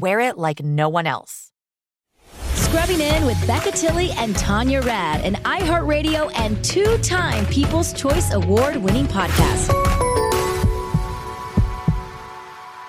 wear 0.00 0.20
it 0.20 0.38
like 0.38 0.62
no 0.62 0.88
one 0.88 1.06
else. 1.06 1.52
Scrubbing 2.54 3.00
in 3.00 3.26
with 3.26 3.44
Becca 3.46 3.70
Tilly 3.72 4.10
and 4.12 4.36
Tanya 4.36 4.82
Rad, 4.82 5.24
an 5.24 5.34
iHeartRadio 5.44 6.30
and 6.36 6.62
two 6.64 6.98
time 6.98 7.46
People's 7.46 7.92
Choice 7.92 8.32
Award 8.32 8.76
winning 8.76 9.06
podcast. 9.06 9.70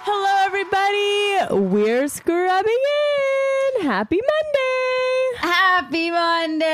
Hello, 0.03 0.45
everybody. 0.45 1.63
We're 1.71 2.07
scrubbing 2.07 2.83
in. 3.77 3.81
Happy 3.83 4.19
Monday. 4.19 5.37
Happy 5.37 6.11
Monday! 6.11 6.67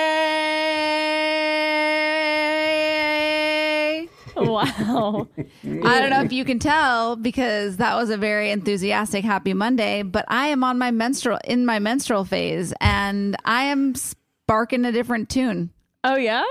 Wow. 4.63 5.27
I 5.37 5.99
don't 5.99 6.09
know 6.09 6.23
if 6.23 6.31
you 6.33 6.45
can 6.45 6.59
tell 6.59 7.15
because 7.15 7.77
that 7.77 7.95
was 7.95 8.09
a 8.09 8.17
very 8.17 8.51
enthusiastic 8.51 9.23
happy 9.23 9.53
Monday, 9.53 10.03
but 10.03 10.25
I 10.27 10.47
am 10.47 10.63
on 10.63 10.77
my 10.77 10.91
menstrual 10.91 11.39
in 11.43 11.65
my 11.65 11.79
menstrual 11.79 12.25
phase 12.25 12.73
and 12.79 13.35
I 13.45 13.63
am 13.63 13.95
sparking 13.95 14.85
a 14.85 14.91
different 14.91 15.29
tune. 15.29 15.71
oh, 16.03 16.15
yeah? 16.15 16.43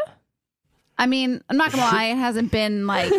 I 0.98 1.06
mean, 1.06 1.42
I'm 1.48 1.56
not 1.56 1.72
gonna 1.72 1.82
lie, 1.84 2.04
it 2.04 2.16
hasn't 2.16 2.52
been 2.52 2.86
like 2.86 3.12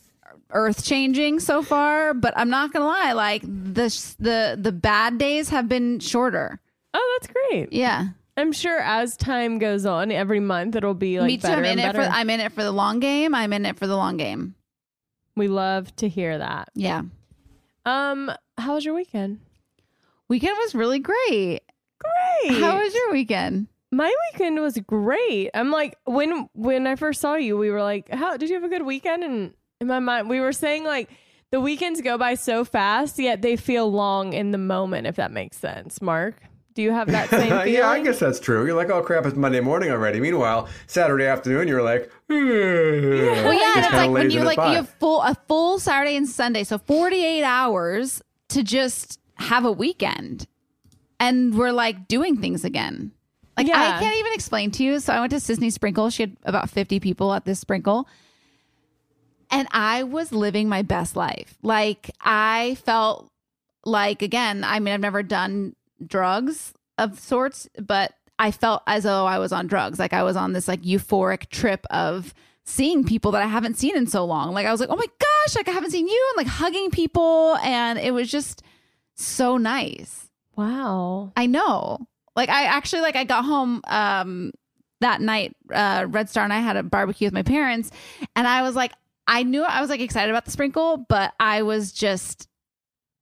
earth 0.50 0.84
changing 0.84 1.40
so 1.40 1.62
far, 1.62 2.14
but 2.14 2.32
I'm 2.36 2.50
not 2.50 2.72
gonna 2.72 2.86
lie, 2.86 3.12
like 3.12 3.42
the 3.42 4.14
the 4.18 4.58
the 4.60 4.72
bad 4.72 5.18
days 5.18 5.50
have 5.50 5.68
been 5.68 6.00
shorter. 6.00 6.58
Oh, 6.94 7.18
that's 7.20 7.32
great. 7.32 7.72
Yeah. 7.72 8.08
I'm 8.38 8.52
sure 8.52 8.78
as 8.78 9.16
time 9.16 9.58
goes 9.58 9.84
on, 9.86 10.10
every 10.10 10.40
month 10.40 10.76
it'll 10.76 10.94
be 10.94 11.18
like 11.20 11.26
Me 11.26 11.36
too. 11.36 11.42
better 11.42 11.56
I'm 11.58 11.64
in 11.64 11.78
and 11.78 11.96
it 11.96 12.00
for. 12.00 12.02
I'm 12.02 12.30
in 12.30 12.40
it 12.40 12.52
for 12.52 12.62
the 12.62 12.72
long 12.72 13.00
game. 13.00 13.34
I'm 13.34 13.52
in 13.52 13.66
it 13.66 13.78
for 13.78 13.86
the 13.86 13.96
long 13.96 14.16
game. 14.16 14.54
we 15.36 15.48
love 15.48 15.94
to 15.96 16.08
hear 16.08 16.38
that. 16.38 16.70
Yeah. 16.74 17.02
Um, 17.84 18.30
how 18.56 18.74
was 18.74 18.84
your 18.84 18.94
weekend? 18.94 19.40
Weekend 20.28 20.56
was 20.58 20.74
really 20.74 20.98
great. 20.98 21.60
Great. 21.98 22.60
How 22.60 22.78
was 22.82 22.94
your 22.94 23.12
weekend? 23.12 23.66
My 23.90 24.14
weekend 24.32 24.60
was 24.60 24.76
great. 24.86 25.50
I'm 25.54 25.70
like 25.70 25.96
when 26.04 26.48
when 26.52 26.86
I 26.86 26.96
first 26.96 27.20
saw 27.20 27.34
you, 27.36 27.56
we 27.56 27.70
were 27.70 27.82
like, 27.82 28.08
"How 28.10 28.36
did 28.36 28.50
you 28.50 28.54
have 28.56 28.64
a 28.64 28.68
good 28.68 28.84
weekend?" 28.84 29.24
And 29.24 29.54
in 29.80 29.86
my 29.86 29.98
mind, 29.98 30.28
we 30.28 30.40
were 30.40 30.52
saying 30.52 30.84
like 30.84 31.08
the 31.50 31.60
weekends 31.60 32.02
go 32.02 32.18
by 32.18 32.34
so 32.34 32.64
fast, 32.64 33.18
yet 33.18 33.40
they 33.40 33.56
feel 33.56 33.90
long 33.90 34.34
in 34.34 34.50
the 34.50 34.58
moment. 34.58 35.06
If 35.06 35.16
that 35.16 35.32
makes 35.32 35.56
sense, 35.56 36.02
Mark. 36.02 36.42
Do 36.78 36.84
you 36.84 36.92
have 36.92 37.08
that 37.08 37.28
same 37.28 37.48
feeling? 37.48 37.72
yeah, 37.74 37.88
I 37.88 38.00
guess 38.00 38.20
that's 38.20 38.38
true. 38.38 38.64
You're 38.64 38.76
like, 38.76 38.88
oh 38.88 39.02
crap, 39.02 39.26
it's 39.26 39.34
Monday 39.34 39.58
morning 39.58 39.90
already. 39.90 40.20
Meanwhile, 40.20 40.68
Saturday 40.86 41.26
afternoon, 41.26 41.66
you're 41.66 41.82
like, 41.82 42.02
eh. 42.30 42.34
Well, 42.34 43.52
yeah, 43.52 43.72
and 43.74 43.84
it's 43.84 43.92
like 43.92 44.10
when 44.12 44.30
you 44.30 44.44
like 44.44 44.58
you 44.58 44.76
have 44.76 44.88
full 44.88 45.20
a 45.20 45.34
full 45.48 45.80
Saturday 45.80 46.14
and 46.14 46.28
Sunday, 46.28 46.62
so 46.62 46.78
48 46.78 47.42
hours 47.42 48.22
to 48.50 48.62
just 48.62 49.18
have 49.38 49.64
a 49.64 49.72
weekend. 49.72 50.46
And 51.18 51.58
we're 51.58 51.72
like 51.72 52.06
doing 52.06 52.40
things 52.40 52.64
again. 52.64 53.10
Like 53.56 53.66
Yeah. 53.66 53.96
I 53.96 54.00
can't 54.00 54.16
even 54.16 54.32
explain 54.34 54.70
to 54.70 54.84
you. 54.84 55.00
So 55.00 55.12
I 55.12 55.18
went 55.18 55.30
to 55.30 55.38
Sisney 55.38 55.72
Sprinkle. 55.72 56.10
She 56.10 56.22
had 56.22 56.36
about 56.44 56.70
50 56.70 57.00
people 57.00 57.34
at 57.34 57.44
this 57.44 57.58
sprinkle. 57.58 58.06
And 59.50 59.66
I 59.72 60.04
was 60.04 60.30
living 60.30 60.68
my 60.68 60.82
best 60.82 61.16
life. 61.16 61.58
Like 61.60 62.12
I 62.20 62.76
felt 62.84 63.32
like 63.84 64.22
again, 64.22 64.62
I 64.62 64.78
mean 64.78 64.94
I've 64.94 65.00
never 65.00 65.24
done 65.24 65.74
drugs 66.06 66.72
of 66.96 67.18
sorts, 67.18 67.68
but 67.80 68.14
I 68.38 68.50
felt 68.50 68.82
as 68.86 69.04
though 69.04 69.26
I 69.26 69.38
was 69.38 69.52
on 69.52 69.66
drugs. 69.66 69.98
Like 69.98 70.12
I 70.12 70.22
was 70.22 70.36
on 70.36 70.52
this 70.52 70.68
like 70.68 70.82
euphoric 70.82 71.48
trip 71.48 71.84
of 71.90 72.34
seeing 72.64 73.04
people 73.04 73.32
that 73.32 73.42
I 73.42 73.46
haven't 73.46 73.78
seen 73.78 73.96
in 73.96 74.06
so 74.06 74.24
long. 74.24 74.52
Like 74.52 74.66
I 74.66 74.70
was 74.70 74.80
like, 74.80 74.90
"Oh 74.90 74.96
my 74.96 75.06
gosh, 75.18 75.56
like 75.56 75.68
I 75.68 75.72
haven't 75.72 75.90
seen 75.90 76.06
you." 76.06 76.32
and 76.36 76.46
like 76.46 76.52
hugging 76.52 76.90
people 76.90 77.56
and 77.62 77.98
it 77.98 78.12
was 78.12 78.30
just 78.30 78.62
so 79.14 79.56
nice. 79.56 80.30
Wow. 80.56 81.32
I 81.36 81.46
know. 81.46 82.06
Like 82.36 82.48
I 82.48 82.64
actually 82.64 83.02
like 83.02 83.16
I 83.16 83.24
got 83.24 83.44
home 83.44 83.80
um 83.88 84.52
that 85.00 85.20
night 85.20 85.56
uh 85.72 86.06
Red 86.08 86.28
Star 86.28 86.44
and 86.44 86.52
I 86.52 86.60
had 86.60 86.76
a 86.76 86.82
barbecue 86.82 87.26
with 87.26 87.34
my 87.34 87.42
parents 87.42 87.90
and 88.36 88.46
I 88.46 88.62
was 88.62 88.74
like 88.76 88.92
I 89.26 89.42
knew 89.42 89.62
I 89.62 89.80
was 89.80 89.90
like 89.90 90.00
excited 90.00 90.30
about 90.30 90.44
the 90.44 90.50
sprinkle, 90.50 91.04
but 91.08 91.34
I 91.38 91.62
was 91.62 91.92
just 91.92 92.48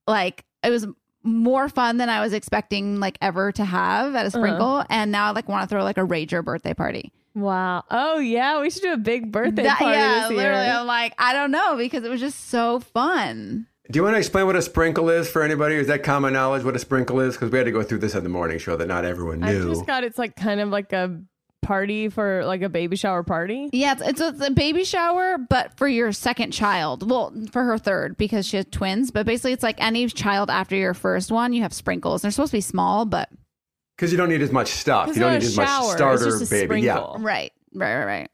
like 0.06 0.44
it 0.62 0.70
was 0.70 0.86
more 1.26 1.68
fun 1.68 1.96
than 1.96 2.08
I 2.08 2.20
was 2.20 2.32
expecting 2.32 3.00
like 3.00 3.18
ever 3.20 3.52
to 3.52 3.64
have 3.64 4.14
at 4.14 4.24
a 4.24 4.28
uh-huh. 4.28 4.30
sprinkle 4.30 4.84
and 4.88 5.12
now 5.12 5.26
I 5.26 5.30
like 5.30 5.48
want 5.48 5.68
to 5.68 5.68
throw 5.68 5.84
like 5.84 5.98
a 5.98 6.06
rager 6.06 6.44
birthday 6.44 6.74
party. 6.74 7.12
Wow. 7.34 7.84
Oh 7.90 8.18
yeah, 8.18 8.60
we 8.60 8.70
should 8.70 8.82
do 8.82 8.92
a 8.92 8.98
big 8.98 9.30
birthday 9.30 9.64
That- 9.64 9.78
party 9.78 9.96
yeah, 9.96 10.20
this 10.20 10.30
year. 10.30 10.38
literally 10.38 10.66
I'm 10.66 10.86
like 10.86 11.14
I 11.18 11.32
don't 11.32 11.50
know 11.50 11.76
because 11.76 12.04
it 12.04 12.10
was 12.10 12.20
just 12.20 12.48
so 12.48 12.80
fun. 12.80 13.66
Do 13.90 13.98
you 13.98 14.02
want 14.02 14.14
to 14.14 14.18
explain 14.18 14.46
what 14.46 14.56
a 14.56 14.62
sprinkle 14.62 15.08
is 15.10 15.30
for 15.30 15.42
anybody? 15.42 15.76
Is 15.76 15.86
that 15.86 16.02
common 16.02 16.32
knowledge 16.32 16.64
what 16.64 16.74
a 16.74 16.78
sprinkle 16.78 17.20
is? 17.20 17.34
Because 17.36 17.52
we 17.52 17.58
had 17.58 17.66
to 17.66 17.70
go 17.70 17.84
through 17.84 17.98
this 17.98 18.16
on 18.16 18.24
the 18.24 18.28
morning 18.28 18.58
show 18.58 18.76
that 18.76 18.88
not 18.88 19.04
everyone 19.04 19.40
knew. 19.40 19.46
I 19.46 19.52
knew. 19.52 19.68
just 19.68 19.86
got 19.86 20.02
it's 20.02 20.18
like 20.18 20.34
kind 20.34 20.60
of 20.60 20.70
like 20.70 20.92
a 20.92 21.20
party 21.62 22.08
for 22.08 22.44
like 22.44 22.62
a 22.62 22.68
baby 22.68 22.96
shower 22.96 23.22
party? 23.22 23.68
Yeah, 23.72 23.92
it's, 23.92 24.02
it's, 24.02 24.20
it's 24.20 24.46
a 24.46 24.50
baby 24.50 24.84
shower, 24.84 25.36
but 25.38 25.76
for 25.76 25.88
your 25.88 26.12
second 26.12 26.52
child. 26.52 27.08
Well, 27.08 27.32
for 27.50 27.64
her 27.64 27.78
third 27.78 28.16
because 28.16 28.46
she 28.46 28.56
has 28.56 28.66
twins. 28.70 29.10
But 29.10 29.26
basically, 29.26 29.52
it's 29.52 29.62
like 29.62 29.76
any 29.82 30.06
child 30.08 30.50
after 30.50 30.76
your 30.76 30.94
first 30.94 31.30
one, 31.32 31.52
you 31.52 31.62
have 31.62 31.72
sprinkles. 31.72 32.22
They're 32.22 32.30
supposed 32.30 32.52
to 32.52 32.58
be 32.58 32.60
small, 32.60 33.04
but 33.04 33.30
Because 33.96 34.12
you 34.12 34.18
don't 34.18 34.28
need 34.28 34.42
as 34.42 34.52
much 34.52 34.68
stuff. 34.68 35.08
You 35.08 35.14
don't 35.14 35.32
need 35.32 35.42
a 35.42 35.46
as 35.46 35.56
much 35.56 35.66
shower, 35.68 35.84
it's 35.84 35.92
starter 35.94 36.24
just 36.38 36.52
a 36.52 36.54
baby. 36.54 36.82
Yeah. 36.82 36.98
right, 37.18 37.52
right, 37.74 37.96
right, 37.96 38.04
right. 38.04 38.30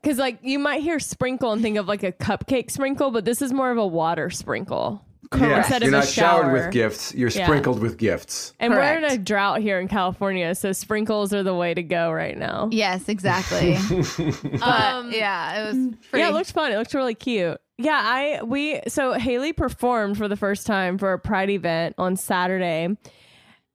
Because 0.00 0.18
like 0.18 0.38
you 0.42 0.58
might 0.58 0.82
hear 0.82 0.98
sprinkle 0.98 1.52
and 1.52 1.62
think 1.62 1.76
of 1.76 1.86
like 1.86 2.02
a 2.02 2.12
cupcake 2.12 2.70
sprinkle, 2.70 3.10
but 3.10 3.24
this 3.24 3.40
is 3.40 3.52
more 3.52 3.70
of 3.70 3.78
a 3.78 3.86
water 3.86 4.30
sprinkle. 4.30 5.04
Yeah. 5.34 5.58
Instead 5.58 5.82
You're 5.82 5.88
of 5.90 5.94
a 5.94 5.96
not 5.98 6.08
showered 6.08 6.52
with 6.52 6.72
gifts. 6.72 7.14
You're 7.14 7.30
Yeah. 7.30 7.44
sprinkled 7.46 7.80
with 7.80 7.96
gifts. 7.96 8.52
And 8.60 8.72
we're 8.74 8.82
in 8.98 9.04
a 9.04 9.16
drought 9.16 9.60
here 9.62 9.78
in 9.80 9.88
California, 9.88 10.54
so 10.54 10.72
sprinkles 10.72 11.32
are 11.32 11.42
the 11.42 11.54
way 11.54 11.72
to 11.74 11.82
go 11.82 12.12
right 12.12 12.36
now. 12.36 12.68
Yes, 12.70 13.08
exactly. 13.08 13.76
Um, 14.62 15.10
yeah, 15.12 15.62
it 15.62 15.66
was 15.66 15.76
pretty. 16.10 16.22
Yeah, 16.22 16.28
it 16.28 16.32
looked 16.34 16.52
fun. 16.52 16.72
It 16.72 16.76
looked 16.76 16.94
really 16.94 17.14
cute. 17.14 17.58
Yeah, 17.78 18.00
I 18.02 18.42
we 18.44 18.80
so 18.88 19.12
Haley 19.14 19.52
performed 19.52 20.18
for 20.18 20.28
the 20.28 20.36
first 20.36 20.66
time 20.66 20.98
for 20.98 21.12
a 21.12 21.18
Pride 21.18 21.50
event 21.50 21.94
on 21.98 22.16
Saturday, 22.16 22.88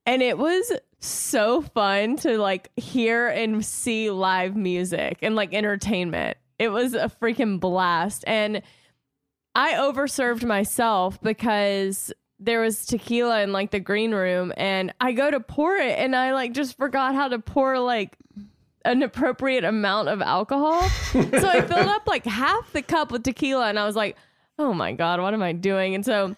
and 0.06 0.22
it 0.22 0.38
was 0.38 0.72
so 1.00 1.62
fun 1.62 2.16
to 2.18 2.38
like 2.38 2.70
hear 2.78 3.28
and 3.28 3.66
see 3.66 4.10
live 4.10 4.56
music 4.56 5.18
and 5.22 5.36
like 5.36 5.54
entertainment. 5.54 6.38
It 6.60 6.70
was 6.70 6.94
a 6.94 7.12
freaking 7.22 7.60
blast, 7.60 8.24
and 8.28 8.62
I 9.58 9.74
overserved 9.74 10.46
myself 10.46 11.20
because 11.22 12.14
there 12.40 12.62
was 12.62 12.86
tequila 12.86 13.42
in 13.42 13.52
like 13.52 13.72
the 13.72 13.80
green 13.80 14.14
room, 14.14 14.54
and 14.56 14.94
I 15.02 15.14
go 15.14 15.32
to 15.32 15.40
pour 15.40 15.76
it, 15.76 15.98
and 15.98 16.16
I 16.16 16.34
like 16.34 16.54
just 16.54 16.78
forgot 16.78 17.16
how 17.16 17.28
to 17.28 17.40
pour 17.40 17.80
like 17.80 18.16
an 18.86 19.02
appropriate 19.02 19.64
amount 19.64 20.10
of 20.10 20.22
alcohol. 20.22 20.82
so 21.12 21.50
I 21.50 21.62
filled 21.62 21.88
up 21.88 22.08
like 22.08 22.26
half 22.26 22.72
the 22.72 22.84
cup 22.84 23.12
with 23.12 23.24
tequila 23.24 23.68
and 23.68 23.78
I 23.78 23.86
was 23.86 23.96
like, 23.96 24.16
oh 24.58 24.74
my 24.74 24.94
God, 24.94 25.20
what 25.20 25.34
am 25.34 25.44
I 25.44 25.52
doing? 25.52 25.94
And 25.94 26.06
so 26.06 26.36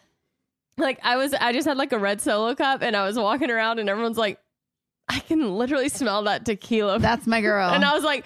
like 0.77 0.99
I 1.03 1.15
was 1.15 1.33
I 1.33 1.53
just 1.53 1.67
had 1.67 1.77
like 1.77 1.93
a 1.93 1.99
red 1.99 2.21
solo 2.21 2.55
cup 2.55 2.81
and 2.81 2.95
I 2.95 3.05
was 3.05 3.19
walking 3.19 3.51
around 3.51 3.77
and 3.77 3.87
everyone's 3.87 4.17
like, 4.17 4.39
I 5.11 5.19
can 5.21 5.55
literally 5.57 5.89
smell 5.89 6.23
that 6.23 6.45
tequila. 6.45 6.99
That's 6.99 7.25
my 7.25 7.41
girl. 7.41 7.69
and 7.73 7.83
I 7.83 7.95
was 7.95 8.03
like, 8.03 8.25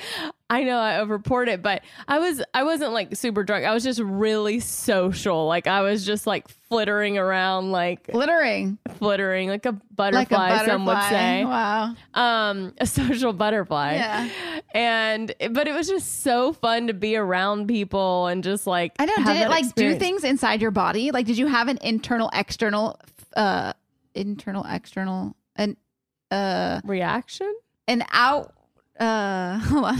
I 0.49 0.63
know 0.63 0.77
I 0.77 0.95
overpoured 0.95 1.47
it, 1.47 1.61
but 1.61 1.81
I 2.07 2.19
was 2.19 2.43
I 2.53 2.63
wasn't 2.63 2.91
like 2.91 3.15
super 3.15 3.43
drunk. 3.45 3.65
I 3.65 3.73
was 3.73 3.83
just 3.83 3.99
really 4.01 4.59
social. 4.59 5.47
Like 5.47 5.65
I 5.65 5.81
was 5.81 6.05
just 6.05 6.27
like 6.27 6.47
flittering 6.49 7.17
around, 7.17 7.71
like 7.71 8.11
glittering 8.11 8.77
flittering, 8.97 9.47
like 9.49 9.65
a 9.65 9.71
butterfly, 9.71 10.19
like 10.19 10.31
a 10.31 10.35
butterfly. 10.35 10.65
some 10.67 10.85
would 10.85 11.01
say 11.03 11.45
Wow. 11.45 11.95
um 12.13 12.73
a 12.79 12.85
social 12.85 13.31
butterfly 13.33 13.93
Yeah. 13.95 14.29
and 14.75 15.33
but 15.51 15.67
it 15.67 15.73
was 15.73 15.87
just 15.87 16.21
so 16.21 16.51
fun 16.53 16.87
to 16.87 16.93
be 16.93 17.15
around 17.15 17.67
people 17.67 18.27
and 18.27 18.43
just 18.43 18.67
like 18.67 18.91
I 18.99 19.05
know. 19.05 19.15
Did 19.25 19.37
it 19.41 19.49
like 19.49 19.73
do 19.75 19.95
things 19.95 20.23
inside 20.25 20.61
your 20.61 20.71
body? 20.71 21.11
Like, 21.11 21.25
did 21.27 21.37
you 21.37 21.47
have 21.47 21.67
an 21.69 21.79
internal, 21.81 22.29
external, 22.33 22.99
uh, 23.35 23.73
internal, 24.15 24.65
external, 24.69 25.35
uh, 26.33 26.81
reaction 26.83 27.53
an 27.87 28.03
out? 28.11 28.53
Uh, 28.99 29.57
hold 29.59 29.85
on. 29.85 29.97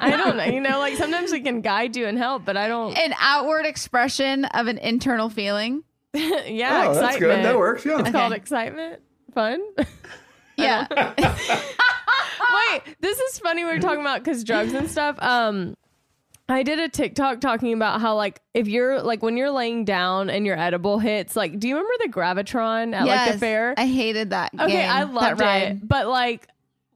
i 0.00 0.14
don't 0.16 0.36
know 0.36 0.44
you 0.44 0.60
know 0.60 0.78
like 0.78 0.96
sometimes 0.96 1.32
we 1.32 1.40
can 1.40 1.60
guide 1.60 1.96
you 1.96 2.06
and 2.06 2.16
help 2.18 2.44
but 2.44 2.56
i 2.56 2.68
don't 2.68 2.96
an 2.96 3.12
outward 3.18 3.66
expression 3.66 4.44
of 4.46 4.66
an 4.66 4.78
internal 4.78 5.28
feeling. 5.28 5.82
yeah 6.14 6.84
oh, 6.86 6.90
excitement 6.90 7.00
that's 7.00 7.18
good. 7.18 7.44
That 7.44 7.58
works. 7.58 7.84
Yeah. 7.84 8.00
it's 8.00 8.10
called 8.10 8.32
excitement 8.32 9.00
fun 9.34 9.60
Yeah. 10.56 10.86
wait 10.88 12.96
this 13.00 13.18
is 13.18 13.38
funny 13.40 13.64
we 13.64 13.70
are 13.70 13.80
talking 13.80 14.00
about 14.00 14.22
because 14.22 14.44
drugs 14.44 14.72
and 14.72 14.88
stuff 14.90 15.16
um 15.20 15.76
I 16.48 16.62
did 16.62 16.78
a 16.78 16.88
TikTok 16.88 17.40
talking 17.40 17.72
about 17.72 18.00
how 18.00 18.16
like 18.16 18.42
if 18.52 18.68
you're 18.68 19.00
like 19.02 19.22
when 19.22 19.36
you're 19.36 19.50
laying 19.50 19.84
down 19.84 20.28
and 20.28 20.44
your 20.44 20.58
edible 20.58 20.98
hits 20.98 21.36
like 21.36 21.58
do 21.58 21.68
you 21.68 21.74
remember 21.74 21.94
the 22.02 22.12
gravitron 22.12 22.94
at 22.94 23.06
like 23.06 23.32
the 23.32 23.38
fair 23.38 23.74
I 23.76 23.86
hated 23.86 24.30
that. 24.30 24.52
Okay, 24.54 24.72
game, 24.72 24.90
I 24.90 25.04
loved 25.04 25.40
ride. 25.40 25.62
it. 25.62 25.88
But 25.88 26.06
like 26.06 26.46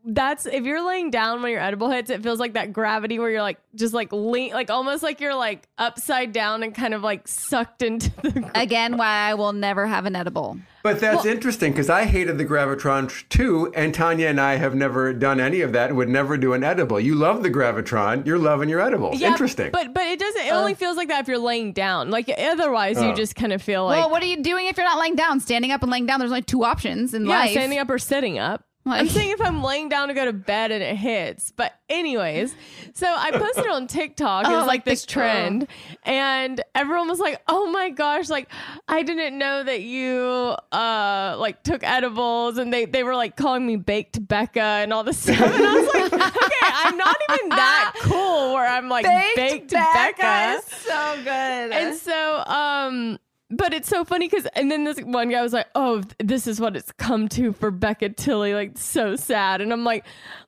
that's 0.04 0.46
if 0.46 0.64
you're 0.64 0.86
laying 0.86 1.10
down 1.10 1.42
when 1.42 1.50
your 1.52 1.60
edible 1.60 1.90
hits, 1.90 2.10
it 2.10 2.22
feels 2.22 2.38
like 2.38 2.54
that 2.54 2.72
gravity 2.72 3.18
where 3.18 3.30
you're 3.30 3.42
like 3.42 3.58
just 3.74 3.92
like 3.94 4.12
lean 4.12 4.52
like 4.52 4.70
almost 4.70 5.02
like 5.02 5.20
you're 5.20 5.34
like 5.34 5.68
upside 5.76 6.32
down 6.32 6.62
and 6.62 6.74
kind 6.74 6.94
of 6.94 7.02
like 7.02 7.26
sucked 7.28 7.82
into 7.82 8.10
the 8.22 8.50
Again, 8.54 8.96
why 8.96 9.06
I 9.06 9.34
will 9.34 9.52
never 9.52 9.86
have 9.86 10.06
an 10.06 10.16
edible. 10.16 10.58
But 10.82 11.00
that's 11.00 11.24
interesting 11.24 11.72
because 11.72 11.90
I 11.90 12.04
hated 12.04 12.38
the 12.38 12.44
Gravitron 12.44 13.28
too, 13.28 13.72
and 13.74 13.92
Tanya 13.94 14.28
and 14.28 14.40
I 14.40 14.56
have 14.56 14.74
never 14.74 15.12
done 15.12 15.40
any 15.40 15.60
of 15.60 15.72
that 15.72 15.88
and 15.90 15.96
would 15.98 16.08
never 16.08 16.36
do 16.36 16.52
an 16.52 16.62
edible. 16.62 17.00
You 17.00 17.14
love 17.14 17.42
the 17.42 17.50
Gravitron, 17.50 18.24
you're 18.26 18.38
loving 18.38 18.68
your 18.68 18.80
edibles. 18.80 19.20
Yeah, 19.20 19.28
interesting. 19.28 19.70
But 19.72 19.92
but 19.92 20.04
it 20.04 20.18
doesn't 20.18 20.46
it 20.46 20.52
only 20.52 20.72
uh. 20.72 20.76
feels 20.76 20.96
like 20.96 21.08
that 21.08 21.20
if 21.22 21.28
you're 21.28 21.38
laying 21.38 21.72
down. 21.72 22.10
Like 22.10 22.30
otherwise 22.38 23.00
you 23.02 23.08
Oh. 23.08 23.14
just 23.14 23.34
kind 23.34 23.52
of 23.52 23.60
feel 23.60 23.84
like 23.86 24.00
well, 24.00 24.10
what 24.10 24.22
are 24.22 24.26
you 24.26 24.42
doing 24.42 24.66
if 24.66 24.76
you're 24.76 24.86
not 24.86 24.98
laying 24.98 25.16
down? 25.16 25.40
Standing 25.40 25.72
up 25.72 25.82
and 25.82 25.90
laying 25.90 26.06
down. 26.06 26.20
There's 26.20 26.30
only 26.30 26.42
two 26.42 26.64
options 26.64 27.12
in 27.14 27.26
yeah, 27.26 27.38
life. 27.40 27.50
standing 27.50 27.78
up 27.78 27.90
or 27.90 27.98
sitting 27.98 28.38
up. 28.38 28.64
I'm 28.90 29.06
Like- 29.06 29.10
saying 29.10 29.30
if 29.30 29.40
I'm 29.40 29.62
laying 29.62 29.88
down 29.88 30.08
to 30.08 30.14
go 30.14 30.24
to 30.24 30.32
bed 30.32 30.70
and 30.70 30.82
it 30.82 30.96
hits. 30.96 31.52
But 31.54 31.74
anyways, 31.88 32.54
so 32.94 33.06
I 33.06 33.30
posted 33.32 33.66
on 33.66 33.86
TikTok. 33.86 34.44
It 34.46 34.48
Oh, 34.50 34.52
was 34.56 34.60
like 34.62 34.68
like 34.78 34.84
this 34.84 35.04
trend, 35.06 35.66
and 36.04 36.62
everyone 36.74 37.08
was 37.08 37.18
like, 37.18 37.40
"Oh 37.48 37.66
my 37.70 37.90
gosh! 37.90 38.28
Like 38.28 38.48
I 38.86 39.02
didn't 39.02 39.36
know 39.38 39.62
that 39.64 39.80
you 39.82 40.54
uh 40.72 41.36
like 41.38 41.62
took 41.62 41.82
edibles." 41.82 42.58
And 42.58 42.72
they 42.72 42.84
they 42.84 43.02
were 43.02 43.16
like 43.16 43.36
calling 43.36 43.66
me 43.66 43.76
baked 43.76 44.26
Becca 44.28 44.60
and 44.60 44.92
all 44.92 45.04
this 45.04 45.18
stuff. 45.22 45.40
And 45.40 45.66
I 45.66 45.74
was 45.74 45.94
like, 45.94 46.12
"Okay, 46.12 46.66
I'm 46.84 46.96
not 46.96 47.16
even 47.30 47.48
that 47.50 47.92
cool 48.00 48.54
where 48.54 48.66
I'm 48.66 48.88
like 48.88 49.04
baked, 49.36 49.70
Becca." 49.72 50.60
so 50.66 51.16
good. 51.24 51.28
And 51.72 51.96
so, 51.96 52.38
um, 52.46 53.18
but 53.50 53.72
it's 53.72 53.88
so 53.88 54.04
funny 54.04 54.28
because, 54.28 54.46
and 54.54 54.70
then 54.70 54.84
this 54.84 54.98
one 55.00 55.30
guy 55.30 55.42
was 55.42 55.52
like, 55.52 55.68
"Oh, 55.74 56.02
this 56.18 56.46
is 56.46 56.60
what 56.60 56.76
it's 56.76 56.92
come 56.92 57.28
to 57.30 57.52
for 57.52 57.70
Becca 57.70 58.10
Tilly." 58.10 58.54
Like, 58.54 58.76
so 58.76 59.16
sad. 59.16 59.60
And 59.60 59.72
I'm 59.72 59.84
like, 59.84 60.04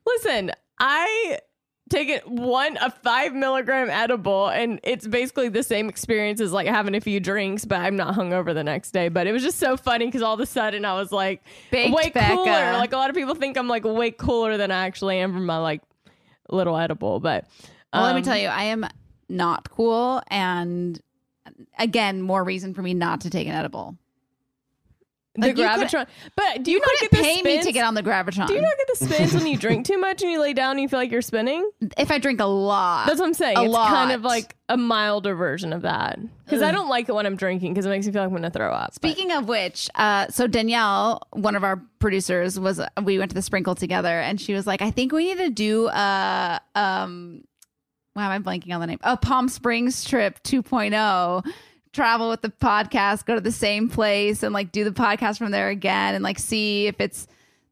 "Listen, 0.06 0.52
I 0.78 1.38
take 1.88 2.08
it 2.08 2.28
one 2.28 2.76
a 2.76 2.90
five 2.90 3.32
milligram 3.32 3.88
edible, 3.88 4.48
and 4.48 4.80
it's 4.82 5.06
basically 5.06 5.48
the 5.48 5.62
same 5.62 5.88
experience 5.88 6.40
as 6.42 6.52
like 6.52 6.66
having 6.66 6.94
a 6.94 7.00
few 7.00 7.20
drinks, 7.20 7.64
but 7.64 7.80
I'm 7.80 7.96
not 7.96 8.14
hungover 8.14 8.52
the 8.52 8.64
next 8.64 8.90
day." 8.90 9.08
But 9.08 9.26
it 9.26 9.32
was 9.32 9.42
just 9.42 9.58
so 9.58 9.78
funny 9.78 10.04
because 10.06 10.22
all 10.22 10.34
of 10.34 10.40
a 10.40 10.46
sudden 10.46 10.84
I 10.84 10.94
was 10.94 11.10
like, 11.10 11.42
Baked 11.70 11.94
way 11.94 12.10
Becca. 12.10 12.34
cooler. 12.34 12.72
Like 12.74 12.92
a 12.92 12.96
lot 12.96 13.08
of 13.08 13.16
people 13.16 13.34
think 13.34 13.56
I'm 13.56 13.68
like 13.68 13.84
way 13.84 14.10
cooler 14.10 14.58
than 14.58 14.70
I 14.70 14.86
actually 14.86 15.18
am 15.18 15.32
from 15.32 15.46
my 15.46 15.58
like 15.58 15.80
little 16.50 16.76
edible, 16.76 17.18
but. 17.18 17.46
well, 17.94 18.02
let 18.02 18.14
me 18.14 18.20
um, 18.20 18.24
tell 18.24 18.36
you, 18.36 18.48
I 18.48 18.64
am 18.64 18.86
not 19.30 19.70
cool, 19.70 20.22
and 20.28 21.00
again, 21.78 22.22
more 22.22 22.42
reason 22.44 22.74
for 22.74 22.82
me 22.82 22.94
not 22.94 23.22
to 23.22 23.30
take 23.30 23.46
an 23.46 23.54
edible. 23.54 23.96
the 25.36 25.48
Like, 25.48 25.56
gravitron. 25.56 26.06
But 26.36 26.62
do 26.64 26.70
you, 26.72 26.78
You 26.78 26.80
not 26.82 27.00
get 27.00 27.10
the 27.12 27.16
pay 27.18 27.40
me 27.42 27.62
to 27.62 27.72
get 27.72 27.84
on 27.84 27.94
the 27.94 28.02
gravitron. 28.02 28.46
Do 28.48 28.54
you 28.54 28.60
not 28.60 28.72
get 28.76 28.98
the 28.98 29.04
spins 29.06 29.32
when 29.34 29.46
you 29.46 29.56
drink 29.56 29.86
too 29.86 29.96
much 29.98 30.22
and 30.22 30.30
you 30.30 30.40
lay 30.40 30.52
down 30.52 30.72
and 30.72 30.80
you 30.80 30.88
feel 30.88 30.98
like 30.98 31.10
you're 31.12 31.22
spinning? 31.22 31.70
if 31.96 32.10
I 32.10 32.18
drink 32.18 32.40
a 32.40 32.44
lot, 32.46 33.06
That's 33.06 33.20
what 33.20 33.26
I'm 33.26 33.34
saying. 33.34 33.56
A 33.56 33.64
it's 33.64 33.74
kind 33.74 34.10
of 34.12 34.22
like 34.22 34.56
a 34.68 34.76
milder 34.76 35.34
version 35.36 35.72
of 35.72 35.82
that. 35.82 36.18
Because 36.44 36.62
I 36.62 36.72
don't 36.72 36.88
like 36.88 37.08
it 37.08 37.12
when 37.14 37.26
I'm 37.26 37.36
drinking 37.36 37.72
because 37.72 37.86
it 37.86 37.90
makes 37.90 38.06
me 38.06 38.12
feel 38.12 38.22
like 38.22 38.26
I'm 38.26 38.32
going 38.32 38.42
to 38.42 38.50
throw 38.50 38.72
up. 38.72 38.88
But- 38.88 38.94
Speaking 38.94 39.30
of 39.30 39.46
which, 39.46 39.88
uh, 39.94 40.26
so 40.28 40.48
Danielle, 40.48 41.22
one 41.32 41.54
of 41.54 41.62
our 41.62 41.80
producers, 42.00 42.58
was 42.58 42.80
we 43.04 43.18
went 43.18 43.30
to 43.30 43.34
the 43.36 43.42
sprinkle 43.42 43.76
together, 43.76 44.18
and 44.20 44.40
she 44.40 44.52
was 44.52 44.66
like, 44.66 44.82
"I 44.82 44.90
think 44.90 45.12
we 45.12 45.26
need 45.32 45.38
to 45.38 45.50
do 45.50 45.86
a 45.88 46.60
um, 46.74 47.44
wow, 48.14 48.30
I'm 48.30 48.46
I 48.46 48.50
blanking 48.56 48.74
on 48.74 48.80
the 48.80 48.86
name? 48.86 48.98
A 49.02 49.16
Palm 49.16 49.48
Springs 49.48 50.04
trip 50.04 50.42
2.0 50.42 51.44
Travel 51.92 52.30
with 52.30 52.42
the 52.42 52.50
podcast, 52.50 53.24
go 53.24 53.34
to 53.34 53.40
the 53.40 53.50
same 53.50 53.88
place, 53.88 54.44
and 54.44 54.54
like 54.54 54.70
do 54.70 54.84
the 54.84 54.92
podcast 54.92 55.38
from 55.38 55.50
there 55.50 55.70
again, 55.70 56.14
and 56.14 56.22
like 56.22 56.38
see 56.38 56.86
if 56.86 57.00
it's 57.00 57.26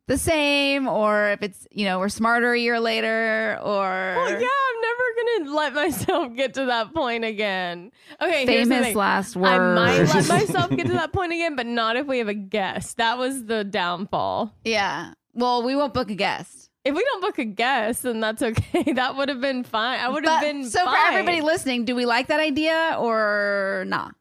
the 0.09 0.18
same 0.18 0.88
or 0.88 1.30
if 1.33 1.42
it's 1.42 1.68
you 1.71 1.85
know 1.85 2.00
we're 2.00 2.09
smarter 2.09 2.52
a 2.52 2.59
year 2.59 2.80
later 2.80 3.59
or 3.62 4.14
Well, 4.16 4.30
yeah, 4.30 4.37
I'm 4.37 4.80
never 4.80 5.04
going 5.14 5.45
to 5.45 5.54
let 5.54 5.75
myself 5.75 6.35
get 6.35 6.54
to 6.54 6.64
that 6.66 6.92
point 6.95 7.25
again. 7.25 7.92
Okay, 8.21 8.45
famous 8.45 8.95
last 8.97 9.37
I 9.37 9.59
might 9.59 10.02
let 10.02 10.28
myself 10.28 10.71
get 10.71 10.87
to 10.87 10.95
that 10.95 11.12
point 11.12 11.33
again, 11.33 11.54
but 11.54 11.66
not 11.66 11.95
if 11.95 12.07
we 12.07 12.18
have 12.18 12.28
a 12.28 12.35
guest. 12.35 12.97
That 12.97 13.18
was 13.18 13.45
the 13.45 13.62
downfall. 13.62 14.52
yeah. 14.64 15.12
Well, 15.35 15.62
we 15.62 15.76
won't 15.76 15.95
book 15.95 16.11
a 16.11 16.16
guest. 16.16 16.67
If 16.85 16.94
we 16.94 17.02
don't 17.04 17.20
book 17.20 17.38
a 17.38 17.44
guest, 17.44 18.02
then 18.04 18.20
that's 18.20 18.42
okay. 18.42 18.92
That 18.94 19.16
would 19.16 19.28
have 19.28 19.40
been 19.40 19.62
fine. 19.64 20.00
I 20.00 20.08
would 20.08 20.25
have 20.25 20.40
been 20.40 20.64
so 20.68 20.85
for 20.85 20.97
everybody 20.97 21.40
listening, 21.40 21.85
do 21.85 21.94
we 21.94 22.06
like 22.06 22.28
that 22.28 22.40
idea 22.40 22.97
or 22.99 23.85
not? 23.87 24.14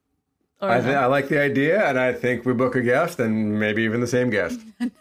Or 0.62 0.70
I, 0.70 0.78
not. 0.80 0.84
th- 0.86 0.96
I 0.96 1.06
like 1.06 1.28
the 1.30 1.40
idea, 1.40 1.88
and 1.88 2.00
I 2.00 2.12
think 2.14 2.46
we 2.46 2.54
book 2.54 2.76
a 2.76 2.82
guest, 2.82 3.20
and 3.20 3.60
maybe 3.60 3.84
even 3.84 4.02
the 4.02 4.08
same 4.08 4.30
guest. 4.30 4.60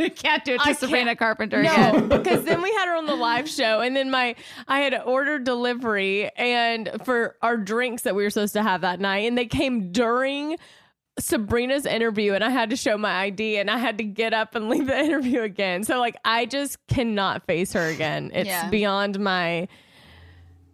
We 0.00 0.10
can't 0.10 0.44
do 0.44 0.54
it 0.54 0.60
to 0.60 0.68
I 0.68 0.72
Sabrina 0.74 1.06
can't- 1.06 1.18
Carpenter 1.18 1.60
No, 1.60 1.72
again. 1.72 2.08
because 2.20 2.44
then 2.44 2.62
we 2.62 2.70
had 2.74 2.86
her 2.86 2.94
on 2.94 3.06
the 3.06 3.16
live 3.16 3.48
show, 3.48 3.80
and 3.80 3.96
then 3.96 4.12
my 4.12 4.36
I 4.68 4.78
had 4.78 4.94
ordered 5.04 5.42
delivery 5.42 6.30
and 6.36 6.88
for 7.04 7.34
our 7.42 7.56
drinks 7.56 8.02
that 8.02 8.14
we 8.14 8.22
were 8.22 8.30
supposed 8.30 8.52
to 8.52 8.62
have 8.62 8.82
that 8.82 9.00
night, 9.00 9.26
and 9.26 9.36
they 9.36 9.46
came 9.46 9.90
during 9.90 10.56
Sabrina's 11.18 11.86
interview 11.86 12.32
and 12.34 12.42
I 12.44 12.50
had 12.50 12.70
to 12.70 12.76
show 12.76 12.96
my 12.98 13.12
ID 13.22 13.58
and 13.58 13.70
I 13.70 13.78
had 13.78 13.98
to 13.98 14.04
get 14.04 14.32
up 14.34 14.54
and 14.54 14.68
leave 14.70 14.86
the 14.86 14.98
interview 14.98 15.42
again. 15.42 15.84
So 15.84 15.98
like 15.98 16.16
I 16.24 16.46
just 16.46 16.78
cannot 16.86 17.44
face 17.46 17.72
her 17.72 17.86
again. 17.88 18.30
It's 18.34 18.46
Yeah. 18.48 18.68
beyond 18.70 19.18
my 19.18 19.68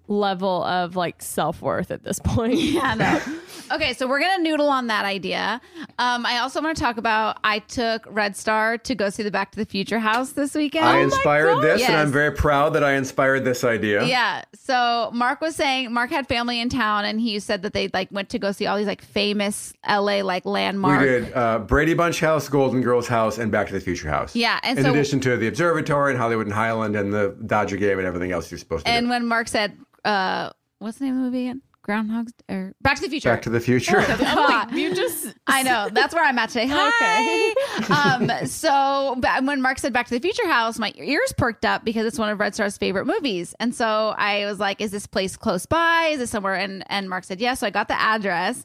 level 0.07 0.63
of 0.65 0.97
like 0.97 1.23
self-worth 1.23 1.91
at 1.91 2.03
this 2.05 2.19
point. 2.19 2.55
Yeah, 2.75 2.95
no. 2.95 3.21
Okay, 3.73 3.95
so 3.95 4.07
we're 4.07 4.21
gonna 4.21 4.43
noodle 4.43 4.69
on 4.69 4.89
that 4.89 5.07
idea. 5.07 5.61
Um, 5.99 6.27
I 6.27 6.39
also 6.39 6.61
want 6.61 6.77
to 6.77 6.83
talk 6.83 6.99
about. 6.99 7.39
I 7.45 7.61
took 7.61 8.07
Red 8.11 8.37
Star 8.37 8.77
to 8.79 8.95
go 8.95 9.09
see 9.09 9.23
the 9.23 9.31
Back 9.31 9.53
to 9.53 9.59
the 9.59 9.65
Future 9.65 9.99
house 9.99 10.33
this 10.33 10.55
weekend. 10.55 10.85
I 10.85 10.99
inspired 10.99 11.63
this, 11.63 11.83
and 11.83 11.97
I'm 11.97 12.13
very 12.13 12.33
proud 12.33 12.75
that 12.75 12.85
I 12.85 12.93
inspired 12.93 13.45
this 13.45 13.65
idea. 13.65 14.05
Yeah. 14.05 14.45
So 14.55 15.11
Mark 15.15 15.41
was 15.41 15.57
saying 15.57 15.93
Mark 15.93 16.11
had 16.11 16.29
family 16.29 16.61
in 16.61 16.69
town, 16.69 17.07
and 17.07 17.19
he 17.19 17.41
said 17.41 17.63
that 17.63 17.73
they 17.73 17.89
like 17.89 18.11
went 18.13 18.29
to 18.31 18.39
go 18.39 18.53
see 18.53 18.67
all 18.67 18.77
these 18.77 18.87
like 18.87 19.03
famous 19.03 19.73
LA 19.89 20.21
like 20.21 20.45
landmarks. 20.45 21.01
We 21.01 21.07
did 21.09 21.33
uh, 21.33 21.61
Brady 21.61 21.95
Bunch 21.95 22.21
House, 22.21 22.49
Golden 22.51 22.83
Girls 22.83 23.09
House, 23.09 23.39
and 23.39 23.51
Back 23.51 23.69
to 23.69 23.73
the 23.73 23.81
Future 23.81 24.11
House. 24.11 24.37
Yeah, 24.37 24.61
and 24.63 24.79
in 24.79 24.85
so- 24.85 24.91
addition 24.91 25.21
to 25.21 25.39
the 25.39 25.49
observatory 25.49 26.13
and 26.13 26.21
Hollywood 26.21 26.47
and 26.47 26.55
Highland 26.55 26.97
and 26.97 27.15
the 27.15 27.35
Dodger 27.47 27.79
game 27.79 27.99
and 27.99 28.07
everything 28.07 28.31
else 28.31 28.51
you're 28.51 28.59
supposed 28.59 28.85
to 28.85 28.93
do. 28.93 28.97
And 28.97 29.07
do. 29.07 29.11
when 29.11 29.27
Mark 29.27 29.49
said, 29.49 29.77
uh, 30.05 30.51
"What's 30.79 30.99
the 30.99 31.05
name 31.05 31.15
of 31.15 31.21
the 31.21 31.25
movie 31.31 31.49
again?" 31.49 31.63
Groundhog's 31.85 32.33
or 32.49 32.75
Back 32.81 32.97
to 32.97 33.03
the 33.03 33.11
Future. 33.11 33.29
Back 33.29 33.43
to 33.43 33.51
the 33.51 33.61
Future. 33.61 33.99
I'm 34.09 34.69
like, 34.69 34.73
you 34.73 34.95
just 34.95 35.35
I 35.47 35.63
know. 35.63 35.91
That's 35.93 36.15
where 36.15 36.25
I'm 36.25 36.39
at 36.39 36.49
today. 36.49 36.67
Hi. 36.71 38.15
um, 38.15 38.47
so 38.47 39.21
when 39.43 39.61
Mark 39.61 39.79
said 39.79 39.93
Back 39.93 40.07
to 40.07 40.15
the 40.15 40.21
Future 40.21 40.49
House, 40.49 40.79
my 40.79 40.95
ears 40.97 41.35
perked 41.37 41.67
up 41.67 41.85
because 41.85 42.07
it's 42.07 42.19
one 42.19 42.31
of 42.31 42.41
Red 42.41 42.55
Star's 42.55 42.79
favorite 42.79 43.05
movies. 43.05 43.55
And 43.61 43.75
so 43.75 44.15
I 44.17 44.47
was 44.47 44.59
like, 44.59 44.81
is 44.81 44.93
this 44.93 45.07
place 45.07 45.37
close 45.37 45.67
by? 45.67 46.09
Is 46.13 46.21
this 46.21 46.31
somewhere? 46.31 46.55
And, 46.55 46.85
and 46.87 47.11
Mark 47.11 47.25
said, 47.25 47.39
yes. 47.39 47.61
So 47.61 47.67
I 47.67 47.71
got 47.71 47.89
the 47.89 48.01
address 48.01 48.65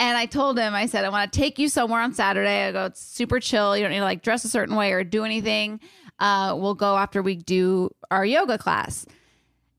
and 0.00 0.18
I 0.18 0.26
told 0.26 0.58
him, 0.58 0.74
I 0.74 0.86
said, 0.86 1.04
I 1.04 1.08
want 1.08 1.32
to 1.32 1.38
take 1.38 1.60
you 1.60 1.68
somewhere 1.68 2.00
on 2.00 2.14
Saturday. 2.14 2.66
I 2.66 2.72
go, 2.72 2.86
it's 2.86 3.00
super 3.00 3.38
chill. 3.38 3.76
You 3.76 3.84
don't 3.84 3.92
need 3.92 3.98
to 3.98 4.04
like 4.04 4.22
dress 4.22 4.44
a 4.44 4.48
certain 4.48 4.74
way 4.74 4.92
or 4.92 5.04
do 5.04 5.24
anything. 5.24 5.78
Uh, 6.18 6.56
we'll 6.58 6.74
go 6.74 6.96
after 6.96 7.22
we 7.22 7.36
do 7.36 7.90
our 8.10 8.26
yoga 8.26 8.58
class. 8.58 9.06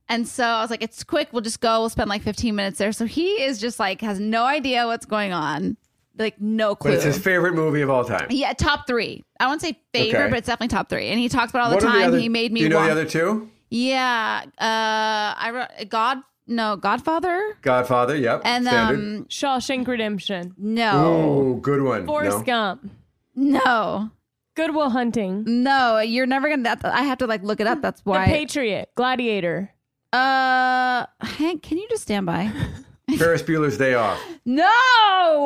And 0.10 0.28
so 0.28 0.44
I 0.46 0.62
was 0.62 0.70
like, 0.70 0.82
it's 0.82 1.04
quick. 1.04 1.30
We'll 1.32 1.42
just 1.42 1.60
go. 1.60 1.80
We'll 1.82 1.90
spend 1.90 2.10
like 2.10 2.22
15 2.22 2.56
minutes 2.56 2.78
there. 2.78 2.92
So 2.94 3.06
he 3.06 3.42
is 3.44 3.60
just 3.60 3.80
like, 3.80 4.02
has 4.02 4.20
no 4.20 4.46
idea 4.46 4.86
what's 4.88 5.06
going 5.06 5.34
on. 5.34 5.76
Like, 6.18 6.40
no 6.42 6.76
clue. 6.76 6.92
but 6.92 6.96
it's 6.96 7.04
his 7.04 7.18
favorite 7.20 7.54
movie 7.54 7.82
of 7.82 7.90
all 7.90 8.04
time. 8.04 8.28
Yeah, 8.32 8.54
top 8.54 8.88
three. 8.88 9.24
I 9.40 9.48
won't 9.48 9.62
say 9.62 9.80
favorite, 9.94 10.20
Okay. 10.20 10.30
but 10.30 10.38
it's 10.40 10.48
definitely 10.48 10.70
top 10.76 10.90
three. 10.90 11.10
And 11.10 11.20
he 11.20 11.30
talks 11.30 11.52
about 11.52 11.60
it 11.60 11.64
all 11.66 11.72
What 11.74 11.82
the 11.82 11.88
are 11.88 11.92
time. 11.92 12.08
other- 12.08 12.18
he 12.20 12.30
made 12.30 12.52
me 12.52 12.62
Do 12.62 12.64
you 12.64 12.70
know 12.70 12.78
want- 12.78 12.88
the 12.88 12.92
other 12.94 13.06
two? 13.06 13.50
Yeah. 13.70 14.44
Uh 14.58 15.36
I 15.38 15.52
wrote 15.54 15.90
God 15.90 16.20
no, 16.50 16.78
Godfather? 16.78 17.58
Godfather, 17.62 18.16
yep. 18.16 18.42
And 18.46 18.66
standard. 18.66 18.96
um 19.00 19.26
Shawshank 19.26 19.86
Redemption, 19.86 20.54
no. 20.58 20.92
Oh, 20.96 21.54
good 21.56 21.82
one. 21.84 22.06
Forrest 22.06 22.38
no? 22.40 22.44
Gump, 22.46 22.90
No. 23.36 24.10
Good 24.56 24.74
Will 24.74 24.90
Hunting, 24.90 25.44
No, 25.46 26.00
you're 26.00 26.26
never 26.26 26.50
gonna 26.50 26.64
that 26.64 26.84
I 26.86 27.04
have 27.04 27.20
to 27.20 27.28
like 27.28 27.44
look 27.44 27.60
it 27.60 27.68
up. 27.68 27.82
That's 27.82 28.02
The 28.02 28.10
why 28.10 28.26
Patriot, 28.26 28.90
Gladiator. 28.96 29.72
Uh 30.14 31.06
Hank, 31.22 31.64
can 31.64 31.78
you 31.78 31.88
just 31.90 32.04
stand 32.04 32.26
by? 32.26 32.52
Ferris 33.18 33.42
Bueller's 33.42 33.78
Day 33.78 33.94
Off. 33.94 34.22
no 34.46 34.64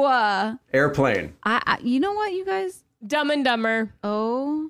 I, 0.06 0.56
Airplane. 0.74 1.34
I 1.44 1.78
you 1.84 2.00
know 2.00 2.14
what, 2.14 2.34
you 2.34 2.46
guys? 2.46 2.84
Dumb 3.06 3.32
and 3.32 3.44
Dumber, 3.44 3.94
Oh 4.04 4.70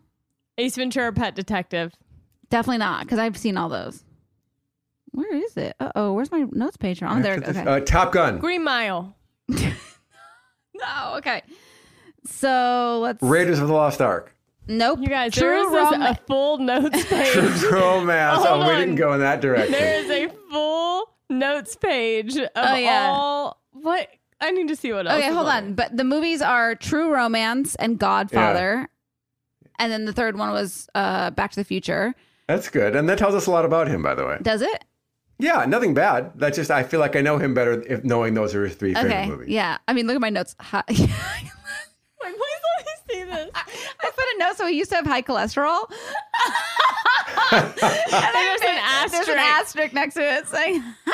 Ace 0.57 0.75
Ventura, 0.75 1.11
Pet 1.13 1.35
Detective. 1.35 1.93
definitely 2.49 2.77
not, 2.79 3.03
because 3.03 3.19
I've 3.19 3.37
seen 3.37 3.57
all 3.57 3.69
those. 3.69 4.03
Where 5.11 5.33
is 5.35 5.57
it? 5.57 5.75
Uh 5.79 5.91
oh, 5.95 6.13
where's 6.13 6.31
my 6.31 6.45
notes 6.51 6.77
page? 6.77 7.01
Oh, 7.03 7.21
there. 7.21 7.35
Okay. 7.35 7.59
Uh, 7.65 7.79
Top 7.81 8.11
Gun. 8.13 8.39
Green 8.39 8.63
Mile. 8.63 9.15
No, 10.73 11.13
okay. 11.17 11.43
So 12.25 12.99
let's. 13.03 13.21
Raiders 13.21 13.59
of 13.59 13.67
the 13.67 13.73
Lost 13.73 14.01
Ark. 14.01 14.35
Nope. 14.67 14.99
You 15.01 15.07
guys, 15.07 15.33
True 15.33 15.41
there 15.41 15.63
is 15.65 15.91
Rom- 15.91 16.01
a 16.01 16.15
full 16.27 16.57
notes 16.59 17.03
page. 17.09 17.33
True 17.59 17.71
Romance. 17.71 18.45
Hold 18.45 18.63
oh, 18.63 18.69
we 18.69 18.75
didn't 18.75 18.95
go 18.95 19.13
in 19.13 19.19
that 19.21 19.41
direction. 19.41 19.71
there 19.71 20.03
is 20.03 20.09
a 20.09 20.27
full 20.51 21.05
notes 21.29 21.75
page 21.75 22.35
of 22.37 22.49
Oh, 22.55 22.75
yeah. 22.75 23.09
all 23.11 23.61
what 23.71 24.07
I 24.39 24.51
need 24.51 24.67
to 24.69 24.75
see 24.75 24.91
what 24.93 25.07
else. 25.07 25.17
Okay, 25.19 25.31
hold 25.33 25.47
on. 25.47 25.63
on. 25.65 25.73
But 25.73 25.95
the 25.97 26.03
movies 26.03 26.41
are 26.41 26.75
True 26.75 27.11
Romance 27.13 27.75
and 27.75 27.97
Godfather. 27.99 28.87
And 29.79 29.91
then 29.91 30.05
the 30.05 30.13
third 30.13 30.37
one 30.37 30.51
was 30.51 30.87
uh, 30.95 31.31
Back 31.31 31.51
to 31.51 31.59
the 31.59 31.63
Future. 31.63 32.13
That's 32.47 32.69
good. 32.69 32.95
And 32.95 33.09
that 33.09 33.17
tells 33.17 33.33
us 33.33 33.47
a 33.47 33.51
lot 33.51 33.65
about 33.65 33.87
him, 33.87 34.03
by 34.03 34.13
the 34.13 34.25
way. 34.25 34.37
Does 34.41 34.61
it? 34.61 34.83
Yeah, 35.39 35.65
nothing 35.65 35.95
bad. 35.95 36.33
That's 36.35 36.55
just, 36.57 36.69
I 36.69 36.83
feel 36.83 36.99
like 36.99 37.15
I 37.15 37.21
know 37.21 37.39
him 37.39 37.53
better 37.55 37.81
if 37.87 38.03
knowing 38.03 38.35
those 38.35 38.53
are 38.53 38.63
his 38.65 38.75
three 38.75 38.93
favorite 38.93 39.27
movies. 39.27 39.49
Yeah. 39.49 39.77
I 39.87 39.93
mean, 39.93 40.05
look 40.05 40.15
at 40.15 40.21
my 40.21 40.29
notes. 40.29 40.55
Hi- 40.61 40.83
Like, 40.87 40.97
please 40.97 41.01
let 42.21 42.31
me 42.33 42.37
see 43.11 43.23
this. 43.23 43.49
I 43.55 43.63
put 44.01 44.25
a 44.35 44.39
note 44.39 44.57
so 44.57 44.67
he 44.67 44.77
used 44.77 44.89
to 44.91 44.97
have 44.97 45.05
high 45.05 45.21
cholesterol. 45.21 45.89
And 47.51 47.73
there's 47.77 48.61
an 48.61 48.67
There's 49.11 49.13
asterisk. 49.13 49.29
an 49.29 49.37
asterisk 49.37 49.93
next 49.93 50.13
to 50.15 50.21
it 50.21 50.47
saying. 50.47 50.83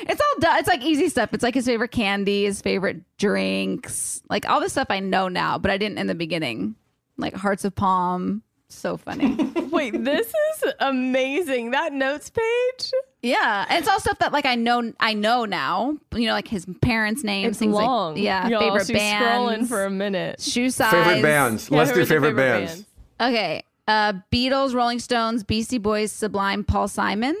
it's 0.00 0.20
all 0.20 0.40
done. 0.40 0.58
It's 0.58 0.68
like 0.68 0.82
easy 0.82 1.08
stuff. 1.08 1.30
It's 1.32 1.42
like 1.42 1.54
his 1.54 1.66
favorite 1.66 1.90
candy, 1.90 2.44
his 2.44 2.60
favorite 2.60 3.02
drinks, 3.18 4.22
like 4.30 4.48
all 4.48 4.60
the 4.60 4.68
stuff 4.68 4.86
I 4.90 5.00
know 5.00 5.28
now, 5.28 5.58
but 5.58 5.70
I 5.70 5.78
didn't 5.78 5.98
in 5.98 6.06
the 6.06 6.14
beginning. 6.14 6.74
Like 7.16 7.34
Hearts 7.34 7.64
of 7.64 7.74
Palm. 7.74 8.42
So 8.72 8.96
funny. 8.96 9.36
Wait, 9.70 10.04
this 10.04 10.28
is 10.28 10.72
amazing. 10.78 11.72
That 11.72 11.92
notes 11.92 12.30
page. 12.30 12.92
yeah. 13.22 13.66
And 13.68 13.78
it's 13.80 13.88
all 13.88 13.98
stuff 14.00 14.18
that 14.20 14.32
like 14.32 14.46
I 14.46 14.54
know 14.54 14.92
I 15.00 15.12
know 15.12 15.44
now. 15.44 15.96
You 16.14 16.26
know, 16.28 16.32
like 16.32 16.48
his 16.48 16.66
parents' 16.80 17.24
names, 17.24 17.50
It's 17.50 17.58
things 17.58 17.74
long. 17.74 18.14
like 18.14 18.22
yeah, 18.22 18.48
Y'all, 18.48 18.60
favorite 18.60 18.86
she's 18.86 18.96
bands. 18.96 19.24
scrolling 19.26 19.68
for 19.68 19.84
a 19.84 19.90
minute. 19.90 20.40
shoe 20.40 20.70
size. 20.70 20.92
Favorite 20.92 21.20
bands. 21.22 21.68
Yeah, 21.70 21.78
Let's 21.78 21.90
do 21.90 21.96
are 21.96 22.04
the 22.04 22.06
favorite, 22.06 22.36
bands. 22.36 22.84
Okay. 23.20 23.64
Uh 23.88 24.12
Beatles, 24.32 24.72
Rolling 24.72 25.00
Stones, 25.00 25.42
Beastie 25.42 25.78
Boys, 25.78 26.12
Sublime, 26.12 26.62
Paul 26.64 26.86
Simon. 26.88 27.36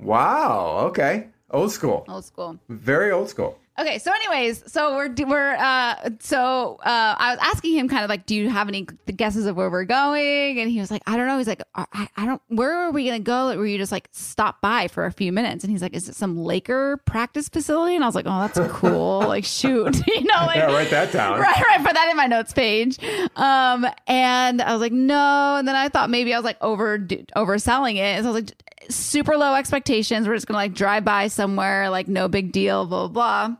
Wow. 0.00 0.78
Okay. 0.88 1.28
Old 1.50 1.72
school. 1.72 2.04
Old 2.08 2.24
school. 2.24 2.58
Very 2.68 3.10
old 3.10 3.28
school. 3.30 3.58
Okay, 3.78 4.00
so 4.00 4.10
anyways, 4.12 4.64
so 4.72 4.96
we're 4.96 5.14
we're 5.24 5.54
uh 5.54 6.10
so 6.18 6.78
uh 6.84 7.14
I 7.16 7.30
was 7.30 7.38
asking 7.40 7.74
him 7.74 7.88
kind 7.88 8.02
of 8.02 8.10
like, 8.10 8.26
do 8.26 8.34
you 8.34 8.48
have 8.48 8.66
any 8.66 8.82
guesses 9.14 9.46
of 9.46 9.54
where 9.54 9.70
we're 9.70 9.84
going? 9.84 10.58
And 10.58 10.68
he 10.68 10.80
was 10.80 10.90
like, 10.90 11.02
I 11.06 11.16
don't 11.16 11.28
know. 11.28 11.38
He's 11.38 11.46
like, 11.46 11.62
I, 11.76 12.08
I 12.16 12.26
don't. 12.26 12.42
Where 12.48 12.72
are 12.74 12.90
we 12.90 13.04
gonna 13.04 13.20
go? 13.20 13.44
Like, 13.44 13.58
were 13.58 13.66
you 13.66 13.78
just 13.78 13.92
like 13.92 14.08
stop 14.10 14.60
by 14.60 14.88
for 14.88 15.06
a 15.06 15.12
few 15.12 15.32
minutes? 15.32 15.62
And 15.62 15.70
he's 15.70 15.80
like, 15.80 15.94
is 15.94 16.08
it 16.08 16.16
some 16.16 16.36
Laker 16.36 16.96
practice 17.06 17.48
facility? 17.48 17.94
And 17.94 18.02
I 18.02 18.08
was 18.08 18.16
like, 18.16 18.26
oh, 18.26 18.48
that's 18.48 18.58
cool. 18.72 19.20
like, 19.28 19.44
shoot, 19.44 19.96
you 20.08 20.24
know, 20.24 20.46
like 20.46 20.56
Yeah, 20.56 20.72
write 20.72 20.90
that 20.90 21.12
down. 21.12 21.38
Right, 21.38 21.62
right. 21.62 21.84
Put 21.84 21.94
that 21.94 22.08
in 22.10 22.16
my 22.16 22.26
notes 22.26 22.52
page. 22.52 22.98
Um, 23.36 23.86
and 24.08 24.60
I 24.60 24.72
was 24.72 24.80
like, 24.80 24.92
no. 24.92 25.54
And 25.56 25.68
then 25.68 25.76
I 25.76 25.88
thought 25.88 26.10
maybe 26.10 26.34
I 26.34 26.38
was 26.38 26.44
like 26.44 26.58
over 26.60 26.98
overselling 26.98 27.94
it. 27.94 28.00
And 28.00 28.24
so 28.24 28.30
I 28.30 28.32
was 28.32 28.42
like, 28.42 28.90
super 28.90 29.36
low 29.36 29.54
expectations. 29.54 30.26
We're 30.26 30.34
just 30.34 30.48
gonna 30.48 30.58
like 30.58 30.74
drive 30.74 31.04
by 31.04 31.28
somewhere, 31.28 31.90
like 31.90 32.08
no 32.08 32.26
big 32.26 32.50
deal, 32.50 32.84
blah 32.84 33.06
blah. 33.06 33.48
blah. 33.48 33.56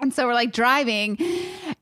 And 0.00 0.12
so 0.12 0.26
we're 0.26 0.34
like 0.34 0.52
driving, 0.52 1.18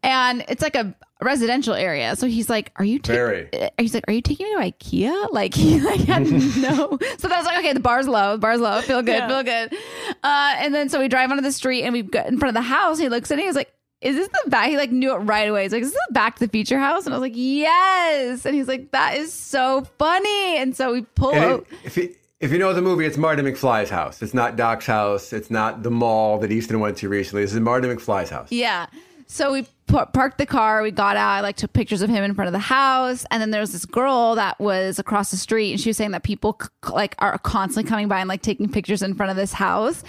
and 0.02 0.44
it's 0.48 0.62
like 0.62 0.76
a 0.76 0.94
residential 1.20 1.74
area. 1.74 2.14
So 2.16 2.26
he's 2.28 2.48
like, 2.48 2.70
"Are 2.76 2.84
you 2.84 2.98
ta- 3.00 3.12
Very. 3.12 3.48
uh, 3.52 3.70
He's 3.78 3.92
like, 3.92 4.04
"Are 4.08 4.12
you 4.12 4.22
taking 4.22 4.46
me 4.46 4.54
to 4.54 4.72
IKEA?" 4.72 5.32
Like 5.32 5.52
he 5.62 5.80
like 5.80 6.00
had 6.00 6.22
no. 6.30 6.98
So 7.18 7.28
that 7.28 7.38
was 7.38 7.46
like, 7.46 7.58
okay, 7.58 7.72
the 7.72 7.80
bar's 7.80 8.06
low, 8.06 8.32
the 8.32 8.38
bar's 8.38 8.60
low. 8.60 8.80
Feel 8.82 9.02
good, 9.02 9.16
Yeah. 9.16 9.28
feel 9.28 9.42
good. 9.42 9.78
Uh, 10.22 10.54
and 10.58 10.72
then 10.74 10.88
so 10.88 11.00
we 11.00 11.08
drive 11.08 11.30
onto 11.30 11.42
the 11.42 11.52
street, 11.52 11.82
and 11.82 11.92
we 11.92 12.02
got 12.02 12.26
in 12.26 12.38
front 12.38 12.56
of 12.56 12.62
the 12.62 12.68
house. 12.68 12.98
He 12.98 13.08
looks 13.08 13.30
at 13.30 13.38
it. 13.38 13.44
He's 13.44 13.56
like. 13.56 13.72
Is 14.00 14.16
this 14.16 14.28
the 14.44 14.50
back? 14.50 14.68
He 14.68 14.76
like 14.76 14.92
knew 14.92 15.14
it 15.14 15.18
right 15.20 15.48
away. 15.48 15.62
He's 15.62 15.72
like, 15.72 15.80
"Is 15.80 15.90
this 15.90 15.98
the 16.08 16.12
Back 16.12 16.34
to 16.36 16.46
the 16.46 16.50
Future 16.50 16.78
house?" 16.78 17.06
And 17.06 17.14
I 17.14 17.16
was 17.18 17.22
like, 17.22 17.32
"Yes." 17.36 18.44
And 18.44 18.54
he's 18.54 18.68
like, 18.68 18.90
"That 18.90 19.16
is 19.16 19.32
so 19.32 19.84
funny." 19.98 20.58
And 20.58 20.76
so 20.76 20.92
we 20.92 21.02
pull 21.14 21.32
And 21.32 21.44
out. 21.44 21.66
it, 21.84 22.14
if, 22.40 22.52
you, 22.52 22.58
know 22.58 22.72
the 22.72 22.82
movie, 22.82 23.06
it's 23.06 23.16
Marty 23.16 23.42
McFly's 23.42 23.90
house. 23.90 24.22
It's 24.22 24.34
not 24.34 24.56
Doc's 24.56 24.86
house. 24.86 25.32
It's 25.32 25.50
not 25.50 25.82
the 25.82 25.90
mall 25.90 26.38
that 26.38 26.52
Easton 26.52 26.80
went 26.80 26.96
to 26.98 27.08
recently. 27.08 27.42
This 27.42 27.52
is 27.52 27.60
Marty 27.60 27.88
McFly's 27.88 28.30
house. 28.30 28.50
Yeah. 28.50 28.86
So 29.26 29.52
we 29.52 29.66
pa- 29.86 30.06
parked 30.06 30.38
the 30.38 30.46
car. 30.46 30.82
We 30.82 30.90
got 30.90 31.16
out. 31.16 31.30
I 31.30 31.40
like 31.40 31.56
took 31.56 31.72
pictures 31.72 32.02
of 32.02 32.10
him 32.10 32.22
in 32.22 32.34
front 32.34 32.48
of 32.48 32.52
the 32.52 32.58
house. 32.58 33.24
And 33.30 33.40
then 33.40 33.50
there 33.50 33.60
was 33.60 33.72
this 33.72 33.84
girl 33.84 34.34
that 34.34 34.58
was 34.60 34.98
across 34.98 35.30
the 35.30 35.36
street, 35.36 35.72
and 35.72 35.80
she 35.80 35.88
was 35.88 35.96
saying 35.96 36.10
that 36.10 36.22
people 36.22 36.60
like 36.90 37.14
are 37.18 37.38
constantly 37.38 37.88
coming 37.88 38.08
by 38.08 38.20
and 38.20 38.28
like 38.28 38.42
taking 38.42 38.70
pictures 38.70 39.02
in 39.02 39.14
front 39.14 39.30
of 39.30 39.36
this 39.36 39.52
house. 39.52 40.04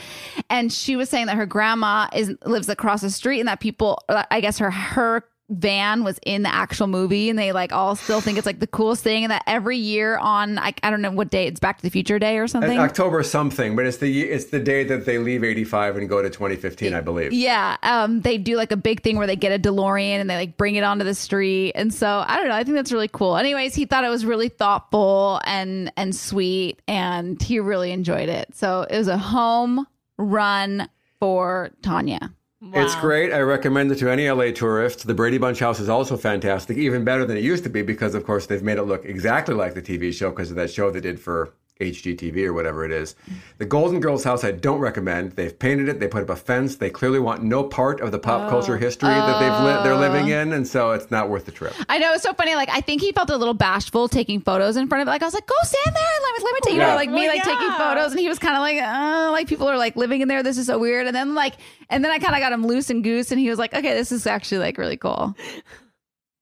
And 0.49 0.71
she 0.71 0.95
was 0.95 1.09
saying 1.09 1.27
that 1.27 1.37
her 1.37 1.45
grandma 1.45 2.07
is 2.13 2.35
lives 2.45 2.69
across 2.69 3.01
the 3.01 3.09
street, 3.09 3.39
and 3.39 3.47
that 3.47 3.59
people, 3.59 4.03
uh, 4.09 4.23
I 4.29 4.41
guess 4.41 4.57
her 4.57 4.71
her 4.71 5.23
van 5.49 6.03
was 6.03 6.19
in 6.25 6.41
the 6.41 6.53
actual 6.53 6.87
movie, 6.87 7.29
and 7.29 7.37
they 7.37 7.51
like 7.51 7.71
all 7.71 7.95
still 7.95 8.21
think 8.21 8.37
it's 8.37 8.45
like 8.45 8.59
the 8.59 8.67
coolest 8.67 9.03
thing. 9.03 9.23
And 9.23 9.31
that 9.31 9.43
every 9.45 9.77
year 9.77 10.17
on 10.17 10.57
I, 10.57 10.73
I 10.81 10.89
don't 10.89 11.01
know 11.01 11.11
what 11.11 11.29
day 11.29 11.45
it's 11.45 11.59
Back 11.59 11.77
to 11.77 11.83
the 11.83 11.89
Future 11.89 12.17
Day 12.17 12.37
or 12.37 12.47
something. 12.47 12.79
October 12.79 13.21
something, 13.23 13.75
but 13.75 13.85
it's 13.85 13.97
the 13.97 14.23
it's 14.23 14.45
the 14.45 14.59
day 14.59 14.83
that 14.85 15.05
they 15.05 15.17
leave 15.17 15.43
85 15.43 15.97
and 15.97 16.09
go 16.09 16.21
to 16.21 16.29
2015, 16.29 16.93
I 16.93 17.01
believe. 17.01 17.31
Yeah, 17.31 17.77
um, 17.83 18.21
they 18.21 18.37
do 18.37 18.55
like 18.55 18.71
a 18.71 18.77
big 18.77 19.03
thing 19.03 19.17
where 19.17 19.27
they 19.27 19.35
get 19.35 19.51
a 19.51 19.59
DeLorean 19.59 20.19
and 20.19 20.29
they 20.29 20.35
like 20.35 20.57
bring 20.57 20.75
it 20.75 20.83
onto 20.83 21.05
the 21.05 21.15
street, 21.15 21.73
and 21.75 21.93
so 21.93 22.23
I 22.25 22.37
don't 22.37 22.47
know. 22.47 22.55
I 22.55 22.63
think 22.63 22.75
that's 22.75 22.91
really 22.91 23.09
cool. 23.09 23.37
Anyways, 23.37 23.75
he 23.75 23.85
thought 23.85 24.03
it 24.03 24.09
was 24.09 24.25
really 24.25 24.49
thoughtful 24.49 25.41
and 25.45 25.91
and 25.95 26.15
sweet, 26.15 26.81
and 26.87 27.41
he 27.41 27.59
really 27.59 27.91
enjoyed 27.91 28.29
it. 28.29 28.55
So 28.55 28.85
it 28.89 28.97
was 28.97 29.07
a 29.07 29.17
home 29.17 29.85
run 30.17 30.89
for 31.19 31.71
Tanya. 31.81 32.33
It's 32.73 32.95
great. 32.95 33.31
I 33.31 33.39
recommend 33.39 33.91
it 33.91 33.95
to 33.99 34.09
any 34.09 34.29
LA 34.29 34.51
tourists. 34.51 35.03
The 35.03 35.13
Brady 35.13 35.37
Bunch 35.37 35.59
house 35.59 35.79
is 35.79 35.89
also 35.89 36.17
fantastic, 36.17 36.77
even 36.77 37.03
better 37.03 37.25
than 37.25 37.37
it 37.37 37.43
used 37.43 37.63
to 37.63 37.69
be 37.69 37.81
because, 37.81 38.15
of 38.15 38.25
course, 38.25 38.47
they've 38.47 38.63
made 38.63 38.77
it 38.77 38.83
look 38.83 39.05
exactly 39.05 39.53
like 39.53 39.75
the 39.75 39.81
TV 39.81 40.13
show 40.13 40.29
because 40.31 40.49
of 40.49 40.55
that 40.57 40.71
show 40.71 40.89
they 40.89 40.99
did 40.99 41.19
for 41.19 41.53
HGTV 41.81 42.45
or 42.45 42.53
whatever 42.53 42.85
it 42.85 42.91
is. 42.91 43.15
The 43.57 43.65
Golden 43.65 43.99
Girls 43.99 44.23
house 44.23 44.43
I 44.45 44.51
don't 44.51 44.79
recommend. 44.79 45.33
They've 45.33 45.57
painted 45.57 45.89
it. 45.89 45.99
They 45.99 46.07
put 46.07 46.23
up 46.23 46.29
a 46.29 46.35
fence. 46.35 46.77
They 46.77 46.89
clearly 46.89 47.19
want 47.19 47.43
no 47.43 47.63
part 47.63 47.99
of 47.99 48.11
the 48.13 48.19
pop 48.19 48.49
culture 48.49 48.77
history 48.77 49.09
that 49.09 49.39
they've 49.39 49.59
li- 49.65 49.83
they're 49.83 49.97
living 49.97 50.29
in, 50.29 50.53
and 50.53 50.65
so 50.65 50.91
it's 50.91 51.11
not 51.11 51.29
worth 51.29 51.45
the 51.45 51.51
trip. 51.51 51.73
I 51.89 51.97
know 51.97 52.13
it's 52.13 52.23
so 52.23 52.33
funny. 52.33 52.55
Like 52.55 52.69
I 52.69 52.79
think 52.79 53.01
he 53.01 53.11
felt 53.11 53.29
a 53.29 53.35
little 53.35 53.53
bashful 53.53 54.07
taking 54.07 54.39
photos 54.39 54.77
in 54.77 54.87
front 54.87 55.01
of 55.01 55.07
it. 55.09 55.11
Like 55.11 55.21
I 55.21 55.25
was 55.25 55.33
like, 55.33 55.47
go 55.47 55.55
stand 55.63 55.95
there 55.95 56.03
and 56.15 56.23
let 56.23 56.37
me, 56.39 56.43
let 56.45 56.53
me 56.53 56.59
take 56.63 56.73
you 56.73 56.79
know, 56.79 56.87
Yeah. 56.87 56.95
like 56.95 57.09
me 57.09 57.15
Well, 57.27 57.35
like 57.35 57.43
taking 57.43 57.71
photos, 57.71 58.11
and 58.11 58.19
he 58.21 58.29
was 58.29 58.39
kind 58.39 58.55
of 58.55 58.61
like, 58.61 58.81
uh, 58.81 59.31
like 59.31 59.47
people 59.47 59.67
are 59.67 59.77
like 59.77 59.97
living 59.97 60.21
in 60.21 60.27
there. 60.29 60.43
This 60.43 60.57
is 60.57 60.67
so 60.67 60.79
weird. 60.79 61.07
And 61.07 61.15
then 61.15 61.35
like, 61.35 61.55
and 61.89 62.05
then 62.05 62.11
I 62.11 62.19
kind 62.19 62.35
of 62.35 62.39
got 62.39 62.53
him 62.53 62.65
loose 62.65 62.89
and 62.89 63.03
goose, 63.03 63.31
and 63.31 63.39
he 63.39 63.49
was 63.49 63.59
like, 63.59 63.73
okay, 63.73 63.93
this 63.95 64.13
is 64.13 64.25
actually 64.25 64.59
like 64.59 64.77
really 64.77 64.97
cool. 64.97 65.35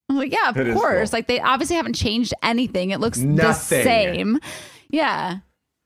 I'm 0.09 0.17
like, 0.17 0.31
yeah, 0.31 0.49
of 0.49 0.57
It 0.57 0.67
is 0.67 0.75
course. 0.75 1.09
cool. 1.09 1.17
Like 1.17 1.27
they 1.27 1.39
obviously 1.39 1.75
haven't 1.77 1.93
changed 1.95 2.33
anything. 2.43 2.91
It 2.91 2.99
looks 2.99 3.17
Nothing. 3.17 3.77
the 3.79 3.83
same. 3.83 4.39
Yeah, 4.93 5.39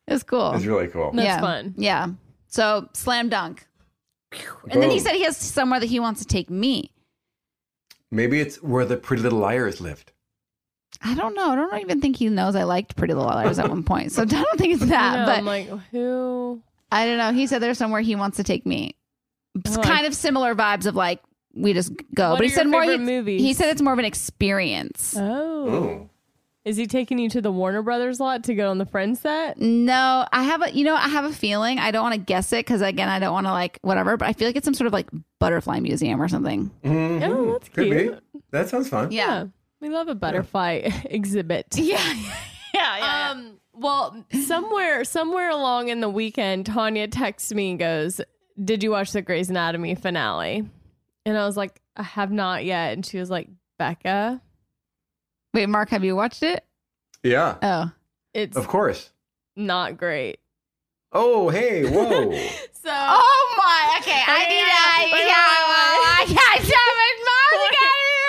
it's 0.05 0.23
cool. 0.23 0.51
It's 0.51 0.65
really 0.65 0.89
cool. 0.89 1.11
That's 1.13 1.25
yeah. 1.25 1.39
fun. 1.39 1.73
Yeah. 1.77 2.07
So 2.47 2.89
slam 2.93 3.29
dunk. 3.29 3.65
And 4.69 4.83
then 4.83 4.91
he 4.91 4.99
said 4.99 5.13
he 5.15 5.23
has 5.23 5.37
somewhere 5.37 5.79
that 5.79 5.85
he 5.85 6.01
wants 6.01 6.19
to 6.19 6.27
take 6.27 6.49
me. 6.49 6.91
Maybe 8.11 8.41
it's 8.41 8.61
where 8.61 8.83
the 8.83 8.97
Pretty 8.97 9.23
Little 9.23 9.39
Liars 9.39 9.79
lived. 9.79 10.11
I 11.01 11.15
don't 11.15 11.35
know. 11.35 11.51
I 11.51 11.55
don't 11.55 11.79
even 11.79 12.01
think 12.01 12.17
he 12.17 12.27
knows 12.27 12.55
I 12.55 12.63
liked 12.63 12.97
Pretty 12.97 13.13
Little 13.13 13.29
Liars 13.29 13.59
at 13.59 13.69
one 13.69 13.83
point. 13.91 14.11
So 14.11 14.21
I 14.23 14.25
don't 14.25 14.59
think 14.59 14.73
it's 14.73 14.85
that. 14.87 15.19
know, 15.19 15.25
but 15.25 15.37
I'm 15.37 15.45
like, 15.45 15.69
who? 15.91 16.61
I 16.91 17.05
don't 17.05 17.17
know. 17.17 17.31
He 17.31 17.47
said 17.47 17.61
there's 17.61 17.77
somewhere 17.77 18.01
he 18.01 18.15
wants 18.15 18.37
to 18.37 18.43
take 18.43 18.65
me. 18.65 18.95
It's 19.55 19.77
I 19.77 19.81
like- 19.81 19.87
kind 19.87 20.05
of 20.05 20.13
similar 20.13 20.53
vibes 20.53 20.85
of 20.85 20.95
like 20.95 21.21
we 21.53 21.73
just 21.73 21.91
go. 22.13 22.31
What 22.31 22.37
but 22.37 22.41
are 22.41 22.43
he 22.43 22.49
said 22.49 22.67
more. 22.67 22.83
He, 22.83 22.97
movies? 22.97 23.41
he 23.41 23.53
said 23.53 23.69
it's 23.69 23.81
more 23.81 23.93
of 23.93 23.99
an 23.99 24.05
experience. 24.05 25.15
Oh. 25.17 25.69
Oh. 25.69 26.09
Is 26.67 26.75
he 26.75 26.85
taking 26.85 27.17
you 27.17 27.29
to 27.29 27.39
the 27.41 27.51
Warner 27.51 27.81
Brothers 27.81 28.19
lot 28.19 28.43
to 28.43 28.53
go 28.53 28.69
on 28.69 28.77
the 28.77 28.85
Friends 28.85 29.21
set? 29.21 29.57
No, 29.57 30.25
I 30.33 30.43
have 30.43 30.61
a 30.61 30.71
you 30.75 30.83
know 30.83 30.95
I 30.95 31.07
have 31.07 31.23
a 31.23 31.31
feeling. 31.31 31.79
I 31.79 31.91
don't 31.91 32.03
want 32.03 32.15
to 32.15 32.19
guess 32.19 32.51
it 32.51 32.65
because 32.65 32.81
again 32.81 33.07
I 33.07 33.19
don't 33.19 33.31
want 33.33 33.47
to 33.47 33.51
like 33.53 33.79
whatever. 33.83 34.17
But 34.17 34.27
I 34.27 34.33
feel 34.33 34.49
like 34.49 34.57
it's 34.57 34.65
some 34.65 34.73
sort 34.73 34.87
of 34.87 34.93
like 34.93 35.07
butterfly 35.39 35.79
museum 35.79 36.21
or 36.21 36.27
something. 36.27 36.69
Mhm. 36.83 37.23
Oh, 37.23 37.53
that's 37.53 37.69
Could 37.69 37.85
cute. 37.91 38.21
be. 38.33 38.39
That 38.51 38.67
sounds 38.69 38.89
fun. 38.89 39.11
Yeah. 39.11 39.45
We 39.79 39.89
love 39.89 40.07
a 40.09 40.15
butterfly 40.15 40.89
exhibit. 41.05 41.67
Yeah. 41.77 42.13
Yeah. 42.73 42.97
Yeah. 42.97 43.29
Um, 43.31 43.59
well, 43.73 44.25
somewhere 44.43 45.03
somewhere 45.05 45.49
along 45.49 45.87
in 45.89 46.01
the 46.01 46.09
weekend, 46.09 46.65
Tanya 46.65 47.07
texts 47.07 47.53
me 47.53 47.69
and 47.71 47.79
goes, 47.79 48.19
Did 48.61 48.83
you 48.83 48.91
watch 48.91 49.13
the 49.13 49.21
Grey's 49.21 49.49
Anatomy 49.49 49.95
finale? 49.95 50.67
And 51.25 51.37
I 51.37 51.45
was 51.45 51.55
like, 51.55 51.79
I 51.95 52.03
have 52.03 52.31
not 52.31 52.65
yet. 52.65 52.93
And 52.93 53.05
she 53.05 53.17
was 53.19 53.29
like, 53.29 53.47
Becca, 53.79 54.41
Wait, 55.57 55.65
Mark, 55.67 55.89
have 55.89 56.03
you 56.03 56.15
watched 56.15 56.43
it? 56.43 56.63
Yeah. 57.23 57.55
Oh. 57.63 57.89
it's 58.31 58.55
Of 58.55 58.67
course. 58.67 59.09
not 59.55 59.97
great. 59.97 60.37
Oh, 61.11 61.49
hey, 61.49 61.81
whoa. 61.83 62.29
So 62.87 62.93
Oh 62.93 63.55
my. 63.57 63.97
Okay. 63.99 64.21
I 64.27 64.37
Wait, 64.37 64.49
need. 64.53 64.61
wait, 64.61 64.69
I, 64.69 65.09
wait, 65.11 65.25
yeah. 65.25 65.49
wait, 65.49 65.65
well, 65.73 65.97
I 66.13 66.25
can't. 66.29 66.61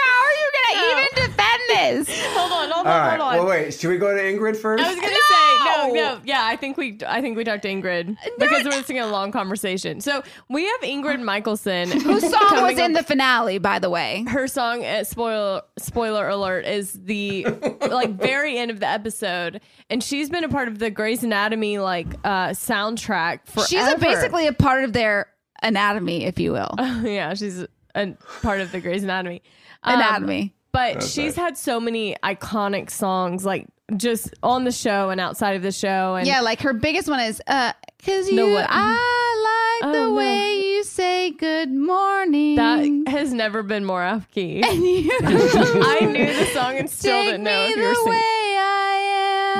How 0.08 0.16
are 0.24 0.36
you 0.40 0.48
gonna 0.56 0.74
No. 0.80 0.88
even 0.90 1.10
defend 1.14 1.62
this? 1.68 2.08
hold 2.34 2.52
on, 2.52 2.70
hold 2.70 2.86
on, 2.86 2.92
right. 2.92 3.20
hold 3.20 3.20
on. 3.20 3.34
Well, 3.36 3.46
wait. 3.46 3.74
Should 3.74 3.90
we 3.90 3.98
go 3.98 4.08
to 4.16 4.20
Ingrid 4.22 4.56
first? 4.56 4.82
I 4.82 4.88
was 4.88 4.96
gonna 4.96 5.12
No! 5.12 5.18
say 5.30 5.47
no, 5.86 5.92
no, 5.94 6.20
yeah. 6.24 6.44
I 6.44 6.56
think 6.56 6.76
we, 6.76 6.98
I 7.06 7.20
think 7.20 7.36
we 7.36 7.44
talked 7.44 7.62
to 7.62 7.68
Ingrid 7.68 8.16
because 8.38 8.64
we're 8.64 8.70
listening 8.70 8.98
to 8.98 9.04
a 9.04 9.10
long 9.10 9.30
conversation. 9.32 10.00
So 10.00 10.22
we 10.48 10.66
have 10.66 10.80
Ingrid 10.80 11.22
Michaelson, 11.22 11.90
Whose 12.00 12.28
song 12.28 12.62
was 12.62 12.78
in 12.78 12.92
the 12.92 13.02
finale, 13.02 13.58
by 13.58 13.78
the 13.78 13.90
way? 13.90 14.24
her 14.28 14.46
song 14.48 14.84
uh, 14.84 15.04
spoiler 15.04 15.62
spoiler 15.78 16.28
alert 16.28 16.64
is 16.66 16.92
the 17.04 17.44
like 17.90 18.10
very 18.10 18.58
end 18.58 18.70
of 18.70 18.80
the 18.80 18.86
episode 18.88 19.60
and 19.90 20.02
she's 20.02 20.28
been 20.28 20.44
a 20.44 20.48
part 20.48 20.68
of 20.68 20.78
the 20.78 20.90
Grey's 20.90 21.22
Anatomy 21.22 21.78
like 21.78 22.06
uh 22.24 22.48
soundtrack 22.50 23.40
for 23.46 23.64
She's 23.64 23.86
a, 23.86 23.96
basically 23.98 24.46
a 24.46 24.52
part 24.52 24.84
of 24.84 24.92
their 24.92 25.26
anatomy, 25.62 26.24
if 26.24 26.38
you 26.38 26.52
will. 26.52 26.74
yeah 27.02 27.34
she's 27.34 27.64
a 27.94 28.12
part 28.42 28.60
of 28.60 28.72
the 28.72 28.80
Grey's 28.80 29.02
Anatomy 29.04 29.42
Um, 29.82 29.94
Anatomy. 29.96 30.54
But 30.72 30.94
That's 30.94 31.10
she's 31.10 31.36
right. 31.36 31.44
had 31.46 31.58
so 31.58 31.80
many 31.80 32.16
iconic 32.22 32.90
songs 32.90 33.44
like 33.44 33.66
just 33.96 34.34
on 34.42 34.64
the 34.64 34.72
show 34.72 35.10
and 35.10 35.20
outside 35.20 35.56
of 35.56 35.62
the 35.62 35.72
show 35.72 36.14
and 36.16 36.26
yeah, 36.26 36.40
like 36.42 36.60
her 36.60 36.72
biggest 36.74 37.08
one 37.08 37.20
is 37.20 37.40
uh 37.46 37.72
cause 38.04 38.30
No, 38.30 38.46
you 38.46 38.52
what- 38.54 38.66
I 38.68 38.92
like 38.92 39.58
Oh, 39.80 39.92
the 39.92 39.98
no. 40.00 40.12
way 40.14 40.56
you 40.60 40.82
say 40.84 41.30
good 41.30 41.70
morning. 41.72 42.56
that 42.56 43.08
has 43.12 43.32
never 43.32 43.62
been 43.62 43.84
more 43.84 44.02
off 44.02 44.28
key 44.32 44.60
and 44.62 44.84
you 44.84 45.10
I 45.22 46.00
knew 46.10 46.26
the 46.34 46.46
song 46.52 46.76
and 46.76 46.90
still 46.90 47.12
take 47.12 47.26
didn't 47.30 47.44
know 47.44 47.50
me 47.52 47.68
if 47.68 47.74
the 47.76 47.80
you 47.80 47.88
were 47.88 47.94
singing 47.94 48.10
way 48.10 48.16
I 48.16 48.20
am. 48.20 48.37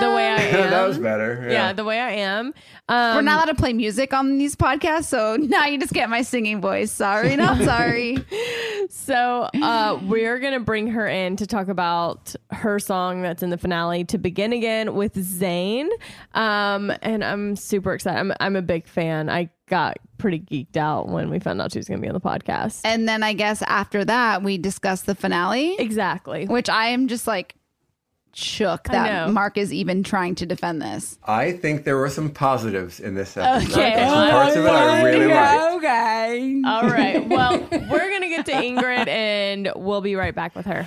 The 0.00 0.14
way 0.14 0.28
I 0.28 0.36
am 0.36 0.70
that 0.70 0.86
was 0.86 0.98
better. 0.98 1.40
Yeah. 1.42 1.52
yeah 1.52 1.72
the 1.72 1.84
way 1.84 1.98
I 1.98 2.10
am 2.12 2.54
um, 2.90 3.16
We're 3.16 3.22
not 3.22 3.36
allowed 3.36 3.52
to 3.52 3.54
play 3.54 3.72
music 3.74 4.14
on 4.14 4.38
these 4.38 4.56
podcasts, 4.56 5.04
so 5.04 5.36
now 5.40 5.66
you 5.66 5.78
just 5.78 5.92
get 5.92 6.08
my 6.08 6.22
singing 6.22 6.60
voice. 6.60 6.90
Sorry, 6.90 7.36
not 7.36 7.58
sorry. 7.64 8.16
So 8.88 9.48
uh, 9.54 10.00
we're 10.04 10.38
gonna 10.38 10.60
bring 10.60 10.88
her 10.88 11.06
in 11.06 11.36
to 11.36 11.46
talk 11.46 11.68
about 11.68 12.34
her 12.50 12.78
song 12.78 13.22
that's 13.22 13.42
in 13.42 13.50
the 13.50 13.58
finale 13.58 14.04
to 14.04 14.18
begin 14.18 14.52
again 14.52 14.94
with 14.94 15.14
Zayn, 15.14 15.88
um, 16.32 16.92
and 17.02 17.22
I'm 17.22 17.56
super 17.56 17.92
excited. 17.92 18.18
I'm 18.18 18.32
I'm 18.40 18.56
a 18.56 18.62
big 18.62 18.86
fan. 18.86 19.28
I 19.28 19.50
got 19.66 19.98
pretty 20.16 20.40
geeked 20.40 20.78
out 20.78 21.08
when 21.08 21.28
we 21.28 21.38
found 21.38 21.60
out 21.60 21.72
she 21.72 21.78
was 21.78 21.86
gonna 21.88 22.00
be 22.00 22.08
on 22.08 22.14
the 22.14 22.20
podcast. 22.20 22.80
and 22.84 23.06
then 23.06 23.22
I 23.22 23.34
guess 23.34 23.60
after 23.62 24.02
that, 24.06 24.42
we 24.42 24.56
discuss 24.56 25.02
the 25.02 25.14
finale, 25.14 25.76
exactly. 25.78 26.46
which 26.46 26.70
I 26.70 26.86
am 26.88 27.06
just 27.06 27.26
like 27.26 27.54
shook 28.34 28.84
that. 28.84 29.30
Mark 29.30 29.58
is 29.58 29.72
even 29.72 30.02
trying 30.02 30.34
to 30.36 30.46
defend 30.46 30.80
this. 30.82 31.18
I 31.24 31.52
think 31.52 31.84
there 31.84 31.96
were 31.96 32.10
some 32.10 32.30
positives 32.30 33.00
in 33.00 33.14
this 33.14 33.36
episode. 33.36 33.72
Okay. 33.72 34.06
Some 34.08 34.30
parts 34.30 34.56
of 34.56 34.64
it 34.64 34.68
I 34.70 35.02
really 35.02 35.26
liked. 35.26 35.76
Okay. 35.76 36.62
All 36.64 36.88
right. 36.88 37.28
Well, 37.28 37.58
we're 37.72 38.10
gonna 38.10 38.28
get 38.28 38.46
to 38.46 38.52
Ingrid, 38.52 39.08
and 39.08 39.72
we'll 39.76 40.00
be 40.00 40.14
right 40.14 40.34
back 40.34 40.54
with 40.54 40.66
her. 40.66 40.86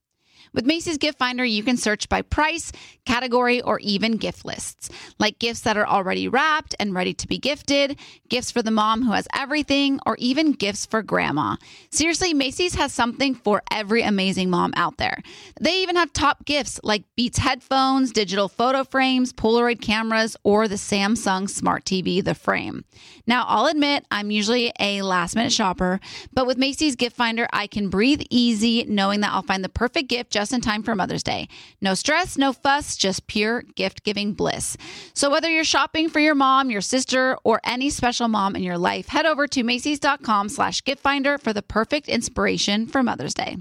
With 0.53 0.65
Macy's 0.65 0.97
Gift 0.97 1.17
Finder, 1.17 1.45
you 1.45 1.63
can 1.63 1.77
search 1.77 2.09
by 2.09 2.21
price, 2.21 2.73
category, 3.05 3.61
or 3.61 3.79
even 3.79 4.17
gift 4.17 4.43
lists, 4.43 4.89
like 5.17 5.39
gifts 5.39 5.61
that 5.61 5.77
are 5.77 5.87
already 5.87 6.27
wrapped 6.27 6.75
and 6.77 6.93
ready 6.93 7.13
to 7.13 7.27
be 7.27 7.37
gifted, 7.37 7.97
gifts 8.27 8.51
for 8.51 8.61
the 8.61 8.69
mom 8.69 9.03
who 9.03 9.13
has 9.13 9.27
everything, 9.33 9.99
or 10.05 10.17
even 10.19 10.51
gifts 10.51 10.85
for 10.85 11.01
grandma. 11.01 11.55
Seriously, 11.89 12.33
Macy's 12.33 12.75
has 12.75 12.91
something 12.91 13.33
for 13.33 13.63
every 13.71 14.01
amazing 14.01 14.49
mom 14.49 14.73
out 14.75 14.97
there. 14.97 15.21
They 15.59 15.81
even 15.83 15.95
have 15.95 16.11
top 16.11 16.43
gifts 16.45 16.81
like 16.83 17.05
Beats 17.15 17.37
headphones, 17.37 18.11
digital 18.11 18.49
photo 18.49 18.83
frames, 18.83 19.31
Polaroid 19.31 19.79
cameras, 19.79 20.35
or 20.43 20.67
the 20.67 20.75
Samsung 20.75 21.49
Smart 21.49 21.85
TV, 21.85 22.23
the 22.23 22.35
frame. 22.35 22.83
Now, 23.27 23.45
I'll 23.47 23.67
admit 23.67 24.05
I'm 24.11 24.31
usually 24.31 24.71
a 24.79 25.01
last 25.01 25.35
minute 25.35 25.51
shopper, 25.51 25.99
but 26.33 26.47
with 26.47 26.57
Macy's 26.57 26.95
Gift 26.95 27.15
Finder, 27.15 27.47
I 27.53 27.67
can 27.67 27.89
breathe 27.89 28.21
easy 28.29 28.83
knowing 28.85 29.21
that 29.21 29.31
I'll 29.31 29.41
find 29.41 29.63
the 29.63 29.69
perfect 29.69 30.09
gift 30.09 30.31
just 30.31 30.53
in 30.53 30.61
time 30.61 30.83
for 30.83 30.95
Mother's 30.95 31.23
Day. 31.23 31.47
No 31.81 31.93
stress, 31.93 32.37
no 32.37 32.53
fuss, 32.53 32.95
just 32.97 33.27
pure 33.27 33.63
gift 33.75 34.03
giving 34.03 34.33
bliss. 34.33 34.77
So, 35.13 35.29
whether 35.29 35.49
you're 35.49 35.63
shopping 35.63 36.09
for 36.09 36.19
your 36.19 36.35
mom, 36.35 36.69
your 36.69 36.81
sister, 36.81 37.37
or 37.43 37.61
any 37.63 37.89
special 37.89 38.27
mom 38.27 38.55
in 38.55 38.63
your 38.63 38.77
life, 38.77 39.07
head 39.07 39.25
over 39.25 39.47
to 39.47 39.63
Macy's.com 39.63 40.49
slash 40.49 40.83
gift 40.83 41.01
finder 41.01 41.37
for 41.37 41.53
the 41.53 41.61
perfect 41.61 42.07
inspiration 42.07 42.87
for 42.87 43.03
Mother's 43.03 43.33
Day. 43.33 43.57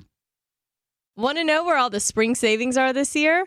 Want 1.17 1.39
to 1.39 1.45
know 1.45 1.65
where 1.65 1.77
all 1.77 1.91
the 1.91 2.01
spring 2.01 2.35
savings 2.35 2.77
are 2.77 2.93
this 2.93 3.15
year? 3.15 3.47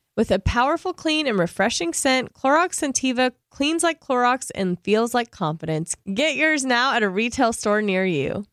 With 0.21 0.29
a 0.29 0.37
powerful, 0.37 0.93
clean, 0.93 1.25
and 1.25 1.39
refreshing 1.39 1.93
scent, 1.93 2.33
Clorox 2.33 2.75
Scentiva 2.75 3.31
cleans 3.49 3.81
like 3.81 3.99
Clorox 3.99 4.51
and 4.53 4.77
feels 4.83 5.15
like 5.15 5.31
confidence. 5.31 5.95
Get 6.13 6.35
yours 6.35 6.63
now 6.63 6.93
at 6.93 7.01
a 7.01 7.09
retail 7.09 7.53
store 7.53 7.81
near 7.81 8.05
you. 8.05 8.45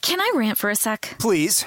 Can 0.00 0.22
I 0.22 0.32
rant 0.34 0.56
for 0.56 0.70
a 0.70 0.74
sec? 0.74 1.16
Please. 1.18 1.66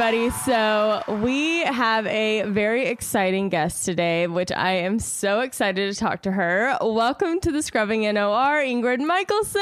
Everybody. 0.00 0.30
So 0.30 1.02
we 1.22 1.62
have 1.64 2.06
a 2.06 2.44
very 2.44 2.86
exciting 2.86 3.50
guest 3.50 3.84
today, 3.84 4.26
which 4.26 4.50
I 4.50 4.72
am 4.72 4.98
so 4.98 5.40
excited 5.40 5.92
to 5.92 5.98
talk 5.98 6.22
to 6.22 6.32
her. 6.32 6.78
Welcome 6.80 7.38
to 7.40 7.52
the 7.52 7.60
Scrubbing 7.60 8.10
NOR, 8.14 8.62
Ingrid 8.62 9.00
Michaelson. 9.00 9.60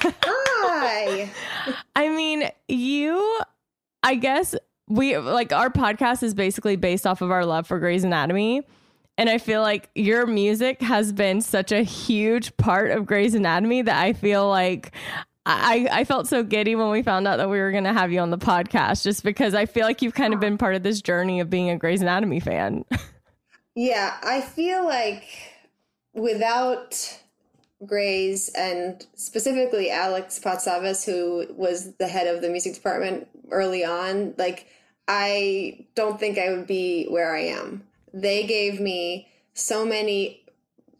Hi. 0.00 1.30
I 1.94 2.08
mean, 2.08 2.50
you, 2.66 3.40
I 4.02 4.16
guess 4.16 4.56
we 4.88 5.16
like 5.16 5.52
our 5.52 5.70
podcast 5.70 6.24
is 6.24 6.34
basically 6.34 6.74
based 6.74 7.06
off 7.06 7.22
of 7.22 7.30
our 7.30 7.46
love 7.46 7.68
for 7.68 7.78
Grey's 7.78 8.02
Anatomy. 8.02 8.62
And 9.16 9.30
I 9.30 9.38
feel 9.38 9.60
like 9.60 9.90
your 9.94 10.26
music 10.26 10.82
has 10.82 11.12
been 11.12 11.40
such 11.40 11.70
a 11.70 11.84
huge 11.84 12.56
part 12.56 12.90
of 12.90 13.06
Grey's 13.06 13.34
Anatomy 13.34 13.82
that 13.82 14.02
I 14.02 14.12
feel 14.12 14.48
like 14.48 14.92
I, 15.44 15.88
I 15.90 16.04
felt 16.04 16.28
so 16.28 16.44
giddy 16.44 16.76
when 16.76 16.90
we 16.90 17.02
found 17.02 17.26
out 17.26 17.38
that 17.38 17.50
we 17.50 17.58
were 17.58 17.72
going 17.72 17.84
to 17.84 17.92
have 17.92 18.12
you 18.12 18.20
on 18.20 18.30
the 18.30 18.38
podcast, 18.38 19.02
just 19.02 19.24
because 19.24 19.54
I 19.54 19.66
feel 19.66 19.84
like 19.84 20.00
you've 20.00 20.14
kind 20.14 20.32
of 20.32 20.40
been 20.40 20.56
part 20.56 20.76
of 20.76 20.82
this 20.82 21.02
journey 21.02 21.40
of 21.40 21.50
being 21.50 21.68
a 21.68 21.76
Grey's 21.76 22.00
Anatomy 22.00 22.40
fan. 22.40 22.84
Yeah, 23.74 24.16
I 24.22 24.40
feel 24.40 24.84
like 24.84 25.24
without 26.12 27.18
Grey's 27.84 28.50
and 28.50 29.04
specifically 29.14 29.90
Alex 29.90 30.38
Patsavas, 30.38 31.04
who 31.04 31.46
was 31.54 31.94
the 31.94 32.06
head 32.06 32.32
of 32.32 32.42
the 32.42 32.48
music 32.48 32.74
department 32.74 33.26
early 33.50 33.84
on, 33.84 34.34
like 34.38 34.66
I 35.08 35.86
don't 35.94 36.20
think 36.20 36.38
I 36.38 36.50
would 36.50 36.66
be 36.66 37.06
where 37.06 37.34
I 37.34 37.40
am. 37.40 37.82
They 38.14 38.46
gave 38.46 38.80
me 38.80 39.28
so 39.54 39.84
many 39.84 40.44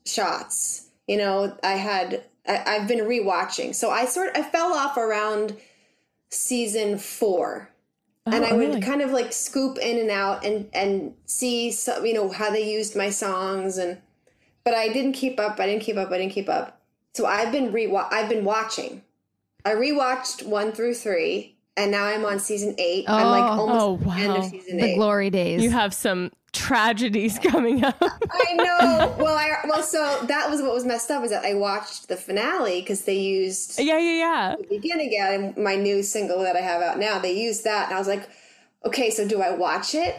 shots. 0.04 0.88
You 1.06 1.18
know, 1.18 1.56
I 1.62 1.72
had 1.72 2.24
I, 2.46 2.62
I've 2.76 2.88
been 2.88 3.00
rewatching, 3.00 3.74
so 3.74 3.90
I 3.90 4.04
sort 4.04 4.30
I 4.36 4.42
fell 4.42 4.72
off 4.74 4.96
around 4.96 5.56
season 6.30 6.98
four 6.98 7.70
oh, 8.26 8.32
and 8.32 8.44
Oh, 8.44 8.48
I 8.48 8.52
would 8.52 8.68
really? 8.68 8.80
kind 8.80 9.02
of 9.02 9.10
like 9.10 9.32
scoop 9.32 9.78
in 9.78 9.98
and 9.98 10.10
out 10.10 10.44
and 10.44 10.68
and 10.72 11.14
see 11.26 11.70
some 11.70 12.04
you 12.06 12.14
know 12.14 12.30
how 12.30 12.50
they 12.50 12.70
used 12.72 12.96
my 12.96 13.10
songs 13.10 13.78
and 13.78 13.98
but 14.64 14.74
I 14.74 14.88
didn't 14.92 15.14
keep 15.14 15.40
up. 15.40 15.58
I 15.58 15.66
didn't 15.66 15.82
keep 15.82 15.96
up. 15.96 16.10
I 16.12 16.18
didn't 16.18 16.32
keep 16.32 16.48
up. 16.48 16.80
So 17.14 17.26
I've 17.26 17.50
been 17.52 17.72
re 17.72 17.92
I've 17.94 18.28
been 18.28 18.44
watching. 18.44 19.02
I 19.64 19.74
rewatched 19.74 20.44
one 20.46 20.72
through 20.72 20.94
three, 20.94 21.56
and 21.76 21.90
now 21.90 22.04
I'm 22.04 22.24
on 22.24 22.38
season 22.40 22.74
eight. 22.78 23.04
I'm 23.08 23.26
like 23.26 23.42
Oh, 23.58 23.60
almost 23.68 24.06
oh, 24.06 24.10
at 24.10 24.16
the 24.16 24.22
end 24.22 24.32
wow. 24.32 24.38
of 24.38 24.44
season 24.46 24.76
The 24.78 24.84
eight. 24.84 24.94
glory 24.96 25.30
days. 25.30 25.62
you 25.62 25.70
have 25.70 25.92
some 25.94 26.30
tragedies 26.52 27.38
coming 27.38 27.84
up. 27.84 27.96
I 28.00 28.54
know. 28.54 29.14
Well, 29.18 29.36
I 29.36 29.52
well, 29.66 29.82
so 29.82 30.24
that 30.26 30.50
was 30.50 30.62
what 30.62 30.74
was 30.74 30.84
messed 30.84 31.10
up 31.10 31.24
is 31.24 31.30
that 31.30 31.44
I 31.44 31.54
watched 31.54 32.08
the 32.08 32.16
finale 32.16 32.80
because 32.80 33.02
they 33.02 33.18
used 33.18 33.78
yeah, 33.78 33.98
yeah, 33.98 34.12
yeah. 34.12 34.54
begin 34.68 35.00
again 35.00 35.54
my 35.56 35.74
new 35.74 36.02
single 36.02 36.40
that 36.40 36.56
i 36.56 36.60
have 36.60 36.82
out 36.82 36.98
now 36.98 37.18
they 37.18 37.32
used 37.32 37.64
that 37.64 37.86
and 37.86 37.94
i 37.94 37.98
was 37.98 38.08
like 38.08 38.28
okay 38.84 39.10
so 39.10 39.26
do 39.26 39.40
i 39.40 39.50
watch 39.50 39.94
it 39.94 40.16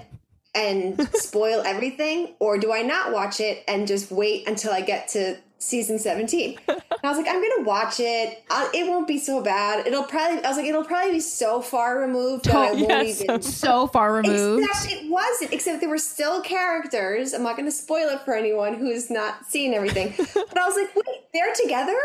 and 0.56 1.08
spoil 1.14 1.62
everything 1.66 2.34
or 2.40 2.58
do 2.58 2.72
i 2.72 2.82
not 2.82 3.12
watch 3.12 3.40
it 3.40 3.64
and 3.68 3.88
just 3.88 4.12
wait 4.12 4.48
until 4.48 4.72
i 4.72 4.82
get 4.82 5.08
to 5.08 5.38
season 5.64 5.98
17 5.98 6.60
and 6.68 6.82
i 7.04 7.10
was 7.10 7.18
like 7.18 7.28
i'm 7.28 7.42
gonna 7.42 7.64
watch 7.68 8.00
it 8.00 8.44
i 8.50 8.70
it 8.74 8.88
won't 8.88 9.08
be 9.08 9.18
so 9.18 9.42
bad 9.42 9.86
it'll 9.88 10.04
probably 10.04 10.44
i 10.44 10.48
was 10.50 10.58
like 10.58 10.66
it'll 10.66 10.84
probably 10.84 11.12
be 11.14 11.20
so 11.20 11.62
far 11.62 12.00
removed 12.00 12.46
that 12.46 12.56
i 12.56 12.72
won't 12.74 12.80
yes. 12.90 13.22
even 13.22 13.42
so 13.42 13.88
far 13.88 14.14
removed. 14.14 14.66
Except 14.66 14.92
it 14.94 15.10
wasn't, 15.10 15.54
except 15.54 15.80
there 15.80 15.90
were 15.90 15.98
still 15.98 16.42
characters. 16.42 17.34
I'm 17.34 17.44
not 17.44 17.56
going 17.56 17.68
to 17.68 17.72
spoil 17.72 18.10
it 18.10 18.22
for 18.22 18.36
anyone 18.36 18.74
who's 18.76 19.10
not 19.10 19.46
seen 19.46 19.74
everything. 19.74 20.14
but 20.18 20.58
I 20.58 20.66
was 20.68 20.76
like, 20.76 20.96
wait, 20.96 21.06
they're 21.34 21.54
together? 21.54 21.96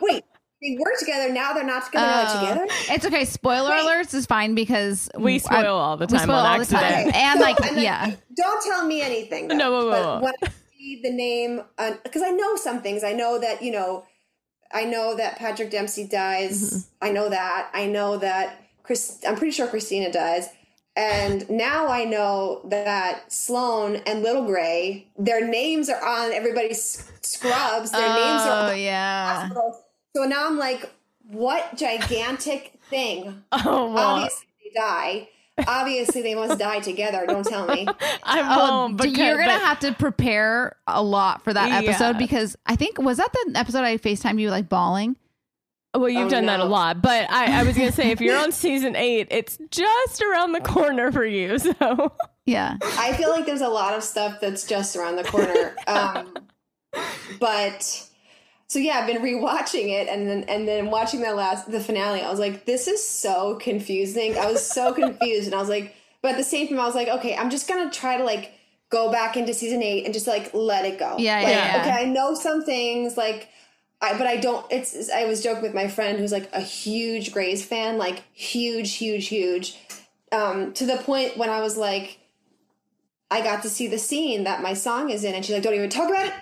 wait, 0.00 0.24
they 0.62 0.76
were 0.78 0.92
together. 0.98 1.32
Now 1.32 1.52
they're 1.52 1.64
not 1.64 1.84
together. 1.86 2.06
Now 2.06 2.24
Oh. 2.26 2.40
they're 2.46 2.54
together? 2.66 2.74
It's 2.94 3.06
okay. 3.06 3.24
Spoiler 3.24 3.70
Wait. 3.70 3.80
alerts 3.84 4.14
is 4.14 4.26
fine 4.26 4.54
because 4.54 5.08
We 5.18 5.38
spoil 5.38 5.76
all 5.76 5.96
the 5.96 6.06
we 6.06 6.16
time 6.18 6.24
spoil 6.26 6.36
on 6.36 6.46
all 6.46 6.58
the 6.58 6.64
time. 6.66 6.82
accident. 6.84 7.14
and 7.16 7.38
So- 7.38 7.44
like 7.44 7.60
and 7.66 7.76
then- 7.76 7.84
yeah. 7.84 8.14
Don't 8.36 8.62
tell 8.64 8.86
me 8.86 9.00
anything. 9.02 9.48
Though, 9.48 9.56
No, 9.56 9.70
whoa, 9.70 9.86
whoa, 9.90 10.20
but 10.22 10.34
whoa. 10.40 10.48
See 10.88 11.02
the 11.02 11.10
name, 11.10 11.60
because 12.02 12.22
I 12.22 12.30
know 12.30 12.56
some 12.56 12.80
things. 12.80 13.04
I 13.04 13.12
know 13.12 13.38
that, 13.38 13.62
you 13.62 13.70
know, 13.72 14.04
I 14.72 14.84
know 14.84 15.14
that 15.16 15.38
Patrick 15.38 15.70
Dempsey 15.70 16.06
dies. 16.06 16.86
Mm-hmm. 17.02 17.06
I 17.06 17.10
know 17.10 17.28
that. 17.28 17.70
I 17.74 17.86
know 17.86 18.16
that 18.16 18.56
Chris, 18.82 19.20
I'm 19.26 19.36
pretty 19.36 19.50
sure 19.50 19.66
Christina 19.66 20.10
dies. 20.10 20.48
And 20.96 21.48
now 21.50 21.88
I 21.88 22.04
know 22.04 22.62
that 22.70 23.30
Sloan 23.30 23.96
and 24.06 24.22
Little 24.22 24.46
Grey, 24.46 25.06
their 25.18 25.46
names 25.46 25.90
are 25.90 26.02
on 26.02 26.32
everybody's 26.32 27.06
scrubs. 27.20 27.90
Their 27.90 28.08
names 28.08 28.42
are 28.42 28.70
Oh 28.70 28.72
on 28.72 28.80
yeah. 28.80 29.34
hospitals. 29.40 29.82
So 30.16 30.24
now 30.24 30.46
I'm 30.46 30.56
like, 30.58 30.90
what 31.30 31.76
gigantic 31.76 32.72
thing? 32.88 33.44
Oh, 33.52 33.92
well, 33.92 34.14
Obviously 34.14 34.46
they 34.64 34.80
die. 34.80 35.28
Obviously 35.66 36.22
they 36.22 36.34
must 36.34 36.58
die 36.58 36.80
together. 36.80 37.24
Don't 37.26 37.44
tell 37.46 37.66
me. 37.66 37.86
I 38.22 38.40
Oh, 38.56 38.70
won't. 38.70 38.96
because- 38.96 39.16
you're 39.18 39.36
gonna 39.36 39.52
but- 39.58 39.62
have 39.62 39.80
to 39.80 39.92
prepare 39.92 40.76
a 40.86 41.02
lot 41.02 41.42
for 41.44 41.52
that 41.52 41.68
Yeah. 41.82 41.90
episode 41.90 42.18
because 42.18 42.56
I 42.66 42.76
think 42.76 42.98
was 43.00 43.16
that 43.18 43.32
the 43.32 43.52
episode 43.58 43.84
I 43.84 43.96
Facetime 43.98 44.40
you 44.40 44.50
like 44.50 44.68
bawling. 44.68 45.16
Well, 45.94 46.08
you've 46.10 46.26
Oh, 46.26 46.30
done 46.30 46.46
that 46.46 46.60
a 46.60 46.64
lot, 46.64 47.00
but 47.02 47.28
I, 47.30 47.60
I 47.60 47.62
was 47.64 47.76
gonna 47.76 47.90
say 47.92 48.10
if 48.10 48.20
you're 48.20 48.36
on 48.38 48.52
season 48.66 48.94
eight, 48.94 49.28
it's 49.30 49.58
just 49.70 50.22
around 50.22 50.52
the 50.52 50.60
corner 50.60 51.10
for 51.10 51.24
you. 51.24 51.58
So 51.80 52.12
Yeah. 52.46 52.76
I 52.82 53.12
feel 53.14 53.30
like 53.30 53.46
there's 53.46 53.62
a 53.62 53.68
lot 53.68 53.94
of 53.94 54.02
stuff 54.04 54.38
that's 54.40 54.66
just 54.66 54.96
around 54.96 55.16
the 55.16 55.24
corner. 55.24 55.74
Um, 55.86 56.34
but 57.40 58.07
so 58.68 58.78
yeah, 58.78 58.98
I've 58.98 59.06
been 59.06 59.22
rewatching 59.22 59.88
it 59.88 60.08
and 60.08 60.28
then 60.28 60.44
and 60.44 60.68
then 60.68 60.90
watching 60.90 61.22
the 61.22 61.34
last 61.34 61.70
the 61.70 61.80
finale. 61.80 62.20
I 62.20 62.30
was 62.30 62.38
like, 62.38 62.66
this 62.66 62.86
is 62.86 63.06
so 63.06 63.56
confusing. 63.56 64.36
I 64.36 64.46
was 64.46 64.64
so 64.64 64.92
confused, 64.92 65.46
and 65.46 65.54
I 65.54 65.58
was 65.58 65.70
like, 65.70 65.94
but 66.20 66.32
at 66.32 66.36
the 66.36 66.44
same 66.44 66.68
time, 66.68 66.78
I 66.78 66.84
was 66.84 66.94
like, 66.94 67.08
okay, 67.08 67.34
I'm 67.34 67.48
just 67.48 67.66
gonna 67.66 67.90
try 67.90 68.18
to 68.18 68.24
like 68.24 68.52
go 68.90 69.10
back 69.10 69.36
into 69.36 69.54
season 69.54 69.82
eight 69.82 70.04
and 70.04 70.12
just 70.12 70.26
like 70.26 70.52
let 70.52 70.84
it 70.84 70.98
go. 70.98 71.16
Yeah, 71.18 71.36
Like, 71.36 71.48
yeah, 71.48 71.76
yeah. 71.76 71.80
Okay, 71.80 71.90
I 71.90 72.04
know 72.04 72.34
some 72.34 72.62
things 72.62 73.16
like. 73.16 73.48
I, 74.00 74.16
but 74.16 74.28
I 74.28 74.36
don't. 74.36 74.64
It's. 74.70 75.10
I 75.10 75.24
was 75.24 75.42
joking 75.42 75.62
with 75.62 75.74
my 75.74 75.88
friend 75.88 76.20
who's 76.20 76.30
like 76.30 76.48
a 76.52 76.60
huge 76.60 77.32
Grey's 77.32 77.66
fan, 77.66 77.98
like 77.98 78.22
huge, 78.32 78.94
huge, 78.94 79.26
huge, 79.26 79.76
um, 80.30 80.72
to 80.74 80.86
the 80.86 80.98
point 80.98 81.36
when 81.36 81.50
I 81.50 81.60
was 81.60 81.76
like, 81.76 82.18
I 83.30 83.42
got 83.42 83.62
to 83.62 83.68
see 83.68 83.86
the 83.88 83.98
scene 83.98 84.44
that 84.44 84.62
my 84.62 84.74
song 84.74 85.10
is 85.10 85.24
in, 85.24 85.34
and 85.34 85.44
she's 85.44 85.54
like, 85.54 85.62
"Don't 85.62 85.74
even 85.74 85.90
talk 85.90 86.08
about 86.08 86.26
it. 86.26 86.34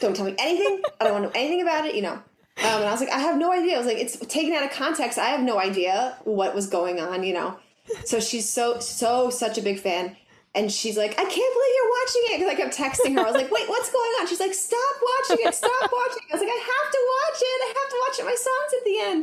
Don't 0.00 0.16
tell 0.16 0.24
me 0.24 0.34
anything. 0.38 0.82
I 1.00 1.04
don't 1.04 1.12
want 1.12 1.24
to 1.24 1.28
know 1.28 1.40
anything 1.40 1.62
about 1.62 1.84
it." 1.86 1.94
You 1.94 2.02
know. 2.02 2.12
Um, 2.12 2.80
and 2.80 2.84
I 2.84 2.92
was 2.92 3.00
like, 3.00 3.10
"I 3.10 3.18
have 3.18 3.36
no 3.38 3.52
idea." 3.52 3.74
I 3.74 3.78
was 3.78 3.86
like, 3.86 3.98
"It's 3.98 4.16
taken 4.26 4.54
out 4.54 4.64
of 4.64 4.70
context. 4.70 5.18
I 5.18 5.26
have 5.26 5.42
no 5.42 5.58
idea 5.58 6.16
what 6.24 6.54
was 6.54 6.66
going 6.66 6.98
on." 7.00 7.24
You 7.24 7.34
know. 7.34 7.56
So 8.04 8.20
she's 8.20 8.48
so 8.48 8.80
so 8.80 9.30
such 9.30 9.58
a 9.58 9.62
big 9.62 9.80
fan, 9.80 10.16
and 10.54 10.72
she's 10.72 10.96
like, 10.96 11.12
"I 11.12 11.24
can't 11.24 11.34
believe 11.34 11.72
you're 11.76 11.92
watching 12.00 12.22
it." 12.24 12.38
Because 12.38 12.52
I 12.52 12.56
kept 12.56 12.76
texting 12.76 13.14
her. 13.14 13.20
I 13.20 13.30
was 13.30 13.36
like, 13.36 13.50
"Wait, 13.50 13.68
what's 13.68 13.90
going 13.90 14.12
on?" 14.20 14.26
She's 14.26 14.40
like, 14.40 14.54
"Stop 14.54 14.96
watching 15.02 15.46
it. 15.46 15.54
Stop 15.54 15.92
watching." 15.92 16.22
it. 16.24 16.32
I 16.32 16.36
was 16.36 16.40
like, 16.40 16.52
"I 16.56 16.62
have 16.64 16.88
to 16.92 17.00
watch 17.12 17.38
it. 17.42 17.58
I 17.60 17.68
have 17.76 17.90
to 17.90 17.98
watch 18.00 18.16
it. 18.18 18.24
My 18.24 18.38
song's 18.48 18.72
at 18.78 18.84
the 18.84 18.96
end." 19.00 19.22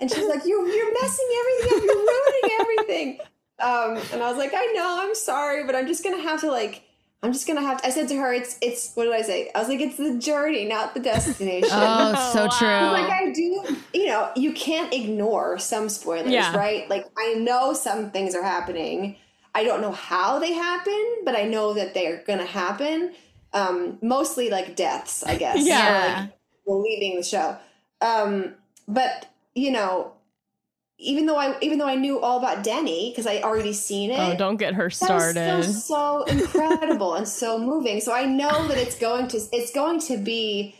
And 0.00 0.10
she's 0.10 0.28
like, 0.28 0.46
"You're 0.46 0.66
you're 0.66 0.92
messing 1.02 1.28
everything 1.40 1.78
up. 1.78 1.84
You're 1.84 2.00
ruining 2.00 2.48
everything." 2.60 3.20
Um, 3.58 3.96
and 4.12 4.22
I 4.22 4.28
was 4.28 4.36
like, 4.36 4.52
I 4.54 4.72
know, 4.74 4.98
I'm 5.00 5.14
sorry, 5.14 5.64
but 5.64 5.74
I'm 5.74 5.86
just 5.86 6.04
gonna 6.04 6.20
have 6.22 6.40
to 6.42 6.50
like, 6.50 6.82
I'm 7.22 7.32
just 7.32 7.46
gonna 7.46 7.62
have 7.62 7.80
to. 7.80 7.86
I 7.86 7.90
said 7.90 8.08
to 8.08 8.16
her, 8.16 8.32
it's 8.32 8.58
it's 8.60 8.92
what 8.94 9.04
did 9.04 9.14
I 9.14 9.22
say? 9.22 9.50
I 9.54 9.58
was 9.60 9.68
like, 9.68 9.80
it's 9.80 9.96
the 9.96 10.18
journey, 10.18 10.66
not 10.66 10.94
the 10.94 11.00
destination. 11.00 11.70
Oh, 11.72 12.30
so 12.32 12.48
true. 12.58 12.68
Like 12.68 13.10
I 13.10 13.32
do, 13.32 13.64
you 13.94 14.06
know, 14.06 14.30
you 14.36 14.52
can't 14.52 14.92
ignore 14.92 15.58
some 15.58 15.88
spoilers, 15.88 16.30
Yeah. 16.30 16.54
right? 16.56 16.88
Like 16.90 17.06
I 17.18 17.34
know 17.34 17.72
some 17.72 18.10
things 18.10 18.34
are 18.34 18.42
happening. 18.42 19.16
I 19.54 19.64
don't 19.64 19.80
know 19.80 19.92
how 19.92 20.38
they 20.38 20.52
happen, 20.52 21.22
but 21.24 21.34
I 21.34 21.44
know 21.44 21.72
that 21.72 21.94
they're 21.94 22.22
gonna 22.26 22.44
happen. 22.44 23.14
Um, 23.54 23.98
mostly 24.02 24.50
like 24.50 24.76
deaths, 24.76 25.24
I 25.24 25.36
guess. 25.36 25.56
Yeah. 25.66 26.26
Or, 26.66 26.76
like, 26.76 26.84
leaving 26.84 27.16
the 27.16 27.22
show. 27.22 27.56
Um, 28.02 28.54
but 28.86 29.30
you 29.54 29.70
know, 29.70 30.12
even 30.98 31.26
though 31.26 31.36
I 31.36 31.56
even 31.60 31.78
though 31.78 31.88
I 31.88 31.94
knew 31.94 32.20
all 32.20 32.38
about 32.38 32.64
Denny 32.64 33.10
because 33.10 33.26
I 33.26 33.40
already 33.40 33.72
seen 33.72 34.10
oh, 34.12 34.14
it. 34.14 34.34
oh, 34.34 34.36
don't 34.36 34.56
get 34.56 34.74
her 34.74 34.88
that 34.88 34.94
started. 34.94 35.64
so 35.64 36.24
incredible 36.24 37.14
and 37.14 37.28
so 37.28 37.58
moving. 37.58 38.00
So 38.00 38.14
I 38.14 38.24
know 38.24 38.66
that 38.68 38.78
it's 38.78 38.96
going 38.96 39.28
to 39.28 39.40
it's 39.52 39.72
going 39.72 40.00
to 40.00 40.16
be 40.16 40.74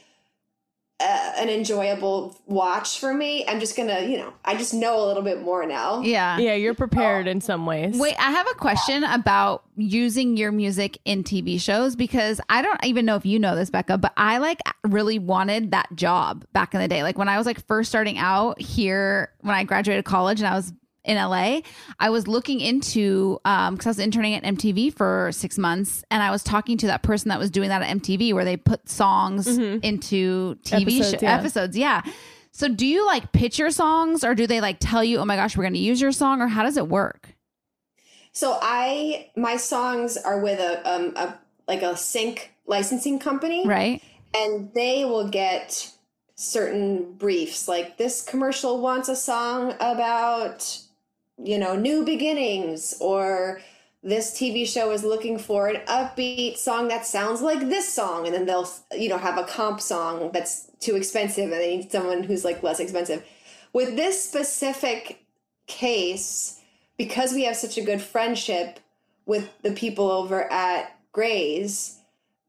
uh, 0.98 1.32
an 1.37 1.50
enjoyable 1.50 2.40
watch 2.46 2.98
for 2.98 3.12
me. 3.12 3.46
I'm 3.46 3.61
just 3.61 3.76
gonna, 3.76 4.00
you 4.00 4.16
know, 4.16 4.32
I 4.44 4.56
just 4.56 4.72
know 4.72 4.98
a 4.98 5.04
little 5.04 5.22
bit 5.22 5.42
more 5.42 5.66
now. 5.66 6.00
Yeah. 6.00 6.38
yeah, 6.38 6.54
you're 6.54 6.74
prepared 6.74 7.26
in 7.26 7.42
some 7.42 7.66
ways. 7.66 7.98
Wait, 7.98 8.14
I 8.18 8.30
have 8.30 8.46
a 8.50 8.54
question 8.54 9.04
about 9.04 9.64
using 9.76 10.38
your 10.38 10.52
music 10.52 10.98
in 11.04 11.22
TV 11.22 11.61
shows 11.61 11.96
because 11.96 12.40
I 12.48 12.62
don't 12.62 12.82
even 12.82 13.04
know 13.04 13.16
if 13.16 13.26
you 13.26 13.38
know 13.38 13.54
this, 13.54 13.68
Becca, 13.68 13.98
but 13.98 14.14
I 14.16 14.38
like 14.38 14.61
really 14.85 15.18
wanted 15.18 15.72
that 15.72 15.94
job 15.94 16.46
back 16.54 16.72
in 16.72 16.80
the 16.80 16.88
day. 16.88 17.02
Like 17.02 17.18
when 17.18 17.28
I 17.28 17.37
was 17.37 17.46
like 17.46 17.64
first 17.66 17.90
starting 17.90 18.16
out 18.16 18.59
here, 18.59 19.32
when 19.40 19.54
I 19.54 19.64
graduated 19.64 20.06
college 20.06 20.40
and 20.40 20.48
I 20.48 20.54
was 20.54 20.72
in 21.06 21.16
LA, 21.16 21.60
I 21.98 22.10
was 22.10 22.26
looking 22.28 22.60
into 22.60 23.38
um 23.44 23.74
because 23.74 23.86
I 23.86 23.90
was 23.90 23.98
interning 23.98 24.34
at 24.34 24.42
MTV 24.42 24.92
for 24.94 25.30
six 25.32 25.56
months 25.56 26.04
and 26.10 26.22
I 26.22 26.30
was 26.30 26.42
talking 26.42 26.76
to 26.78 26.86
that 26.88 27.02
person 27.02 27.28
that 27.28 27.38
was 27.38 27.50
doing 27.50 27.68
that 27.70 27.82
at 27.82 27.96
MTV 27.96 28.34
where 28.34 28.44
they 28.44 28.56
put 28.56 28.88
songs 28.88 29.46
into 29.46 30.56
TV 30.56 30.98
Episodes, 30.98 31.10
sho- 31.10 31.18
yeah. 31.22 31.34
episodes. 31.38 31.76
Yeah. 31.78 32.02
So 32.52 32.68
do 32.68 32.86
you 32.86 33.04
like 33.06 33.32
pitch 33.32 33.58
your 33.58 33.70
songs 33.70 34.24
or 34.24 34.34
do 34.34 34.46
they 34.46 34.60
like 34.60 34.78
tell 34.80 35.04
you, 35.04 35.18
oh 35.18 35.24
my 35.24 35.36
gosh, 35.36 35.56
we're 35.56 35.64
gonna 35.64 35.78
use 35.78 36.00
your 36.00 36.12
song 36.12 36.40
or 36.40 36.48
how 36.48 36.62
does 36.62 36.76
it 36.76 36.88
work? 36.88 37.34
So 38.32 38.58
I 38.60 39.30
my 39.36 39.56
songs 39.56 40.16
are 40.16 40.40
with 40.40 40.58
a 40.60 40.90
um 40.90 41.12
a 41.16 41.38
like 41.68 41.82
a 41.82 41.96
sync 41.96 42.52
licensing 42.66 43.18
company. 43.18 43.66
Right. 43.66 44.02
and 44.34 44.72
they 44.74 45.04
will 45.04 45.28
get 45.28 45.90
certain 46.34 47.12
briefs 47.14 47.66
like 47.66 47.96
this 47.96 48.20
commercial 48.22 48.80
wants 48.82 49.08
a 49.08 49.16
song 49.16 49.72
about 49.80 50.78
you 51.42 51.59
know 51.59 51.77
new 51.77 52.05
beginnings 52.05 52.94
or 53.01 53.61
this 54.03 54.38
tv 54.38 54.66
show 54.66 54.90
is 54.90 55.05
looking 55.05 55.38
for 55.38 55.68
an 55.68 55.81
upbeat 55.87 56.57
song 56.57 56.88
that 56.88 57.05
sounds 57.05 57.40
like 57.40 57.61
this 57.61 57.92
song 57.92 58.27
and 58.27 58.35
then 58.35 58.46
they'll 58.46 58.68
you 58.92 59.09
know 59.09 59.18
have 59.18 59.38
a 59.38 59.44
comp 59.44 59.81
song 59.81 60.31
that's 60.33 60.70
too 60.81 60.96
expensive 60.96 61.44
and 61.44 61.53
they 61.53 61.77
need 61.77 61.90
someone 61.90 62.22
who's 62.22 62.44
like 62.44 62.62
less 62.62 62.81
expensive 62.81 63.25
with 63.72 63.96
this 63.96 64.25
specific 64.25 65.27
case 65.66 66.61
because 66.96 67.33
we 67.33 67.44
have 67.44 67.57
such 67.57 67.77
a 67.77 67.83
good 67.83 68.01
friendship 68.01 68.81
with 69.27 69.51
the 69.62 69.72
people 69.72 70.11
over 70.11 70.51
at 70.51 70.96
Grey's, 71.12 71.99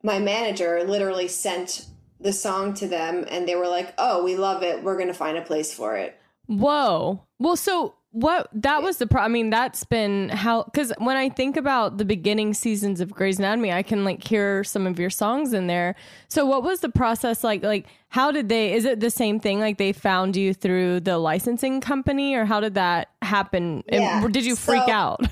my 0.04 0.19
manager 0.19 0.84
literally 0.86 1.28
sent 1.28 1.88
the 2.19 2.34
song 2.34 2.73
to 2.76 2.88
them 2.88 3.26
and 3.30 3.47
they 3.47 3.56
were 3.56 3.67
like, 3.67 3.93
"Oh, 3.97 4.23
we 4.23 4.36
love 4.36 4.63
it. 4.63 4.84
We're 4.84 4.95
going 4.95 5.08
to 5.08 5.13
find 5.13 5.38
a 5.38 5.41
place 5.41 5.73
for 5.73 5.95
it." 5.95 6.17
Whoa. 6.47 7.23
Well, 7.39 7.56
so 7.56 7.95
what? 8.19 8.49
That 8.53 8.82
was 8.82 8.97
the 8.97 9.08
pro. 9.08 9.21
I 9.21 9.27
mean, 9.27 9.49
that's 9.49 9.84
been 9.84 10.30
how. 10.30 10.63
Because 10.63 10.91
when 10.97 11.17
I 11.17 11.30
think 11.30 11.56
about 11.58 11.97
the 11.97 12.06
beginning 12.06 12.53
seasons 12.53 12.99
of 13.01 13.12
Grey's 13.12 13.38
Anatomy, 13.39 13.71
I 13.71 13.84
can 13.84 14.03
like 14.03 14.23
hear 14.23 14.63
some 14.63 14.88
of 14.88 14.99
your 14.99 15.10
songs 15.10 15.53
in 15.53 15.67
there. 15.67 15.95
So, 16.27 16.45
what 16.45 16.63
was 16.63 16.80
the 16.80 16.89
process 16.89 17.43
like? 17.43 17.63
Like, 17.63 17.88
how 18.10 18.32
did 18.32 18.49
they? 18.49 18.73
Is 18.73 18.86
it 18.86 18.99
the 18.99 19.10
same 19.12 19.39
thing? 19.39 19.60
Like, 19.60 19.77
they 19.77 19.93
found 19.93 20.36
you 20.36 20.53
through 20.53 21.01
the 21.01 21.17
licensing 21.17 21.80
company, 21.82 22.34
or 22.36 22.45
how 22.45 22.60
did 22.60 22.73
that 22.73 23.10
happen? 23.21 23.84
And 23.89 24.01
Yeah. 24.03 24.27
did 24.27 24.45
you 24.45 24.56
freak 24.56 24.84
So- 24.88 24.91
out? 24.91 25.21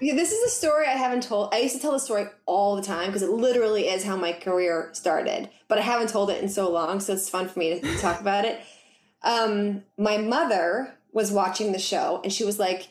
Yeah, 0.00 0.14
this 0.14 0.30
is 0.30 0.44
a 0.52 0.54
story 0.54 0.86
I 0.86 0.92
haven't 0.92 1.24
told. 1.24 1.52
I 1.52 1.58
used 1.58 1.74
to 1.74 1.82
tell 1.82 1.90
the 1.90 1.98
story 1.98 2.26
all 2.46 2.76
the 2.76 2.82
time 2.82 3.06
because 3.06 3.22
it 3.22 3.30
literally 3.30 3.88
is 3.88 4.04
how 4.04 4.14
my 4.14 4.32
career 4.32 4.90
started, 4.92 5.48
but 5.66 5.76
I 5.76 5.80
haven't 5.80 6.08
told 6.08 6.30
it 6.30 6.40
in 6.40 6.48
so 6.48 6.70
long, 6.70 7.00
so 7.00 7.14
it's 7.14 7.28
fun 7.28 7.48
for 7.48 7.58
me 7.58 7.80
to 7.80 7.96
talk 7.98 8.20
about 8.20 8.44
it. 8.44 8.60
Um, 9.22 9.82
my 9.98 10.18
mother 10.18 10.95
was 11.16 11.32
watching 11.32 11.72
the 11.72 11.78
show 11.78 12.20
and 12.22 12.32
she 12.32 12.44
was 12.44 12.58
like, 12.58 12.88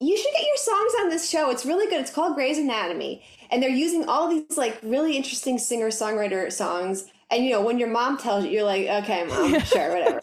"You 0.00 0.16
should 0.16 0.32
get 0.32 0.46
your 0.46 0.56
songs 0.56 0.92
on 1.00 1.08
this 1.10 1.28
show. 1.28 1.50
It's 1.50 1.66
really 1.66 1.86
good. 1.86 2.00
It's 2.00 2.12
called 2.12 2.36
Grey's 2.36 2.58
Anatomy, 2.58 3.24
and 3.50 3.60
they're 3.60 3.68
using 3.68 4.08
all 4.08 4.28
these 4.30 4.56
like 4.56 4.78
really 4.84 5.16
interesting 5.16 5.58
singer 5.58 5.88
songwriter 5.88 6.50
songs." 6.50 7.10
And 7.28 7.44
you 7.44 7.50
know, 7.50 7.60
when 7.60 7.78
your 7.80 7.90
mom 7.90 8.18
tells 8.18 8.44
you, 8.44 8.52
you're 8.52 8.62
like, 8.62 8.86
"Okay, 9.02 9.24
mom, 9.24 9.60
sure, 9.72 9.90
whatever." 9.90 10.20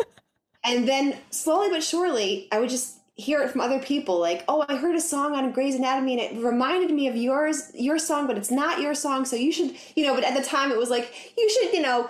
And 0.64 0.88
then 0.88 1.18
slowly 1.32 1.70
but 1.70 1.84
surely, 1.84 2.48
I 2.50 2.60
would 2.60 2.70
just 2.70 3.00
hear 3.16 3.44
it 3.44 3.52
from 3.52 3.62
other 3.62 3.80
people 3.80 4.20
like, 4.20 4.44
oh, 4.48 4.66
I 4.68 4.76
heard 4.76 4.96
a 4.96 5.02
song 5.02 5.36
on 5.36 5.52
Grey's 5.52 5.76
Anatomy 5.76 6.14
and 6.14 6.22
it 6.22 6.44
reminded 6.44 6.90
me 6.90 7.08
of 7.08 7.16
yours, 7.16 7.72
your 7.76 8.00
song, 8.00 8.26
but 8.26 8.38
it's 8.38 8.50
not 8.50 8.82
your 8.82 8.96
song. 8.96 9.26
So 9.26 9.36
you 9.36 9.52
should, 9.52 9.76
you 9.96 10.06
know, 10.06 10.16
but 10.16 10.24
at 10.24 10.36
the 10.36 10.44
time 10.44 10.72
it 10.72 10.78
was 10.80 10.90
like, 10.90 11.34
you 11.38 11.48
should, 11.50 11.74
you 11.74 11.82
know, 11.82 12.10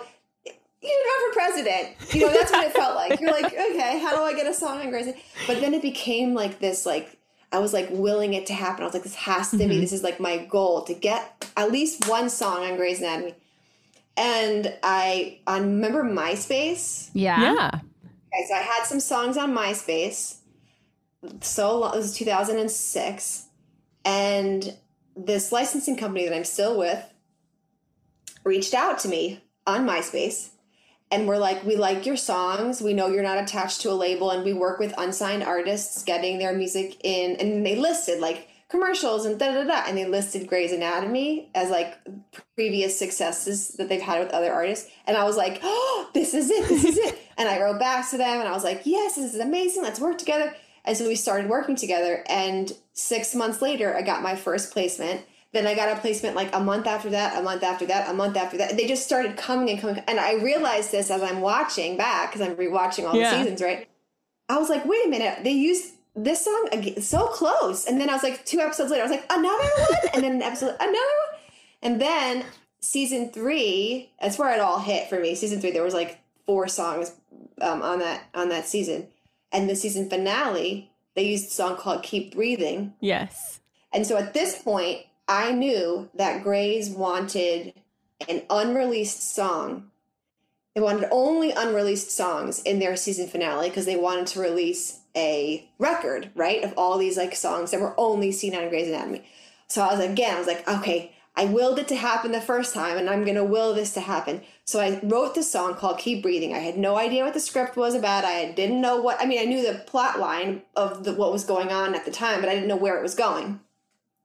you 0.84 0.90
should 0.90 1.08
run 1.08 1.32
for 1.32 1.34
president. 1.34 2.14
You 2.14 2.26
know, 2.26 2.32
that's 2.32 2.52
what 2.52 2.66
it 2.66 2.72
felt 2.72 2.94
like. 2.94 3.20
You're 3.20 3.32
like, 3.32 3.46
okay, 3.46 3.98
how 3.98 4.14
do 4.14 4.22
I 4.22 4.34
get 4.34 4.46
a 4.46 4.54
song 4.54 4.80
on 4.80 4.90
Grey's 4.90 5.06
Anatomy? 5.06 5.24
But 5.46 5.60
then 5.60 5.74
it 5.74 5.82
became 5.82 6.34
like 6.34 6.58
this, 6.58 6.84
like, 6.84 7.18
I 7.50 7.58
was 7.58 7.72
like 7.72 7.88
willing 7.90 8.34
it 8.34 8.46
to 8.46 8.54
happen. 8.54 8.82
I 8.82 8.86
was 8.86 8.94
like, 8.94 9.02
this 9.02 9.14
has 9.14 9.50
to 9.52 9.56
be, 9.56 9.64
mm-hmm. 9.64 9.80
this 9.80 9.92
is 9.92 10.02
like 10.02 10.20
my 10.20 10.38
goal 10.44 10.82
to 10.82 10.94
get 10.94 11.50
at 11.56 11.72
least 11.72 12.08
one 12.08 12.28
song 12.28 12.64
on 12.64 12.76
Grey's 12.76 13.00
Anatomy. 13.00 13.34
And 14.16 14.74
I, 14.82 15.38
on 15.46 15.62
remember 15.62 16.04
MySpace? 16.04 17.10
Yeah. 17.14 17.40
yeah. 17.40 17.70
Okay, 17.72 18.46
so 18.48 18.54
I 18.54 18.58
had 18.58 18.84
some 18.84 19.00
songs 19.00 19.36
on 19.36 19.54
MySpace. 19.54 20.36
So 21.40 21.78
long, 21.78 21.94
it 21.94 21.98
was 21.98 22.14
2006. 22.14 23.46
And 24.04 24.76
this 25.16 25.50
licensing 25.50 25.96
company 25.96 26.28
that 26.28 26.36
I'm 26.36 26.44
still 26.44 26.78
with 26.78 27.02
reached 28.44 28.74
out 28.74 28.98
to 29.00 29.08
me 29.08 29.40
on 29.66 29.86
MySpace 29.86 30.50
and 31.14 31.28
we're 31.28 31.38
like, 31.38 31.64
we 31.64 31.76
like 31.76 32.06
your 32.06 32.16
songs. 32.16 32.82
We 32.82 32.92
know 32.92 33.06
you're 33.06 33.22
not 33.22 33.38
attached 33.38 33.82
to 33.82 33.90
a 33.90 33.94
label, 33.94 34.32
and 34.32 34.42
we 34.44 34.52
work 34.52 34.80
with 34.80 34.92
unsigned 34.98 35.44
artists 35.44 36.02
getting 36.02 36.38
their 36.38 36.52
music 36.52 36.96
in. 37.04 37.36
And 37.36 37.64
they 37.64 37.76
listed 37.76 38.18
like 38.18 38.48
commercials 38.68 39.24
and 39.24 39.38
da 39.38 39.54
da 39.54 39.62
da, 39.62 39.84
and 39.86 39.96
they 39.96 40.06
listed 40.06 40.48
Grey's 40.48 40.72
Anatomy 40.72 41.50
as 41.54 41.70
like 41.70 41.96
previous 42.56 42.98
successes 42.98 43.68
that 43.78 43.88
they've 43.88 44.02
had 44.02 44.18
with 44.18 44.32
other 44.32 44.52
artists. 44.52 44.90
And 45.06 45.16
I 45.16 45.22
was 45.22 45.36
like, 45.36 45.60
oh, 45.62 46.10
this 46.14 46.34
is 46.34 46.50
it, 46.50 46.68
this 46.68 46.84
is 46.84 46.98
it. 46.98 47.16
and 47.38 47.48
I 47.48 47.62
wrote 47.62 47.78
back 47.78 48.10
to 48.10 48.18
them, 48.18 48.40
and 48.40 48.48
I 48.48 48.52
was 48.52 48.64
like, 48.64 48.82
yes, 48.84 49.14
this 49.14 49.34
is 49.34 49.40
amazing. 49.40 49.84
Let's 49.84 50.00
work 50.00 50.18
together. 50.18 50.52
And 50.84 50.96
so 50.96 51.06
we 51.06 51.14
started 51.14 51.48
working 51.48 51.76
together. 51.76 52.24
And 52.28 52.72
six 52.92 53.36
months 53.36 53.62
later, 53.62 53.96
I 53.96 54.02
got 54.02 54.20
my 54.20 54.34
first 54.34 54.72
placement. 54.72 55.22
Then 55.54 55.68
I 55.68 55.74
got 55.74 55.96
a 55.96 56.00
placement 56.00 56.34
like 56.34 56.54
a 56.54 56.58
month 56.60 56.86
after 56.88 57.08
that, 57.10 57.38
a 57.38 57.42
month 57.42 57.62
after 57.62 57.86
that, 57.86 58.10
a 58.10 58.12
month 58.12 58.36
after 58.36 58.58
that. 58.58 58.76
They 58.76 58.88
just 58.88 59.04
started 59.04 59.36
coming 59.36 59.70
and 59.70 59.80
coming. 59.80 60.02
And 60.08 60.18
I 60.18 60.34
realized 60.34 60.90
this 60.90 61.10
as 61.12 61.22
I'm 61.22 61.40
watching 61.40 61.96
back 61.96 62.32
because 62.32 62.46
I'm 62.46 62.56
rewatching 62.56 63.08
all 63.08 63.14
Yeah. 63.16 63.30
the 63.30 63.38
seasons, 63.44 63.62
right? 63.62 63.88
I 64.48 64.58
was 64.58 64.68
like, 64.68 64.84
wait 64.84 65.06
a 65.06 65.08
minute, 65.08 65.44
they 65.44 65.52
used 65.52 65.94
this 66.16 66.44
song 66.44 66.68
again, 66.72 67.00
so 67.00 67.28
close. 67.28 67.86
And 67.86 68.00
then 68.00 68.10
I 68.10 68.14
was 68.14 68.22
like, 68.24 68.44
two 68.44 68.58
episodes 68.60 68.90
later, 68.90 69.04
I 69.04 69.06
was 69.06 69.12
like, 69.16 69.26
another 69.30 69.64
one? 69.78 69.98
and 70.14 70.24
then 70.24 70.32
an 70.34 70.42
episode, 70.42 70.74
another 70.80 70.90
one? 70.90 71.40
And 71.82 72.00
then 72.00 72.44
season 72.80 73.30
three, 73.30 74.10
that's 74.20 74.36
where 74.38 74.52
it 74.52 74.60
all 74.60 74.80
hit 74.80 75.08
for 75.08 75.20
me. 75.20 75.36
Season 75.36 75.60
three, 75.60 75.70
there 75.70 75.84
was 75.84 75.94
like 75.94 76.18
four 76.46 76.66
songs 76.66 77.12
um, 77.60 77.80
on 77.80 78.00
that 78.00 78.24
on 78.34 78.48
that 78.48 78.66
season. 78.66 79.06
And 79.52 79.70
the 79.70 79.76
season 79.76 80.10
finale, 80.10 80.90
they 81.14 81.22
used 81.24 81.46
a 81.46 81.50
song 81.50 81.76
called 81.76 82.02
Keep 82.02 82.34
Breathing. 82.34 82.94
Yes. 83.00 83.60
And 83.92 84.04
so 84.04 84.16
at 84.16 84.34
this 84.34 84.60
point, 84.60 85.06
I 85.26 85.52
knew 85.52 86.10
that 86.14 86.42
Grey's 86.42 86.90
wanted 86.90 87.74
an 88.28 88.42
unreleased 88.50 89.34
song. 89.34 89.90
They 90.74 90.80
wanted 90.80 91.08
only 91.10 91.52
unreleased 91.52 92.10
songs 92.10 92.60
in 92.62 92.78
their 92.78 92.96
season 92.96 93.28
finale 93.28 93.68
because 93.68 93.86
they 93.86 93.96
wanted 93.96 94.26
to 94.28 94.40
release 94.40 95.00
a 95.16 95.68
record, 95.78 96.30
right, 96.34 96.62
of 96.64 96.74
all 96.76 96.98
these 96.98 97.16
like 97.16 97.34
songs 97.34 97.70
that 97.70 97.80
were 97.80 97.98
only 97.98 98.32
seen 98.32 98.54
on 98.54 98.68
Grey's 98.68 98.88
Anatomy. 98.88 99.24
So 99.68 99.82
I 99.82 99.90
was 99.90 100.00
like, 100.00 100.10
again, 100.10 100.34
I 100.34 100.38
was 100.38 100.48
like, 100.48 100.68
okay, 100.68 101.14
I 101.36 101.46
willed 101.46 101.78
it 101.78 101.88
to 101.88 101.96
happen 101.96 102.30
the 102.30 102.40
first 102.40 102.74
time, 102.74 102.96
and 102.96 103.10
I'm 103.10 103.24
gonna 103.24 103.44
will 103.44 103.74
this 103.74 103.92
to 103.94 104.00
happen. 104.00 104.42
So 104.64 104.80
I 104.80 105.00
wrote 105.02 105.34
this 105.34 105.50
song 105.50 105.74
called 105.74 105.98
"Keep 105.98 106.22
Breathing." 106.22 106.54
I 106.54 106.58
had 106.58 106.78
no 106.78 106.96
idea 106.96 107.24
what 107.24 107.34
the 107.34 107.40
script 107.40 107.76
was 107.76 107.94
about. 107.94 108.24
I 108.24 108.52
didn't 108.52 108.80
know 108.80 109.00
what. 109.00 109.20
I 109.20 109.26
mean, 109.26 109.40
I 109.40 109.44
knew 109.44 109.60
the 109.60 109.80
plot 109.80 110.20
line 110.20 110.62
of 110.76 111.02
the, 111.02 111.12
what 111.12 111.32
was 111.32 111.44
going 111.44 111.72
on 111.72 111.94
at 111.96 112.04
the 112.04 112.12
time, 112.12 112.40
but 112.40 112.48
I 112.48 112.54
didn't 112.54 112.68
know 112.68 112.76
where 112.76 112.96
it 112.96 113.02
was 113.02 113.16
going. 113.16 113.60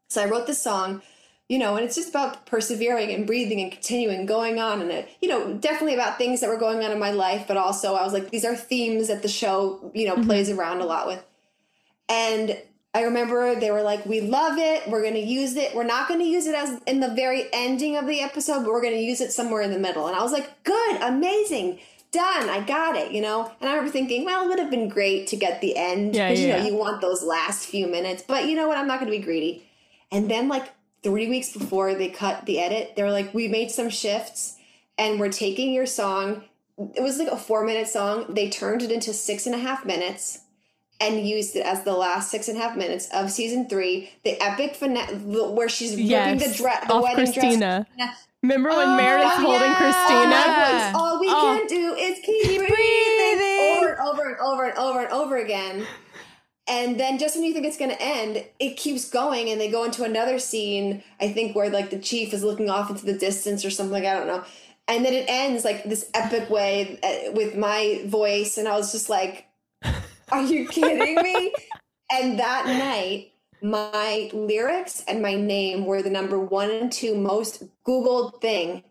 So 0.09 0.23
I 0.23 0.29
wrote 0.29 0.47
this 0.47 0.61
song, 0.61 1.01
you 1.47 1.57
know, 1.57 1.75
and 1.75 1.85
it's 1.85 1.95
just 1.95 2.09
about 2.09 2.45
persevering 2.45 3.11
and 3.11 3.25
breathing 3.25 3.61
and 3.61 3.71
continuing, 3.71 4.25
going 4.25 4.59
on, 4.59 4.81
and 4.81 4.91
it, 4.91 5.09
you 5.21 5.29
know, 5.29 5.53
definitely 5.53 5.93
about 5.93 6.17
things 6.17 6.41
that 6.41 6.49
were 6.49 6.57
going 6.57 6.83
on 6.83 6.91
in 6.91 6.99
my 6.99 7.11
life, 7.11 7.45
but 7.47 7.57
also 7.57 7.95
I 7.95 8.03
was 8.03 8.13
like, 8.13 8.29
these 8.29 8.45
are 8.45 8.55
themes 8.55 9.07
that 9.07 9.21
the 9.21 9.27
show, 9.27 9.91
you 9.93 10.07
know, 10.07 10.15
mm-hmm. 10.15 10.25
plays 10.25 10.49
around 10.49 10.81
a 10.81 10.85
lot 10.85 11.07
with. 11.07 11.23
And 12.07 12.57
I 12.93 13.03
remember 13.03 13.59
they 13.59 13.69
were 13.69 13.83
like, 13.83 14.03
"We 14.07 14.21
love 14.21 14.57
it. 14.57 14.89
We're 14.89 15.03
going 15.03 15.13
to 15.13 15.19
use 15.19 15.55
it. 15.55 15.75
We're 15.75 15.83
not 15.83 16.07
going 16.07 16.19
to 16.21 16.25
use 16.25 16.47
it 16.47 16.55
as 16.55 16.81
in 16.87 17.01
the 17.01 17.13
very 17.13 17.45
ending 17.53 17.95
of 17.95 18.07
the 18.07 18.19
episode, 18.21 18.63
but 18.63 18.71
we're 18.71 18.81
going 18.81 18.95
to 18.95 18.99
use 18.99 19.21
it 19.21 19.31
somewhere 19.31 19.61
in 19.61 19.71
the 19.71 19.77
middle." 19.77 20.07
And 20.07 20.15
I 20.15 20.23
was 20.23 20.31
like, 20.31 20.63
"Good, 20.63 21.01
amazing, 21.01 21.79
done. 22.11 22.49
I 22.49 22.61
got 22.65 22.95
it." 22.95 23.11
You 23.11 23.21
know. 23.21 23.51
And 23.61 23.69
I 23.69 23.73
remember 23.73 23.91
thinking, 23.91 24.25
"Well, 24.25 24.43
it 24.43 24.47
would 24.47 24.57
have 24.57 24.71
been 24.71 24.89
great 24.89 25.27
to 25.27 25.35
get 25.35 25.61
the 25.61 25.77
end 25.77 26.15
Yeah, 26.15 26.29
because 26.29 26.41
you 26.41 26.47
know 26.47 26.57
yeah. 26.57 26.65
you 26.65 26.75
want 26.75 26.99
those 26.99 27.21
last 27.21 27.67
few 27.67 27.85
minutes." 27.85 28.23
But 28.27 28.47
you 28.47 28.55
know 28.55 28.67
what? 28.67 28.77
I'm 28.77 28.87
not 28.87 28.99
going 28.99 29.11
to 29.11 29.17
be 29.17 29.23
greedy. 29.23 29.68
And 30.11 30.29
then 30.29 30.47
like 30.47 30.69
three 31.03 31.29
weeks 31.29 31.53
before 31.53 31.93
they 31.95 32.09
cut 32.09 32.45
the 32.45 32.59
edit, 32.59 32.93
they 32.95 33.03
were 33.03 33.11
like, 33.11 33.33
"We 33.33 33.47
made 33.47 33.71
some 33.71 33.89
shifts, 33.89 34.55
and 34.97 35.19
we're 35.19 35.31
taking 35.31 35.71
your 35.73 35.85
song." 35.85 36.43
It 36.95 37.01
was 37.03 37.17
like 37.19 37.27
a 37.27 37.37
four 37.37 37.63
minute 37.65 37.87
song. 37.87 38.25
They 38.29 38.49
turned 38.49 38.81
it 38.81 38.91
into 38.91 39.13
six 39.13 39.45
and 39.45 39.53
a 39.53 39.59
half 39.59 39.85
minutes 39.85 40.39
and 41.01 41.27
used 41.27 41.55
it 41.55 41.65
as 41.65 41.83
the 41.83 41.93
last 41.93 42.29
six 42.31 42.47
and 42.47 42.57
a 42.57 42.61
half 42.61 42.75
minutes 42.75 43.07
of 43.13 43.31
season 43.31 43.67
three, 43.69 44.09
the 44.23 44.41
epic 44.41 44.75
finale 44.75 45.15
where 45.15 45.69
she's 45.69 45.91
ripping 45.95 46.37
the 46.39 46.53
dress, 46.55 46.85
the 46.87 46.93
Off 46.93 47.03
wedding 47.03 47.15
Cristina. 47.31 47.85
dress. 47.97 48.25
Remember 48.41 48.69
when 48.69 48.87
Oh, 48.89 48.95
Meredith's 48.97 49.35
holding 49.35 49.71
yeah. 49.71 49.75
Cristina? 49.75 50.29
Yeah. 50.31 50.93
All 50.95 51.19
we 51.19 51.27
Oh. 51.29 51.57
can 51.57 51.67
do 51.67 51.93
is 51.95 52.19
keep 52.25 52.57
breathing, 52.57 53.77
over 53.77 53.89
and 53.89 53.99
over 53.99 54.29
and 54.29 54.39
over 54.39 54.65
and 54.65 54.77
over 54.77 54.99
and 55.01 55.11
over 55.11 55.37
again. 55.37 55.85
And 56.69 56.99
then 56.99 57.17
just 57.17 57.35
when 57.35 57.43
you 57.45 57.53
think 57.53 57.65
it's 57.65 57.77
going 57.77 57.91
to 57.91 58.01
end, 58.01 58.45
it 58.59 58.77
keeps 58.77 59.09
going, 59.09 59.49
and 59.49 59.59
they 59.59 59.69
go 59.71 59.83
into 59.83 60.03
another 60.03 60.37
scene. 60.37 61.03
I 61.19 61.31
think 61.31 61.55
where 61.55 61.69
like 61.69 61.89
the 61.89 61.99
chief 61.99 62.33
is 62.33 62.43
looking 62.43 62.69
off 62.69 62.89
into 62.89 63.05
the 63.05 63.17
distance 63.17 63.65
or 63.65 63.71
something. 63.71 64.05
I 64.05 64.13
don't 64.13 64.27
know. 64.27 64.43
And 64.87 65.03
then 65.05 65.13
it 65.13 65.25
ends 65.27 65.63
like 65.65 65.83
this 65.83 66.09
epic 66.13 66.49
way 66.49 66.99
uh, 67.03 67.31
with 67.33 67.55
my 67.55 68.01
voice, 68.05 68.57
and 68.57 68.67
I 68.67 68.77
was 68.77 68.91
just 68.91 69.09
like, 69.09 69.47
"Are 70.31 70.43
you 70.43 70.67
kidding 70.67 71.15
me?" 71.23 71.53
and 72.11 72.39
that 72.39 72.65
night, 72.67 73.31
my 73.61 74.29
lyrics 74.33 75.03
and 75.07 75.21
my 75.21 75.35
name 75.35 75.85
were 75.85 76.01
the 76.01 76.09
number 76.09 76.39
one 76.39 76.71
and 76.71 76.91
two 76.91 77.15
most 77.15 77.63
Googled 77.85 78.41
thing 78.41 78.83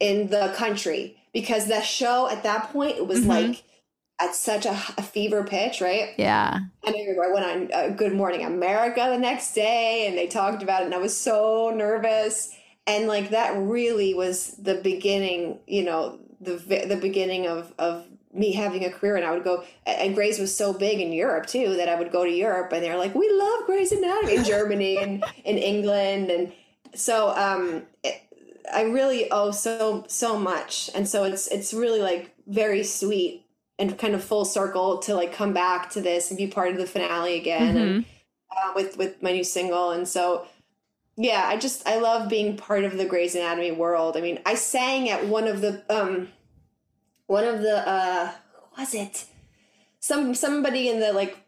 in 0.00 0.28
the 0.28 0.52
country 0.56 1.16
because 1.32 1.68
the 1.68 1.80
show 1.80 2.28
at 2.28 2.42
that 2.42 2.72
point 2.72 2.96
it 2.96 3.06
was 3.06 3.20
Mhm. 3.20 3.28
like 3.28 3.64
at 4.20 4.34
such 4.34 4.66
a, 4.66 4.72
a 4.96 5.02
fever 5.02 5.44
pitch, 5.44 5.80
right? 5.80 6.10
Yeah. 6.16 6.58
And 6.84 6.96
I 6.96 6.98
remember 6.98 7.24
I 7.24 7.32
went 7.32 7.46
on 7.46 7.70
uh, 7.72 7.88
Good 7.94 8.14
Morning 8.14 8.44
America 8.44 9.06
the 9.10 9.18
next 9.18 9.54
day 9.54 10.06
and 10.08 10.18
they 10.18 10.26
talked 10.26 10.62
about 10.62 10.82
it 10.82 10.86
and 10.86 10.94
I 10.94 10.98
was 10.98 11.16
so 11.16 11.72
nervous. 11.74 12.54
And 12.86 13.06
like 13.06 13.30
that 13.30 13.56
really 13.56 14.14
was 14.14 14.56
the 14.56 14.76
beginning, 14.76 15.60
you 15.66 15.84
know, 15.84 16.18
the 16.40 16.56
the 16.56 16.98
beginning 17.00 17.46
of 17.46 17.72
of 17.78 18.06
me 18.32 18.52
having 18.52 18.84
a 18.84 18.90
career 18.90 19.16
and 19.16 19.24
I 19.24 19.32
would 19.32 19.44
go 19.44 19.64
and 19.86 20.14
Grey's 20.14 20.38
was 20.38 20.54
so 20.54 20.72
big 20.72 21.00
in 21.00 21.12
Europe 21.12 21.46
too 21.46 21.76
that 21.76 21.88
I 21.88 21.94
would 21.96 22.12
go 22.12 22.24
to 22.24 22.30
Europe 22.30 22.72
and 22.72 22.82
they're 22.82 22.98
like, 22.98 23.14
We 23.14 23.30
love 23.30 23.66
Grey's 23.66 23.92
Anatomy 23.92 24.36
in 24.36 24.44
Germany 24.44 24.96
and 24.98 25.24
in 25.44 25.58
England 25.58 26.30
and 26.30 26.52
so 26.94 27.30
um 27.36 27.82
it, 28.02 28.22
I 28.72 28.82
really 28.82 29.30
owe 29.30 29.50
so 29.50 30.04
so 30.08 30.38
much. 30.38 30.90
And 30.94 31.08
so 31.08 31.24
it's 31.24 31.46
it's 31.48 31.72
really 31.72 32.00
like 32.00 32.34
very 32.46 32.82
sweet 32.82 33.44
and 33.78 33.98
kind 33.98 34.14
of 34.14 34.24
full 34.24 34.44
circle 34.44 34.98
to 34.98 35.14
like 35.14 35.32
come 35.32 35.52
back 35.52 35.90
to 35.90 36.00
this 36.00 36.30
and 36.30 36.38
be 36.38 36.46
part 36.46 36.70
of 36.70 36.78
the 36.78 36.86
finale 36.86 37.36
again 37.36 37.76
and 37.76 38.04
uh, 38.50 38.72
with 38.74 38.96
with 38.96 39.22
my 39.22 39.32
new 39.32 39.44
single. 39.44 39.90
And 39.90 40.06
so 40.06 40.46
yeah 41.20 41.46
i 41.48 41.56
just 41.56 41.84
i 41.88 41.98
love 41.98 42.28
being 42.28 42.56
part 42.56 42.84
of 42.84 42.96
the 42.96 43.04
Grey's 43.04 43.34
anatomy 43.34 43.72
world. 43.72 44.16
I 44.16 44.20
mean 44.20 44.40
i 44.46 44.54
sang 44.54 45.10
at 45.10 45.26
one 45.26 45.46
of 45.46 45.60
the 45.60 45.82
um 45.90 46.28
one 47.26 47.44
of 47.44 47.60
the 47.60 47.88
uh 47.88 48.32
who 48.72 48.80
was 48.80 48.94
it? 48.94 49.26
Some 50.00 50.34
somebody 50.34 50.88
in 50.88 51.00
the 51.00 51.12
like 51.12 51.38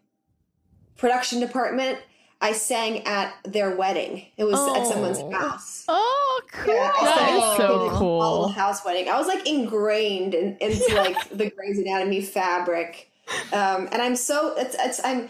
production 0.96 1.40
department 1.40 1.98
i 2.40 2.52
sang 2.52 3.06
at 3.06 3.34
their 3.44 3.74
wedding 3.76 4.26
it 4.36 4.44
was 4.44 4.54
at 4.76 4.86
someone's 4.86 5.18
Oh. 5.18 5.30
house 5.30 5.84
Oh, 5.88 6.40
cool. 6.52 6.74
yeah, 6.74 6.92
I 7.00 7.16
sang 7.16 7.40
at 7.40 7.56
so 7.56 7.90
cool. 7.98 8.48
house 8.48 8.84
wedding. 8.84 9.08
I 9.08 9.18
was 9.18 9.26
like 9.26 9.46
ingrained 9.46 10.34
in, 10.34 10.56
into 10.60 10.94
like 10.94 11.16
the 11.30 11.50
Grey's 11.50 11.78
Anatomy 11.78 12.22
fabric, 12.22 13.10
um, 13.52 13.88
and 13.92 14.00
I'm 14.00 14.16
so 14.16 14.54
it's 14.56 14.74
it's 14.78 15.00
I'm. 15.04 15.28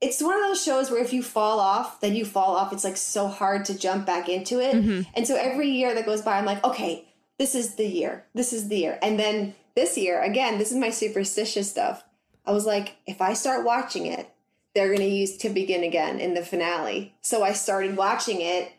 It's 0.00 0.20
one 0.20 0.34
of 0.34 0.40
those 0.42 0.62
shows 0.62 0.90
where 0.90 1.00
if 1.00 1.12
you 1.12 1.22
fall 1.22 1.60
off, 1.60 2.00
then 2.00 2.14
you 2.14 2.24
fall 2.24 2.56
off. 2.56 2.72
It's 2.72 2.82
like 2.82 2.96
so 2.96 3.28
hard 3.28 3.64
to 3.66 3.78
jump 3.78 4.04
back 4.04 4.28
into 4.28 4.58
it. 4.60 4.74
Mm-hmm. 4.74 5.02
And 5.14 5.26
so 5.28 5.36
every 5.36 5.68
year 5.70 5.94
that 5.94 6.04
goes 6.06 6.22
by, 6.22 6.38
I'm 6.38 6.44
like, 6.44 6.62
okay, 6.64 7.06
this 7.38 7.54
is 7.54 7.76
the 7.76 7.86
year. 7.86 8.24
This 8.34 8.52
is 8.52 8.66
the 8.68 8.78
year. 8.78 8.98
And 9.00 9.16
then 9.18 9.54
this 9.76 9.96
year, 9.96 10.20
again, 10.20 10.58
this 10.58 10.72
is 10.72 10.76
my 10.76 10.90
superstitious 10.90 11.70
stuff. 11.70 12.02
I 12.44 12.50
was 12.50 12.66
like, 12.66 12.96
if 13.06 13.20
I 13.22 13.34
start 13.34 13.64
watching 13.64 14.06
it, 14.06 14.28
they're 14.74 14.88
going 14.88 15.00
to 15.00 15.06
use 15.06 15.36
to 15.38 15.48
begin 15.50 15.84
again 15.84 16.18
in 16.18 16.34
the 16.34 16.42
finale. 16.42 17.14
So 17.20 17.42
I 17.42 17.52
started 17.52 17.96
watching 17.96 18.40
it 18.40 18.72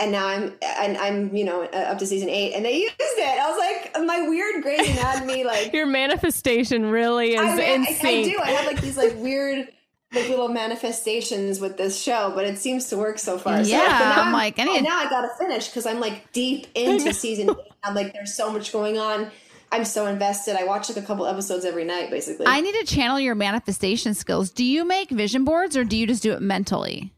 and 0.00 0.10
now 0.12 0.26
I'm 0.26 0.52
and 0.62 0.96
I'm 0.96 1.34
you 1.34 1.44
know 1.44 1.62
uh, 1.62 1.76
up 1.76 1.98
to 1.98 2.06
season 2.06 2.28
eight, 2.28 2.52
and 2.54 2.64
they 2.64 2.78
used 2.78 2.94
it. 2.98 3.38
I 3.40 3.48
was 3.48 3.58
like, 3.58 4.04
my 4.06 4.28
weird 4.28 4.62
Grey's 4.62 4.90
Anatomy, 4.90 5.44
like 5.44 5.72
Your 5.72 5.86
manifestation 5.86 6.90
really 6.90 7.34
is 7.34 7.40
I, 7.40 7.62
in 7.62 7.82
I, 7.82 7.98
I 8.02 8.22
do. 8.24 8.38
I 8.42 8.50
have 8.50 8.66
like 8.66 8.80
these 8.80 8.96
like 8.96 9.14
weird 9.16 9.68
like 10.12 10.28
little 10.28 10.48
manifestations 10.48 11.60
with 11.60 11.76
this 11.76 12.00
show, 12.00 12.32
but 12.34 12.44
it 12.44 12.58
seems 12.58 12.88
to 12.88 12.96
work 12.96 13.18
so 13.18 13.38
far. 13.38 13.62
So, 13.64 13.70
Yeah, 13.70 13.86
but 13.98 14.16
now 14.16 14.22
I'm 14.22 14.32
like, 14.32 14.58
I 14.58 14.64
need- 14.64 14.78
oh, 14.80 14.82
now 14.82 14.98
I 14.98 15.08
gotta 15.08 15.30
finish 15.38 15.68
because 15.68 15.86
I'm 15.86 16.00
like 16.00 16.32
deep 16.32 16.66
into 16.74 17.12
season. 17.14 17.50
eight. 17.50 17.56
I'm 17.82 17.94
like, 17.94 18.12
there's 18.12 18.34
so 18.34 18.50
much 18.50 18.72
going 18.72 18.98
on. 18.98 19.30
I'm 19.72 19.84
so 19.84 20.06
invested. 20.06 20.56
I 20.56 20.64
watch 20.64 20.88
like 20.88 20.98
a 20.98 21.06
couple 21.06 21.26
episodes 21.26 21.64
every 21.64 21.84
night, 21.84 22.10
basically. 22.10 22.46
I 22.46 22.60
need 22.60 22.74
to 22.74 22.84
channel 22.84 23.18
your 23.18 23.34
manifestation 23.34 24.14
skills. 24.14 24.50
Do 24.50 24.64
you 24.64 24.84
make 24.84 25.10
vision 25.10 25.44
boards 25.44 25.76
or 25.76 25.84
do 25.84 25.96
you 25.96 26.06
just 26.06 26.22
do 26.22 26.32
it 26.32 26.42
mentally? 26.42 27.12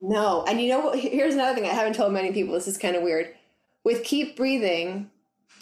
No. 0.00 0.44
And 0.46 0.60
you 0.60 0.68
know 0.68 0.80
what? 0.80 0.98
Here's 0.98 1.34
another 1.34 1.54
thing 1.54 1.68
I 1.68 1.74
haven't 1.74 1.94
told 1.94 2.12
many 2.12 2.32
people. 2.32 2.54
This 2.54 2.68
is 2.68 2.78
kind 2.78 2.96
of 2.96 3.02
weird. 3.02 3.34
With 3.84 4.04
Keep 4.04 4.36
Breathing, 4.36 5.10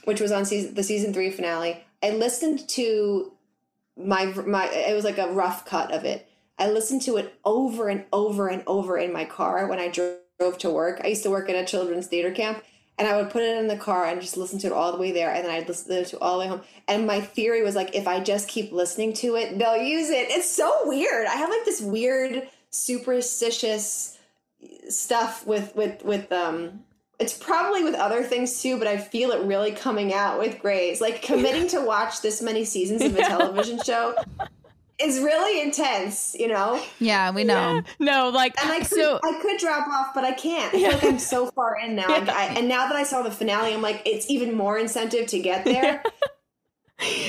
which 0.04 0.20
was 0.20 0.32
on 0.32 0.44
season, 0.44 0.74
the 0.74 0.82
season 0.82 1.12
three 1.12 1.30
finale, 1.30 1.84
I 2.02 2.10
listened 2.10 2.68
to 2.70 3.32
my 3.96 4.26
my. 4.26 4.68
It 4.70 4.94
was 4.94 5.04
like 5.04 5.18
a 5.18 5.30
rough 5.30 5.64
cut 5.64 5.92
of 5.92 6.04
it. 6.04 6.28
I 6.58 6.70
listened 6.70 7.02
to 7.02 7.16
it 7.16 7.34
over 7.44 7.88
and 7.88 8.04
over 8.12 8.48
and 8.48 8.62
over 8.66 8.96
in 8.96 9.12
my 9.12 9.24
car 9.24 9.66
when 9.66 9.78
I 9.78 9.88
drove 9.88 10.58
to 10.58 10.70
work. 10.70 11.00
I 11.02 11.08
used 11.08 11.22
to 11.24 11.30
work 11.30 11.48
at 11.48 11.56
a 11.56 11.64
children's 11.64 12.06
theater 12.06 12.30
camp. 12.30 12.62
And 12.98 13.08
I 13.08 13.16
would 13.16 13.30
put 13.30 13.42
it 13.42 13.58
in 13.58 13.66
the 13.66 13.76
car 13.76 14.06
and 14.06 14.20
just 14.20 14.36
listen 14.36 14.58
to 14.60 14.68
it 14.68 14.72
all 14.72 14.92
the 14.92 14.98
way 14.98 15.10
there, 15.10 15.32
and 15.32 15.44
then 15.44 15.50
I'd 15.50 15.66
listen 15.66 15.88
to 15.88 16.00
it 16.00 16.14
all 16.22 16.38
the 16.38 16.44
way 16.44 16.48
home. 16.48 16.60
And 16.86 17.06
my 17.06 17.20
theory 17.20 17.62
was 17.62 17.74
like, 17.74 17.94
if 17.94 18.06
I 18.06 18.20
just 18.20 18.48
keep 18.48 18.70
listening 18.70 19.12
to 19.14 19.34
it, 19.34 19.58
they'll 19.58 19.82
use 19.82 20.10
it. 20.10 20.30
It's 20.30 20.50
so 20.50 20.82
weird. 20.84 21.26
I 21.26 21.34
have 21.34 21.50
like 21.50 21.64
this 21.64 21.80
weird 21.80 22.48
superstitious 22.70 24.18
stuff 24.88 25.46
with 25.46 25.74
with 25.76 26.04
with 26.04 26.30
um 26.32 26.80
it's 27.18 27.36
probably 27.36 27.84
with 27.84 27.94
other 27.94 28.22
things 28.22 28.60
too 28.60 28.76
but 28.78 28.86
i 28.86 28.96
feel 28.96 29.30
it 29.30 29.40
really 29.46 29.70
coming 29.70 30.12
out 30.12 30.38
with 30.38 30.58
Grey's 30.58 31.00
like 31.00 31.22
committing 31.22 31.68
to 31.68 31.80
watch 31.80 32.20
this 32.20 32.42
many 32.42 32.64
seasons 32.64 33.02
of 33.02 33.16
a 33.16 33.22
television 33.22 33.78
show 33.84 34.14
is 35.04 35.20
really 35.20 35.60
intense, 35.62 36.34
you 36.38 36.48
know. 36.48 36.82
Yeah, 36.98 37.30
we 37.30 37.44
know. 37.44 37.82
No, 37.98 38.30
like 38.30 38.54
And 38.62 38.72
I 38.72 38.78
could, 38.78 38.88
so. 38.88 39.20
I 39.22 39.38
could 39.40 39.58
drop 39.58 39.86
off, 39.88 40.14
but 40.14 40.24
I 40.24 40.32
can't. 40.32 40.74
I 40.74 40.78
feel 40.78 40.90
like 40.92 41.04
I'm 41.04 41.18
so 41.18 41.50
far 41.52 41.78
in 41.78 41.94
now. 41.94 42.14
And, 42.16 42.30
I, 42.30 42.44
and 42.46 42.68
now 42.68 42.86
that 42.88 42.96
I 42.96 43.02
saw 43.04 43.22
the 43.22 43.30
finale, 43.30 43.74
I'm 43.74 43.82
like, 43.82 44.02
it's 44.06 44.28
even 44.30 44.54
more 44.54 44.78
incentive 44.78 45.26
to 45.28 45.38
get 45.38 45.64
there. 45.64 46.02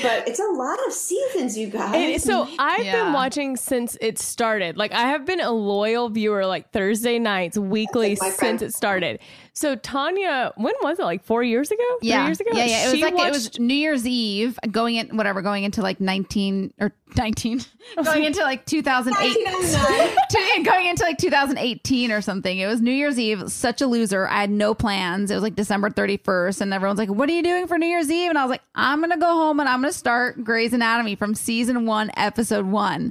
but 0.02 0.26
it's 0.28 0.38
a 0.38 0.44
lot 0.52 0.78
of 0.86 0.92
seasons, 0.92 1.58
you 1.58 1.66
guys. 1.68 1.94
And 1.94 2.22
so 2.22 2.48
I've 2.58 2.84
Yeah. 2.84 3.04
been 3.04 3.12
watching 3.12 3.56
since 3.56 3.96
it 4.00 4.18
started. 4.18 4.76
Like 4.76 4.92
I 4.92 5.02
have 5.08 5.26
been 5.26 5.40
a 5.40 5.50
loyal 5.50 6.08
viewer, 6.08 6.46
like 6.46 6.70
Thursday 6.72 7.18
nights, 7.18 7.58
weekly 7.58 8.10
Like 8.10 8.20
my 8.20 8.30
friend. 8.30 8.60
since 8.60 8.74
it 8.74 8.76
started. 8.76 9.20
So 9.56 9.74
Tanya, 9.74 10.52
when 10.56 10.74
was 10.82 10.98
it? 10.98 11.02
Like 11.04 11.24
four 11.24 11.42
years 11.42 11.70
ago? 11.70 11.82
Three 12.00 12.10
Yeah, 12.10 12.26
years 12.26 12.38
ago? 12.40 12.50
yeah, 12.52 12.66
yeah. 12.66 12.82
It 12.82 12.90
was 12.90 12.94
She 12.98 13.02
like 13.04 13.14
it 13.14 13.32
was 13.32 13.58
New 13.58 13.72
Year's 13.74 14.06
Eve, 14.06 14.58
going 14.70 14.96
in 14.96 15.16
whatever, 15.16 15.40
going 15.40 15.64
into 15.64 15.80
like 15.80 15.98
nineteen 15.98 16.74
or 16.78 16.92
nineteen, 17.16 17.62
going 18.04 18.24
into 18.24 18.40
like 18.42 18.66
two 18.66 18.82
thousand 18.82 19.14
eight, 19.18 19.34
oh 19.40 20.16
going 20.64 20.86
into 20.88 21.04
like 21.04 21.16
two 21.16 21.30
thousand 21.30 21.56
eighteen 21.56 22.12
or 22.12 22.20
something. 22.20 22.58
It 22.58 22.66
was 22.66 22.82
New 22.82 22.90
Year's 22.92 23.18
Eve. 23.18 23.50
Such 23.50 23.80
a 23.80 23.86
loser. 23.86 24.28
I 24.28 24.42
had 24.42 24.50
no 24.50 24.74
plans. 24.74 25.30
It 25.30 25.34
was 25.34 25.42
like 25.42 25.54
December 25.56 25.88
thirty 25.88 26.18
first, 26.18 26.60
and 26.60 26.74
everyone's 26.74 26.98
like, 26.98 27.08
"What 27.08 27.30
are 27.30 27.32
you 27.32 27.42
doing 27.42 27.66
for 27.66 27.78
New 27.78 27.86
Year's 27.86 28.10
Eve?" 28.10 28.28
And 28.28 28.36
I 28.38 28.44
was 28.44 28.50
like, 28.50 28.62
"I'm 28.74 29.00
gonna 29.00 29.16
go 29.16 29.32
home 29.32 29.58
and 29.58 29.70
I'm 29.70 29.80
gonna 29.80 29.90
start 29.94 30.44
Grey's 30.44 30.74
Anatomy 30.74 31.14
from 31.16 31.34
season 31.34 31.86
one, 31.86 32.10
episode 32.14 32.66
one." 32.66 33.10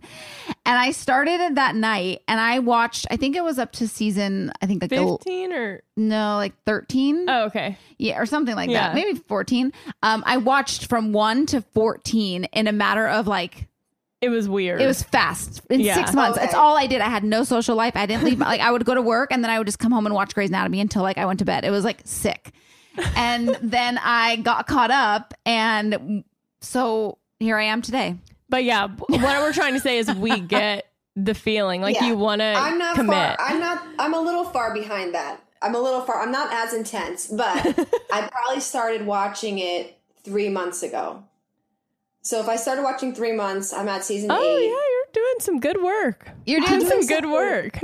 And 0.68 0.80
I 0.80 0.92
started 0.92 1.40
it 1.42 1.56
that 1.56 1.76
night, 1.76 2.22
and 2.28 2.40
I 2.40 2.58
watched. 2.60 3.06
I 3.12 3.18
think 3.18 3.36
it 3.36 3.44
was 3.44 3.60
up 3.60 3.72
to 3.74 3.88
season. 3.88 4.52
I 4.62 4.66
think 4.66 4.82
like 4.82 4.90
the, 4.90 4.98
fifteen 4.98 5.54
or 5.54 5.84
no, 5.96 6.38
like 6.38 6.54
thirteen. 6.66 7.26
oh, 7.30 7.44
okay. 7.46 7.78
Yeah, 8.00 8.20
or 8.20 8.26
something 8.26 8.56
like 8.56 8.70
Yeah. 8.72 8.88
that. 8.88 8.96
Maybe 8.96 9.18
14. 9.20 9.72
Um, 10.02 10.24
I 10.26 10.38
watched 10.38 10.88
from 10.88 11.14
1 11.14 11.46
to 11.48 11.62
14 11.62 12.46
in 12.46 12.68
a 12.68 12.72
matter 12.72 13.08
of 13.08 13.28
like 13.28 13.68
It 14.22 14.30
was 14.30 14.50
weird. 14.50 14.82
it 14.82 14.88
was 14.88 15.04
fast. 15.04 15.62
In 15.70 15.80
Yeah. 15.82 15.96
6 15.96 16.14
months. 16.14 16.38
Okay. 16.38 16.46
That's 16.48 16.56
all 16.58 16.76
I 16.78 16.88
did. 16.88 17.00
I 17.00 17.10
had 17.10 17.24
no 17.24 17.44
social 17.44 17.76
life. 17.76 17.96
I 17.96 18.06
didn't 18.08 18.24
leave 18.24 18.40
like 18.40 18.60
I 18.60 18.72
would 18.72 18.84
go 18.86 18.96
to 18.96 19.02
work 19.02 19.32
and 19.32 19.44
then 19.44 19.52
I 19.52 19.60
would 19.60 19.68
just 19.68 19.80
come 19.80 19.92
home 19.92 20.06
and 20.08 20.16
watch 20.16 20.34
Grey's 20.34 20.50
Anatomy 20.50 20.82
until 20.82 21.04
like 21.04 21.18
I 21.20 21.26
went 21.26 21.40
to 21.40 21.46
bed. 21.46 21.64
It 21.64 21.70
was 21.72 21.84
like 21.86 22.00
sick. 22.06 22.52
And 23.16 23.58
then 23.62 23.98
I 24.04 24.38
got 24.38 24.68
caught 24.68 24.92
up 24.92 25.34
and 25.46 26.24
so 26.60 27.18
here 27.40 27.58
I 27.58 27.64
am 27.66 27.82
today. 27.82 28.16
But 28.50 28.64
yeah, 28.64 28.88
what 29.08 29.22
we're 29.22 29.54
trying 29.54 29.74
to 29.74 29.80
say 29.80 29.98
is 29.98 30.14
we 30.14 30.40
get 30.56 30.88
the 31.16 31.34
feeling 31.34 31.82
like 31.82 31.96
Yeah. 31.96 32.08
you 32.08 32.18
want 32.18 32.40
to 32.42 32.46
I'm 32.56 32.78
not 32.78 32.96
commit. 32.96 33.14
far. 33.16 33.38
I'm 33.40 33.60
not. 33.60 33.84
I'm 34.00 34.14
a 34.14 34.20
little 34.20 34.44
far 34.44 34.74
behind 34.74 35.14
that. 35.16 35.42
I'm 35.62 35.74
a 35.76 35.80
little 35.80 36.02
far. 36.02 36.22
I'm 36.22 36.32
not 36.32 36.54
as 36.54 36.74
intense, 36.74 37.28
but 37.28 37.58
I 38.12 38.28
probably 38.32 38.60
started 38.62 39.06
watching 39.06 39.58
it 39.60 39.98
three 40.24 40.50
months 40.50 40.84
ago. 40.84 41.24
So 42.22 42.40
if 42.40 42.50
I 42.50 42.56
started 42.56 42.82
watching 42.84 43.14
three 43.14 43.32
months, 43.32 43.72
I'm 43.72 43.88
at 43.88 44.04
season 44.04 44.30
oh 44.32 44.42
eight. 44.58 44.64
yeah, 44.64 44.70
you're 44.70 45.06
doing 45.14 45.36
some 45.40 45.60
good 45.60 45.82
work. 45.82 46.30
You're 46.46 46.60
doing 46.62 46.80
doing 46.80 46.90
some 46.92 47.02
some 47.04 47.08
good 47.08 47.24
good 47.24 47.32
work. 47.32 47.80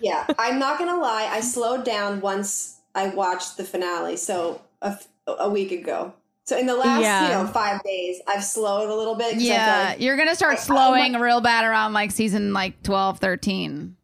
yeah, 0.00 0.26
I'm 0.38 0.58
not 0.58 0.78
gonna 0.78 1.00
lie. 1.00 1.28
I 1.30 1.40
slowed 1.40 1.84
down 1.84 2.20
once 2.20 2.76
I 2.94 3.08
watched 3.08 3.56
the 3.56 3.64
finale. 3.64 4.16
So 4.16 4.62
a 5.26 5.50
week 5.50 5.72
ago. 5.72 6.12
So 6.48 6.56
in 6.56 6.64
the 6.64 6.74
last 6.74 7.02
Yeah. 7.02 7.22
you 7.24 7.28
know 7.34 7.46
five 7.52 7.82
days, 7.82 8.22
I've 8.26 8.42
slowed 8.42 8.88
a 8.88 8.94
little 8.94 9.14
bit. 9.16 9.36
Yeah, 9.36 9.88
like 9.90 10.00
you're 10.00 10.16
going 10.16 10.28
to 10.30 10.34
start 10.34 10.52
I- 10.54 10.56
I- 10.56 10.60
slowing 10.60 11.12
real 11.14 11.42
bad 11.42 11.66
around 11.66 11.92
like 11.92 12.10
season 12.10 12.54
like 12.54 12.82
12, 12.82 13.18
13. 13.18 13.94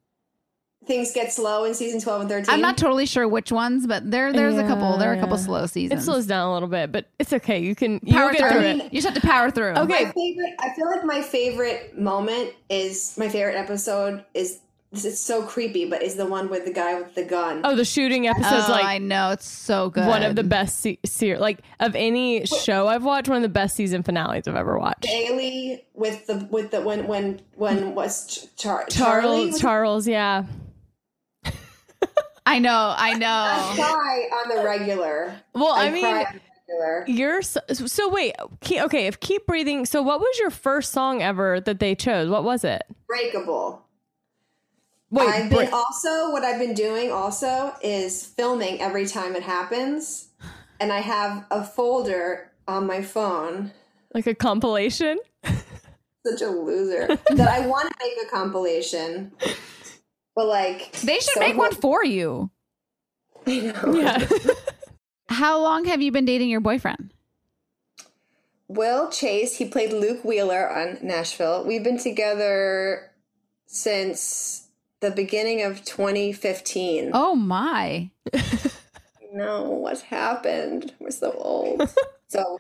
things 0.87 1.13
get 1.13 1.33
slow 1.33 1.65
in 1.65 1.73
season 1.73 1.99
twelve 1.99 2.21
and 2.21 2.29
thirteen. 2.29 2.53
I'm 2.53 2.61
not 2.61 2.77
totally 2.77 3.07
sure 3.07 3.27
which 3.27 3.51
ones, 3.51 3.87
but 3.87 4.11
there 4.11 4.31
there's 4.35 4.59
a 4.59 4.67
couple. 4.67 4.99
There 4.99 5.11
are 5.11 5.15
a 5.15 5.19
couple 5.19 5.39
Yeah. 5.39 5.45
slow 5.45 5.65
seasons. 5.67 6.03
it 6.03 6.05
slows 6.05 6.27
down 6.27 6.47
a 6.47 6.53
little 6.53 6.69
bit, 6.69 6.93
but 6.93 7.07
it's 7.19 7.33
okay. 7.33 7.59
You 7.61 7.75
can 7.75 8.01
you'll 8.03 8.19
power 8.19 8.33
get 8.33 8.41
through 8.41 8.51
through 8.51 8.61
it. 8.61 8.77
it. 8.77 8.93
You 8.93 9.01
just 9.01 9.07
have 9.07 9.15
to 9.15 9.27
power 9.27 9.51
through. 9.51 9.71
Okay. 9.71 10.05
My 10.05 10.13
favorite. 10.13 10.53
I 10.61 10.75
feel 10.75 10.91
like 10.91 11.03
my 11.07 11.23
favorite 11.23 11.99
moment 11.99 12.51
is 12.69 13.15
my 13.17 13.31
favorite 13.31 13.57
episode 13.57 14.23
is. 14.35 14.59
This 14.95 15.05
is 15.05 15.23
so 15.23 15.43
creepy, 15.43 15.85
but 15.85 16.03
is 16.03 16.15
the 16.15 16.25
one 16.27 16.49
with 16.49 16.65
the 16.65 16.73
guy 16.73 16.95
with 17.01 17.15
the 17.15 17.25
gun. 17.25 17.61
Oh, 17.65 17.75
the 17.77 17.85
shooting 17.85 18.27
episode's 18.29 18.69
Oh, 18.69 18.73
like 18.73 18.85
I 18.85 18.99
know 18.99 19.31
it's 19.33 19.47
so 19.47 19.91
good. 19.91 20.07
one 20.07 20.23
of 20.23 20.37
the 20.37 20.45
best 20.45 20.81
se- 20.81 21.01
ser- 21.05 21.39
like 21.39 21.59
of 21.81 21.95
any 21.97 22.47
show 22.47 22.87
I've 22.87 23.05
watched. 23.05 23.29
One 23.29 23.37
of 23.39 23.43
the 23.43 23.49
best 23.49 23.75
season 23.77 24.03
finales 24.03 24.47
I've 24.49 24.57
ever 24.57 24.79
watched. 24.79 25.03
Bailey 25.03 25.85
with 25.95 26.27
the 26.27 26.47
with 26.51 26.71
the 26.71 26.81
when 26.81 27.07
when 27.07 27.41
when 27.57 27.95
was 27.95 28.49
Char- 28.57 28.87
Charles, 28.89 29.53
was 29.53 29.61
Charles, 29.61 30.07
yeah. 30.09 30.45
I 32.47 32.59
know, 32.59 32.95
I 32.97 33.11
I 33.11 33.15
know. 33.15 33.83
cry 33.83 34.29
on 34.45 34.57
the 34.57 34.63
regular. 34.65 35.35
Well, 35.55 35.73
I, 35.73 35.87
I, 35.87 35.91
mean, 35.91 36.03
cry 36.03 36.25
on 36.25 36.41
the 36.69 36.75
regular. 36.75 37.05
you're 37.09 37.43
so, 37.43 37.61
so 37.71 38.09
wait. 38.11 38.35
Keep, 38.61 38.83
okay, 38.83 39.07
if 39.07 39.19
keep 39.21 39.47
breathing. 39.47 39.87
So, 39.87 40.03
what 40.03 40.21
was 40.21 40.39
your 40.39 40.51
first 40.51 40.93
song 40.93 41.23
ever 41.23 41.61
that 41.61 41.81
they 41.81 41.95
chose? 41.95 42.29
What 42.29 42.45
was 42.45 42.63
it? 42.63 42.83
Breakable. 43.09 43.81
Wait, 45.15 45.29
I've 45.29 45.49
Bra- 45.51 45.61
been 45.61 45.73
also 45.73 46.33
what 46.33 46.43
I've 46.43 46.59
been 46.59 46.75
doing 46.75 47.13
also 47.13 47.73
is 47.83 48.27
filming 48.27 48.81
every 48.81 49.07
time 49.07 49.37
it 49.37 49.45
happens, 49.45 50.29
and 50.81 50.93
I 50.93 50.99
have 51.01 51.47
a 51.53 51.63
folder 51.63 52.51
on 52.67 52.87
my 52.87 53.01
phone. 53.01 53.71
like 54.13 54.27
a 54.27 54.35
compilation. 54.35 55.19
Such 56.27 56.41
a 56.43 56.49
loser 56.49 57.07
that 57.07 57.49
I 57.49 57.67
want 57.67 57.89
to 57.91 57.95
make 58.01 58.27
a 58.27 58.31
compilation, 58.31 59.31
but 60.35 60.47
like 60.47 60.91
They 60.93 61.17
should 61.21 61.35
so 61.35 61.41
make 61.41 61.57
one 61.57 61.75
for 61.75 62.05
you. 62.05 62.51
I 63.47 63.59
know. 63.61 63.95
Yeah. 63.95 64.27
How 65.29 65.61
long 65.61 65.85
have 65.85 66.03
you 66.03 66.11
been 66.11 66.25
dating 66.25 66.49
your 66.49 66.61
boyfriend? 66.61 67.13
Will 68.67 69.11
Chase, 69.11 69.59
he 69.59 69.67
played 69.67 69.93
Luke 69.93 70.25
Wheeler 70.25 70.69
on 70.69 70.99
Nashville. 71.03 71.65
We've 71.65 71.85
been 71.85 71.99
together 71.99 73.11
since 73.67 74.64
the 75.05 75.11
beginning 75.11 75.63
of 75.63 75.85
2015. 75.85 77.11
Oh 77.15 77.35
my. 77.35 78.11
No, 79.33 79.69
what 79.71 80.01
happened? 80.01 80.93
We're 81.01 81.11
so 81.11 81.33
old. 81.33 81.89
so, 82.29 82.59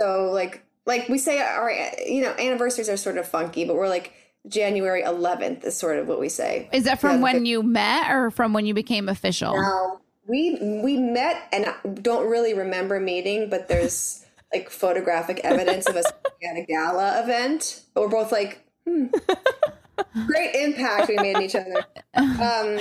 so 0.00 0.30
like, 0.32 0.64
like 0.86 1.08
we 1.08 1.18
say, 1.18 1.40
our 1.40 1.70
you 2.06 2.22
know 2.22 2.32
anniversaries 2.38 2.88
are 2.88 2.96
sort 2.96 3.18
of 3.18 3.28
funky, 3.28 3.64
but 3.66 3.76
we're 3.76 3.88
like 3.88 4.12
January 4.48 5.02
11th 5.02 5.64
is 5.64 5.76
sort 5.76 5.98
of 5.98 6.08
what 6.08 6.18
we 6.18 6.28
say. 6.30 6.68
Is 6.72 6.84
that 6.84 7.00
from 7.00 7.16
Yeah, 7.16 7.22
when 7.22 7.42
the- 7.44 7.50
you 7.50 7.62
met 7.62 8.10
or 8.10 8.30
from 8.30 8.52
when 8.54 8.64
you 8.66 8.72
became 8.74 9.08
official? 9.08 9.54
No, 9.54 10.00
we 10.26 10.58
we 10.82 10.96
met 10.96 11.48
and 11.52 11.66
I 11.66 11.74
don't 11.88 12.28
really 12.30 12.54
remember 12.54 12.98
meeting, 12.98 13.50
but 13.50 13.68
there's 13.68 14.24
like 14.54 14.70
photographic 14.70 15.40
evidence 15.44 15.86
of 15.86 15.96
us 15.96 16.06
at 16.06 16.56
a 16.56 16.64
gala 16.66 17.22
event. 17.22 17.82
But 17.94 18.00
we're 18.02 18.08
both 18.08 18.32
like, 18.32 18.66
hmm, 18.86 19.06
great 20.26 20.54
impact 20.54 21.08
we 21.08 21.16
made 21.16 21.36
on 21.36 21.42
each 21.42 21.54
other. 21.54 21.84
Um, 22.16 22.78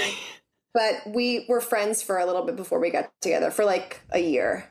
but 0.74 1.01
we 1.13 1.45
were 1.49 1.61
friends 1.61 2.01
for 2.03 2.17
a 2.20 2.26
little 2.26 2.43
bit 2.43 2.55
before 2.55 2.80
we 2.80 2.89
got 2.89 3.09
together 3.22 3.51
for 3.51 3.65
like 3.65 4.01
a 4.11 4.20
year. 4.20 4.70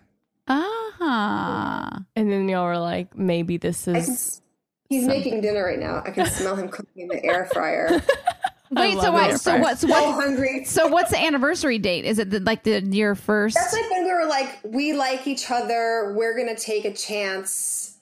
Ah. 1.01 2.01
and 2.17 2.31
then 2.31 2.49
y'all 2.49 2.65
were 2.65 2.79
like, 2.79 3.17
maybe 3.17 3.57
this 3.57 3.87
I 3.89 3.93
can, 3.93 4.01
is. 4.01 4.09
s- 4.09 4.43
he's 4.89 5.07
making 5.07 5.41
dinner 5.41 5.65
right 5.65 5.79
now. 5.79 6.03
I 6.05 6.11
can 6.11 6.27
smell 6.31 6.57
him 6.57 6.69
cooking 6.69 7.03
in 7.03 7.09
the 7.09 7.25
air 7.25 7.47
fryer. 7.53 8.01
Wait, 8.71 8.99
so 9.01 9.13
what? 9.13 9.41
So 9.41 9.51
fryer. 9.53 9.63
what's 9.63 9.81
So 9.81 9.89
what? 9.89 10.15
hungry. 10.15 10.65
So 10.65 10.89
what's 10.89 11.11
the 11.11 11.19
anniversary 11.19 11.79
date? 11.79 12.05
Is 12.05 12.19
it 12.19 12.31
the, 12.31 12.41
like 12.41 12.65
the 12.65 12.83
year 12.83 13.15
first? 13.15 13.55
That's 13.57 13.73
like 13.73 13.91
when 13.91 14.05
we 14.05 14.13
were 14.13 14.27
like, 14.27 14.59
we 14.65 14.93
like 14.93 15.27
each 15.27 15.51
other. 15.51 16.13
We're 16.17 16.37
gonna 16.37 16.57
take 16.57 16.85
a 16.85 16.93
chance 16.93 17.97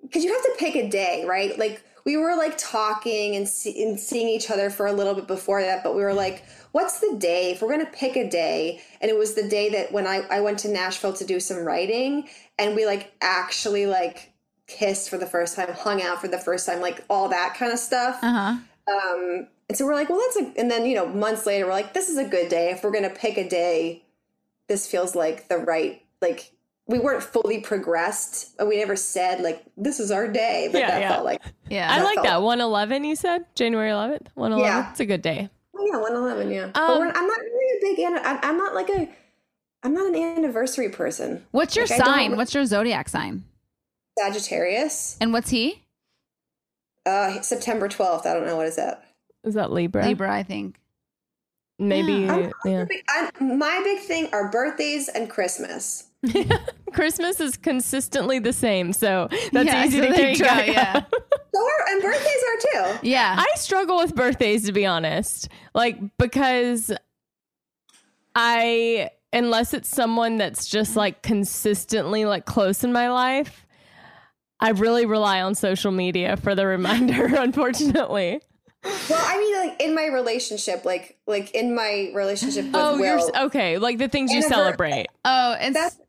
because 0.00 0.22
you 0.24 0.32
have 0.32 0.42
to 0.42 0.54
pick 0.58 0.76
a 0.76 0.88
day, 0.88 1.24
right? 1.26 1.58
Like 1.58 1.82
we 2.04 2.16
were 2.16 2.36
like 2.36 2.58
talking 2.58 3.36
and, 3.36 3.48
see, 3.48 3.82
and 3.82 3.98
seeing 3.98 4.28
each 4.28 4.50
other 4.50 4.70
for 4.70 4.86
a 4.86 4.92
little 4.92 5.14
bit 5.14 5.26
before 5.26 5.62
that, 5.62 5.82
but 5.84 5.94
we 5.94 6.02
were 6.02 6.14
like, 6.14 6.44
what's 6.72 7.00
the 7.00 7.16
day? 7.18 7.52
If 7.52 7.62
we're 7.62 7.70
gonna 7.70 7.90
pick 7.92 8.16
a 8.16 8.28
day, 8.28 8.80
and 9.00 9.10
it 9.10 9.16
was 9.16 9.34
the 9.34 9.48
day 9.48 9.68
that 9.70 9.92
when 9.92 10.06
I 10.06 10.22
I 10.30 10.40
went 10.40 10.58
to 10.60 10.68
Nashville 10.68 11.12
to 11.14 11.24
do 11.24 11.40
some 11.40 11.58
writing, 11.58 12.28
and 12.58 12.74
we 12.74 12.86
like 12.86 13.12
actually 13.20 13.86
like 13.86 14.32
kissed 14.66 15.10
for 15.10 15.18
the 15.18 15.26
first 15.26 15.56
time, 15.56 15.68
hung 15.72 16.02
out 16.02 16.20
for 16.20 16.28
the 16.28 16.38
first 16.38 16.66
time, 16.66 16.80
like 16.80 17.04
all 17.08 17.28
that 17.28 17.54
kind 17.56 17.72
of 17.72 17.78
stuff. 17.78 18.18
Uh 18.22 18.32
huh. 18.32 18.56
Um, 18.88 19.48
and 19.68 19.78
so 19.78 19.86
we're 19.86 19.94
like, 19.94 20.08
well, 20.08 20.20
that's 20.20 20.36
a, 20.36 20.60
and 20.60 20.70
then, 20.70 20.86
you 20.86 20.94
know, 20.94 21.06
months 21.06 21.46
later, 21.46 21.66
we're 21.66 21.72
like, 21.72 21.94
this 21.94 22.08
is 22.08 22.18
a 22.18 22.24
good 22.24 22.48
day. 22.48 22.70
If 22.70 22.82
we're 22.82 22.90
going 22.90 23.08
to 23.08 23.10
pick 23.10 23.38
a 23.38 23.48
day, 23.48 24.02
this 24.68 24.90
feels 24.90 25.14
like 25.14 25.48
the 25.48 25.56
right, 25.56 26.02
like, 26.20 26.52
we 26.92 26.98
weren't 26.98 27.22
fully 27.22 27.60
progressed. 27.60 28.54
and 28.58 28.68
We 28.68 28.76
never 28.78 28.94
said, 28.96 29.40
like, 29.40 29.64
this 29.76 29.98
is 29.98 30.10
our 30.10 30.28
day. 30.28 30.68
But 30.70 30.78
Yeah, 30.80 30.90
that 30.90 31.00
yeah. 31.00 31.08
felt 31.08 31.24
like, 31.24 31.42
Yeah. 31.68 31.88
I 31.90 32.02
like 32.02 32.14
felt- 32.16 32.26
that. 32.26 32.42
111, 32.42 33.04
you 33.04 33.16
said? 33.16 33.46
January 33.54 33.90
11th? 33.90 34.28
111? 34.34 34.64
Yeah. 34.84 34.90
It's 34.90 35.00
a 35.00 35.06
good 35.06 35.22
day. 35.22 35.48
oh, 35.76 35.86
yeah, 35.90 35.98
111, 35.98 36.50
yeah. 36.52 36.70
but 36.72 36.80
Um, 36.80 36.98
we're, 36.98 37.06
I'm 37.08 37.26
not 37.26 37.38
really 37.40 37.78
a 37.78 37.80
big, 37.96 37.98
an- 38.04 38.24
I'm, 38.24 38.38
I'm 38.42 38.56
not 38.58 38.74
like 38.74 38.88
a, 38.90 39.08
I'm 39.82 39.94
not 39.94 40.06
an 40.06 40.14
anniversary 40.14 40.90
person. 40.90 41.44
What's 41.50 41.74
your 41.74 41.86
Like, 41.86 41.92
I 41.92 42.04
don't- 42.04 42.14
sign? 42.14 42.36
What's 42.36 42.54
your 42.54 42.66
zodiac 42.66 43.08
sign? 43.08 43.44
Sagittarius, 44.18 45.16
And 45.20 45.32
what's 45.32 45.50
he? 45.50 45.82
uh, 47.06 47.40
September 47.40 47.88
12th. 47.88 48.26
I 48.26 48.34
don't 48.34 48.46
know. 48.46 48.56
What 48.56 48.66
is 48.66 48.76
that? 48.76 49.02
Is 49.42 49.54
that 49.54 49.72
Libra? 49.72 50.04
Libra, 50.06 50.30
I 50.32 50.42
think. 50.44 50.76
Maybe. 51.78 52.12
Yeah. 52.12 52.32
I'm, 52.34 52.52
Yeah. 52.70 52.84
I'm, 53.40 53.58
my 53.58 53.80
big 53.82 54.00
thing 54.00 54.28
are 54.32 54.48
birthdays 54.50 55.08
and 55.08 55.28
Christmas. 55.28 56.04
Christmas 56.92 57.40
is 57.40 57.56
consistently 57.56 58.38
the 58.38 58.52
same, 58.52 58.92
so 58.92 59.28
that's 59.52 59.66
Yeah, 59.66 59.84
easy 59.84 59.98
so 60.00 60.06
to 60.08 60.14
keep 60.14 60.28
you 60.30 60.38
go, 60.38 60.44
track 60.44 60.66
yeah. 60.68 60.96
of. 60.98 61.04
So 61.54 61.60
are, 61.62 61.88
and 61.90 62.00
birthdays 62.02 62.24
are 62.24 62.92
too. 62.94 62.98
Yeah. 63.06 63.36
I 63.38 63.46
struggle 63.56 63.98
with 63.98 64.14
birthdays 64.14 64.64
to 64.66 64.72
be 64.72 64.86
honest. 64.86 65.48
Like 65.74 65.98
because 66.16 66.90
I 68.34 69.10
unless 69.34 69.74
it's 69.74 69.88
someone 69.88 70.38
that's 70.38 70.66
just 70.66 70.96
like 70.96 71.22
consistently 71.22 72.24
like 72.24 72.46
close 72.46 72.84
in 72.84 72.92
my 72.92 73.10
life, 73.10 73.66
I 74.60 74.70
really 74.70 75.04
rely 75.06 75.42
on 75.42 75.54
social 75.54 75.92
media 75.92 76.36
for 76.38 76.54
the 76.54 76.66
reminder, 76.66 77.26
unfortunately. 77.36 78.40
Well, 78.84 79.22
I 79.22 79.38
mean, 79.38 79.68
like 79.68 79.82
in 79.82 79.94
my 79.94 80.06
relationship, 80.06 80.84
like 80.84 81.18
like 81.26 81.50
in 81.52 81.74
my 81.74 82.10
relationship 82.14 82.64
with 82.66 82.74
Oh, 82.76 82.98
Will, 82.98 83.18
s- 83.18 83.30
okay. 83.44 83.78
Like 83.78 83.98
the 83.98 84.08
things 84.08 84.30
you 84.32 84.38
And 84.38 84.46
a 84.46 84.48
celebrate. 84.48 85.06
oh, 85.24 85.52
and 85.60 85.74
that's 85.76 85.94
that's- 85.96 86.01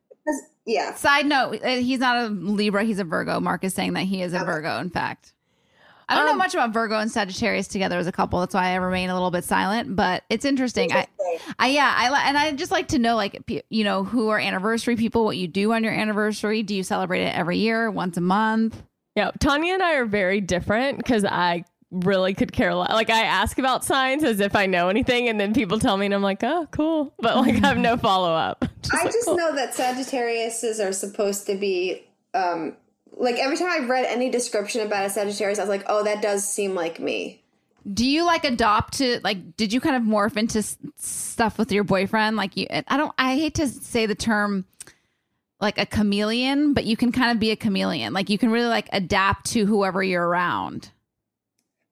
yeah. 0.66 0.94
side 0.96 1.26
note, 1.26 1.60
uh, 1.64 1.68
he's 1.78 2.00
not 2.00 2.18
a 2.18 2.28
Libra, 2.28 2.84
he's 2.84 3.00
a 3.00 3.04
Virgo. 3.04 3.40
Mark 3.40 3.64
is 3.64 3.74
saying 3.74 3.94
that 3.94 4.04
he 4.04 4.22
is 4.22 4.34
a 4.34 4.40
Virgo, 4.40 4.80
in 4.80 4.90
fact. 4.90 5.34
I 6.10 6.16
don't 6.16 6.26
know 6.26 6.32
Um, 6.34 6.38
much 6.38 6.54
about 6.54 6.74
Virgo 6.74 7.00
and 7.00 7.10
Sagittarius 7.10 7.68
together 7.68 7.98
as 7.98 8.08
a 8.08 8.12
couple. 8.12 8.40
That's 8.42 8.54
why 8.54 8.72
I 8.72 8.76
remain 8.76 9.10
a 9.10 9.14
little 9.14 9.32
bit 9.32 9.46
silent, 9.46 9.96
but 9.96 10.24
it's 10.30 10.44
interesting. 10.44 10.92
I, 10.92 11.08
I 11.58 11.70
yeah, 11.70 11.94
I 11.96 12.28
and 12.28 12.38
I 12.38 12.52
just 12.52 12.72
like 12.72 12.90
to 12.90 13.00
know 13.00 13.16
like 13.16 13.42
you 13.70 13.84
know 13.84 14.04
who 14.04 14.30
are 14.30 14.38
anniversary 14.38 14.96
people, 14.96 15.24
what 15.24 15.38
you 15.38 15.48
do 15.48 15.72
on 15.74 15.84
your 15.84 15.94
anniversary. 15.94 16.62
Do 16.62 16.76
you 16.76 16.84
celebrate 16.84 17.24
it 17.24 17.36
every 17.36 17.58
year, 17.58 17.90
once 17.90 18.18
a 18.18 18.22
month? 18.22 18.84
Yeah, 19.16 19.32
Tanya 19.40 19.76
and 19.76 19.84
I 19.84 19.94
are 19.94 20.06
very 20.06 20.42
different 20.42 20.98
because 20.98 21.24
I 21.24 21.64
really 21.94 22.34
could 22.34 22.52
care 22.52 22.74
less. 22.74 22.92
Like 22.92 23.10
I 23.10 23.22
ask 23.22 23.58
about 23.60 23.86
signs 23.86 24.24
as 24.24 24.40
if 24.40 24.56
I 24.56 24.66
know 24.66 24.90
anything, 24.90 25.30
and 25.30 25.40
then 25.40 25.54
people 25.54 25.80
tell 25.80 25.98
me, 25.98 26.06
and 26.06 26.14
I'm 26.16 26.22
like, 26.22 26.44
oh, 26.44 26.68
cool, 26.72 27.14
but 27.20 27.38
like 27.38 27.64
I 27.64 27.68
have 27.68 27.78
no 27.78 27.98
follow 28.10 28.34
up. 28.34 28.66
I 28.94 29.06
just 29.06 29.28
know 29.28 29.56
that 29.56 29.74
Sagittariuses 29.74 30.86
are 30.86 30.92
supposed 30.92 31.46
to 31.48 31.56
be 31.56 32.04
um 32.34 32.76
like 33.16 33.36
every 33.36 33.58
time 33.58 33.70
I've 33.70 33.90
read 33.90 34.06
any 34.06 34.30
description 34.30 34.82
about 34.82 35.06
a 35.06 35.10
Sagittarius, 35.10 35.60
I 35.60 35.62
was 35.62 35.70
like, 35.70 35.84
oh, 35.88 36.04
that 36.04 36.22
does 36.22 36.48
seem 36.48 36.74
like 36.76 37.00
me. 37.00 37.42
Do 37.92 38.06
you 38.06 38.26
like 38.26 38.46
adopt 38.46 38.94
to 39.00 39.20
like? 39.24 39.58
Did 39.58 39.74
you 39.74 39.82
kind 39.82 39.96
of 39.96 40.04
morph 40.04 40.38
into 40.38 40.60
s- 40.60 40.78
stuff 40.96 41.58
with 41.58 41.72
your 41.72 41.84
boyfriend? 41.84 42.38
Like 42.38 42.56
you, 42.56 42.66
I 42.70 42.98
don't. 42.98 43.14
I 43.18 43.36
hate 43.36 43.56
to 43.56 43.68
say 43.68 44.06
the 44.06 44.16
term 44.16 44.66
like 45.60 45.78
a 45.78 45.86
chameleon, 45.86 46.74
but 46.74 46.86
you 46.86 46.96
can 46.96 47.12
kind 47.12 47.32
of 47.32 47.40
be 47.40 47.52
a 47.52 47.56
chameleon. 47.56 48.14
Like 48.14 48.30
you 48.30 48.38
can 48.38 48.52
really 48.52 48.68
like 48.68 48.88
adapt 48.92 49.48
to 49.52 49.66
whoever 49.66 50.02
you're 50.02 50.26
around. 50.26 50.92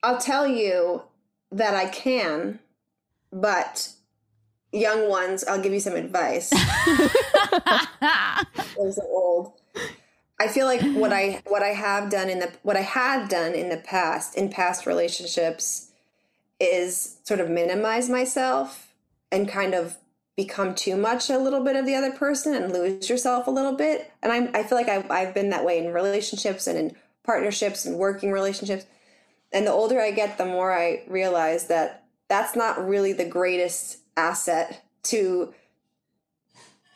I'll 0.03 0.19
tell 0.19 0.47
you 0.47 1.03
that 1.51 1.75
I 1.75 1.87
can, 1.87 2.59
but 3.31 3.89
young 4.71 5.09
ones, 5.09 5.43
I'll 5.43 5.61
give 5.61 5.73
you 5.73 5.79
some 5.79 5.95
advice. 5.95 6.49
Those 8.77 8.97
are 8.97 9.07
old. 9.07 9.53
I 10.39 10.47
feel 10.47 10.65
like 10.65 10.81
what 10.95 11.13
I 11.13 11.43
what 11.45 11.61
I 11.61 11.67
have 11.67 12.09
done 12.09 12.27
in 12.27 12.39
the 12.39 12.51
what 12.63 12.75
I 12.75 12.81
had 12.81 13.29
done 13.29 13.53
in 13.53 13.69
the 13.69 13.77
past 13.77 14.35
in 14.35 14.49
past 14.49 14.87
relationships 14.87 15.91
is 16.59 17.17
sort 17.23 17.39
of 17.39 17.49
minimize 17.49 18.09
myself 18.09 18.93
and 19.31 19.47
kind 19.47 19.75
of 19.75 19.97
become 20.35 20.73
too 20.73 20.95
much 20.95 21.29
a 21.29 21.37
little 21.37 21.63
bit 21.63 21.75
of 21.75 21.85
the 21.85 21.93
other 21.93 22.11
person 22.11 22.55
and 22.55 22.73
lose 22.73 23.07
yourself 23.07 23.45
a 23.45 23.51
little 23.51 23.73
bit. 23.73 24.11
And 24.23 24.31
I'm 24.31 24.49
I 24.55 24.63
feel 24.63 24.79
like 24.79 24.89
I've 24.89 25.11
I've 25.11 25.33
been 25.35 25.51
that 25.51 25.63
way 25.63 25.77
in 25.77 25.93
relationships 25.93 26.65
and 26.65 26.77
in 26.77 26.95
partnerships 27.23 27.85
and 27.85 27.97
working 27.99 28.31
relationships. 28.31 28.85
And 29.51 29.67
the 29.67 29.71
older 29.71 29.99
I 29.99 30.11
get, 30.11 30.37
the 30.37 30.45
more 30.45 30.71
I 30.73 31.03
realize 31.07 31.67
that 31.67 32.05
that's 32.29 32.55
not 32.55 32.87
really 32.87 33.11
the 33.13 33.25
greatest 33.25 33.97
asset 34.15 34.83
to 35.03 35.53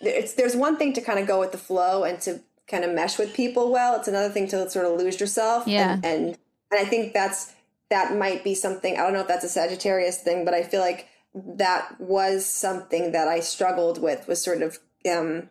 it's 0.02 0.34
there's 0.34 0.56
one 0.56 0.78
thing 0.78 0.94
to 0.94 1.02
kind 1.02 1.18
of 1.20 1.26
go 1.28 1.40
with 1.40 1.52
the 1.52 1.58
flow 1.58 2.04
and 2.04 2.20
to 2.22 2.42
kind 2.68 2.84
of 2.84 2.92
mesh 2.94 3.18
with 3.18 3.34
people 3.34 3.72
well 3.72 3.96
it's 3.96 4.08
another 4.08 4.30
thing 4.30 4.48
to 4.48 4.70
sort 4.70 4.86
of 4.86 4.98
lose 5.00 5.20
yourself 5.20 5.66
Yeah. 5.68 5.94
and 5.94 6.06
and, 6.06 6.26
and 6.72 6.80
i 6.80 6.84
think 6.86 7.14
that's 7.14 7.54
that 7.90 8.16
might 8.18 8.44
be 8.44 8.54
something 8.54 8.96
i 8.96 8.98
don't 8.98 9.14
know 9.14 9.22
if 9.22 9.28
that's 9.28 9.46
a 9.46 9.50
sagittarius 9.50 10.18
thing 10.22 10.44
but 10.46 10.54
i 10.54 10.62
feel 10.64 10.82
like 10.82 11.08
that 11.34 12.00
was 12.00 12.46
something 12.46 13.14
that 13.14 13.28
i 13.28 13.40
struggled 13.40 14.02
with 14.02 14.28
was 14.28 14.44
sort 14.44 14.62
of 14.62 14.78
um 15.10 15.50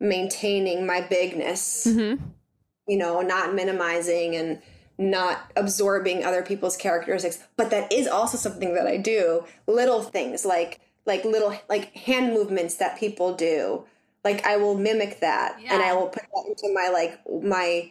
maintaining 0.00 0.86
my 0.86 1.00
bigness 1.00 1.86
Mm-hmm. 1.86 2.24
you 2.86 2.96
know 2.96 3.20
not 3.22 3.54
minimizing 3.54 4.36
and 4.36 4.62
not 4.98 5.52
absorbing 5.56 6.24
other 6.24 6.42
people's 6.42 6.76
characteristics 6.76 7.38
but 7.56 7.70
that 7.70 7.92
is 7.92 8.06
also 8.06 8.36
something 8.36 8.74
that 8.74 8.86
i 8.86 8.96
do. 8.96 9.44
Little 9.66 10.02
things 10.02 10.44
like 10.44 10.80
like 11.06 11.24
little 11.24 11.56
like 11.68 11.94
hand 11.96 12.34
movements 12.34 12.76
that 12.76 12.98
people 12.98 13.34
do. 13.34 13.84
Like 14.24 14.44
i 14.44 14.56
will 14.56 14.76
mimic 14.76 15.20
that 15.20 15.58
and 15.70 15.82
i 15.82 15.94
will 15.94 16.08
put 16.08 16.22
that 16.22 16.44
into 16.46 16.74
my 16.74 16.90
like 16.92 17.18
my 17.42 17.90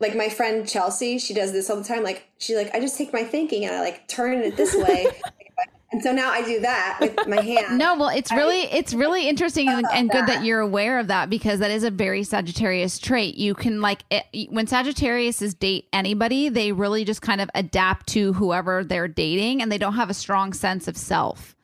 like 0.00 0.16
my 0.16 0.28
friend 0.28 0.68
chelsea 0.68 1.18
she 1.18 1.32
does 1.32 1.52
this 1.52 1.70
all 1.70 1.76
the 1.76 1.84
time 1.84 2.02
like 2.02 2.28
she 2.38 2.56
like 2.56 2.74
i 2.74 2.80
just 2.80 2.98
take 2.98 3.12
my 3.12 3.22
thinking 3.22 3.64
and 3.64 3.74
i 3.74 3.80
like 3.80 4.08
turn 4.08 4.38
it 4.40 4.56
this 4.56 4.74
way 4.74 5.06
and 5.92 6.02
so 6.02 6.12
now 6.12 6.30
i 6.30 6.42
do 6.44 6.60
that 6.60 6.98
with 7.00 7.26
my 7.28 7.40
hand 7.40 7.78
No, 7.78 7.96
well, 7.96 8.08
it's 8.08 8.30
really 8.32 8.60
it's 8.62 8.92
really 8.94 9.28
interesting 9.28 9.68
and, 9.68 9.86
oh, 9.86 9.94
and 9.94 10.10
good 10.10 10.26
that 10.26 10.44
you're 10.44 10.60
aware 10.60 10.98
of 10.98 11.08
that 11.08 11.30
because 11.30 11.58
that 11.60 11.70
is 11.70 11.84
a 11.84 11.90
very 11.90 12.22
Sagittarius 12.24 12.98
trait. 12.98 13.36
You 13.36 13.54
can 13.54 13.80
like 13.80 14.02
it, 14.10 14.24
when 14.50 14.66
Sagittarius 14.66 15.40
is 15.42 15.54
date 15.54 15.88
anybody, 15.92 16.48
they 16.48 16.72
really 16.72 17.04
just 17.04 17.22
kind 17.22 17.40
of 17.40 17.48
adapt 17.54 18.06
to 18.08 18.32
whoever 18.34 18.84
they're 18.84 19.08
dating, 19.08 19.62
and 19.62 19.70
they 19.72 19.78
don't 19.78 19.94
have 19.94 20.10
a 20.10 20.14
strong 20.14 20.52
sense 20.52 20.86
of 20.88 20.96
self. 20.96 21.54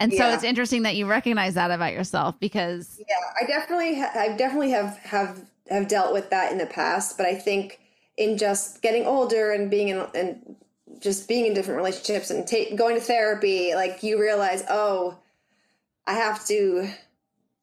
And 0.00 0.12
so 0.12 0.26
Yeah. 0.26 0.34
it's 0.34 0.44
interesting 0.44 0.82
that 0.82 0.96
you 0.96 1.06
recognize 1.06 1.54
that 1.54 1.70
about 1.70 1.92
yourself 1.92 2.38
because 2.40 2.98
Yeah, 2.98 3.14
I 3.40 3.46
definitely, 3.46 4.00
ha- 4.00 4.12
I 4.14 4.36
definitely 4.36 4.70
have 4.70 4.98
have 4.98 5.44
have 5.70 5.86
dealt 5.88 6.12
with 6.12 6.30
that 6.30 6.50
in 6.52 6.58
the 6.58 6.66
past, 6.66 7.16
but 7.16 7.26
I 7.26 7.34
think 7.36 7.78
in 8.16 8.36
just 8.36 8.82
getting 8.82 9.06
older 9.06 9.52
and 9.52 9.70
being 9.70 9.88
in 9.88 10.04
and 10.14 10.56
just 11.02 11.28
being 11.28 11.46
in 11.46 11.54
different 11.54 11.78
relationships 11.78 12.30
and 12.30 12.46
ta- 12.46 12.74
going 12.76 12.94
to 12.94 13.00
therapy, 13.00 13.74
like 13.74 14.02
you 14.02 14.20
realize, 14.20 14.62
oh, 14.70 15.18
I 16.06 16.14
have 16.14 16.46
to, 16.46 16.88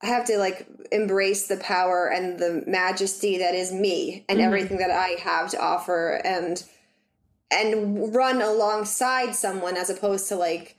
I 0.02 0.08
have 0.08 0.26
to 0.26 0.38
like 0.38 0.68
embrace 0.92 1.48
the 1.48 1.58
power 1.58 2.08
and 2.08 2.40
the 2.40 2.64
majesty 2.68 3.38
that 3.40 3.56
is 3.56 3.72
me 3.72 4.26
and 4.28 4.38
mm-hmm. 4.38 4.46
everything 4.46 4.78
that 4.78 4.92
I 4.92 5.20
have 5.22 5.50
to 5.52 5.62
offer, 5.62 6.22
and 6.24 6.64
and 7.52 8.14
run 8.14 8.42
alongside 8.42 9.34
someone 9.34 9.76
as 9.76 9.90
opposed 9.90 10.28
to 10.30 10.36
like 10.36 10.76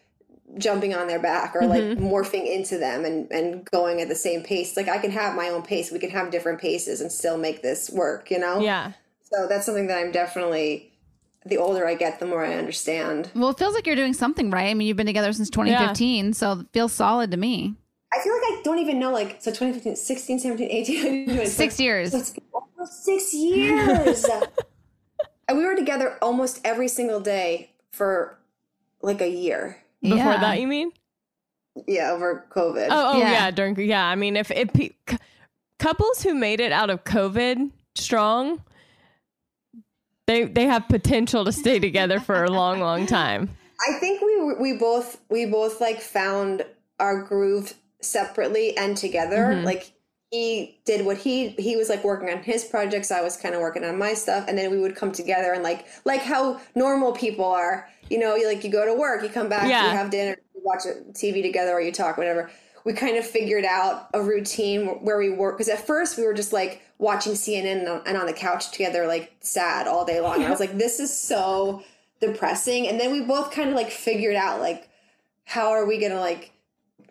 jumping 0.58 0.94
on 0.94 1.06
their 1.06 1.18
back 1.20 1.54
or 1.54 1.66
like 1.66 1.82
mm-hmm. 1.82 2.04
morphing 2.04 2.46
into 2.46 2.76
them 2.78 3.04
and 3.04 3.30
and 3.30 3.64
going 3.70 4.00
at 4.00 4.08
the 4.08 4.14
same 4.14 4.42
pace. 4.42 4.76
Like 4.76 4.88
i 4.88 4.98
can 4.98 5.10
have 5.10 5.34
my 5.34 5.48
own 5.48 5.62
pace. 5.62 5.90
We 5.90 5.98
can 5.98 6.10
have 6.10 6.30
different 6.30 6.60
paces 6.60 7.00
and 7.00 7.10
still 7.10 7.38
make 7.38 7.62
this 7.62 7.90
work 7.90 8.30
you 8.30 8.38
know? 8.38 8.60
Yeah. 8.60 8.92
so 9.22 9.46
that's 9.48 9.66
something 9.66 9.86
that 9.88 9.98
i'm 9.98 10.12
definitely 10.12 10.89
the 11.46 11.56
older 11.56 11.86
i 11.86 11.94
get 11.94 12.20
the 12.20 12.26
more 12.26 12.44
i 12.44 12.54
understand 12.54 13.30
well, 13.34 13.50
it 13.50 13.58
feels 13.58 13.74
like 13.74 13.86
you're 13.86 13.96
doing 13.96 14.12
something 14.12 14.50
right. 14.50 14.68
I 14.68 14.74
mean, 14.74 14.86
you've 14.88 14.96
been 14.96 15.06
together 15.06 15.32
since 15.32 15.48
2015, 15.50 16.32
so 16.34 16.52
it 16.60 16.66
feels 16.72 16.92
solid 16.92 17.30
to 17.30 17.36
me. 17.36 17.74
i 18.12 18.18
feel 18.22 18.32
like 18.34 18.42
i 18.42 18.60
don't 18.64 18.78
even 18.78 18.98
know 18.98 19.10
like 19.12 19.36
so 19.40 19.50
2015 19.50 19.96
16 19.96 20.38
17 20.40 20.68
18 20.70 21.26
19, 21.28 21.46
Six 21.46 21.80
years. 21.80 22.10
so 22.12 22.18
it's 22.18 22.34
almost 22.52 23.04
six 23.04 23.32
years 23.34 24.24
and 25.48 25.58
we 25.58 25.64
were 25.64 25.74
together 25.76 26.18
almost 26.22 26.60
every 26.64 26.88
single 26.88 27.20
day 27.20 27.70
for 27.92 28.38
like 29.02 29.20
a 29.20 29.28
year 29.30 29.78
Before 30.02 30.16
Yeah. 30.18 30.40
that, 30.40 30.60
you 30.60 30.66
mean? 30.66 30.92
yeah 31.86 32.10
over 32.10 32.46
covid 32.50 32.88
Oh, 32.90 33.12
oh 33.14 33.18
Yeah. 33.18 33.32
yeah. 33.32 33.50
During 33.50 33.78
yeah, 33.80 34.04
I 34.04 34.14
mean, 34.14 34.36
if 34.36 34.50
if 34.50 34.72
pe- 34.72 34.90
c- 35.08 35.16
couples 35.78 36.22
who 36.22 36.34
made 36.34 36.60
it 36.60 36.72
out 36.72 36.90
of 36.90 37.04
COVID 37.04 37.70
strong, 37.94 38.62
they 40.30 40.44
they 40.44 40.66
have 40.66 40.86
potential 40.88 41.44
to 41.44 41.52
stay 41.52 41.78
together 41.78 42.20
for 42.20 42.44
a 42.44 42.50
long, 42.50 42.78
long 42.80 43.06
time. 43.06 43.50
I 43.88 43.94
think 43.98 44.20
we 44.22 44.54
we 44.54 44.78
both 44.78 45.20
we 45.28 45.44
both 45.46 45.80
like 45.80 46.00
found 46.00 46.64
our 47.00 47.22
groove 47.22 47.74
separately 48.00 48.76
and 48.76 48.96
together. 48.96 49.38
Mhm. 49.54 49.64
Like 49.64 49.92
he 50.30 50.78
did 50.84 51.04
what 51.04 51.16
he 51.16 51.48
he 51.50 51.76
was 51.76 51.88
like 51.88 52.04
working 52.04 52.30
on 52.30 52.42
his 52.42 52.64
projects, 52.64 53.10
I 53.10 53.22
was 53.22 53.36
kind 53.36 53.54
of 53.54 53.60
working 53.60 53.84
on 53.84 53.98
my 53.98 54.14
stuff, 54.14 54.44
and 54.46 54.56
then 54.56 54.70
we 54.70 54.78
would 54.78 54.94
come 54.94 55.10
together 55.10 55.52
and 55.52 55.64
like 55.64 55.86
like 56.04 56.20
how 56.22 56.60
normal 56.76 57.12
people 57.12 57.46
are. 57.46 57.88
You 58.08 58.18
know, 58.18 58.36
you 58.36 58.46
like 58.46 58.62
you 58.64 58.70
go 58.70 58.84
to 58.84 58.94
work, 58.94 59.22
you 59.22 59.28
come 59.28 59.48
back, 59.48 59.68
Yeah. 59.68 59.84
you 59.90 59.96
have 59.96 60.10
dinner, 60.10 60.36
you 60.54 60.60
watch 60.64 60.84
a 60.84 60.94
TV 61.12 61.42
together, 61.42 61.72
or 61.72 61.80
you 61.80 61.92
talk, 61.92 62.16
whatever. 62.16 62.50
We 62.84 62.92
kind 62.92 63.16
of 63.16 63.26
figured 63.26 63.64
out 63.64 64.08
a 64.14 64.22
routine 64.22 64.86
where 65.04 65.18
we 65.18 65.30
work 65.30 65.56
because 65.58 65.68
at 65.68 65.86
first 65.86 66.16
we 66.16 66.24
were 66.24 66.34
just 66.34 66.52
like 66.52 66.82
watching 67.00 67.32
CNN 67.32 68.04
and 68.06 68.16
on- 68.16 68.26
the 68.26 68.32
couch 68.32 68.70
together, 68.70 69.06
like 69.06 69.32
sad 69.40 69.88
all 69.88 70.04
day 70.04 70.20
long. 70.20 70.36
And 70.36 70.44
I 70.44 70.50
was 70.50 70.60
like, 70.60 70.76
this 70.76 71.00
is 71.00 71.12
so 71.12 71.82
depressing. 72.20 72.86
And 72.86 73.00
then 73.00 73.10
we 73.10 73.22
both 73.22 73.50
kind 73.50 73.70
of 73.70 73.74
like 73.74 73.90
figured 73.90 74.36
out 74.36 74.60
like 74.60 74.88
how 75.44 75.70
are 75.70 75.86
we 75.86 75.98
gonna 75.98 76.20
like 76.20 76.52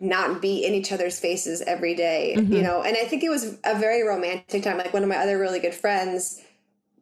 not 0.00 0.40
be 0.40 0.64
in 0.64 0.72
each 0.72 0.92
other's 0.92 1.18
faces 1.18 1.60
every 1.62 1.94
day, 1.94 2.34
you 2.34 2.42
mm-hmm. 2.42 2.62
know? 2.62 2.82
And 2.82 2.96
I 2.96 3.04
think 3.04 3.24
it 3.24 3.28
was 3.28 3.58
a 3.64 3.78
very 3.78 4.02
romantic 4.02 4.62
time. 4.62 4.78
Like 4.78 4.94
one 4.94 5.02
of 5.02 5.08
my 5.08 5.16
other 5.16 5.38
really 5.38 5.58
good 5.58 5.74
friends 5.74 6.40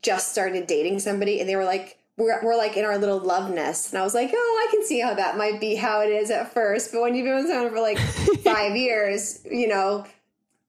just 0.02 0.32
started 0.32 0.66
dating 0.66 0.98
somebody 0.98 1.40
and 1.40 1.48
they 1.48 1.56
were 1.56 1.64
like 1.64 1.98
we're, 2.16 2.42
we're 2.42 2.56
like 2.56 2.76
in 2.76 2.84
our 2.84 2.98
little 2.98 3.18
love 3.18 3.52
nest 3.52 3.92
and 3.92 4.00
i 4.00 4.04
was 4.04 4.14
like 4.14 4.30
oh 4.32 4.66
i 4.68 4.70
can 4.70 4.84
see 4.84 5.00
how 5.00 5.12
that 5.12 5.36
might 5.36 5.60
be 5.60 5.74
how 5.74 6.00
it 6.00 6.08
is 6.08 6.30
at 6.30 6.52
first 6.52 6.92
but 6.92 7.00
when 7.02 7.14
you've 7.14 7.24
been 7.24 7.34
with 7.36 7.48
someone 7.48 7.72
for 7.72 7.80
like 7.80 7.98
five 8.44 8.76
years 8.76 9.44
you 9.50 9.66
know 9.66 10.04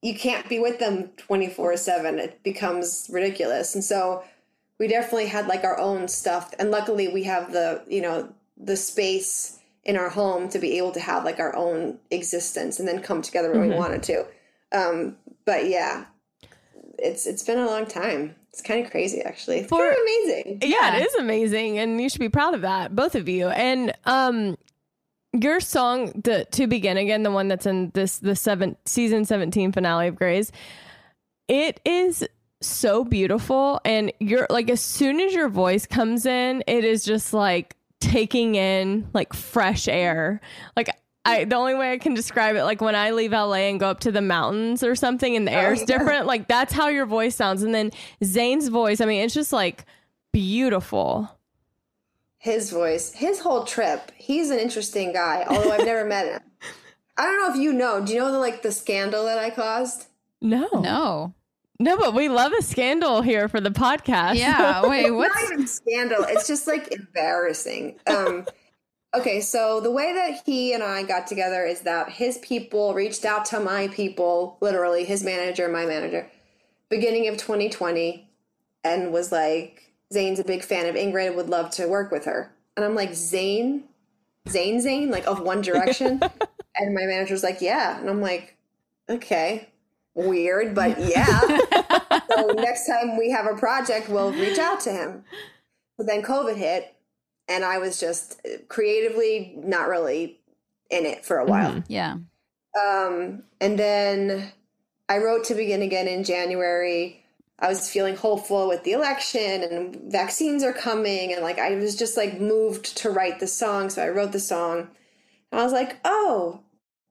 you 0.02 0.14
can't 0.14 0.48
be 0.48 0.58
with 0.58 0.78
them 0.78 1.08
24 1.18 1.76
7 1.76 2.18
it 2.18 2.42
becomes 2.42 3.08
ridiculous. 3.12 3.74
And 3.74 3.84
so 3.84 4.22
we 4.78 4.88
definitely 4.88 5.26
had 5.26 5.46
like 5.46 5.62
our 5.64 5.78
own 5.78 6.08
stuff. 6.08 6.54
And 6.58 6.70
luckily 6.70 7.08
we 7.08 7.24
have 7.24 7.52
the 7.52 7.82
you 7.88 8.00
know 8.00 8.32
the 8.56 8.76
space 8.76 9.58
in 9.84 9.96
our 9.96 10.08
home 10.10 10.48
to 10.50 10.58
be 10.58 10.76
able 10.78 10.92
to 10.92 11.00
have 11.00 11.24
like 11.24 11.38
our 11.38 11.54
own 11.56 11.98
existence 12.10 12.78
and 12.78 12.86
then 12.88 13.00
come 13.00 13.22
together 13.22 13.50
when 13.52 13.62
Mhm. 13.62 13.70
we 13.70 13.74
wanted 13.76 14.02
to. 14.04 14.26
Um 14.72 15.16
but 15.44 15.68
yeah 15.68 16.04
it's 16.98 17.26
it's 17.26 17.42
been 17.42 17.58
a 17.58 17.66
long 17.66 17.86
time. 17.86 18.34
It's 18.50 18.60
kind 18.62 18.84
of 18.84 18.90
crazy 18.90 19.22
actually. 19.22 19.58
It's 19.60 19.68
For- 19.68 19.78
kind 19.78 19.92
of 19.92 19.98
amazing. 20.02 20.58
Yeah, 20.62 20.96
it 20.96 21.06
is 21.06 21.14
amazing, 21.14 21.78
and 21.78 22.00
you 22.00 22.08
should 22.08 22.20
be 22.20 22.28
proud 22.28 22.52
of 22.54 22.62
that, 22.62 22.94
both 22.96 23.14
of 23.14 23.28
you. 23.28 23.48
And 23.48 23.92
um, 24.04 24.58
your 25.32 25.60
song, 25.60 26.12
the 26.14 26.46
"To 26.52 26.66
Begin 26.66 26.96
Again," 26.96 27.22
the 27.22 27.30
one 27.30 27.48
that's 27.48 27.66
in 27.66 27.90
this 27.94 28.18
the 28.18 28.34
seven 28.36 28.76
season 28.84 29.24
seventeen 29.24 29.72
finale 29.72 30.08
of 30.08 30.16
Grey's, 30.16 30.50
it 31.48 31.80
is 31.84 32.26
so 32.60 33.04
beautiful, 33.04 33.80
and 33.84 34.12
you're 34.18 34.46
like 34.50 34.70
as 34.70 34.80
soon 34.80 35.20
as 35.20 35.32
your 35.32 35.48
voice 35.48 35.86
comes 35.86 36.26
in, 36.26 36.64
it 36.66 36.84
is 36.84 37.04
just 37.04 37.32
like 37.32 37.76
taking 38.00 38.54
in 38.54 39.08
like 39.12 39.32
fresh 39.32 39.88
air, 39.88 40.40
like. 40.76 40.90
I, 41.22 41.44
the 41.44 41.56
only 41.56 41.74
way 41.74 41.92
I 41.92 41.98
can 41.98 42.14
describe 42.14 42.56
it, 42.56 42.64
like 42.64 42.80
when 42.80 42.94
I 42.94 43.10
leave 43.10 43.32
LA 43.32 43.68
and 43.68 43.78
go 43.78 43.90
up 43.90 44.00
to 44.00 44.10
the 44.10 44.22
mountains 44.22 44.82
or 44.82 44.96
something 44.96 45.36
and 45.36 45.46
the 45.46 45.52
air's 45.52 45.80
oh, 45.80 45.84
yeah. 45.86 45.98
different, 45.98 46.26
like 46.26 46.48
that's 46.48 46.72
how 46.72 46.88
your 46.88 47.04
voice 47.04 47.36
sounds. 47.36 47.62
And 47.62 47.74
then 47.74 47.90
Zayn's 48.24 48.68
voice, 48.68 49.02
I 49.02 49.04
mean, 49.04 49.22
it's 49.22 49.34
just 49.34 49.52
like 49.52 49.84
beautiful. 50.32 51.30
His 52.40 52.70
voice 52.70 53.12
his 53.12 53.38
whole 53.40 53.64
trip 53.64 54.10
he's 54.16 54.50
an 54.50 54.58
interesting 54.58 55.12
guy 55.12 55.44
although 55.48 55.70
i've 55.70 55.86
never 55.86 56.04
met 56.04 56.26
him 56.26 56.40
i 57.16 57.22
don't 57.24 57.38
know 57.38 57.54
if 57.54 57.60
you 57.60 57.72
know 57.72 58.04
do 58.04 58.12
you 58.12 58.18
know 58.18 58.32
the 58.32 58.38
like 58.38 58.62
the 58.62 58.72
scandal 58.72 59.24
that 59.24 59.38
i 59.38 59.48
caused 59.50 60.06
No. 60.40 60.66
No. 60.74 61.34
No, 61.82 61.96
but 61.96 62.12
we 62.14 62.28
love 62.28 62.52
a 62.52 62.60
scandal 62.60 63.22
here 63.22 63.48
for 63.48 63.58
the 63.58 63.70
podcast. 63.70 64.34
Yeah. 64.34 64.86
Wait, 64.86 65.04
not 65.08 65.16
what's 65.16 65.42
even 65.44 65.66
scandal 65.66 66.24
it's 66.28 66.46
just 66.46 66.66
like 66.66 66.92
embarrassing 66.92 67.98
um 68.06 68.44
okay 69.14 69.40
so 69.40 69.80
the 69.80 69.90
way 69.90 70.12
that 70.12 70.42
he 70.46 70.72
and 70.72 70.82
i 70.82 71.02
got 71.02 71.26
together 71.26 71.64
is 71.64 71.80
that 71.80 72.10
his 72.10 72.38
people 72.38 72.92
reached 72.94 73.24
out 73.24 73.44
to 73.46 73.58
my 73.60 73.88
people 73.88 74.56
literally 74.60 75.04
his 75.04 75.22
manager 75.24 75.68
my 75.68 75.84
manager 75.86 76.26
beginning 76.90 77.28
of 77.28 77.36
2020 77.36 78.28
and 78.84 79.12
was 79.12 79.32
like 79.32 79.89
zayn's 80.12 80.38
a 80.38 80.44
big 80.44 80.62
fan 80.62 80.86
of 80.86 80.94
ingrid 80.94 81.34
would 81.34 81.48
love 81.48 81.70
to 81.70 81.86
work 81.86 82.10
with 82.10 82.24
her 82.24 82.52
and 82.76 82.84
i'm 82.84 82.94
like 82.94 83.10
zayn 83.10 83.82
zayn 84.48 84.80
zane 84.80 85.10
like 85.10 85.26
of 85.26 85.40
one 85.40 85.60
direction 85.60 86.20
and 86.76 86.94
my 86.94 87.04
manager's 87.04 87.42
like 87.42 87.60
yeah 87.60 87.98
and 87.98 88.08
i'm 88.08 88.20
like 88.20 88.56
okay 89.08 89.68
weird 90.14 90.74
but 90.74 90.98
yeah 90.98 91.40
so 92.40 92.46
next 92.54 92.86
time 92.86 93.16
we 93.16 93.30
have 93.30 93.46
a 93.46 93.54
project, 93.56 94.08
we'll 94.08 94.32
reach 94.32 94.58
out 94.58 94.80
to 94.80 94.92
him. 94.92 95.24
But 95.96 96.06
then 96.06 96.22
COVID 96.22 96.56
hit, 96.56 96.94
and 97.48 97.64
I 97.64 97.78
was 97.78 98.00
just 98.00 98.40
creatively 98.68 99.54
not 99.56 99.88
really 99.88 100.40
in 100.90 101.06
it 101.06 101.24
for 101.24 101.38
a 101.38 101.44
while. 101.44 101.82
yeah. 101.88 102.16
Um, 102.80 103.42
and 103.60 103.78
then 103.78 104.52
I 105.08 105.18
wrote 105.18 105.44
to 105.44 105.54
begin 105.54 105.82
again 105.82 106.06
in 106.08 106.24
January. 106.24 107.19
I 107.60 107.68
was 107.68 107.90
feeling 107.90 108.16
hopeful 108.16 108.68
with 108.68 108.84
the 108.84 108.92
election 108.92 109.62
and 109.62 109.96
vaccines 110.10 110.62
are 110.62 110.72
coming, 110.72 111.32
and 111.32 111.42
like 111.42 111.58
I 111.58 111.74
was 111.74 111.94
just 111.96 112.16
like 112.16 112.40
moved 112.40 112.96
to 112.98 113.10
write 113.10 113.38
the 113.38 113.46
song. 113.46 113.90
So 113.90 114.02
I 114.02 114.08
wrote 114.08 114.32
the 114.32 114.40
song. 114.40 114.88
And 115.52 115.60
I 115.60 115.64
was 115.64 115.72
like, 115.72 115.98
oh, 116.04 116.60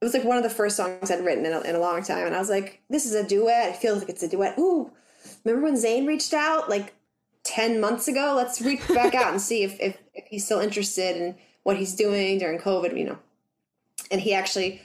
it 0.01 0.05
was 0.05 0.13
like 0.13 0.23
one 0.23 0.37
of 0.37 0.43
the 0.43 0.49
first 0.49 0.77
songs 0.77 1.11
I'd 1.11 1.23
written 1.25 1.45
in 1.45 1.53
a, 1.53 1.59
in 1.61 1.75
a 1.75 1.79
long 1.79 2.03
time. 2.03 2.25
And 2.25 2.35
I 2.35 2.39
was 2.39 2.49
like, 2.49 2.81
this 2.89 3.05
is 3.05 3.13
a 3.13 3.27
duet. 3.27 3.69
It 3.69 3.75
feels 3.75 3.99
like 3.99 4.09
it's 4.09 4.23
a 4.23 4.29
duet. 4.29 4.57
Ooh, 4.57 4.91
remember 5.43 5.65
when 5.65 5.75
Zayn 5.75 6.07
reached 6.07 6.33
out 6.33 6.69
like 6.69 6.93
10 7.43 7.81
months 7.81 8.07
ago? 8.07 8.33
Let's 8.35 8.61
reach 8.61 8.87
back 8.87 9.13
out 9.13 9.31
and 9.31 9.41
see 9.41 9.63
if, 9.63 9.79
if, 9.79 9.97
if 10.13 10.25
he's 10.27 10.45
still 10.45 10.61
interested 10.61 11.17
in 11.17 11.35
what 11.63 11.77
he's 11.77 11.95
doing 11.95 12.37
during 12.37 12.59
COVID, 12.59 12.97
you 12.97 13.05
know. 13.05 13.19
And 14.09 14.21
he 14.21 14.33
actually 14.33 14.81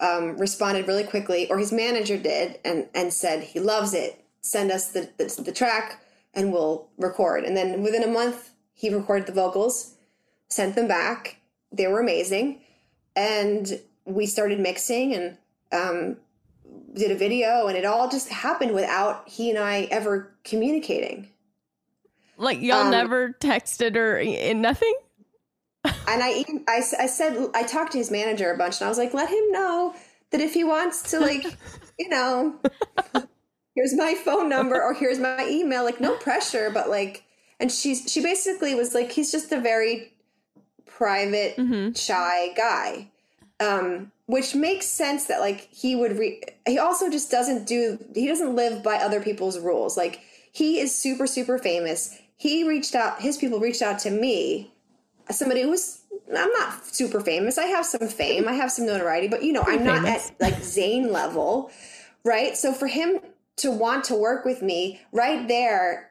um, 0.00 0.36
responded 0.36 0.88
really 0.88 1.04
quickly, 1.04 1.48
or 1.48 1.58
his 1.58 1.72
manager 1.72 2.18
did, 2.18 2.58
and, 2.64 2.88
and 2.92 3.12
said 3.12 3.44
he 3.44 3.60
loves 3.60 3.94
it. 3.94 4.22
Send 4.46 4.70
us 4.70 4.88
the, 4.92 5.10
the, 5.16 5.42
the 5.42 5.52
track 5.52 6.00
and 6.34 6.52
we'll 6.52 6.88
record. 6.98 7.44
And 7.44 7.56
then 7.56 7.82
within 7.82 8.04
a 8.04 8.06
month, 8.08 8.50
he 8.74 8.94
recorded 8.94 9.26
the 9.26 9.32
vocals, 9.32 9.94
sent 10.48 10.74
them 10.74 10.86
back. 10.86 11.40
They 11.72 11.86
were 11.86 12.00
amazing. 12.00 12.60
And 13.16 13.80
we 14.04 14.26
started 14.26 14.60
mixing 14.60 15.14
and 15.14 15.38
um, 15.72 16.16
did 16.94 17.10
a 17.10 17.16
video, 17.16 17.66
and 17.66 17.76
it 17.76 17.84
all 17.84 18.08
just 18.08 18.28
happened 18.28 18.72
without 18.72 19.28
he 19.28 19.50
and 19.50 19.58
I 19.58 19.88
ever 19.90 20.34
communicating. 20.44 21.28
Like 22.36 22.60
y'all 22.60 22.82
Um, 22.82 22.90
never 22.90 23.32
texted 23.40 23.96
or 23.96 24.18
in 24.18 24.60
nothing? 24.60 24.94
And 25.84 26.22
I, 26.22 26.32
even, 26.34 26.64
I, 26.68 26.82
I 26.98 27.06
said, 27.06 27.50
I 27.54 27.62
talked 27.62 27.92
to 27.92 27.98
his 27.98 28.10
manager 28.10 28.52
a 28.52 28.58
bunch, 28.58 28.80
and 28.80 28.86
I 28.86 28.88
was 28.88 28.98
like, 28.98 29.14
let 29.14 29.28
him 29.28 29.52
know 29.52 29.94
that 30.30 30.40
if 30.40 30.52
he 30.54 30.64
wants 30.64 31.10
to, 31.10 31.20
like, 31.20 31.44
you 31.98 32.08
know, 32.08 32.56
here's 33.76 33.94
my 33.94 34.14
phone 34.14 34.48
number 34.56 34.82
or 34.82 34.92
here's 34.94 35.20
my 35.20 35.46
email, 35.48 35.84
like, 35.84 36.00
no 36.00 36.16
pressure, 36.16 36.70
but 36.74 36.90
like, 36.90 37.22
and 37.60 37.70
she's, 37.70 38.10
she 38.10 38.20
basically 38.20 38.74
was 38.74 38.92
like, 38.94 39.12
he's 39.12 39.30
just 39.30 39.52
a 39.52 39.60
very 39.60 40.12
private, 40.86 41.56
Mhm. 41.56 41.96
shy 41.96 42.52
guy. 42.56 43.08
Um, 43.60 44.12
which 44.26 44.54
makes 44.54 44.84
sense 44.86 45.26
that 45.26 45.40
like 45.40 45.68
he 45.72 45.96
would 45.96 46.18
re- 46.18 46.42
he 46.66 46.78
also 46.78 47.08
just 47.08 47.30
doesn't 47.30 47.66
do 47.66 47.96
he 48.14 48.26
doesn't 48.26 48.54
live 48.54 48.82
by 48.82 48.96
other 48.96 49.18
people's 49.20 49.58
rules 49.58 49.96
like 49.96 50.20
he 50.52 50.78
is 50.80 50.94
super 50.94 51.26
super 51.28 51.56
famous 51.56 52.18
he 52.36 52.64
reached 52.68 52.94
out 52.94 53.22
his 53.22 53.38
people 53.38 53.58
reached 53.60 53.80
out 53.82 53.98
to 54.00 54.10
me 54.10 54.70
somebody 55.30 55.62
who's 55.62 56.00
i'm 56.36 56.50
not 56.54 56.84
super 56.84 57.20
famous 57.20 57.56
i 57.56 57.64
have 57.66 57.86
some 57.86 58.08
fame 58.08 58.46
i 58.48 58.52
have 58.52 58.70
some 58.70 58.84
notoriety 58.84 59.28
but 59.28 59.42
you 59.44 59.52
know 59.54 59.62
i'm 59.64 59.84
not 59.84 60.02
famous. 60.02 60.28
at 60.28 60.40
like 60.40 60.54
zayn 60.56 61.10
level 61.10 61.70
right 62.24 62.56
so 62.58 62.72
for 62.74 62.88
him 62.88 63.20
to 63.56 63.70
want 63.70 64.04
to 64.04 64.14
work 64.14 64.44
with 64.44 64.62
me 64.62 65.00
right 65.12 65.48
there 65.48 66.10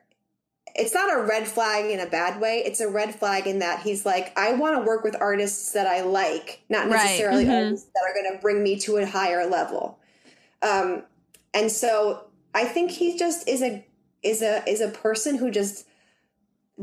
it's 0.78 0.94
not 0.94 1.14
a 1.18 1.22
red 1.24 1.48
flag 1.48 1.90
in 1.90 2.02
a 2.02 2.06
bad 2.06 2.42
way. 2.42 2.62
It's 2.66 2.82
a 2.82 2.90
red 2.90 3.16
flag 3.16 3.48
in 3.48 3.60
that 3.60 3.80
he's 3.82 4.06
like, 4.06 4.38
I 4.38 4.52
want 4.54 4.76
to 4.76 4.82
work 4.86 5.06
with 5.06 5.16
artists 5.22 5.72
that 5.72 5.88
I 5.88 6.02
like, 6.02 6.60
not 6.68 6.90
Right. 6.90 7.02
necessarily 7.02 7.46
Mhm. 7.46 7.66
artists 7.68 7.88
that 7.96 8.04
are 8.04 8.14
going 8.14 8.36
to 8.36 8.42
bring 8.42 8.62
me 8.62 8.78
to 8.82 8.98
a 8.98 9.06
higher 9.06 9.46
level. 9.46 9.98
Um, 10.62 11.06
and 11.54 11.72
so 11.72 12.26
I 12.54 12.66
think 12.66 12.92
he 12.92 13.18
just 13.18 13.48
is 13.48 13.62
a 13.62 13.86
is 14.22 14.42
a 14.42 14.68
is 14.70 14.82
a 14.82 14.90
person 14.90 15.38
who 15.38 15.50
just 15.50 15.86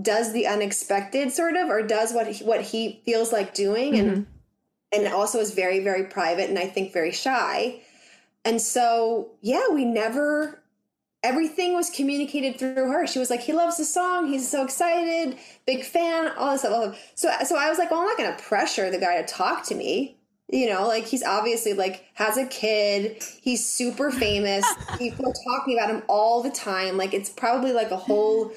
does 0.00 0.32
the 0.32 0.46
unexpected, 0.46 1.30
sort 1.32 1.56
of, 1.56 1.68
or 1.68 1.82
does 1.82 2.14
what 2.14 2.28
he, 2.28 2.44
what 2.44 2.62
he 2.62 3.02
feels 3.04 3.30
like 3.30 3.52
doing, 3.52 3.98
and 3.98 4.26
and 4.90 5.06
also 5.12 5.38
is 5.38 5.52
very 5.52 5.80
very 5.80 6.04
private 6.04 6.48
and 6.48 6.58
I 6.58 6.66
think 6.66 6.94
very 6.94 7.12
shy. 7.12 7.82
And 8.44 8.60
so 8.60 9.30
yeah, 9.40 9.68
we 9.72 9.84
never 9.84 10.62
everything 11.22 11.74
was 11.74 11.88
communicated 11.90 12.58
through 12.58 12.90
her. 12.90 13.06
She 13.06 13.18
was 13.18 13.30
like, 13.30 13.40
he 13.40 13.52
loves 13.52 13.76
the 13.76 13.84
song. 13.84 14.26
He's 14.26 14.48
so 14.48 14.64
excited, 14.64 15.38
big 15.66 15.84
fan, 15.84 16.32
all 16.36 16.52
this 16.52 16.62
stuff. 16.62 16.98
So, 17.14 17.30
so 17.44 17.56
I 17.56 17.68
was 17.68 17.78
like, 17.78 17.90
well, 17.90 18.00
I'm 18.00 18.06
not 18.06 18.18
going 18.18 18.34
to 18.34 18.42
pressure 18.42 18.90
the 18.90 18.98
guy 18.98 19.20
to 19.20 19.26
talk 19.26 19.64
to 19.66 19.74
me. 19.74 20.16
You 20.48 20.68
know, 20.68 20.86
like 20.86 21.06
he's 21.06 21.22
obviously 21.22 21.72
like 21.72 22.04
has 22.14 22.36
a 22.36 22.44
kid. 22.46 23.22
He's 23.40 23.64
super 23.64 24.10
famous. 24.10 24.66
People 24.98 25.30
are 25.30 25.58
talking 25.58 25.78
about 25.78 25.88
him 25.88 26.02
all 26.08 26.42
the 26.42 26.50
time. 26.50 26.98
Like 26.98 27.14
it's 27.14 27.30
probably 27.30 27.72
like 27.72 27.90
a 27.90 27.96
whole 27.96 28.52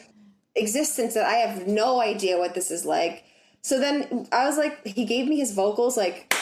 existence 0.55 1.13
that 1.13 1.25
I 1.25 1.35
have 1.35 1.67
no 1.67 2.01
idea 2.01 2.37
what 2.37 2.53
this 2.53 2.69
is 2.69 2.85
like. 2.85 3.23
So 3.61 3.79
then 3.79 4.27
I 4.31 4.45
was 4.45 4.57
like, 4.57 4.85
he 4.85 5.05
gave 5.05 5.27
me 5.27 5.37
his 5.37 5.53
vocals. 5.53 5.95
Like, 5.95 6.33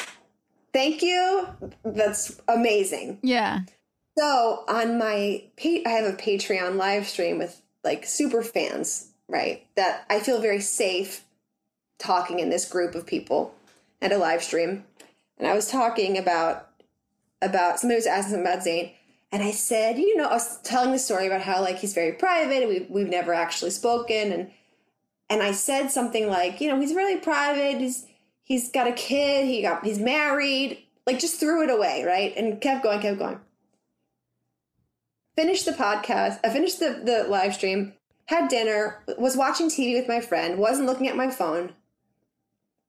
thank 0.74 1.02
you. 1.02 1.48
That's 1.84 2.42
amazing. 2.48 3.20
Yeah. 3.22 3.62
So 4.18 4.64
on 4.68 4.98
my 4.98 5.44
I 5.64 5.90
have 5.90 6.06
a 6.06 6.18
Patreon 6.18 6.76
live 6.76 7.08
stream 7.08 7.38
with 7.38 7.62
like 7.84 8.06
super 8.06 8.44
fans, 8.44 9.12
right? 9.28 9.66
That 9.76 10.06
I 10.10 10.20
feel 10.20 10.42
very 10.42 10.62
safe 10.62 11.26
talking 12.00 12.40
in 12.40 12.50
this 12.50 12.70
group 12.70 12.96
of 12.96 13.06
people 13.06 13.56
at 14.02 14.12
a 14.12 14.18
live 14.18 14.44
stream. 14.44 14.86
And 15.38 15.48
I 15.48 15.54
was 15.54 15.70
talking 15.70 16.18
about 16.18 16.70
about 17.42 17.80
somebody 17.80 17.98
was 17.98 18.08
asking 18.08 18.40
about 18.40 18.60
Zayn, 18.60 18.94
and 19.32 19.44
I 19.44 19.52
said, 19.52 19.98
you 19.98 20.16
know, 20.16 20.28
I 20.28 20.34
was 20.34 20.62
telling 20.62 20.92
the 20.92 21.00
story 21.00 21.28
about 21.28 21.42
how 21.42 21.62
like 21.62 21.80
he's 21.80 21.94
very 21.94 22.14
private 22.14 22.62
and 22.62 22.70
we've 22.70 22.90
we've 22.90 23.10
never 23.10 23.34
actually 23.34 23.72
spoken 23.72 24.32
and 24.32 24.52
and 25.30 25.42
I 25.42 25.52
said 25.54 25.90
something 25.90 26.28
like, 26.28 26.62
you 26.62 26.70
know, 26.70 26.80
he's 26.80 26.94
really 26.94 27.18
private, 27.18 27.80
he's 27.80 28.06
he's 28.44 28.72
got 28.72 28.88
a 28.88 28.94
kid, 28.94 29.46
he 29.46 29.62
got 29.62 29.86
he's 29.86 30.00
married, 30.00 30.84
like 31.06 31.20
just 31.20 31.40
threw 31.40 31.64
it 31.64 31.70
away, 31.70 32.04
right? 32.04 32.34
And 32.36 32.60
kept 32.62 32.84
going, 32.84 33.02
kept 33.02 33.20
going 33.20 33.40
finished 35.36 35.66
the 35.66 35.72
podcast 35.72 36.40
i 36.44 36.50
finished 36.52 36.78
the, 36.80 37.02
the 37.04 37.26
live 37.28 37.56
stream 37.56 37.92
had 38.26 38.48
dinner 38.50 39.04
was 39.18 39.36
watching 39.36 39.68
tv 39.68 39.96
with 39.96 40.08
my 40.08 40.20
friend 40.20 40.60
wasn't 40.60 40.86
looking 40.86 41.08
at 41.08 41.16
my 41.16 41.28
phone 41.28 41.74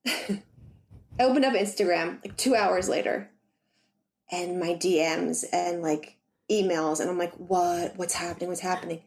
i 0.05 0.43
opened 1.19 1.43
up 1.43 1.55
instagram 1.55 2.23
like 2.23 2.37
two 2.37 2.55
hours 2.55 2.87
later 2.87 3.31
and 4.31 4.59
my 4.59 4.75
dms 4.75 5.43
and 5.51 5.81
like 5.81 6.15
emails 6.49 6.99
and 6.99 7.09
I'm 7.09 7.17
like, 7.17 7.33
what? 7.35 7.95
What's 7.97 8.13
happening? 8.13 8.49
What's 8.49 8.61
happening? 8.61 9.01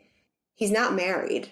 He's 0.55 0.71
not 0.71 0.95
married. 0.95 1.51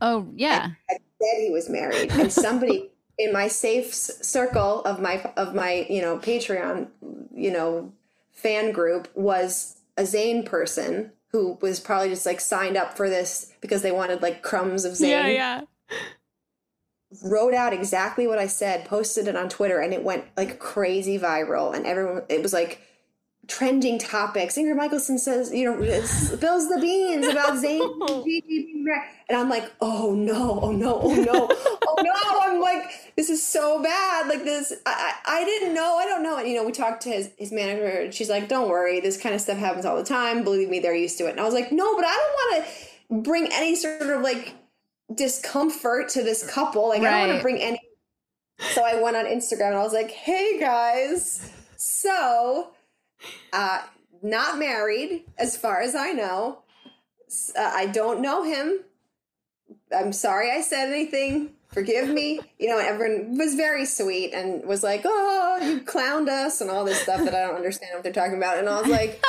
Oh 0.00 0.28
yeah. 0.34 0.70
I 0.88 0.94
said 0.94 1.42
he 1.42 1.50
was 1.50 1.68
married, 1.68 2.10
and 2.12 2.32
somebody 2.32 2.90
in 3.18 3.32
my 3.32 3.48
safe 3.48 3.88
s- 3.88 4.26
circle 4.26 4.82
of 4.82 5.00
my 5.00 5.22
of 5.36 5.54
my 5.54 5.86
you 5.90 6.00
know 6.00 6.18
Patreon 6.18 6.88
you 7.34 7.50
know 7.50 7.92
fan 8.32 8.72
group 8.72 9.08
was 9.14 9.76
a 9.96 10.02
Zayn 10.02 10.46
person 10.46 11.12
who 11.32 11.58
was 11.60 11.80
probably 11.80 12.08
just 12.08 12.24
like 12.24 12.40
signed 12.40 12.76
up 12.76 12.96
for 12.96 13.10
this 13.10 13.52
because 13.60 13.82
they 13.82 13.92
wanted 13.92 14.22
like 14.22 14.42
crumbs 14.42 14.84
of 14.84 14.92
Zayn. 14.94 15.08
Yeah, 15.10 15.26
yeah. 15.28 15.60
Wrote 17.24 17.54
out 17.54 17.72
exactly 17.72 18.26
what 18.26 18.38
I 18.38 18.46
said, 18.46 18.84
posted 18.84 19.28
it 19.28 19.36
on 19.36 19.48
Twitter, 19.48 19.80
and 19.80 19.92
it 19.92 20.04
went 20.04 20.24
like 20.36 20.58
crazy 20.58 21.18
viral. 21.18 21.74
And 21.74 21.86
everyone, 21.86 22.22
it 22.28 22.42
was 22.42 22.52
like 22.52 22.82
trending 23.48 23.98
topics. 23.98 24.56
Ingrid 24.56 24.76
Michaelson 24.76 25.18
says, 25.18 25.52
you 25.52 25.64
know, 25.64 26.00
spills 26.02 26.68
the 26.68 26.78
beans 26.80 27.26
about 27.26 27.52
Zayn 27.64 27.80
and 27.80 28.24
Gigi 28.24 28.42
being 28.46 28.84
married. 28.84 29.08
And 29.28 29.38
I'm 29.38 29.48
like, 29.48 29.72
oh 29.80 30.14
no, 30.14 30.60
oh 30.62 30.72
no, 30.72 31.00
oh 31.00 31.14
no, 31.14 31.48
oh 31.50 31.96
no. 32.02 32.12
I'm 32.42 32.60
like, 32.60 33.12
this 33.16 33.30
is 33.30 33.44
so 33.44 33.82
bad. 33.82 34.28
Like 34.28 34.44
this, 34.44 34.72
I, 34.84 35.14
I, 35.24 35.40
I 35.40 35.44
didn't 35.44 35.74
know, 35.74 35.96
I 35.96 36.04
don't 36.04 36.22
know. 36.22 36.38
And, 36.38 36.46
you 36.46 36.56
know, 36.56 36.64
we 36.64 36.72
talked 36.72 37.02
to 37.02 37.08
his, 37.08 37.30
his 37.38 37.50
manager 37.50 37.86
and 37.86 38.14
she's 38.14 38.28
like, 38.28 38.48
don't 38.48 38.68
worry, 38.68 39.00
this 39.00 39.20
kind 39.20 39.34
of 39.34 39.40
stuff 39.40 39.58
happens 39.58 39.86
all 39.86 39.96
the 39.96 40.04
time. 40.04 40.44
Believe 40.44 40.68
me, 40.68 40.78
they're 40.78 40.94
used 40.94 41.18
to 41.18 41.26
it. 41.26 41.30
And 41.30 41.40
I 41.40 41.44
was 41.44 41.54
like, 41.54 41.72
no, 41.72 41.96
but 41.96 42.04
I 42.04 42.14
don't 42.14 42.34
want 42.34 42.66
to 42.66 43.30
bring 43.30 43.48
any 43.52 43.74
sort 43.74 44.02
of 44.02 44.20
like 44.20 44.54
discomfort 45.14 46.10
to 46.10 46.22
this 46.22 46.48
couple. 46.48 46.88
Like, 46.88 47.00
I 47.00 47.10
don't 47.10 47.28
want 47.28 47.38
to 47.38 47.42
bring 47.42 47.60
any. 47.62 47.80
So 48.74 48.82
I 48.84 49.00
went 49.00 49.16
on 49.16 49.24
Instagram 49.24 49.68
and 49.68 49.76
I 49.76 49.82
was 49.84 49.92
like, 49.92 50.10
hey 50.10 50.58
guys, 50.58 51.48
so 51.76 52.72
uh, 53.52 53.82
not 54.22 54.58
married, 54.58 55.24
as 55.38 55.56
far 55.56 55.80
as 55.80 55.94
I 55.94 56.12
know. 56.12 56.62
Uh, 57.56 57.72
I 57.74 57.86
don't 57.86 58.20
know 58.20 58.42
him. 58.42 58.80
I'm 59.94 60.12
sorry 60.12 60.50
I 60.50 60.60
said 60.60 60.88
anything. 60.88 61.50
Forgive 61.72 62.08
me. 62.08 62.40
You 62.58 62.68
know, 62.68 62.78
everyone 62.78 63.36
was 63.36 63.54
very 63.54 63.84
sweet 63.84 64.32
and 64.32 64.64
was 64.64 64.82
like, 64.82 65.02
"Oh, 65.04 65.58
you 65.62 65.80
clowned 65.80 66.28
us" 66.28 66.60
and 66.62 66.70
all 66.70 66.84
this 66.84 67.00
stuff 67.00 67.22
that 67.22 67.34
I 67.34 67.46
don't 67.46 67.56
understand 67.56 67.92
what 67.94 68.02
they're 68.02 68.12
talking 68.12 68.38
about. 68.38 68.58
And 68.58 68.68
I 68.68 68.80
was 68.80 68.90
like, 68.90 69.22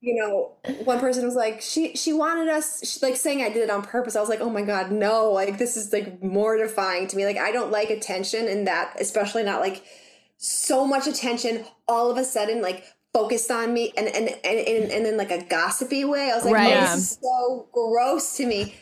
you 0.00 0.16
know, 0.16 0.52
one 0.84 0.98
person 0.98 1.24
was 1.24 1.36
like, 1.36 1.60
"She 1.60 1.94
she 1.94 2.12
wanted 2.12 2.48
us," 2.48 2.84
she, 2.84 2.98
like 3.06 3.16
saying 3.16 3.42
I 3.42 3.48
did 3.50 3.62
it 3.62 3.70
on 3.70 3.82
purpose. 3.82 4.16
I 4.16 4.20
was 4.20 4.28
like, 4.28 4.40
"Oh 4.40 4.50
my 4.50 4.62
god, 4.62 4.90
no! 4.90 5.30
Like 5.30 5.58
this 5.58 5.76
is 5.76 5.92
like 5.92 6.22
mortifying 6.22 7.06
to 7.08 7.16
me. 7.16 7.24
Like 7.24 7.38
I 7.38 7.52
don't 7.52 7.70
like 7.70 7.90
attention, 7.90 8.48
and 8.48 8.66
that 8.66 8.96
especially 9.00 9.44
not 9.44 9.60
like." 9.60 9.84
So 10.36 10.86
much 10.86 11.06
attention 11.06 11.64
all 11.88 12.10
of 12.10 12.18
a 12.18 12.24
sudden 12.24 12.60
like 12.62 12.84
focused 13.12 13.50
on 13.50 13.72
me 13.72 13.92
and 13.96 14.08
and 14.08 14.28
and, 14.28 14.44
and, 14.44 14.90
and 14.90 15.06
in 15.06 15.16
like 15.16 15.30
a 15.30 15.42
gossipy 15.44 16.04
way. 16.04 16.30
I 16.30 16.36
was 16.36 16.44
like 16.44 16.54
Right. 16.54 16.76
oh, 16.76 16.80
this 16.80 16.94
is 16.96 17.18
so 17.22 17.68
gross 17.72 18.36
to 18.36 18.46
me. 18.46 18.74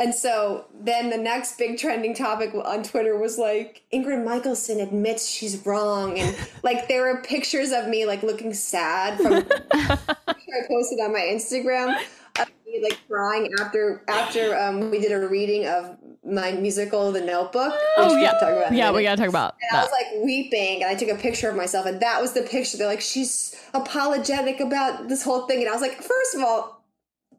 And 0.00 0.14
so 0.14 0.66
then 0.72 1.10
the 1.10 1.16
next 1.16 1.58
big 1.58 1.76
trending 1.76 2.14
topic 2.14 2.54
on 2.54 2.84
twitter 2.84 3.18
was 3.18 3.36
like 3.36 3.82
ingrid 3.92 4.24
michaelson 4.24 4.78
admits 4.78 5.28
she's 5.28 5.66
wrong. 5.66 6.18
And 6.18 6.36
like 6.62 6.86
there 6.86 7.02
were 7.02 7.22
pictures 7.22 7.72
of 7.72 7.88
me 7.88 8.06
like 8.06 8.22
looking 8.22 8.54
sad 8.54 9.18
from 9.18 9.32
I 9.72 10.66
posted 10.68 11.00
on 11.00 11.12
my 11.12 11.20
Instagram 11.20 11.98
of 12.38 12.48
me 12.66 12.80
like 12.82 12.98
crying 13.08 13.50
after 13.60 14.04
after 14.08 14.56
um, 14.56 14.90
we 14.90 15.00
did 15.00 15.12
a 15.12 15.26
reading 15.26 15.66
of 15.66 15.96
my 16.28 16.52
musical 16.52 17.10
The 17.12 17.20
Notebook. 17.20 17.72
which 17.72 17.80
Oh 17.96 18.16
yeah, 18.16 18.32
talk 18.32 18.50
about 18.50 18.72
yeah. 18.72 18.90
We 18.90 19.02
gotta 19.02 19.16
talk 19.16 19.28
about 19.28 19.54
And 19.60 19.78
I 19.78 19.82
was 19.82 19.92
like 19.92 20.24
weeping, 20.24 20.82
and 20.82 20.90
I 20.90 20.94
took 20.94 21.08
a 21.08 21.20
picture 21.20 21.48
of 21.48 21.56
myself, 21.56 21.86
and 21.86 22.00
that 22.00 22.20
was 22.20 22.32
the 22.32 22.42
picture. 22.42 22.76
They're 22.76 22.86
like, 22.86 23.00
she's 23.00 23.56
apologetic 23.74 24.60
about 24.60 25.08
this 25.08 25.22
whole 25.22 25.46
thing, 25.46 25.60
and 25.60 25.68
I 25.68 25.72
was 25.72 25.82
like, 25.82 26.02
first 26.02 26.34
of 26.34 26.42
all, 26.42 26.84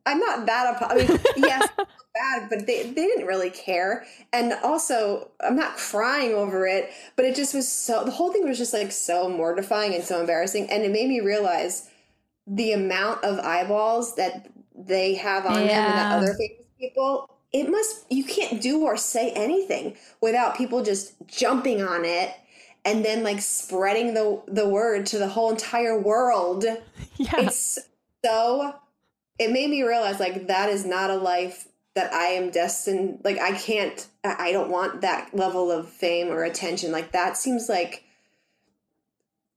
I'm 0.06 0.20
not 0.20 0.46
that. 0.46 0.76
Apo- 0.76 0.94
I 0.94 0.98
mean, 0.98 1.20
yes, 1.38 1.70
bad, 1.78 2.50
but 2.50 2.66
they 2.66 2.84
they 2.84 3.06
didn't 3.06 3.28
really 3.28 3.50
care, 3.50 4.06
and 4.34 4.54
also 4.64 5.30
I'm 5.42 5.56
not 5.56 5.78
crying 5.78 6.34
over 6.34 6.66
it, 6.66 6.92
but 7.16 7.26
it 7.26 7.36
just 7.36 7.54
was 7.54 7.72
so. 7.72 8.04
The 8.04 8.12
whole 8.12 8.32
thing 8.32 8.48
was 8.48 8.58
just 8.58 8.74
like 8.74 8.92
so 8.92 9.30
mortifying 9.30 9.94
and 9.94 10.04
so 10.04 10.20
embarrassing, 10.20 10.70
and 10.70 10.84
it 10.84 10.92
made 10.92 11.10
me 11.10 11.20
realize 11.20 11.90
the 12.48 12.72
amount 12.72 13.24
of 13.24 13.40
eyeballs 13.40 14.16
that 14.16 14.50
they 14.76 15.14
have 15.14 15.46
on 15.46 15.68
them 15.68 15.86
and 15.86 15.98
that 15.98 16.12
other 16.12 16.34
famous 16.34 16.66
people 16.80 17.30
it 17.52 17.70
must 17.70 18.06
you 18.12 18.24
can't 18.24 18.62
do 18.62 18.84
or 18.84 18.98
say 18.98 19.32
anything 19.32 19.96
without 20.22 20.56
people 20.58 20.84
just 20.84 21.14
jumping 21.28 21.82
on 21.82 22.06
it 22.06 22.32
and 22.86 23.04
then 23.04 23.24
like 23.24 23.42
spreading 23.42 24.14
the 24.14 24.42
the 24.48 24.68
word 24.68 25.06
to 25.08 25.18
the 25.18 25.28
whole 25.28 25.52
entire 25.52 26.00
world. 26.00 26.66
Yeah, 27.18 27.42
it's 27.42 27.78
so 28.24 28.76
it 29.38 29.52
made 29.52 29.70
me 29.70 29.84
realize 29.84 30.22
like 30.22 30.48
that 30.48 30.70
is 30.70 30.86
not 30.86 31.10
a 31.10 31.16
life 31.16 31.68
that 31.96 32.14
i 32.14 32.28
am 32.28 32.50
destined 32.50 33.20
like 33.26 33.38
i 33.40 33.52
can't 33.52 34.08
i 34.24 34.36
I 34.40 34.52
don't 34.54 34.70
want 34.70 35.02
that 35.02 35.36
level 35.36 35.70
of 35.70 35.90
fame 35.90 36.30
or 36.30 36.44
attention. 36.44 36.92
Like 36.92 37.12
that 37.12 37.36
seems 37.36 37.68
like 37.68 38.06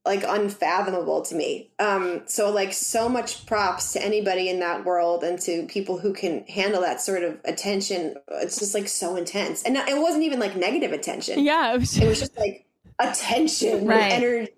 like 0.05 0.23
unfathomable 0.27 1.21
to 1.21 1.33
me 1.33 1.69
um 1.79 2.21
so 2.25 2.51
like 2.51 2.73
so 2.73 3.07
much 3.07 3.45
props 3.45 3.93
to 3.93 4.03
anybody 4.03 4.49
in 4.49 4.59
that 4.59 4.83
world 4.83 5.23
and 5.23 5.39
to 5.39 5.65
people 5.67 5.97
who 5.97 6.11
can 6.13 6.43
handle 6.47 6.81
that 6.81 6.99
sort 6.99 7.23
of 7.23 7.39
attention 7.45 8.15
it's 8.31 8.59
just 8.59 8.73
like 8.73 8.87
so 8.87 9.15
intense 9.15 9.63
and 9.63 9.77
it 9.77 9.97
wasn't 9.97 10.21
even 10.21 10.39
like 10.39 10.55
negative 10.55 10.91
attention 10.91 11.41
yeah. 11.43 11.73
It 11.73 11.79
was, 11.79 11.97
it 11.97 12.07
was 12.07 12.19
just 12.19 12.37
like 12.37 12.65
attention 12.99 13.85
Right. 13.85 14.11
energy. 14.11 14.51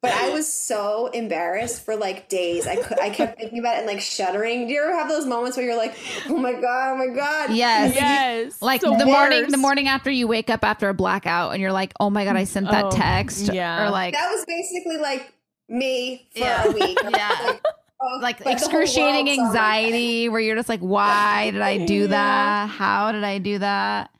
But 0.00 0.12
I 0.12 0.30
was 0.30 0.50
so 0.52 1.08
embarrassed 1.08 1.84
for 1.84 1.96
like 1.96 2.28
days. 2.28 2.68
I 2.68 2.76
could, 2.76 3.00
I 3.00 3.10
kept 3.10 3.36
thinking 3.40 3.58
about 3.58 3.74
it 3.74 3.78
and 3.78 3.86
like 3.88 4.00
shuddering. 4.00 4.68
Do 4.68 4.72
you 4.72 4.80
ever 4.80 4.94
have 4.94 5.08
those 5.08 5.26
moments 5.26 5.56
where 5.56 5.66
you're 5.66 5.76
like, 5.76 5.96
"Oh 6.28 6.36
my 6.36 6.52
god, 6.52 6.92
oh 6.92 6.96
my 6.96 7.08
god"? 7.12 7.50
Yes. 7.52 7.94
yes, 7.96 8.62
Like 8.62 8.80
the 8.80 8.94
the 8.96 9.06
morning, 9.06 9.48
the 9.50 9.56
morning 9.56 9.88
after 9.88 10.08
you 10.10 10.28
wake 10.28 10.50
up 10.50 10.64
after 10.64 10.88
a 10.88 10.94
blackout, 10.94 11.52
and 11.52 11.60
you're 11.60 11.72
like, 11.72 11.92
"Oh 11.98 12.10
my 12.10 12.24
god, 12.24 12.36
I 12.36 12.44
sent 12.44 12.70
that 12.70 12.84
Oh, 12.84 12.90
text." 12.92 13.52
yeah. 13.52 13.84
Or 13.86 13.90
like, 13.90 14.14
That 14.14 14.30
was 14.30 14.44
basically 14.46 14.98
like 14.98 15.32
me 15.68 16.28
for 16.32 16.38
Yeah. 16.40 16.68
a 16.68 16.70
week. 16.70 16.98
Yeah. 17.10 17.36
Like, 17.44 17.64
oh, 18.00 18.18
like 18.22 18.38
the 18.38 18.44
whole 18.44 18.52
excruciating 18.52 19.26
world 19.26 19.36
saw 19.36 19.42
my 19.42 19.48
anxiety, 19.48 20.28
where 20.28 20.40
you're 20.40 20.54
just 20.54 20.68
like, 20.68 20.78
"Why 20.80 21.50
did 21.50 21.60
I 21.60 21.84
do 21.84 22.02
Yeah. 22.02 22.06
that? 22.06 22.68
How 22.70 23.10
did 23.10 23.24
I 23.24 23.38
do 23.38 23.58
that?" 23.58 24.10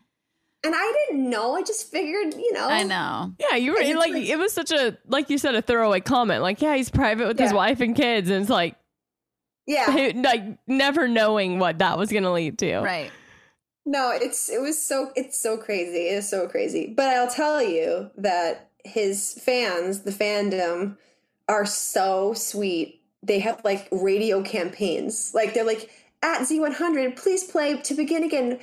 And 0.68 0.76
I 0.76 1.06
didn't 1.06 1.30
know. 1.30 1.56
I 1.56 1.62
just 1.62 1.90
figured, 1.90 2.34
you 2.34 2.52
know. 2.52 2.68
I 2.68 2.82
know. 2.82 3.32
Yeah, 3.38 3.56
you 3.56 3.72
were 3.72 3.78
like 3.78 4.12
like- 4.12 4.28
it 4.28 4.38
was 4.38 4.52
such 4.52 4.70
a 4.70 4.98
like 5.06 5.30
you 5.30 5.38
said 5.38 5.54
a 5.54 5.62
throwaway 5.62 6.00
comment. 6.00 6.42
Like, 6.42 6.60
yeah, 6.60 6.76
he's 6.76 6.90
private 6.90 7.26
with 7.26 7.38
his 7.38 7.54
wife 7.54 7.80
and 7.80 7.96
kids, 7.96 8.28
and 8.28 8.42
it's 8.42 8.50
like 8.50 8.76
Yeah. 9.66 10.12
like 10.16 10.42
never 10.66 11.08
knowing 11.08 11.58
what 11.58 11.78
that 11.78 11.96
was 11.96 12.12
gonna 12.12 12.34
lead 12.34 12.58
to. 12.58 12.80
Right. 12.80 13.10
No, 13.86 14.10
it's 14.10 14.50
it 14.50 14.60
was 14.60 14.78
so 14.78 15.10
it's 15.16 15.40
so 15.40 15.56
crazy. 15.56 16.08
It 16.08 16.18
is 16.18 16.28
so 16.28 16.46
crazy. 16.48 16.92
But 16.94 17.06
I'll 17.06 17.30
tell 17.30 17.62
you 17.62 18.10
that 18.18 18.68
his 18.84 19.40
fans, 19.42 20.02
the 20.02 20.10
fandom, 20.10 20.98
are 21.48 21.64
so 21.64 22.34
sweet. 22.34 23.00
They 23.22 23.38
have 23.38 23.64
like 23.64 23.88
radio 23.90 24.42
campaigns. 24.42 25.32
Like 25.32 25.54
they're 25.54 25.64
like 25.64 25.88
at 26.22 26.42
Z100, 26.42 27.16
please 27.16 27.44
play 27.44 27.78
to 27.80 27.94
begin 27.94 28.24
again. 28.24 28.58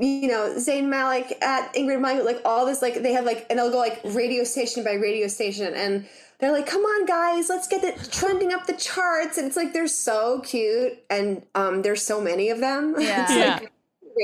You 0.00 0.28
know, 0.28 0.54
Zayn 0.56 0.86
Malik 0.88 1.36
at 1.42 1.74
Ingrid 1.74 2.00
Michael, 2.00 2.24
like 2.24 2.40
all 2.44 2.64
this, 2.66 2.80
like 2.82 3.02
they 3.02 3.12
have 3.12 3.24
like, 3.26 3.46
and 3.50 3.58
they'll 3.58 3.70
go 3.70 3.78
like 3.78 4.00
radio 4.04 4.44
station 4.44 4.82
by 4.82 4.94
radio 4.94 5.28
station, 5.28 5.74
and 5.74 6.06
they're 6.38 6.52
like, 6.52 6.66
"Come 6.66 6.82
on, 6.82 7.04
guys, 7.06 7.48
let's 7.50 7.68
get 7.68 7.84
it 7.84 8.08
trending 8.10 8.52
up 8.52 8.66
the 8.66 8.72
charts." 8.72 9.36
And 9.36 9.46
it's 9.46 9.56
like 9.56 9.72
they're 9.74 9.86
so 9.86 10.40
cute, 10.40 10.98
and 11.10 11.42
um, 11.54 11.82
there's 11.82 12.02
so 12.02 12.20
many 12.20 12.48
of 12.50 12.60
them. 12.60 12.94
Yeah. 13.00 13.22
It's, 13.24 13.32
Yeah. 13.36 13.54
like, 13.60 13.72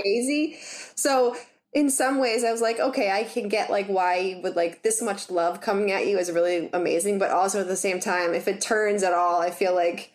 crazy. 0.03 0.57
So 0.95 1.37
in 1.73 1.91
some 1.91 2.19
ways 2.19 2.43
I 2.43 2.51
was 2.53 2.63
like, 2.63 2.81
okay, 2.81 3.11
I 3.11 3.25
can 3.25 3.49
get 3.49 3.69
like 3.71 3.87
why 3.87 4.17
you 4.17 4.39
would 4.43 4.57
like 4.57 4.83
this 4.83 5.03
much 5.03 5.31
love 5.31 5.61
coming 5.61 5.93
at 5.93 6.07
you 6.07 6.19
is 6.19 6.31
really 6.33 6.71
amazing, 6.73 7.19
but 7.19 7.31
also 7.31 7.61
at 7.61 7.69
the 7.69 7.77
same 7.77 8.01
time, 8.01 8.33
if 8.35 8.49
it 8.49 8.61
turns 8.63 9.03
at 9.03 9.13
all, 9.13 9.41
I 9.43 9.51
feel 9.51 9.75
like 9.75 10.11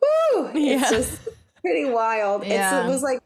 whoo, 0.00 0.50
Yeah. 0.54 0.80
it's 0.80 0.90
just 0.90 1.20
pretty 1.60 1.84
wild. 1.90 2.44
Yeah. 2.46 2.78
It's, 2.80 2.86
it 2.86 2.88
was 2.90 3.02
like 3.02 3.20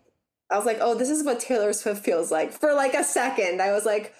I 0.51 0.57
was 0.57 0.67
like, 0.67 0.79
oh, 0.81 0.95
this 0.95 1.11
is 1.11 1.25
what 1.25 1.41
Taylor 1.41 1.73
Swift 1.73 2.05
feels 2.05 2.31
like. 2.31 2.53
For 2.53 2.73
like 2.75 2.95
a 2.95 3.05
second, 3.05 3.61
I 3.61 3.73
was 3.73 3.85
like, 3.85 4.15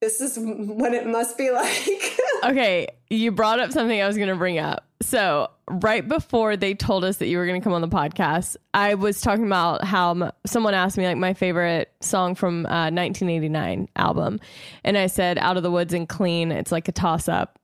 this 0.00 0.20
is 0.20 0.38
what 0.38 0.94
it 0.94 1.06
must 1.06 1.36
be 1.36 1.50
like. 1.52 2.18
Okay, 2.44 2.88
you 3.10 3.32
brought 3.32 3.60
up 3.60 3.72
something 3.72 4.00
I 4.00 4.06
was 4.06 4.16
going 4.16 4.28
to 4.28 4.36
bring 4.36 4.58
up. 4.58 4.84
So, 5.00 5.50
right 5.70 6.06
before 6.06 6.56
they 6.56 6.74
told 6.74 7.04
us 7.04 7.18
that 7.18 7.26
you 7.28 7.38
were 7.38 7.46
going 7.46 7.60
to 7.60 7.64
come 7.64 7.72
on 7.72 7.82
the 7.82 7.88
podcast, 7.88 8.56
I 8.74 8.94
was 8.94 9.20
talking 9.20 9.46
about 9.46 9.84
how 9.84 10.10
m- 10.10 10.32
someone 10.44 10.74
asked 10.74 10.98
me 10.98 11.06
like 11.06 11.16
my 11.16 11.34
favorite 11.34 11.92
song 12.00 12.34
from 12.34 12.66
uh, 12.66 12.90
1989 12.90 13.88
album, 13.96 14.40
and 14.84 14.98
I 14.98 15.06
said 15.06 15.38
"Out 15.38 15.56
of 15.56 15.62
the 15.62 15.70
Woods 15.70 15.94
and 15.94 16.08
Clean." 16.08 16.50
It's 16.50 16.72
like 16.72 16.88
a 16.88 16.92
toss 16.92 17.28
up. 17.28 17.58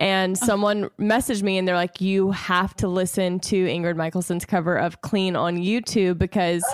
And 0.00 0.38
someone 0.38 0.90
messaged 0.98 1.42
me 1.42 1.58
and 1.58 1.66
they're 1.68 1.74
like, 1.74 2.00
"You 2.00 2.30
have 2.30 2.74
to 2.76 2.88
listen 2.88 3.40
to 3.40 3.66
Ingrid 3.66 3.96
Michaelson's 3.96 4.46
cover 4.46 4.76
of 4.76 5.02
"Clean" 5.02 5.36
on 5.36 5.58
YouTube 5.58 6.16
because 6.18 6.64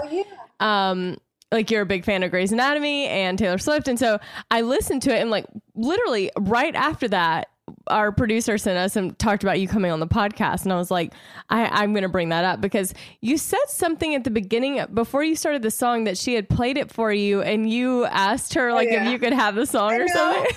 um 0.61 1.19
like 1.53 1.71
you're 1.71 1.83
a 1.83 1.87
big 1.87 2.05
fan 2.05 2.23
of 2.23 2.31
Grey's 2.31 2.51
Anatomy 2.51 3.07
and 3.07 3.39
Taylor 3.39 3.59
Swift. 3.59 3.87
And 3.87 3.99
so 3.99 4.19
I 4.51 4.63
listened 4.63 5.03
to 5.03 5.15
it 5.15 5.21
and 5.21 5.31
like 5.31 5.47
literally 5.77 6.31
right 6.37 6.75
after 6.75 7.07
that, 7.09 7.49
our 7.89 8.13
producer 8.13 8.59
sent 8.59 8.79
us 8.79 8.97
and 8.97 9.19
talked 9.19 9.43
about 9.43 9.61
you 9.61 9.69
coming 9.69 9.91
on 9.91 10.01
the 10.01 10.07
podcast, 10.07 10.65
and 10.65 10.73
I 10.73 10.77
was 10.77 10.91
like, 10.91 11.13
I, 11.51 11.67
I'm 11.67 11.93
going 11.93 12.03
to 12.03 12.09
bring 12.09 12.31
that 12.31 12.45
up 12.45 12.61
because 12.61 12.95
you 13.21 13.39
said 13.39 13.67
something 13.69 14.15
at 14.15 14.25
the 14.25 14.31
beginning 14.31 14.85
before 14.93 15.23
you 15.25 15.37
started 15.37 15.63
the 15.63 15.71
song 15.71 16.05
that 16.05 16.17
she 16.19 16.35
had 16.35 16.49
played 16.49 16.77
it 16.77 16.91
for 16.91 17.13
you, 17.13 17.43
and 17.43 17.71
you 17.71 18.05
asked 18.07 18.55
her 18.55 18.73
like 18.73 18.89
yeah. 18.91 19.05
if 19.05 19.13
you 19.13 19.19
could 19.19 19.33
have 19.33 19.55
the 19.55 19.67
song 19.67 19.93
I 19.93 19.97
or 19.97 20.07
know. 20.07 20.15
something. 20.15 20.57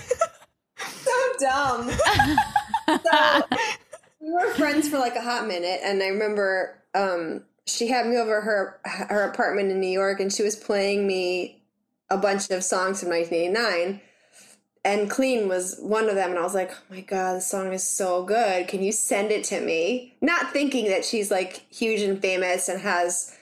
so 0.78 1.34
dumb. 1.40 1.92
so 3.04 3.44
we 4.20 4.32
were 4.32 4.54
friends 4.54 4.90
for 4.90 4.98
like 4.98 5.16
a 5.16 5.22
hot 5.22 5.48
minute, 5.48 5.80
and 5.84 6.02
I 6.02 6.08
remember 6.08 6.82
um, 6.94 7.44
she 7.68 7.88
had 7.88 8.08
me 8.08 8.18
over 8.18 8.42
her 8.42 8.80
her 8.84 9.24
apartment 9.24 9.72
in 9.72 9.80
New 9.80 9.88
York, 9.88 10.20
and 10.20 10.32
she 10.32 10.44
was 10.44 10.56
playing 10.56 11.06
me 11.06 11.62
a 12.10 12.18
bunch 12.18 12.50
of 12.50 12.64
songs 12.64 13.02
from 13.02 13.10
1989. 13.10 14.02
And 14.86 15.10
Clean 15.10 15.50
was 15.50 15.78
one 15.80 16.08
of 16.08 16.16
them, 16.16 16.30
and 16.30 16.40
I 16.40 16.44
was 16.44 16.56
like, 16.56 16.72
"Oh 16.72 16.84
my 16.90 17.02
god, 17.02 17.36
this 17.36 17.48
song 17.48 17.74
is 17.74 17.84
so 17.84 18.24
good! 18.24 18.68
Can 18.70 18.82
you 18.82 18.94
send 18.94 19.32
it 19.32 19.44
to 19.46 19.60
me?" 19.60 20.16
Not 20.22 20.54
thinking 20.54 20.86
that 20.90 21.04
she's 21.04 21.30
like 21.30 21.66
huge 21.70 22.02
and 22.02 22.22
famous 22.22 22.70
and 22.70 22.80
has, 22.82 23.36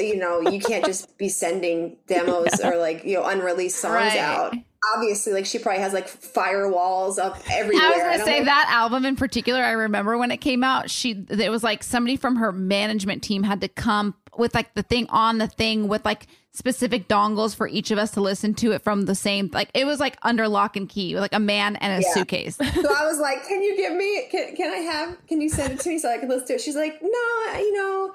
you 0.00 0.16
know, 0.16 0.40
you 0.40 0.60
can't 0.60 0.84
just 0.84 1.16
be 1.18 1.28
sending 1.28 1.96
demos 2.06 2.60
or 2.60 2.76
like 2.76 3.04
you 3.04 3.14
know 3.16 3.24
unreleased 3.26 3.78
songs 3.78 3.94
Right. 3.94 4.18
out 4.18 4.54
obviously 4.96 5.34
like 5.34 5.44
she 5.44 5.58
probably 5.58 5.78
has 5.82 5.92
like 5.92 6.08
firewalls 6.08 7.18
up 7.18 7.36
everywhere. 7.50 7.84
I 7.84 7.90
was 7.90 8.02
gonna 8.02 8.24
say 8.24 8.42
that 8.44 8.66
album 8.70 9.04
in 9.04 9.14
particular. 9.14 9.62
I 9.62 9.72
remember 9.72 10.16
when 10.16 10.30
it 10.30 10.38
came 10.38 10.64
out. 10.64 10.90
She 10.90 11.24
it 11.28 11.50
was 11.50 11.62
like 11.62 11.82
somebody 11.82 12.16
from 12.16 12.36
her 12.36 12.50
management 12.50 13.22
team 13.22 13.42
had 13.42 13.60
to 13.60 13.68
come 13.68 14.14
with 14.38 14.54
like 14.54 14.72
the 14.74 14.82
thing 14.82 15.06
on 15.10 15.36
the 15.36 15.48
thing 15.48 15.86
with 15.86 16.02
like 16.06 16.28
specific 16.52 17.08
dongles 17.08 17.54
for 17.54 17.68
each 17.68 17.90
of 17.90 17.98
us 17.98 18.12
to 18.12 18.22
listen 18.22 18.54
to 18.54 18.72
it 18.72 18.82
from 18.82 19.02
the 19.02 19.14
same. 19.14 19.50
Like 19.52 19.68
it 19.74 19.84
was 19.84 20.00
like 20.00 20.16
under 20.22 20.48
lock 20.48 20.76
and 20.76 20.88
key, 20.88 21.18
like 21.20 21.34
a 21.34 21.38
man 21.38 21.76
and 21.76 22.02
a 22.02 22.06
Yeah. 22.06 22.14
suitcase. 22.14 22.56
So 22.56 22.64
I 22.94 23.06
was 23.06 23.18
like, 23.20 23.46
"Can 23.46 23.62
you 23.62 23.76
give 23.76 23.92
me? 23.92 24.26
Can, 24.30 24.56
can 24.56 24.72
I 24.72 24.78
have? 24.78 25.26
Can 25.28 25.42
you 25.42 25.50
send 25.50 25.74
it 25.74 25.80
to 25.80 25.90
me 25.90 25.98
so 25.98 26.10
I 26.10 26.16
can 26.16 26.30
listen 26.30 26.46
to 26.48 26.54
it?" 26.54 26.60
She's 26.62 26.74
like, 26.76 27.00
"No, 27.02 27.52
you 27.58 27.72
know, 27.74 28.14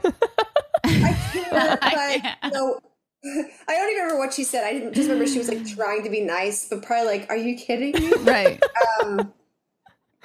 I 0.86 1.14
can't." 1.34 1.84
I 1.84 2.20
can't. 2.42 2.54
no, 2.54 2.80
I 3.26 3.74
don't 3.76 3.90
even 3.92 4.04
remember 4.04 4.18
what 4.20 4.34
she 4.34 4.44
said. 4.44 4.64
I 4.66 4.74
didn't 4.74 4.94
just 4.94 5.10
remember 5.10 5.30
she 5.30 5.38
was 5.40 5.50
like 5.50 5.66
trying 5.68 6.04
to 6.04 6.10
be 6.10 6.22
nice, 6.22 6.68
but 6.70 6.84
probably 6.84 7.08
like, 7.08 7.30
"Are 7.30 7.38
you 7.38 7.56
kidding 7.56 7.94
me?" 7.94 8.12
right. 8.20 8.62
Um, 9.02 9.34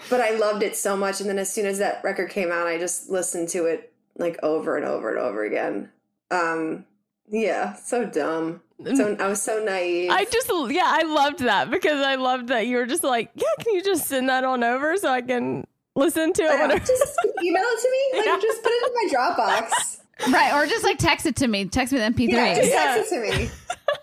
but 0.08 0.20
I 0.20 0.30
loved 0.30 0.62
it 0.62 0.76
so 0.76 0.96
much, 0.96 1.20
and 1.20 1.28
then 1.28 1.38
as 1.38 1.52
soon 1.52 1.66
as 1.66 1.78
that 1.78 2.02
record 2.04 2.30
came 2.30 2.50
out, 2.50 2.66
I 2.66 2.78
just 2.78 3.10
listened 3.10 3.48
to 3.50 3.66
it 3.66 3.92
like 4.16 4.38
over 4.42 4.76
and 4.76 4.84
over 4.86 5.10
and 5.10 5.18
over 5.18 5.44
again. 5.44 5.90
Um, 6.30 6.84
yeah, 7.28 7.74
so 7.74 8.04
dumb. 8.04 8.62
So 8.94 9.14
I 9.20 9.28
was 9.28 9.42
so 9.42 9.62
naive. 9.62 10.10
I 10.10 10.24
just, 10.24 10.50
yeah, 10.70 10.84
I 10.86 11.02
loved 11.02 11.40
that 11.40 11.70
because 11.70 12.00
I 12.04 12.14
loved 12.14 12.48
that 12.48 12.66
you 12.66 12.76
were 12.78 12.86
just 12.86 13.04
like, 13.04 13.30
yeah, 13.34 13.44
can 13.62 13.74
you 13.74 13.82
just 13.82 14.06
send 14.06 14.30
that 14.30 14.42
on 14.42 14.64
over 14.64 14.96
so 14.96 15.10
I 15.10 15.20
can 15.20 15.66
listen 15.94 16.32
to 16.32 16.42
it? 16.42 16.46
Yeah, 16.46 16.62
whenever- 16.62 16.86
just 16.86 17.18
email 17.42 17.62
it 17.62 17.80
to 17.82 17.90
me. 17.90 18.18
Like, 18.20 18.26
Yeah. 18.26 18.38
just 18.40 18.62
put 18.62 18.72
it 18.72 18.86
in 18.88 18.94
my 18.94 19.34
Dropbox. 19.34 19.99
Right. 20.28 20.52
Or 20.54 20.66
just 20.66 20.84
like 20.84 20.98
text 20.98 21.26
it 21.26 21.36
to 21.36 21.48
me. 21.48 21.64
Text 21.66 21.92
me 21.92 21.98
the 21.98 22.04
MP3. 22.04 22.28
Yeah, 22.32 22.54
just 22.54 22.70
Yeah. 22.70 22.94
text 22.96 23.12
it 23.12 23.32
to 23.32 23.38
me. 23.38 23.50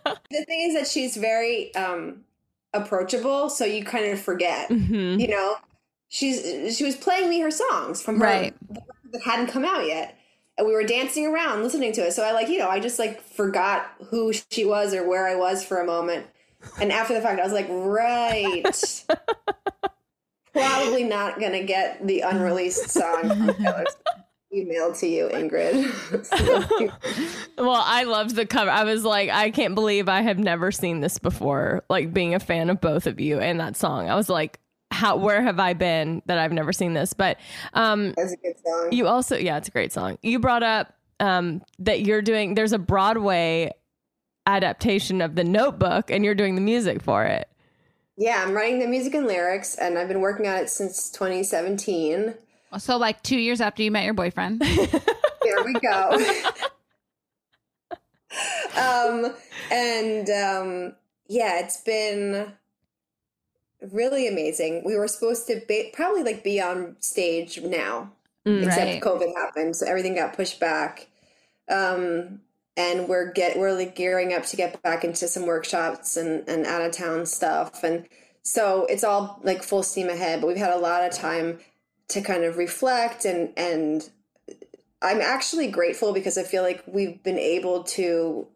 the 0.31 0.45
thing 0.45 0.69
is 0.69 0.75
that 0.75 0.87
she's 0.87 1.15
very 1.17 1.73
um 1.75 2.21
approachable, 2.73 3.49
so 3.49 3.65
you 3.65 3.83
kind 3.83 4.05
of 4.11 4.19
forget. 4.19 4.69
Mhm. 4.69 5.19
You 5.19 5.27
know, 5.29 5.55
she's 6.09 6.75
she 6.77 6.83
was 6.83 6.95
playing 6.95 7.29
me 7.29 7.39
her 7.41 7.51
songs 7.51 8.01
from 8.01 8.17
her 8.19 8.25
Right. 8.25 8.55
that 9.11 9.21
hadn't 9.23 9.47
come 9.47 9.65
out 9.65 9.85
yet. 9.85 10.15
And 10.57 10.65
we 10.65 10.73
were 10.73 10.83
dancing 10.83 11.27
around 11.27 11.61
listening 11.63 11.93
to 11.93 12.01
it. 12.07 12.13
So 12.13 12.23
I 12.23 12.31
like, 12.31 12.49
you 12.49 12.57
know, 12.57 12.67
I 12.67 12.79
just 12.79 12.97
like 12.97 13.21
forgot 13.21 13.91
who 14.09 14.33
she 14.51 14.65
was 14.65 14.93
or 14.93 15.07
where 15.07 15.27
I 15.27 15.35
was 15.35 15.63
for 15.63 15.79
a 15.79 15.85
moment. 15.85 16.25
And 16.81 16.91
after 16.91 17.13
the 17.13 17.21
fact, 17.21 17.39
I 17.39 17.43
was 17.43 17.53
like, 17.53 17.67
right. 17.69 18.65
Probably 20.53 21.03
not 21.03 21.39
gonna 21.39 21.63
get 21.63 22.05
the 22.07 22.21
unreleased 22.21 22.89
song 22.89 23.53
Taylor 24.51 24.95
to 24.95 25.07
you, 25.07 25.27
Ingrid. 25.29 26.91
Well, 27.57 27.81
I 27.83 28.03
loved 28.03 28.35
the 28.35 28.45
cover. 28.45 28.69
I 28.69 28.83
was 28.83 29.03
like, 29.03 29.29
I 29.31 29.49
can't 29.49 29.73
believe 29.73 30.07
I 30.07 30.21
have 30.21 30.37
never 30.37 30.71
seen 30.71 30.99
this 30.99 31.17
before. 31.17 31.83
Like 31.89 32.13
being 32.13 32.35
a 32.35 32.39
fan 32.39 32.69
of 32.69 32.79
both 32.79 33.07
of 33.07 33.19
you 33.19 33.39
and 33.39 33.59
that 33.59 33.75
song. 33.75 34.07
I 34.09 34.15
was 34.15 34.29
like, 34.29 34.59
how 34.91 35.17
where 35.17 35.41
have 35.41 35.59
I 35.59 35.73
been 35.73 36.21
that 36.27 36.37
I've 36.37 36.51
never 36.51 36.71
seen 36.71 36.93
this? 36.93 37.13
But 37.13 37.37
um 37.73 38.13
That's 38.15 38.33
a 38.33 38.37
good 38.37 38.55
song. 38.63 38.91
you 38.91 39.07
also 39.07 39.35
yeah, 39.37 39.57
it's 39.57 39.67
a 39.67 39.71
great 39.71 39.91
song. 39.91 40.19
You 40.21 40.39
brought 40.39 40.63
up 40.63 40.93
um 41.19 41.63
that 41.79 42.01
you're 42.01 42.21
doing 42.21 42.53
there's 42.53 42.73
a 42.73 42.79
Broadway 42.79 43.71
adaptation 44.45 45.19
of 45.21 45.35
the 45.35 45.43
notebook 45.43 46.11
and 46.11 46.23
you're 46.23 46.35
doing 46.35 46.55
the 46.55 46.61
music 46.61 47.01
for 47.01 47.25
it. 47.25 47.49
Yeah, 48.17 48.43
I'm 48.45 48.53
writing 48.53 48.79
the 48.79 48.87
music 48.87 49.13
and 49.13 49.27
lyrics, 49.27 49.75
and 49.75 49.95
I've 49.95 50.07
been 50.07 50.21
working 50.21 50.47
on 50.47 50.55
it 50.57 50.71
since 50.71 51.11
2017. 51.11 52.33
So 52.79 52.97
like 52.97 53.21
two 53.23 53.37
years 53.37 53.61
after 53.61 53.83
you 53.83 53.91
met 53.91 54.05
your 54.05 54.13
boyfriend. 54.13 54.61
There 55.43 55.63
we 55.63 55.73
go. 55.73 56.35
um, 58.77 59.33
and 59.71 60.29
um, 60.29 60.95
yeah, 61.29 61.59
it's 61.59 61.81
been 61.81 62.51
really 63.91 64.27
amazing. 64.27 64.83
We 64.85 64.95
were 64.97 65.07
supposed 65.07 65.47
to 65.47 65.61
be, 65.67 65.91
probably 65.93 66.23
like 66.23 66.43
be 66.43 66.61
on 66.61 66.95
stage 66.99 67.61
now, 67.61 68.11
Mm. 68.45 68.65
except 68.65 68.85
Right. 68.85 69.01
COVID 69.01 69.35
happened, 69.35 69.75
so 69.75 69.85
everything 69.85 70.15
got 70.15 70.33
pushed 70.33 70.59
back. 70.59 71.07
Um, 71.69 72.41
and 72.77 73.09
we're 73.09 73.31
get 73.31 73.57
we're 73.57 73.73
like 73.73 73.93
gearing 73.95 74.33
up 74.33 74.45
to 74.45 74.55
get 74.55 74.81
back 74.83 75.03
into 75.03 75.27
some 75.27 75.45
workshops 75.45 76.15
and 76.15 76.47
and 76.47 76.65
out 76.65 76.81
of 76.81 76.91
town 76.93 77.25
stuff, 77.25 77.83
and 77.83 78.07
so 78.43 78.85
it's 78.85 79.03
all 79.03 79.41
like 79.43 79.63
full 79.63 79.83
steam 79.83 80.07
ahead. 80.09 80.39
But 80.39 80.47
we've 80.47 80.57
had 80.57 80.71
a 80.71 80.77
lot 80.77 81.03
of 81.03 81.11
time 81.11 81.59
to 82.09 82.21
kind 82.21 82.43
of 82.43 82.57
reflect 82.57 83.25
and 83.25 83.51
and 83.57 84.09
I'm 85.01 85.21
actually 85.21 85.67
grateful 85.67 86.13
because 86.13 86.37
I 86.37 86.43
feel 86.43 86.63
like 86.63 86.83
we've 86.87 87.21
been 87.21 87.37
able 87.37 87.83
to 87.83 88.47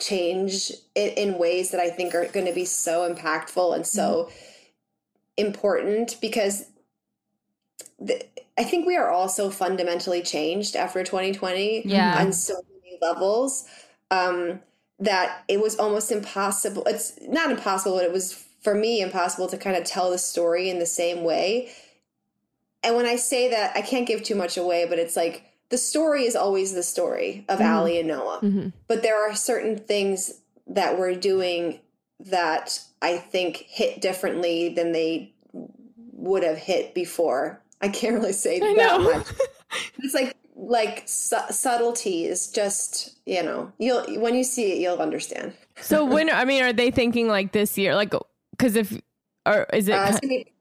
change 0.00 0.72
it 0.94 1.16
in 1.16 1.38
ways 1.38 1.70
that 1.70 1.80
I 1.80 1.90
think 1.90 2.14
are 2.14 2.26
going 2.26 2.46
to 2.46 2.52
be 2.52 2.64
so 2.64 3.12
impactful 3.12 3.74
and 3.74 3.86
so 3.86 4.30
important 5.36 6.16
because 6.20 6.66
the, 8.00 8.22
I 8.58 8.64
think 8.64 8.86
we 8.86 8.96
are 8.96 9.10
all 9.10 9.28
so 9.28 9.50
fundamentally 9.50 10.22
changed 10.22 10.76
after 10.76 11.02
2020 11.04 11.84
Yeah. 11.84 12.18
on 12.18 12.32
so 12.32 12.54
many 12.54 12.98
levels 13.00 13.64
um, 14.10 14.60
that 14.98 15.44
it 15.48 15.60
was 15.60 15.76
almost 15.76 16.10
impossible. 16.12 16.82
It's 16.86 17.18
not 17.22 17.50
impossible, 17.50 17.96
but 17.96 18.04
it 18.04 18.12
was 18.12 18.44
for 18.62 18.74
me 18.74 19.00
impossible 19.00 19.46
to 19.48 19.58
kind 19.58 19.76
of 19.76 19.84
tell 19.84 20.10
the 20.10 20.18
story 20.18 20.70
in 20.70 20.78
the 20.78 20.86
same 20.86 21.24
way. 21.24 21.72
And 22.84 22.96
when 22.96 23.06
I 23.06 23.16
say 23.16 23.50
that, 23.50 23.72
I 23.76 23.82
can't 23.82 24.06
give 24.06 24.22
too 24.22 24.34
much 24.34 24.56
away, 24.56 24.86
but 24.88 24.98
it's 24.98 25.16
like 25.16 25.44
the 25.70 25.78
story 25.78 26.24
is 26.24 26.36
always 26.36 26.72
the 26.74 26.82
story 26.82 27.44
of 27.48 27.60
Allie 27.60 27.98
and 27.98 28.08
Noah. 28.08 28.40
Mhm. 28.42 28.72
But 28.86 29.02
there 29.02 29.20
are 29.28 29.34
certain 29.34 29.78
things 29.78 30.40
that 30.66 30.98
we're 30.98 31.14
doing 31.14 31.80
that 32.20 32.80
I 33.02 33.18
think 33.18 33.56
hit 33.68 34.00
differently 34.00 34.68
than 34.68 34.92
they 34.92 35.32
would 36.12 36.42
have 36.42 36.58
hit 36.58 36.94
before. 36.94 37.60
I 37.80 37.88
can't 37.88 38.14
really 38.14 38.32
say 38.32 38.56
I 38.56 38.74
that 38.74 38.76
know. 38.76 38.98
much. 38.98 39.26
It's 39.98 40.14
like 40.14 40.36
like 40.54 41.02
su- 41.06 41.50
subtleties. 41.50 42.46
Just 42.48 43.18
you 43.26 43.42
know, 43.42 43.72
you'll 43.78 44.04
when 44.20 44.36
you 44.36 44.44
see 44.44 44.72
it, 44.72 44.78
you'll 44.78 44.98
understand. 44.98 45.52
So 45.80 46.04
when 46.14 46.30
I 46.30 46.44
mean, 46.44 46.62
are 46.62 46.72
they 46.72 46.90
thinking 46.92 47.26
like 47.26 47.50
this 47.52 47.76
year? 47.76 47.94
Like, 47.96 48.14
because 48.52 48.76
if 48.76 48.96
or 49.46 49.66
is 49.72 49.88
it? 49.88 49.94
Uh, 49.94 50.06
it's, 50.08 50.20
gonna 50.20 50.28
be, 50.28 50.52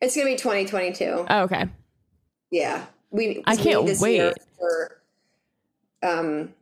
it's 0.00 0.14
gonna 0.16 0.26
be 0.26 0.36
2022. 0.36 1.26
oh, 1.28 1.40
okay. 1.42 1.68
Yeah, 2.50 2.86
we. 3.10 3.42
I 3.46 3.56
can't 3.56 3.82
need 3.82 3.88
this 3.90 4.02
year 4.02 4.28
wait. 4.28 4.36
For, 4.58 5.00
um, 6.02 6.54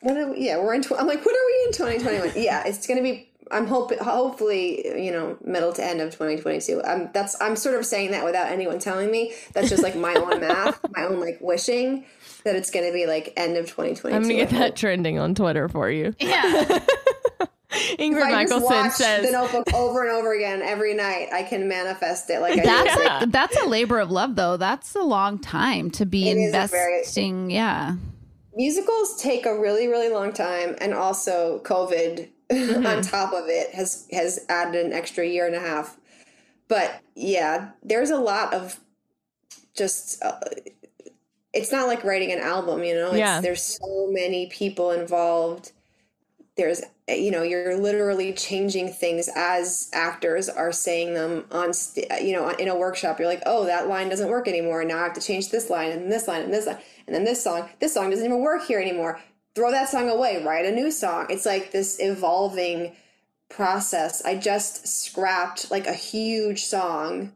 what 0.00 0.16
are 0.16 0.32
we, 0.32 0.46
yeah, 0.46 0.58
we're 0.58 0.74
in. 0.74 0.82
Tw- 0.82 0.92
I'm 0.98 1.06
like, 1.06 1.24
what 1.24 1.34
are 1.34 1.46
we 1.46 1.64
in 1.66 1.72
2021? 1.72 2.42
yeah, 2.42 2.66
it's 2.66 2.86
gonna 2.86 3.02
be. 3.02 3.28
I'm 3.50 3.66
hoping, 3.66 3.98
hopefully, 3.98 5.04
you 5.04 5.12
know, 5.12 5.36
middle 5.44 5.72
to 5.74 5.84
end 5.84 6.00
of 6.00 6.10
2022. 6.12 6.82
I'm 6.82 7.10
that's. 7.12 7.40
I'm 7.40 7.56
sort 7.56 7.74
of 7.78 7.84
saying 7.84 8.12
that 8.12 8.24
without 8.24 8.50
anyone 8.50 8.78
telling 8.78 9.10
me. 9.10 9.34
That's 9.52 9.68
just 9.68 9.82
like 9.82 9.94
my 9.94 10.14
own 10.14 10.40
math, 10.40 10.80
my 10.96 11.04
own 11.04 11.20
like 11.20 11.38
wishing 11.40 12.04
that 12.44 12.56
it's 12.56 12.70
gonna 12.70 12.92
be 12.92 13.06
like 13.06 13.32
end 13.36 13.56
of 13.56 13.66
2022. 13.66 14.16
I'm 14.16 14.22
gonna 14.22 14.34
get 14.34 14.50
that 14.50 14.76
trending 14.76 15.18
on 15.18 15.34
Twitter 15.34 15.68
for 15.68 15.90
you. 15.90 16.14
yeah. 16.18 16.84
Ingrid 17.98 18.18
If 18.18 18.24
I 18.34 18.44
just 18.44 18.64
Michaelson 18.64 18.90
says, 18.90 19.26
the 19.26 19.32
Notebook 19.32 19.72
over 19.74 20.02
and 20.02 20.10
over 20.10 20.32
again 20.34 20.62
every 20.62 20.94
night. 20.94 21.28
I 21.32 21.42
can 21.42 21.68
manifest 21.68 22.28
it 22.30 22.40
like 22.40 22.62
That's 22.62 23.22
a, 23.24 23.26
that's 23.26 23.56
a 23.62 23.66
labor 23.66 23.98
of 24.00 24.10
love 24.10 24.36
though. 24.36 24.56
That's 24.56 24.94
a 24.94 25.02
long 25.02 25.38
time 25.38 25.90
to 25.92 26.06
be 26.06 26.28
It 26.28 26.32
a 26.32 26.66
very- 26.68 26.94
investing. 26.96 27.50
yeah. 27.50 27.96
musicals 28.54 29.16
take 29.20 29.46
a 29.46 29.58
really 29.58 29.88
really 29.88 30.08
long 30.10 30.32
time 30.32 30.76
and 30.80 30.92
also 30.92 31.60
covid 31.64 32.28
on 32.86 33.02
top 33.02 33.32
of 33.32 33.44
it 33.48 33.74
has 33.74 34.06
has 34.12 34.44
added 34.50 34.84
an 34.84 34.92
extra 34.92 35.26
year 35.26 35.46
and 35.46 35.54
a 35.56 35.60
half 35.60 35.96
but 36.68 37.00
yeah 37.14 37.70
there's 37.82 38.10
a 38.10 38.18
lot 38.18 38.52
of 38.52 38.78
just 39.74 40.22
uh, 40.22 40.38
it's 41.54 41.72
not 41.72 41.86
like 41.86 42.04
writing 42.04 42.30
an 42.30 42.38
album 42.40 42.84
you 42.84 42.94
know 42.94 43.08
it's, 43.08 43.16
Yeah. 43.18 43.40
there's 43.40 43.62
so 43.62 44.08
many 44.10 44.46
people 44.48 44.90
involved 44.90 45.72
there's 46.58 46.82
you 47.08 47.30
know 47.30 47.42
you're 47.42 47.76
literally 47.76 48.32
changing 48.32 48.92
things 48.92 49.28
as 49.34 49.90
actors 49.92 50.48
are 50.48 50.70
saying 50.70 51.14
them 51.14 51.44
on 51.50 51.72
st- 51.74 52.06
you 52.22 52.32
know 52.32 52.48
in 52.50 52.68
a 52.68 52.76
workshop. 52.76 53.18
You're 53.18 53.28
like 53.28 53.42
oh 53.46 53.66
that 53.66 53.88
line 53.88 54.08
doesn't 54.08 54.28
work 54.28 54.46
anymore. 54.46 54.84
Now 54.84 54.98
i 54.98 55.04
have 55.04 55.14
to 55.14 55.20
change 55.20 55.50
this 55.50 55.68
line 55.68 55.90
and 55.90 56.10
this 56.10 56.28
line 56.28 56.42
and 56.42 56.52
this 56.52 56.66
line 56.66 56.78
and 57.06 57.14
then 57.14 57.24
this 57.24 57.42
song. 57.42 57.68
This 57.80 57.94
song 57.94 58.10
doesn't 58.10 58.24
even 58.24 58.40
work 58.40 58.64
here 58.64 58.80
anymore. 58.80 59.20
Throw 59.54 59.70
that 59.70 59.88
song 59.88 60.08
away. 60.08 60.42
Write 60.44 60.64
a 60.64 60.70
new 60.70 60.90
song. 60.90 61.26
It's 61.28 61.44
like 61.44 61.72
this 61.72 61.98
evolving 62.00 62.94
process. 63.48 64.24
I 64.24 64.36
just 64.36 64.86
scrapped 64.86 65.70
like 65.70 65.86
a 65.86 65.92
huge 65.92 66.64
song 66.64 67.32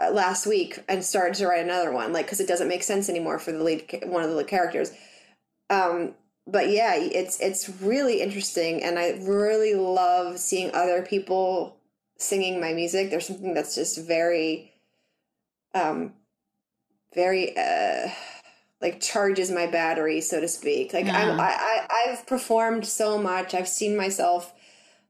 uh, 0.00 0.10
last 0.10 0.46
week 0.46 0.82
and 0.88 1.04
started 1.04 1.34
to 1.34 1.46
write 1.46 1.64
another 1.64 1.92
one 1.92 2.12
like 2.12 2.26
because 2.26 2.40
it 2.40 2.48
doesn't 2.48 2.68
make 2.68 2.82
sense 2.82 3.08
anymore 3.08 3.38
for 3.38 3.52
the 3.52 3.62
lead 3.62 4.02
one 4.06 4.24
of 4.24 4.34
the 4.34 4.44
characters. 4.44 4.92
Um 5.68 6.14
but 6.46 6.70
yeah 6.70 6.94
it's 6.96 7.40
it's 7.40 7.68
really 7.82 8.20
interesting 8.20 8.82
and 8.82 8.98
i 8.98 9.10
really 9.22 9.74
love 9.74 10.38
seeing 10.38 10.70
other 10.74 11.02
people 11.02 11.76
singing 12.20 12.60
my 12.60 12.72
music. 12.72 13.10
There's 13.10 13.26
something 13.26 13.54
that's 13.54 13.74
just 13.74 13.98
very 13.98 14.72
um 15.74 16.12
very 17.14 17.56
uh 17.56 18.08
like 18.80 19.00
charges 19.00 19.50
my 19.50 19.66
battery 19.66 20.20
so 20.20 20.40
to 20.40 20.48
speak. 20.48 20.92
Like 20.92 21.10
I'm, 21.14 21.32
I, 21.32 21.36
I 21.38 21.86
I've 22.08 22.26
performed 22.26 22.86
so 22.86 23.18
much. 23.18 23.54
I've 23.54 23.68
seen 23.68 23.96
myself 23.96 24.52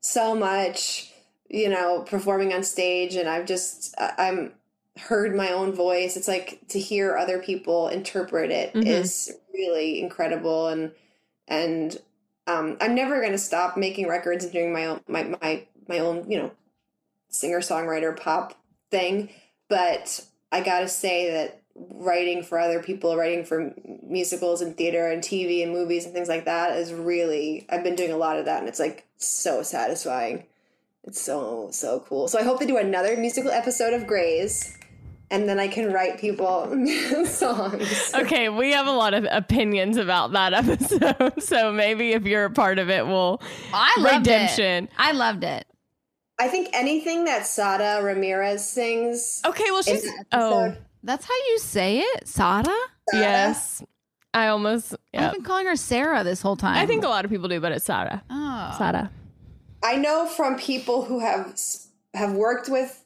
so 0.01 0.35
much 0.35 1.13
you 1.49 1.69
know 1.69 2.03
performing 2.03 2.53
on 2.55 2.63
stage 2.63 3.17
and 3.17 3.29
i've 3.29 3.45
just 3.47 3.95
i'm 3.99 4.53
heard 4.99 5.35
my 5.35 5.51
own 5.53 5.73
voice. 5.73 6.17
It's 6.17 6.29
like 6.29 6.61
to 6.69 6.79
hear 6.79 7.17
other 7.17 7.39
people 7.39 7.89
interpret 7.89 8.51
it 8.51 8.79
is 8.83 9.31
Mhm. 9.33 9.55
really 9.55 10.01
incredible 10.01 10.69
and 10.69 10.93
and 11.51 11.99
um 12.47 12.79
i'm 12.81 12.95
never 12.95 13.21
going 13.21 13.33
to 13.33 13.39
stop 13.39 13.77
making 13.77 14.09
records 14.09 14.45
and 14.45 14.53
doing 14.53 14.73
my 14.73 14.87
own 14.87 15.01
my 15.07 15.25
my 15.43 15.67
my 15.89 15.99
own 15.99 16.31
you 16.31 16.39
know 16.39 16.51
singer 17.29 17.61
songwriter 17.61 18.19
pop 18.19 18.55
thing. 18.91 19.29
But 19.69 20.25
i 20.51 20.63
gotta 20.63 20.89
say 20.89 21.31
that 21.31 21.61
writing 21.77 22.43
for 22.43 22.59
other 22.59 22.83
people 22.83 23.17
writing 23.17 23.45
for 23.45 23.73
musicals 24.03 24.61
and 24.61 24.77
theater 24.77 25.09
and 25.09 25.23
tv 25.23 25.63
and 25.63 25.73
movies 25.73 26.05
and 26.05 26.13
things 26.13 26.29
like 26.29 26.45
that 26.45 26.77
is 26.77 26.93
really 26.93 27.65
i've 27.71 27.85
been 27.85 27.95
doing 27.95 28.11
a 28.11 28.17
lot 28.17 28.37
of 28.37 28.45
that 28.47 28.59
and 28.59 28.69
it's 28.69 28.81
like 28.81 29.07
so 29.17 29.63
satisfying. 29.63 30.45
It's 31.05 31.21
so 31.21 31.69
so 31.71 32.01
cool. 32.09 32.29
So 32.29 32.39
i 32.39 32.43
hope 32.43 32.59
they 32.59 32.67
do 32.67 32.77
another 32.79 33.17
musical 33.17 33.51
episode 33.51 33.95
of 33.95 34.07
Grey's 34.07 34.77
and 35.31 35.49
then 35.49 35.59
i 35.61 35.69
can 35.69 35.93
write 35.93 36.19
people 36.19 36.67
songs 37.27 38.13
Okay, 38.15 38.49
we 38.49 38.73
have 38.73 38.87
a 38.87 38.93
lot 38.93 39.15
of 39.15 39.27
opinions 39.31 39.97
about 39.97 40.33
that 40.33 40.53
episode. 40.63 41.43
So 41.43 41.73
maybe 41.73 42.13
if 42.13 42.25
you're 42.25 42.45
a 42.47 42.51
part 42.51 42.79
of 42.79 42.91
it, 42.91 43.07
we'll 43.07 43.41
I 43.73 43.95
loved 43.99 44.27
redemption. 44.27 44.85
it. 44.85 44.91
I 44.99 45.13
loved 45.13 45.45
it. 45.45 45.67
i 46.39 46.49
think 46.49 46.69
anything 46.73 47.25
that 47.25 47.47
sada 47.47 48.01
ramirez 48.03 48.67
sings 48.69 49.41
Okay, 49.47 49.71
well 49.71 49.83
she's 49.83 50.03
the 50.03 50.25
oh 50.33 50.75
That's 51.03 51.25
how 51.27 51.35
you 51.49 51.59
say 51.59 52.01
it, 52.01 52.29
Sada. 52.29 52.75
yes. 53.13 53.83
I 54.35 54.49
almost 54.49 54.95
I've 55.15 55.33
been 55.33 55.43
calling 55.43 55.67
her 55.67 55.75
Sarah 55.77 56.23
this 56.23 56.41
whole 56.43 56.57
time. 56.57 56.77
I 56.77 56.87
think 56.87 57.05
a 57.05 57.09
lot 57.09 57.25
of 57.25 57.31
people 57.33 57.49
do, 57.49 57.59
but 57.59 57.73
it's 57.73 57.85
Sada. 57.85 58.23
Oh. 58.31 58.75
Sada. 58.79 59.11
I 59.83 59.97
know 59.97 60.27
from 60.27 60.57
people 60.57 61.03
who 61.05 61.19
have 61.21 61.59
have 62.15 62.33
worked 62.35 62.69
with 62.69 63.00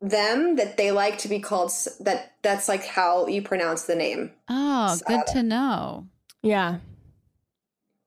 them 0.00 0.56
that 0.56 0.76
they 0.76 0.90
like 0.92 1.18
to 1.18 1.28
be 1.28 1.40
called 1.40 1.72
that 2.00 2.34
that's 2.42 2.68
like 2.68 2.84
how 2.86 3.26
you 3.26 3.42
pronounce 3.42 3.84
the 3.84 3.96
name. 3.96 4.30
Oh, 4.48 4.96
good 5.06 5.26
to 5.32 5.42
know. 5.42 6.06
Yeah. 6.42 6.78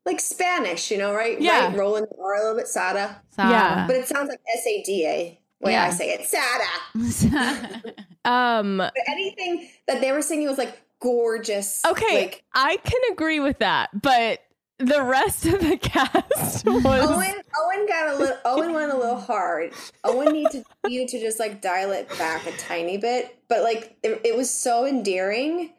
Like 0.06 0.20
Spanish, 0.20 0.90
you 0.90 0.98
know, 0.98 1.14
right? 1.14 1.40
Yeah. 1.40 1.68
Right, 1.68 1.78
rolling 1.78 2.06
the 2.06 2.16
R 2.22 2.36
a 2.36 2.40
little 2.40 2.58
bit, 2.58 2.68
Sada. 2.68 3.22
Yeah. 3.38 3.86
But 3.88 3.98
it 3.98 4.08
sounds 4.08 4.30
like 4.30 4.40
S 4.56 4.66
A 4.66 4.82
D 4.84 5.06
A 5.06 5.40
way 5.62 5.74
Yeah. 5.74 5.86
I 5.86 5.90
say 5.92 6.12
it. 6.12 6.26
Sada. 6.26 7.84
Um 8.26 8.78
But 8.78 8.94
anything 9.08 9.68
that 9.88 10.00
they 10.02 10.12
were 10.12 10.22
singing 10.22 10.48
was 10.48 10.58
like 10.60 10.80
gorgeous. 11.00 11.84
okay, 11.86 12.22
Like 12.22 12.44
I 12.54 12.78
can 12.78 13.02
agree 13.12 13.40
with 13.40 13.60
that, 13.60 13.90
but 14.02 14.40
the 14.86 15.04
rest 15.04 15.46
of 15.46 15.60
the 15.60 15.78
cast 15.82 16.66
was 16.66 16.86
Owen 16.86 17.36
Owen 17.60 17.86
got 17.88 18.16
a 18.16 18.18
little 18.18 18.38
Owen 18.46 18.74
went 18.74 18.92
a 18.92 18.98
little 18.98 19.20
hard. 19.20 19.74
Owen 20.04 20.34
needed 20.34 20.64
you 20.88 21.08
to 21.08 21.20
just 21.20 21.40
like 21.40 21.62
dial 21.62 21.92
it 21.92 22.10
back 22.18 22.46
a 22.48 22.52
tiny 22.58 22.98
bit, 22.98 23.38
but 23.48 23.64
like 23.64 23.98
it, 24.04 24.22
it 24.24 24.36
was 24.36 24.50
so 24.54 24.86
endearing. 24.86 25.74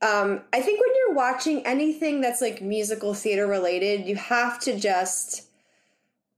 Um, 0.00 0.42
I 0.52 0.62
think 0.62 0.80
when 0.80 0.90
you're 0.94 1.14
watching 1.14 1.66
anything 1.66 2.20
that's 2.20 2.40
like 2.40 2.62
musical 2.62 3.14
theater 3.14 3.46
related, 3.46 4.06
you 4.06 4.14
have 4.16 4.60
to 4.60 4.78
just 4.78 5.48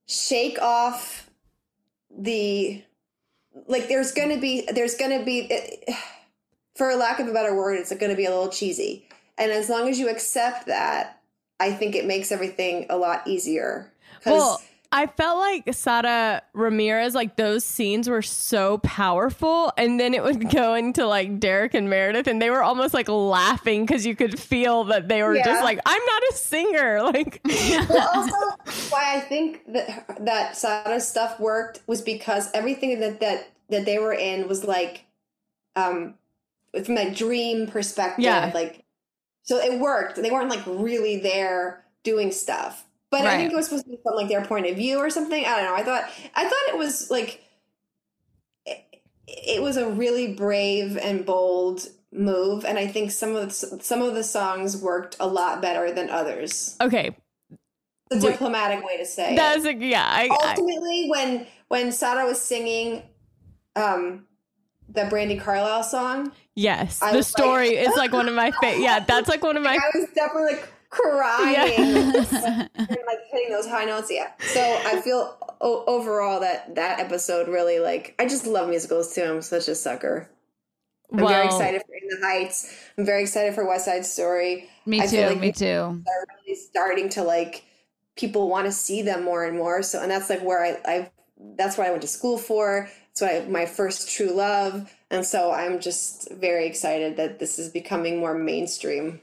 shake 0.07 0.59
off 0.61 1.29
the 2.11 2.83
like. 3.67 3.89
There's 3.89 4.13
gonna 4.13 4.39
be 4.39 4.67
there's 4.73 4.95
gonna 4.95 5.23
be, 5.23 5.41
it, 5.41 5.95
for 6.75 6.95
lack 6.97 7.21
of 7.21 7.29
a 7.29 7.33
better 7.35 7.55
word, 7.55 7.75
it's 7.75 7.95
gonna 7.95 8.17
be 8.17 8.25
a 8.25 8.31
little 8.31 8.49
cheesy. 8.49 9.07
And 9.37 9.53
as 9.53 9.69
long 9.69 9.89
as 9.89 9.99
you 9.99 10.09
accept 10.09 10.67
that, 10.67 11.20
I 11.61 11.73
think 11.73 11.95
it 11.95 12.07
makes 12.07 12.33
everything 12.33 12.87
a 12.91 12.97
lot 12.97 13.27
easier. 13.27 13.93
'Cause- 14.25 14.33
Well, 14.33 14.63
I 14.93 15.07
felt 15.07 15.39
like 15.39 15.73
Sada 15.73 16.43
Ramirez, 16.53 17.15
like 17.15 17.37
those 17.37 17.65
scenes 17.65 18.09
were 18.09 18.23
so 18.23 18.79
powerful. 18.79 19.73
And 19.77 20.01
then 20.01 20.15
it 20.15 20.25
would 20.25 20.51
go 20.51 20.75
into 20.75 21.07
like 21.07 21.39
Derek 21.39 21.75
and 21.75 21.89
Meredith, 21.89 22.27
and 22.27 22.43
they 22.43 22.51
were 22.51 22.63
almost 22.65 22.93
like 22.93 23.09
laughing 23.09 23.87
because 23.87 24.05
you 24.05 24.17
could 24.17 24.37
feel 24.41 24.83
that 24.85 25.07
they 25.07 25.23
were 25.23 25.37
Yeah. 25.37 25.45
just 25.45 25.63
like, 25.63 25.79
I'm 25.87 26.03
not 26.05 26.23
a 26.33 26.35
singer. 26.35 27.03
Like, 27.13 27.41
well, 27.89 28.11
also 28.15 28.35
why 28.91 29.15
I 29.17 29.21
think 29.21 29.63
that 29.73 30.17
that 30.25 30.57
Sada's 30.57 31.07
stuff 31.07 31.39
worked 31.39 31.81
was 31.87 32.03
because 32.03 32.51
everything 32.53 32.99
that 32.99 33.21
that 33.21 33.47
that 33.69 33.85
they 33.85 33.99
were 34.01 34.13
in 34.15 34.49
was 34.49 34.65
like, 34.65 35.05
um, 35.77 36.15
from 36.85 36.97
a 36.99 37.11
dream 37.11 37.69
perspective, 37.69 38.25
Yeah. 38.25 38.51
like, 38.53 38.83
so 39.51 39.59
it 39.59 39.81
worked. 39.81 40.15
They 40.15 40.31
weren't 40.31 40.49
like 40.49 40.63
really 40.65 41.17
there 41.17 41.85
doing 42.05 42.31
stuff, 42.31 42.87
but 43.11 43.23
I 43.23 43.37
think 43.37 43.53
it 43.53 43.57
was 43.57 43.65
supposed 43.65 43.83
to 43.87 43.91
be 43.91 43.99
from 44.01 44.15
like 44.15 44.29
their 44.29 44.45
point 44.45 44.67
of 44.67 44.77
view 44.77 44.99
or 44.99 45.11
something. 45.11 45.45
I 45.45 45.57
don't 45.57 45.65
know. 45.65 45.75
I 45.75 45.83
thought 45.83 46.09
I 46.37 46.45
thought 46.45 46.69
it 46.69 46.79
was 46.79 47.11
like, 47.11 47.43
it, 48.65 48.85
it 49.27 49.61
was 49.61 49.77
a 49.77 49.91
really 49.91 50.35
brave 50.35 50.97
and 50.97 51.27
bold 51.27 51.89
move, 52.13 52.65
and 52.65 52.79
I 52.79 52.87
think 52.87 53.11
some 53.11 53.35
of 53.35 53.49
the, 53.49 53.81
some 53.83 54.03
of 54.03 54.15
the 54.15 54.23
songs 54.23 54.77
worked 54.77 55.17
a 55.19 55.27
lot 55.27 55.61
better 55.61 55.91
than 55.91 56.11
others 56.11 56.77
okay, 56.81 57.11
the 58.09 58.21
diplomatic 58.21 58.87
way 58.87 58.99
to 58.99 59.05
say 59.05 59.35
that's 59.35 59.65
it. 59.65 59.83
a, 59.83 59.85
yeah. 59.85 60.07
I, 60.09 60.29
I, 60.31 60.49
Ultimately, 60.51 61.09
when 61.09 61.49
when 61.67 61.91
Sada 61.91 62.25
was 62.25 62.41
singing 62.41 63.03
um 63.75 64.27
the 64.89 65.03
Brandi 65.03 65.41
Carlile 65.41 65.83
song, 65.83 66.31
yes, 66.61 67.01
I 67.03 67.13
the 67.13 67.23
story 67.23 67.77
like- 67.77 67.89
is 67.89 67.97
like 67.97 68.13
one 68.13 68.29
of 68.29 68.35
my 68.35 68.51
favorite. 68.61 68.83
Yeah, 68.83 69.01
that's 69.07 69.29
like 69.29 69.43
one 69.43 69.57
of 69.57 69.63
my. 69.63 69.75
I 69.75 69.99
was 69.99 70.09
definitely 70.15 70.53
like 70.55 70.69
crying 70.91 71.55
Yeah. 71.55 71.65
and 71.79 72.15
like 73.07 73.19
hitting 73.31 73.51
those 73.51 73.67
high 73.67 73.85
notes. 73.85 74.09
Yeah. 74.11 74.31
So 74.41 74.61
I 74.85 75.01
feel 75.01 75.37
o- 75.61 75.85
overall 75.87 76.41
that 76.41 76.75
that 76.75 76.99
episode 77.01 77.49
really 77.49 77.79
like 77.79 78.15
I 78.19 78.27
just 78.27 78.47
love 78.47 78.69
musicals 78.69 79.15
too. 79.15 79.23
I'm 79.23 79.43
such 79.43 79.69
a 79.69 79.75
sucker. 79.75 80.29
I'm 81.13 81.19
very 81.27 81.47
excited 81.47 81.83
for 81.87 81.95
In 81.95 82.09
the 82.21 82.25
Heights. 82.25 82.73
I'm 82.97 83.05
very 83.05 83.23
excited 83.23 83.55
for 83.55 83.67
West 83.67 83.85
Side 83.85 84.07
Story. 84.07 84.69
Me 84.87 85.01
I 85.01 85.07
too. 85.07 85.27
like 85.27 85.41
me 85.41 85.51
too. 85.51 85.67
are 86.07 86.27
really 86.45 86.55
starting 86.57 87.09
to 87.11 87.23
like 87.25 87.65
people 88.17 88.49
want 88.49 88.67
to 88.67 88.73
see 88.73 89.03
them 89.03 89.25
more 89.25 89.45
and 89.45 89.57
more. 89.57 89.83
So, 89.83 90.01
and 90.03 90.11
that's 90.11 90.31
like 90.31 90.43
where 90.43 90.63
I, 90.65 90.79
I 90.85 91.11
that's 91.57 91.77
what 91.79 91.87
I 91.87 91.91
went 91.91 92.03
to 92.03 92.09
school 92.09 92.39
for. 92.39 92.89
That's 93.09 93.21
what 93.23 93.43
I, 93.43 93.49
my 93.49 93.67
first 93.67 94.11
true 94.15 94.33
love. 94.33 94.93
And 95.11 95.27
so 95.27 95.53
I'm 95.53 95.81
just 95.81 96.31
very 96.33 96.67
excited 96.67 97.17
that 97.17 97.39
this 97.39 97.59
is 97.59 97.69
becoming 97.69 98.21
more 98.21 98.35
mainstream. 98.35 99.21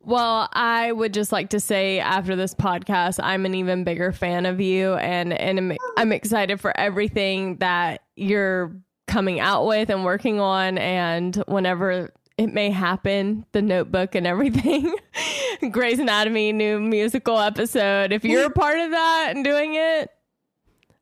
Well, 0.00 0.48
I 0.52 0.92
would 0.92 1.12
just 1.12 1.32
like 1.32 1.50
to 1.50 1.60
say 1.60 1.98
after 1.98 2.36
this 2.36 2.54
podcast, 2.54 3.18
I'm 3.22 3.44
an 3.46 3.54
even 3.54 3.84
bigger 3.84 4.12
fan 4.12 4.46
of 4.46 4.60
you, 4.60 4.94
and 4.94 5.32
and 5.32 5.58
I'm, 5.58 5.76
I'm 5.96 6.12
excited 6.12 6.60
for 6.60 6.74
everything 6.78 7.56
that 7.56 8.02
you're 8.16 8.74
coming 9.06 9.40
out 9.40 9.66
with 9.66 9.90
and 9.90 10.04
working 10.04 10.40
on, 10.40 10.78
and 10.78 11.36
whenever 11.46 12.12
it 12.38 12.54
may 12.54 12.70
happen, 12.70 13.44
the 13.52 13.60
Notebook 13.60 14.14
and 14.14 14.26
everything, 14.26 14.94
Grey's 15.70 15.98
Anatomy 15.98 16.52
new 16.52 16.78
musical 16.78 17.38
episode. 17.38 18.12
If 18.12 18.24
you're 18.24 18.46
a 18.46 18.50
part 18.50 18.78
of 18.78 18.92
that 18.92 19.32
and 19.34 19.44
doing 19.44 19.74
it, 19.74 20.10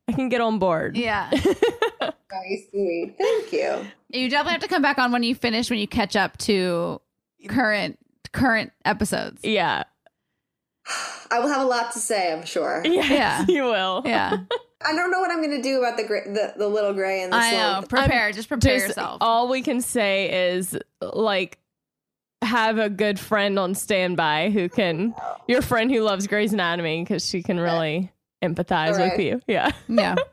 I 0.09 0.13
can 0.13 0.29
get 0.31 0.41
on 0.41 0.59
board. 0.59 0.97
Yeah. 0.97 1.31
Very 2.31 2.67
sweet. 2.71 3.15
Thank 3.19 3.53
you. 3.53 3.87
You 4.09 4.29
definitely 4.31 4.53
have 4.53 4.63
to 4.63 4.69
come 4.69 4.83
back 4.83 4.99
on 4.99 5.13
when 5.13 5.23
you 5.23 5.35
finish 5.35 5.71
when 5.71 5.79
you 5.79 5.87
catch 5.89 6.17
up 6.17 6.37
to 6.39 7.01
current 7.49 7.99
current 8.33 8.73
episodes. 8.85 9.41
Yeah. 9.45 9.85
I 11.31 11.39
will 11.41 11.49
have 11.49 11.63
a 11.63 11.65
lot 11.69 11.93
to 11.93 11.99
say, 11.99 12.33
I'm 12.33 12.45
sure. 12.47 12.83
Yes, 12.85 13.11
Yeah. 13.11 13.45
you 13.49 13.65
will. 13.65 14.03
Yeah. 14.05 14.37
I 14.87 14.95
don't 14.95 15.11
know 15.11 15.19
what 15.21 15.31
I'm 15.31 15.39
going 15.39 15.57
to 15.57 15.63
do 15.63 15.79
about 15.79 15.97
the, 15.97 16.05
gra- 16.05 16.31
the 16.33 16.55
the 16.57 16.69
Little 16.69 16.93
Grey 16.93 17.23
and 17.23 17.33
the 17.33 17.37
I 17.37 17.51
know. 17.53 17.57
slump. 17.73 17.89
Prepare. 17.89 18.31
just 18.33 18.49
prepare 18.49 18.77
Just 18.77 18.89
yourself. 18.89 19.19
all 19.21 19.49
we 19.49 19.63
can 19.63 19.81
say 19.81 20.53
is 20.53 20.77
like 21.01 21.59
have 22.43 22.79
a 22.79 22.89
good 22.91 23.19
friend 23.19 23.59
on 23.59 23.75
standby 23.75 24.51
who 24.51 24.69
can, 24.69 25.15
your 25.49 25.63
friend 25.63 25.91
who 25.91 26.03
loves 26.03 26.27
Grey's 26.27 26.53
Anatomy, 26.53 27.03
because 27.03 27.27
she 27.27 27.43
can 27.43 27.59
really 27.59 28.13
empathize 28.45 28.99
with 29.01 29.19
you. 29.19 29.41
Yeah. 29.49 29.71
Yeah. 29.89 30.15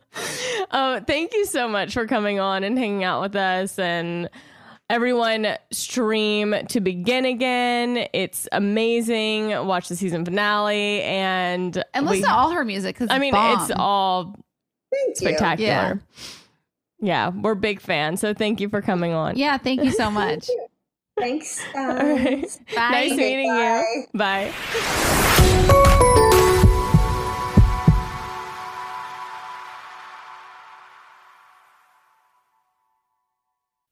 Uh, 0.71 0.99
thank 1.07 1.33
you 1.33 1.45
so 1.45 1.67
much 1.67 1.93
for 1.93 2.05
coming 2.07 2.39
on 2.39 2.63
and 2.63 2.77
hanging 2.77 3.03
out 3.03 3.21
with 3.21 3.35
us 3.35 3.77
and 3.79 4.29
everyone 4.89 5.47
stream 5.71 6.55
to 6.69 6.79
begin 6.81 7.25
again. 7.25 8.07
It's 8.13 8.47
amazing. 8.51 9.49
Watch 9.65 9.89
the 9.89 9.95
season 9.95 10.23
finale 10.25 11.01
and 11.03 11.83
And 11.93 12.05
we- 12.05 12.17
listen 12.17 12.29
to 12.29 12.35
all 12.35 12.51
her 12.51 12.63
music 12.65 12.95
because 12.95 13.09
I 13.09 13.19
mean, 13.19 13.33
it's 13.35 13.71
all 13.75 14.35
Thank 14.91 15.09
you. 15.21 15.27
spectacular. 15.27 16.01
Yeah. 16.99 17.29
we're 17.29 17.55
big 17.55 17.81
fans. 17.81 18.21
So 18.21 18.33
thank 18.33 18.61
you 18.61 18.69
for 18.69 18.81
coming 18.81 19.13
on. 19.13 19.35
Yeah, 19.37 19.57
thank 19.57 19.83
you 19.83 19.91
so 19.91 20.09
much. 20.21 20.47
Thanks, 21.19 21.63
All 21.75 21.87
right. 21.87 22.41
guys. 22.41 22.59
Bye. 22.75 22.89
Nice 22.91 23.11
meeting 23.11 23.47
Bye. 23.49 23.85
you. 24.13 24.51
Bye. 26.13 26.19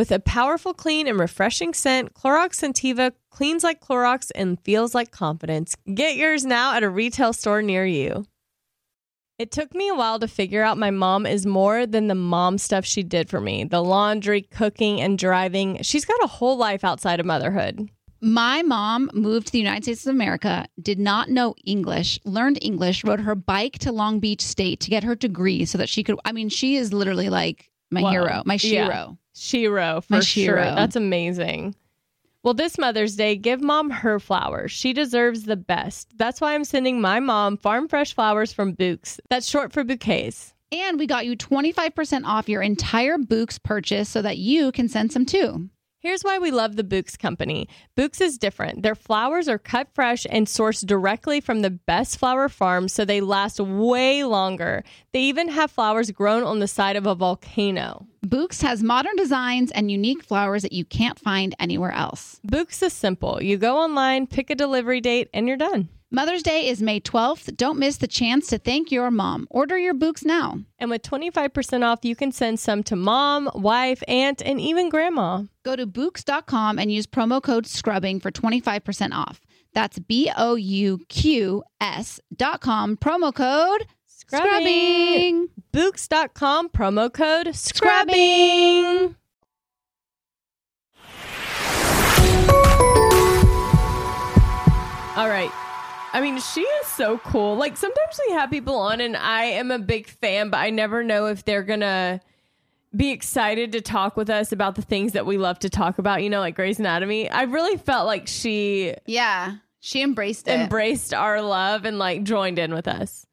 With 0.00 0.12
a 0.12 0.18
powerful, 0.18 0.72
clean, 0.72 1.06
and 1.06 1.20
refreshing 1.20 1.74
scent, 1.74 2.14
Clorox 2.14 2.54
Scentiva 2.54 3.12
cleans 3.28 3.62
like 3.62 3.82
Clorox 3.82 4.30
and 4.34 4.58
feels 4.60 4.94
like 4.94 5.10
confidence. 5.10 5.76
Get 5.92 6.16
yours 6.16 6.46
now 6.46 6.74
at 6.74 6.82
a 6.82 6.88
retail 6.88 7.34
store 7.34 7.60
near 7.60 7.84
you. 7.84 8.24
It 9.38 9.50
took 9.50 9.74
me 9.74 9.90
a 9.90 9.94
while 9.94 10.18
to 10.20 10.26
figure 10.26 10.62
out 10.62 10.78
my 10.78 10.90
mom 10.90 11.26
is 11.26 11.44
more 11.44 11.84
than 11.84 12.06
the 12.06 12.14
mom 12.14 12.56
stuff 12.56 12.86
she 12.86 13.02
did 13.02 13.28
for 13.28 13.42
me 13.42 13.64
the 13.64 13.82
laundry, 13.82 14.40
cooking, 14.40 15.02
and 15.02 15.18
driving. 15.18 15.82
She's 15.82 16.06
got 16.06 16.24
a 16.24 16.28
whole 16.28 16.56
life 16.56 16.82
outside 16.82 17.20
of 17.20 17.26
motherhood. 17.26 17.90
My 18.22 18.62
mom 18.62 19.10
moved 19.12 19.48
to 19.48 19.52
the 19.52 19.58
United 19.58 19.82
States 19.82 20.06
of 20.06 20.14
America, 20.14 20.66
did 20.80 20.98
not 20.98 21.28
know 21.28 21.54
English, 21.66 22.18
learned 22.24 22.58
English, 22.62 23.04
rode 23.04 23.20
her 23.20 23.34
bike 23.34 23.78
to 23.80 23.92
Long 23.92 24.18
Beach 24.18 24.40
State 24.40 24.80
to 24.80 24.88
get 24.88 25.04
her 25.04 25.14
degree 25.14 25.66
so 25.66 25.76
that 25.76 25.90
she 25.90 26.02
could. 26.02 26.18
I 26.24 26.32
mean, 26.32 26.48
she 26.48 26.76
is 26.76 26.94
literally 26.94 27.28
like 27.28 27.70
my 27.90 28.00
Whoa. 28.00 28.10
hero, 28.10 28.42
my 28.46 28.58
Yeah. 28.62 29.12
Shiro. 29.40 29.70
Shiro, 29.70 30.00
for 30.02 30.14
My 30.14 30.20
sure. 30.20 30.56
That's 30.56 30.96
amazing. 30.96 31.74
Well, 32.42 32.54
this 32.54 32.78
Mother's 32.78 33.16
Day, 33.16 33.36
give 33.36 33.60
mom 33.60 33.90
her 33.90 34.18
flowers. 34.18 34.70
She 34.70 34.92
deserves 34.92 35.44
the 35.44 35.56
best. 35.56 36.16
That's 36.16 36.40
why 36.40 36.54
I'm 36.54 36.64
sending 36.64 37.00
my 37.00 37.20
mom 37.20 37.56
farm 37.56 37.88
fresh 37.88 38.14
flowers 38.14 38.52
from 38.52 38.74
Bouqs. 38.74 39.18
That's 39.28 39.48
short 39.48 39.72
for 39.72 39.84
bouquets. 39.84 40.54
And 40.72 40.98
we 40.98 41.06
got 41.06 41.26
you 41.26 41.36
25% 41.36 42.24
off 42.24 42.48
your 42.48 42.62
entire 42.62 43.18
Bouqs 43.18 43.62
purchase 43.62 44.08
so 44.08 44.22
that 44.22 44.38
you 44.38 44.72
can 44.72 44.88
send 44.88 45.12
some 45.12 45.26
too. 45.26 45.68
Here's 45.98 46.22
why 46.22 46.38
we 46.38 46.50
love 46.50 46.76
the 46.76 46.84
Bouqs 46.84 47.18
company. 47.18 47.68
Bouqs 47.94 48.22
is 48.22 48.38
different. 48.38 48.82
Their 48.82 48.94
flowers 48.94 49.48
are 49.48 49.58
cut 49.58 49.88
fresh 49.92 50.26
and 50.30 50.46
sourced 50.46 50.86
directly 50.86 51.42
from 51.42 51.60
the 51.60 51.68
best 51.70 52.18
flower 52.18 52.48
farms, 52.48 52.94
so 52.94 53.04
they 53.04 53.20
last 53.20 53.60
way 53.60 54.24
longer. 54.24 54.82
They 55.12 55.20
even 55.20 55.48
have 55.48 55.70
flowers 55.70 56.10
grown 56.10 56.42
on 56.42 56.58
the 56.58 56.68
side 56.68 56.96
of 56.96 57.06
a 57.06 57.14
volcano. 57.14 58.06
Bouqs 58.26 58.60
has 58.60 58.82
modern 58.82 59.16
designs 59.16 59.70
and 59.70 59.90
unique 59.90 60.22
flowers 60.22 60.62
that 60.62 60.72
you 60.72 60.84
can't 60.84 61.18
find 61.18 61.54
anywhere 61.58 61.92
else. 61.92 62.38
Bouqs 62.46 62.82
is 62.82 62.92
simple. 62.92 63.42
You 63.42 63.56
go 63.56 63.78
online, 63.78 64.26
pick 64.26 64.50
a 64.50 64.54
delivery 64.54 65.00
date, 65.00 65.30
and 65.32 65.48
you're 65.48 65.56
done. 65.56 65.88
Mother's 66.12 66.42
Day 66.42 66.68
is 66.68 66.82
May 66.82 67.00
12th. 67.00 67.56
Don't 67.56 67.78
miss 67.78 67.96
the 67.96 68.08
chance 68.08 68.48
to 68.48 68.58
thank 68.58 68.90
your 68.90 69.10
mom. 69.10 69.46
Order 69.48 69.78
your 69.78 69.94
Bouqs 69.94 70.24
now. 70.24 70.58
And 70.78 70.90
with 70.90 71.02
25% 71.02 71.84
off, 71.84 72.00
you 72.02 72.14
can 72.14 72.30
send 72.30 72.60
some 72.60 72.82
to 72.84 72.96
mom, 72.96 73.48
wife, 73.54 74.02
aunt, 74.06 74.42
and 74.42 74.60
even 74.60 74.90
grandma. 74.90 75.44
Go 75.64 75.76
to 75.76 75.86
Bouqs.com 75.86 76.78
and 76.78 76.92
use 76.92 77.06
promo 77.06 77.42
code 77.42 77.66
scrubbing 77.66 78.20
for 78.20 78.30
25% 78.30 79.12
off. 79.12 79.40
That's 79.72 79.98
B 80.00 80.30
O 80.36 80.56
U 80.56 80.98
Q 81.08 81.62
S 81.80 82.20
dot 82.36 82.60
com, 82.60 82.96
promo 82.96 83.32
code 83.32 83.86
Scrubbing. 84.30 85.48
Bouqs.com 85.72 86.68
promo 86.70 87.12
code 87.12 87.54
scrubbing. 87.54 89.16
All 95.16 95.28
right. 95.28 95.50
I 96.12 96.20
mean, 96.20 96.40
she 96.40 96.60
is 96.62 96.86
so 96.86 97.18
cool. 97.18 97.56
Like 97.56 97.76
sometimes 97.76 98.18
we 98.26 98.32
have 98.34 98.50
people 98.50 98.76
on 98.76 99.00
and 99.00 99.16
I 99.16 99.44
am 99.44 99.70
a 99.70 99.78
big 99.78 100.08
fan, 100.08 100.48
but 100.48 100.58
I 100.58 100.70
never 100.70 101.04
know 101.04 101.26
if 101.26 101.44
they're 101.44 101.62
going 101.62 101.80
to 101.80 102.20
be 102.96 103.10
excited 103.10 103.72
to 103.72 103.80
talk 103.80 104.16
with 104.16 104.30
us 104.30 104.50
about 104.50 104.76
the 104.76 104.82
things 104.82 105.12
that 105.12 105.26
we 105.26 105.36
love 105.36 105.58
to 105.60 105.68
talk 105.68 105.98
about, 105.98 106.22
you 106.22 106.30
know, 106.30 106.40
like 106.40 106.54
Grey's 106.54 106.78
Anatomy. 106.78 107.28
I 107.28 107.42
really 107.42 107.76
felt 107.76 108.06
like 108.06 108.28
she 108.28 108.94
Yeah. 109.06 109.56
She 109.80 110.02
embraced 110.02 110.48
it. 110.48 110.58
embraced 110.58 111.12
our 111.12 111.42
love 111.42 111.84
and 111.84 111.98
like 111.98 112.22
joined 112.22 112.58
in 112.58 112.72
with 112.72 112.88
us. 112.88 113.26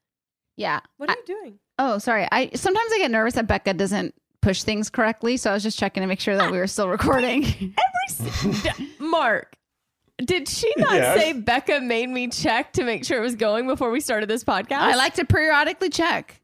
Yeah. 0.58 0.82
What 0.98 1.10
are 1.10 1.16
you 1.16 1.26
doing? 1.26 1.60
Oh, 1.80 1.98
sorry. 2.00 2.28
I 2.32 2.50
sometimes 2.56 2.92
I 2.94 2.98
get 2.98 3.12
nervous 3.12 3.36
that 3.36 3.48
Becca 3.48 3.74
doesn't 3.76 4.14
push 4.42 4.64
things 4.64 4.90
correctly, 4.90 5.38
so 5.38 5.52
I 5.52 5.54
was 5.54 5.64
just 5.64 5.80
checking 5.80 6.02
to 6.02 6.08
make 6.08 6.20
sure 6.20 6.36
that 6.36 6.52
we 6.52 6.58
were 6.58 6.68
still 6.68 6.90
recording. 6.90 7.44
Every 7.46 7.74
s- 8.10 8.82
Mark, 9.00 9.56
did 10.18 10.48
she 10.50 10.72
not 10.78 10.94
Yes. 10.96 11.20
say 11.20 11.34
Becca 11.34 11.80
made 11.82 12.10
me 12.10 12.28
check 12.30 12.74
to 12.74 12.84
make 12.84 13.06
sure 13.06 13.18
it 13.18 13.22
was 13.22 13.36
going 13.36 13.68
before 13.68 13.92
we 13.92 14.00
started 14.00 14.28
this 14.30 14.44
podcast? 14.44 14.80
I 14.80 14.96
like 14.96 15.14
to 15.16 15.26
periodically 15.26 15.90
check. 15.90 16.42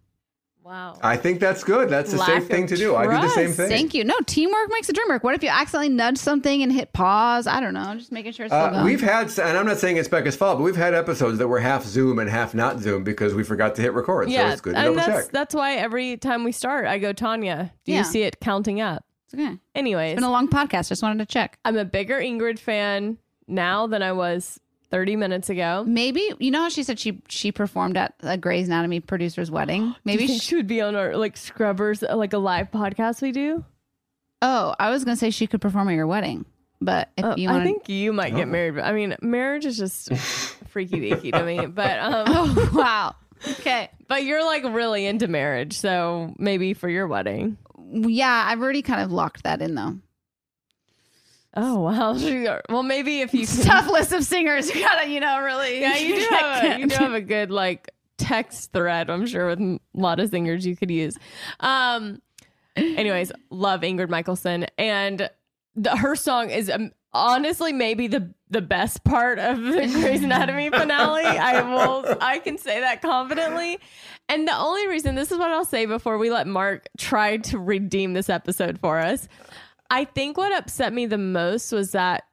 Wow. 0.63 0.97
I 1.03 1.17
think 1.17 1.41
that's 1.41 1.63
good. 1.63 1.89
That's 1.89 2.13
a 2.13 2.17
Lack 2.17 2.27
safe 2.29 2.47
thing 2.47 2.67
to 2.67 2.77
do. 2.77 2.95
I 2.95 3.03
do 3.05 3.21
the 3.21 3.27
same 3.29 3.51
thing. 3.51 3.67
Thank 3.67 3.93
you. 3.93 4.05
No, 4.05 4.15
teamwork 4.25 4.69
makes 4.71 4.87
the 4.87 4.93
dream 4.93 5.07
work. 5.09 5.21
What 5.23 5.35
if 5.35 5.43
you 5.43 5.49
accidentally 5.49 5.89
nudge 5.89 6.17
something 6.17 6.63
and 6.63 6.71
hit 6.71 6.93
pause? 6.93 7.47
I 7.47 7.59
don't 7.59 7.73
know. 7.73 7.93
Just 7.97 8.13
making 8.13 8.31
sure 8.31 8.45
it's 8.45 8.53
still 8.55 8.65
Uh, 8.65 8.69
going. 8.71 8.85
we've 8.85 9.01
had, 9.01 9.27
and 9.39 9.57
I'm 9.57 9.65
not 9.65 9.77
saying 9.79 9.97
it's 9.97 10.07
Becca's 10.07 10.37
fault, 10.37 10.57
but 10.59 10.63
we've 10.63 10.75
had 10.77 10.93
episodes 10.93 11.37
that 11.39 11.49
were 11.49 11.59
half 11.59 11.83
Zoom 11.83 12.17
and 12.19 12.29
half 12.29 12.53
not 12.55 12.79
Zoom 12.79 13.03
because 13.03 13.33
we 13.33 13.43
forgot 13.43 13.75
to 13.75 13.81
hit 13.81 13.93
record. 13.93 14.29
so 14.31 14.47
it's 14.47 14.61
good 14.61 14.73
to 14.73 14.77
and 14.79 14.85
double 14.95 14.95
that's 14.95 15.25
check. 15.25 15.31
that's 15.33 15.53
why 15.53 15.75
every 15.75 16.15
time 16.15 16.45
we 16.45 16.53
start, 16.53 16.85
I 16.87 16.97
go 16.97 17.11
Tanya. 17.11 17.73
Do 17.83 17.91
Yeah. 17.91 17.97
you 17.99 18.03
see 18.05 18.21
it 18.23 18.39
counting 18.39 18.79
up? 18.79 19.03
It's 19.25 19.33
okay. 19.33 19.51
It's 19.53 19.59
Anyways, 19.75 20.15
been 20.15 20.23
a 20.23 20.31
long 20.31 20.47
podcast. 20.47 20.87
Just 20.87 21.03
wanted 21.03 21.19
to 21.19 21.25
check. 21.31 21.57
I'm 21.65 21.75
a 21.75 21.83
bigger 21.85 22.19
Ingrid 22.19 22.57
fan 22.59 23.17
now 23.47 23.87
than 23.87 24.01
I 24.01 24.13
was 24.13 24.59
30 24.93 25.15
minutes 25.15 25.49
ago. 25.49 25.83
Maybe 25.87 26.29
you 26.39 26.51
know 26.51 26.61
how 26.61 26.69
she 26.69 26.83
said 26.83 26.99
she 26.99 27.19
she 27.27 27.51
performed 27.51 27.97
at 27.97 28.13
a 28.21 28.37
Grey's 28.37 28.67
Anatomy 28.67 28.99
producer's 28.99 29.49
wedding. 29.49 29.95
Maybe 30.05 30.27
she, 30.27 30.37
she 30.37 30.55
would 30.55 30.67
be 30.67 30.81
on 30.81 30.95
our 30.95 31.17
like 31.17 31.35
Scrubbers, 31.35 32.03
uh, 32.03 32.15
like 32.15 32.33
a 32.33 32.37
live 32.37 32.69
podcast 32.69 33.19
we 33.23 33.31
do. 33.31 33.65
Oh, 34.43 34.75
I 34.79 34.91
was 34.91 35.03
gonna 35.03 35.15
say 35.17 35.31
she 35.31 35.47
could 35.47 35.61
perform 35.61 35.89
at 35.89 35.95
your 35.95 36.05
wedding, 36.05 36.45
but 36.79 37.09
if 37.17 37.25
Uh, 37.25 37.33
you 37.37 37.49
I 37.49 37.63
think 37.63 37.89
you 37.89 38.13
might 38.13 38.33
Oh. 38.33 38.37
get 38.37 38.47
married. 38.47 38.75
But 38.75 38.83
I 38.85 38.91
mean, 38.93 39.15
marriage 39.21 39.65
is 39.65 39.77
just 39.79 40.13
freaky 40.67 40.99
deaky 41.09 41.31
to 41.31 41.43
me. 41.43 41.65
But 41.65 41.99
um, 41.99 42.25
oh 42.27 42.69
wow, 42.75 43.15
okay, 43.59 43.89
but 44.07 44.23
you're 44.25 44.45
like 44.45 44.63
really 44.63 45.07
into 45.07 45.27
marriage, 45.27 45.73
so 45.73 46.35
maybe 46.37 46.75
for 46.75 46.87
your 46.87 47.07
wedding. 47.07 47.57
yeah, 47.91 48.45
I've 48.47 48.61
already 48.61 48.83
kind 48.83 49.01
of 49.01 49.11
locked 49.11 49.41
that 49.43 49.59
in 49.59 49.73
though. 49.73 49.95
Oh 51.55 51.79
wow. 51.79 52.13
Well, 52.69 52.83
maybe 52.83 53.21
if 53.21 53.33
you 53.33 53.45
can, 53.45 53.63
Tough 53.63 53.89
list 53.89 54.11
of 54.11 54.23
singers. 54.23 54.69
You 54.75 54.81
gotta, 54.81 55.07
you 55.07 55.19
know, 55.19 55.41
really. 55.41 55.81
yeah, 55.81 55.97
you 55.97 56.15
do 56.15 56.27
have 56.29 56.63
a, 56.63 56.79
you 56.79 56.87
do 56.87 56.95
have 56.95 57.13
a 57.13 57.21
good 57.21 57.51
like 57.51 57.89
text 58.17 58.71
thread. 58.73 59.09
I'm 59.09 59.25
sure 59.25 59.47
with 59.47 59.59
a 59.59 59.79
lot 59.93 60.19
of 60.19 60.29
singers 60.29 60.65
you 60.65 60.75
could 60.75 60.91
use. 60.91 61.17
Um. 61.59 62.21
Anyways, 62.75 63.31
love 63.51 63.81
Ingrid 63.81 64.09
Michaelson, 64.09 64.65
and 64.79 65.29
the, 65.75 65.95
her 65.95 66.15
song 66.15 66.49
is 66.49 66.71
um, 66.71 66.91
honestly 67.13 67.71
maybe 67.71 68.07
the 68.07 68.33
the 68.49 68.61
best 68.61 69.03
part 69.03 69.37
of 69.39 69.61
the 69.61 69.87
Grey's 69.93 70.23
Anatomy 70.23 70.69
finale. 70.69 71.25
I 71.25 71.61
will, 71.61 72.17
I 72.21 72.39
can 72.39 72.57
say 72.57 72.79
that 72.79 73.01
confidently. 73.01 73.79
And 74.29 74.47
the 74.47 74.55
only 74.55 74.87
reason, 74.87 75.15
this 75.15 75.31
is 75.31 75.37
what 75.37 75.51
I'll 75.51 75.65
say 75.65 75.85
before 75.85 76.17
we 76.17 76.29
let 76.31 76.47
Mark 76.47 76.87
try 76.97 77.37
to 77.37 77.59
redeem 77.59 78.13
this 78.13 78.29
episode 78.29 78.79
for 78.79 78.99
us. 78.99 79.27
I 79.93 80.05
think 80.05 80.37
what 80.37 80.51
upset 80.55 80.91
me 80.93 81.05
the 81.05 81.17
most 81.17 81.71
was 81.71 81.91
that 81.91 82.23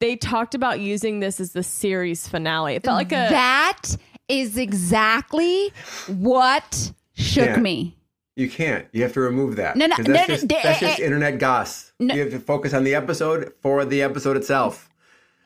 they 0.00 0.16
talked 0.16 0.54
about 0.54 0.80
using 0.80 1.20
this 1.20 1.40
as 1.40 1.52
the 1.52 1.62
series 1.62 2.28
finale. 2.28 2.74
It 2.76 2.84
felt 2.84 2.96
like 2.96 3.12
a 3.12 3.28
that 3.30 3.82
is 4.28 4.56
exactly 4.56 5.72
what 6.08 6.92
shook 7.14 7.46
Yeah. 7.46 7.56
me. 7.56 7.96
You 8.36 8.48
can't. 8.48 8.86
You 8.92 9.02
have 9.02 9.12
to 9.14 9.20
remove 9.20 9.56
that. 9.56 9.76
No, 9.76 9.86
no, 9.86 9.96
'Cause 9.96 10.06
no, 10.06 10.12
that's 10.14 10.28
no, 10.28 10.34
just, 10.36 10.48
d- 10.48 10.56
that's 10.62 10.82
eh, 10.82 10.86
just 10.88 11.00
eh. 11.00 11.04
internet 11.04 11.38
goss. 11.38 11.92
No. 12.00 12.14
You 12.14 12.20
have 12.22 12.30
to 12.30 12.38
focus 12.40 12.72
on 12.72 12.84
the 12.84 12.94
episode 12.94 13.52
for 13.60 13.84
the 13.84 14.00
episode 14.02 14.36
itself. 14.36 14.88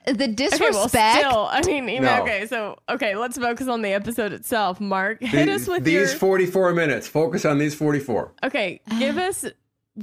The 0.06 0.28
disrespect. 0.28 0.62
Okay, 0.62 0.70
disrespect. 0.70 1.24
well, 1.24 1.48
still, 1.48 1.48
I 1.50 1.62
mean, 1.62 1.88
even, 1.88 2.04
No. 2.04 2.22
okay, 2.22 2.46
so 2.46 2.78
okay, 2.88 3.16
let's 3.16 3.36
focus 3.36 3.66
on 3.66 3.82
the 3.82 3.92
episode 3.92 4.32
itself. 4.32 4.80
Mark, 4.80 5.20
hit 5.20 5.46
The- 5.46 5.52
us 5.54 5.66
with 5.66 5.82
these 5.82 5.94
your 5.94 6.06
44 6.08 6.72
minutes. 6.74 7.08
Focus 7.08 7.44
on 7.44 7.58
these 7.58 7.74
44. 7.74 8.32
okay. 8.44 8.80
Give 9.00 9.18
us 9.18 9.44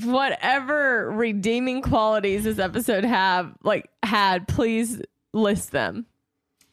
whatever 0.01 1.11
redeeming 1.11 1.81
qualities 1.81 2.43
this 2.45 2.59
episode 2.59 3.03
have 3.05 3.53
like 3.63 3.89
had. 4.03 4.47
Please 4.47 5.01
list 5.33 5.71
them. 5.71 6.05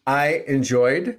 I 0.07 0.45
enjoyed 0.47 1.19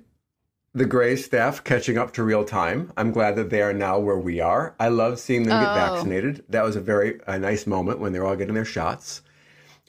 the 0.73 0.85
Grey 0.85 1.15
staff 1.15 1.63
catching 1.63 1.97
up 1.97 2.13
to 2.13 2.23
real 2.23 2.43
time. 2.45 2.91
I'm 2.95 3.11
glad 3.11 3.35
that 3.35 3.49
they 3.49 3.61
are 3.61 3.73
now 3.73 3.99
where 3.99 4.17
we 4.17 4.39
are. 4.39 4.73
I 4.79 4.87
love 4.87 5.19
seeing 5.19 5.43
them 5.43 5.61
get 5.61 5.71
Oh. 5.71 5.75
vaccinated. 5.75 6.43
That 6.49 6.63
was 6.63 6.75
a 6.75 6.81
very 6.81 7.19
a 7.27 7.37
nice 7.37 7.67
moment 7.67 7.99
when 7.99 8.13
they're 8.13 8.25
all 8.25 8.35
getting 8.35 8.53
their 8.55 8.65
shots. 8.65 9.21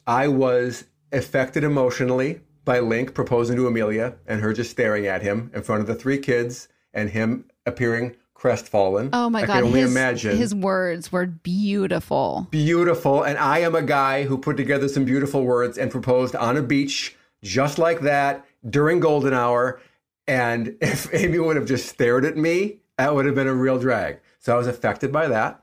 I 0.06 0.28
was 0.28 0.84
affected 1.12 1.62
emotionally 1.64 2.40
by 2.64 2.80
Link 2.80 3.14
proposing 3.14 3.56
to 3.56 3.66
Amelia 3.66 4.14
and 4.26 4.40
her 4.40 4.52
just 4.52 4.70
staring 4.70 5.06
at 5.06 5.22
him 5.22 5.51
in 5.55 5.62
front 5.62 5.80
of 5.80 5.86
the 5.86 5.94
three 5.94 6.18
kids 6.18 6.68
and 6.94 7.10
him 7.10 7.44
appearing 7.66 8.16
crestfallen. 8.43 9.10
Oh 9.12 9.31
my 9.31 9.43
I 9.43 9.47
god, 9.47 9.55
can 9.55 9.64
only 9.66 9.81
his, 9.82 9.90
imagine. 9.93 10.36
his 10.36 10.52
words 10.55 11.12
were 11.12 11.27
beautiful. 11.27 12.48
beautiful. 12.51 13.23
And 13.23 13.39
I 13.39 13.60
am 13.60 13.74
a 13.77 13.82
guy 13.82 14.24
who 14.24 14.36
put 14.36 14.56
together 14.56 14.89
some 14.89 15.05
beautiful 15.05 15.44
words 15.44 15.78
and 15.78 15.90
proposed 15.90 16.35
on 16.35 16.56
a 16.56 16.62
beach 16.62 17.14
just 17.44 17.78
like 17.78 18.01
that 18.01 18.44
during 18.69 18.98
golden 18.98 19.32
hour. 19.32 19.81
And 20.27 20.77
if 20.81 21.12
Amy 21.14 21.39
would 21.39 21.55
have 21.56 21.66
just 21.66 21.89
stared 21.89 22.24
at 22.24 22.36
me, 22.36 22.78
that 22.98 23.14
would 23.14 23.27
have 23.27 23.35
been 23.36 23.47
a 23.47 23.55
real 23.55 23.78
drag. 23.78 24.19
So 24.40 24.52
I 24.55 24.56
was 24.56 24.66
affected 24.66 25.12
by 25.12 25.28
that. 25.28 25.62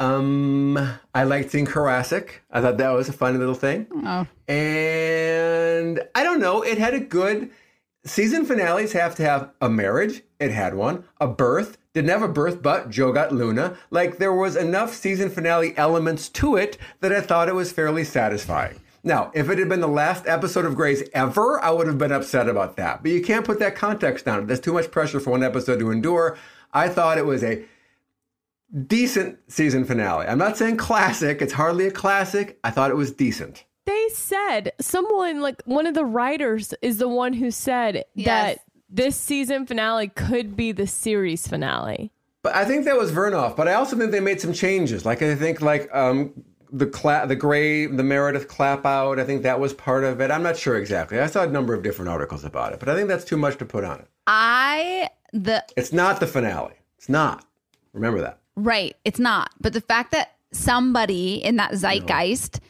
Um, 0.00 0.76
I 1.14 1.22
liked 1.22 1.52
seeing 1.52 1.66
Koracick. 1.66 2.30
I 2.50 2.60
thought 2.60 2.78
that 2.78 2.90
was 2.90 3.08
a 3.08 3.12
funny 3.12 3.38
little 3.38 3.54
thing. 3.54 3.86
Oh, 4.04 4.26
And 4.48 6.00
I 6.16 6.24
don't 6.24 6.40
know, 6.40 6.62
it 6.62 6.78
had 6.78 6.92
a 6.94 6.98
good 6.98 7.50
season 8.04 8.44
finales 8.44 8.92
have 8.92 9.14
to 9.16 9.22
have 9.22 9.50
a 9.60 9.68
marriage. 9.68 10.22
It 10.40 10.50
had 10.50 10.74
one. 10.74 11.04
A 11.20 11.26
birth. 11.26 11.78
Didn't 11.94 12.10
have 12.10 12.22
a 12.22 12.28
birth, 12.28 12.62
but 12.62 12.90
Jo 12.90 13.12
got 13.12 13.32
Luna. 13.32 13.76
Like 13.90 14.18
there 14.18 14.32
was 14.32 14.56
enough 14.56 14.94
season 14.94 15.30
finale 15.30 15.76
elements 15.76 16.28
to 16.30 16.56
it 16.56 16.78
that 17.00 17.12
I 17.12 17.20
thought 17.20 17.48
it 17.48 17.54
was 17.54 17.72
fairly 17.72 18.04
satisfying. 18.04 18.80
Now, 19.04 19.32
if 19.34 19.50
it 19.50 19.58
had 19.58 19.68
been 19.68 19.80
the 19.80 19.88
last 19.88 20.26
episode 20.26 20.64
of 20.64 20.76
Grey's 20.76 21.02
ever, 21.12 21.62
I 21.62 21.70
would 21.70 21.88
have 21.88 21.98
been 21.98 22.12
upset 22.12 22.48
about 22.48 22.76
that. 22.76 23.02
But 23.02 23.10
you 23.10 23.20
can't 23.20 23.44
put 23.44 23.58
that 23.58 23.74
context 23.74 24.28
on 24.28 24.40
it. 24.40 24.46
There's 24.46 24.60
too 24.60 24.72
much 24.72 24.90
pressure 24.90 25.18
for 25.18 25.30
one 25.30 25.42
episode 25.42 25.80
to 25.80 25.90
endure. 25.90 26.38
I 26.72 26.88
thought 26.88 27.18
it 27.18 27.26
was 27.26 27.42
a 27.42 27.64
decent 28.86 29.38
season 29.48 29.84
finale. 29.84 30.26
I'm 30.26 30.38
not 30.38 30.56
saying 30.56 30.76
classic. 30.76 31.42
It's 31.42 31.52
hardly 31.52 31.86
a 31.86 31.90
classic. 31.90 32.58
I 32.64 32.70
thought 32.70 32.90
it 32.90 32.96
was 32.96 33.10
decent. 33.10 33.64
They 33.84 34.08
said 34.12 34.72
someone 34.80 35.40
like 35.40 35.62
one 35.64 35.86
of 35.86 35.94
the 35.94 36.04
writers 36.04 36.72
is 36.82 36.98
the 36.98 37.08
one 37.08 37.32
who 37.32 37.50
said 37.50 38.04
Yes. 38.14 38.26
that 38.26 38.64
this 38.88 39.16
season 39.16 39.66
finale 39.66 40.08
could 40.08 40.56
be 40.56 40.72
the 40.72 40.86
series 40.86 41.46
finale. 41.48 42.12
But 42.42 42.54
I 42.54 42.64
think 42.64 42.84
that 42.84 42.96
was 42.96 43.10
Vernoff. 43.12 43.56
But 43.56 43.68
I 43.68 43.74
also 43.74 43.96
think 43.96 44.10
they 44.10 44.20
made 44.20 44.40
some 44.40 44.52
changes. 44.52 45.04
Like 45.04 45.22
I 45.22 45.34
think 45.34 45.60
like 45.60 45.92
um, 45.94 46.32
the 46.72 46.86
cla- 46.86 47.26
the 47.26 47.36
Grey, 47.36 47.86
the 47.86 48.02
Meredith 48.02 48.48
clap 48.48 48.84
out. 48.86 49.18
I 49.18 49.24
think 49.24 49.42
that 49.42 49.58
was 49.60 49.72
part 49.72 50.04
of 50.04 50.20
it. 50.20 50.30
I'm 50.30 50.42
not 50.42 50.56
sure 50.56 50.76
exactly. 50.76 51.18
I 51.20 51.26
saw 51.26 51.42
a 51.42 51.46
number 51.46 51.74
of 51.74 51.82
different 51.82 52.08
articles 52.10 52.44
about 52.44 52.72
it, 52.72 52.78
but 52.80 52.88
I 52.88 52.94
think 52.94 53.08
that's 53.08 53.24
too 53.24 53.36
much 53.36 53.58
to 53.58 53.64
put 53.64 53.84
on 53.84 53.98
it. 54.00 54.08
I 54.26 55.08
the 55.32 55.64
It's 55.76 55.92
not 55.92 56.20
the 56.20 56.26
finale. 56.26 56.74
It's 56.98 57.08
not. 57.08 57.44
Remember 57.92 58.20
that. 58.20 58.38
right. 58.56 58.96
It's 59.04 59.18
not. 59.18 59.50
But 59.60 59.72
the 59.72 59.80
fact 59.80 60.12
that 60.12 60.36
somebody 60.52 61.34
in 61.36 61.56
that 61.56 61.72
zeitgeist, 61.72 62.60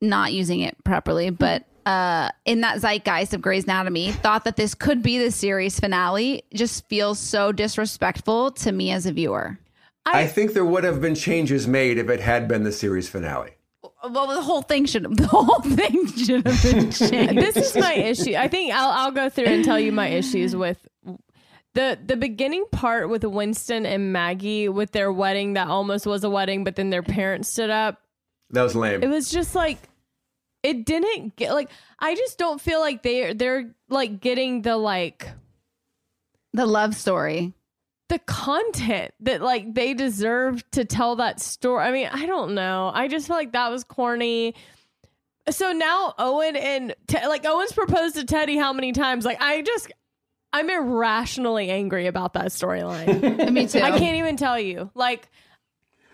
not 0.00 0.32
using 0.32 0.60
it 0.60 0.76
properly, 0.84 1.30
but 1.30 1.64
uh, 1.86 2.30
in 2.44 2.60
that 2.60 2.80
zeitgeist 2.80 3.32
of 3.32 3.40
Grey's 3.40 3.64
Anatomy, 3.64 4.12
thought 4.12 4.44
that 4.44 4.56
this 4.56 4.74
could 4.74 5.02
be 5.02 5.18
the 5.18 5.30
series 5.30 5.80
finale, 5.80 6.42
just 6.52 6.86
feels 6.88 7.18
so 7.18 7.50
disrespectful 7.50 8.50
to 8.52 8.72
me 8.72 8.90
as 8.90 9.06
a 9.06 9.12
viewer. 9.12 9.58
I, 10.04 10.26
think 10.26 10.52
there 10.52 10.64
would 10.64 10.84
have 10.84 11.00
been 11.00 11.14
changes 11.14 11.66
made 11.66 11.98
if 11.98 12.08
it 12.08 12.20
had 12.20 12.48
been 12.48 12.64
the 12.64 12.72
series 12.72 13.08
finale. 13.08 13.52
Well, 14.08 14.26
the 14.26 14.40
whole 14.42 14.62
thing 14.62 14.86
should 14.86 15.04
the 15.16 15.26
whole 15.26 15.60
thing 15.60 16.06
should 16.06 16.46
have 16.46 16.62
been 16.62 16.90
changed. 16.90 17.36
this 17.36 17.56
is 17.56 17.76
my 17.76 17.94
issue. 17.94 18.34
I 18.34 18.48
think 18.48 18.72
I'll 18.72 18.90
I'll 18.90 19.10
go 19.10 19.28
through 19.28 19.46
and 19.46 19.64
tell 19.64 19.78
you 19.78 19.92
my 19.92 20.08
issues 20.08 20.54
with 20.54 20.86
the 21.74 21.98
the 22.04 22.16
beginning 22.16 22.64
part 22.70 23.08
with 23.08 23.24
Winston 23.24 23.86
and 23.86 24.12
Maggie 24.12 24.68
with 24.68 24.92
their 24.92 25.12
wedding 25.12 25.54
that 25.54 25.68
almost 25.68 26.06
was 26.06 26.24
a 26.24 26.30
wedding, 26.30 26.64
but 26.64 26.76
then 26.76 26.90
their 26.90 27.02
parents 27.02 27.52
stood 27.52 27.70
up. 27.70 28.00
That 28.50 28.62
was 28.62 28.74
lame. 28.74 29.02
It 29.02 29.08
was 29.08 29.30
just 29.30 29.54
like 29.54 29.78
it 30.62 30.84
didn't 30.86 31.36
get 31.36 31.52
like 31.52 31.70
I 31.98 32.14
just 32.14 32.38
don't 32.38 32.60
feel 32.60 32.80
like 32.80 33.02
they 33.02 33.32
they're 33.32 33.74
like 33.88 34.20
getting 34.20 34.62
the 34.62 34.76
like 34.76 35.28
the 36.52 36.66
love 36.66 36.94
story. 36.96 37.52
the 38.08 38.18
content 38.20 39.12
that 39.20 39.42
like 39.42 39.74
they 39.74 39.92
deserve 39.94 40.68
to 40.72 40.84
tell 40.84 41.16
that 41.16 41.40
story. 41.40 41.84
I 41.84 41.92
mean, 41.92 42.08
I 42.10 42.26
don't 42.26 42.54
know. 42.54 42.90
I 42.92 43.06
just 43.08 43.26
feel 43.26 43.36
like 43.36 43.52
that 43.52 43.70
was 43.70 43.84
corny. 43.84 44.54
So 45.50 45.72
now 45.72 46.14
Owen 46.18 46.56
and 46.56 46.94
Te- 47.06 47.26
like 47.26 47.44
Owen's 47.46 47.72
proposed 47.72 48.16
to 48.16 48.24
Teddy 48.24 48.56
how 48.56 48.72
many 48.72 48.92
times? 48.92 49.24
Like 49.24 49.40
I 49.40 49.62
just 49.62 49.92
I'm 50.52 50.70
irrationally 50.70 51.68
angry 51.70 52.06
about 52.06 52.32
that 52.32 52.46
storyline. 52.46 53.50
Me 53.52 53.66
too. 53.66 53.80
I 53.80 53.98
can't 53.98 54.16
even 54.16 54.36
tell 54.36 54.58
you. 54.58 54.90
Like 54.94 55.28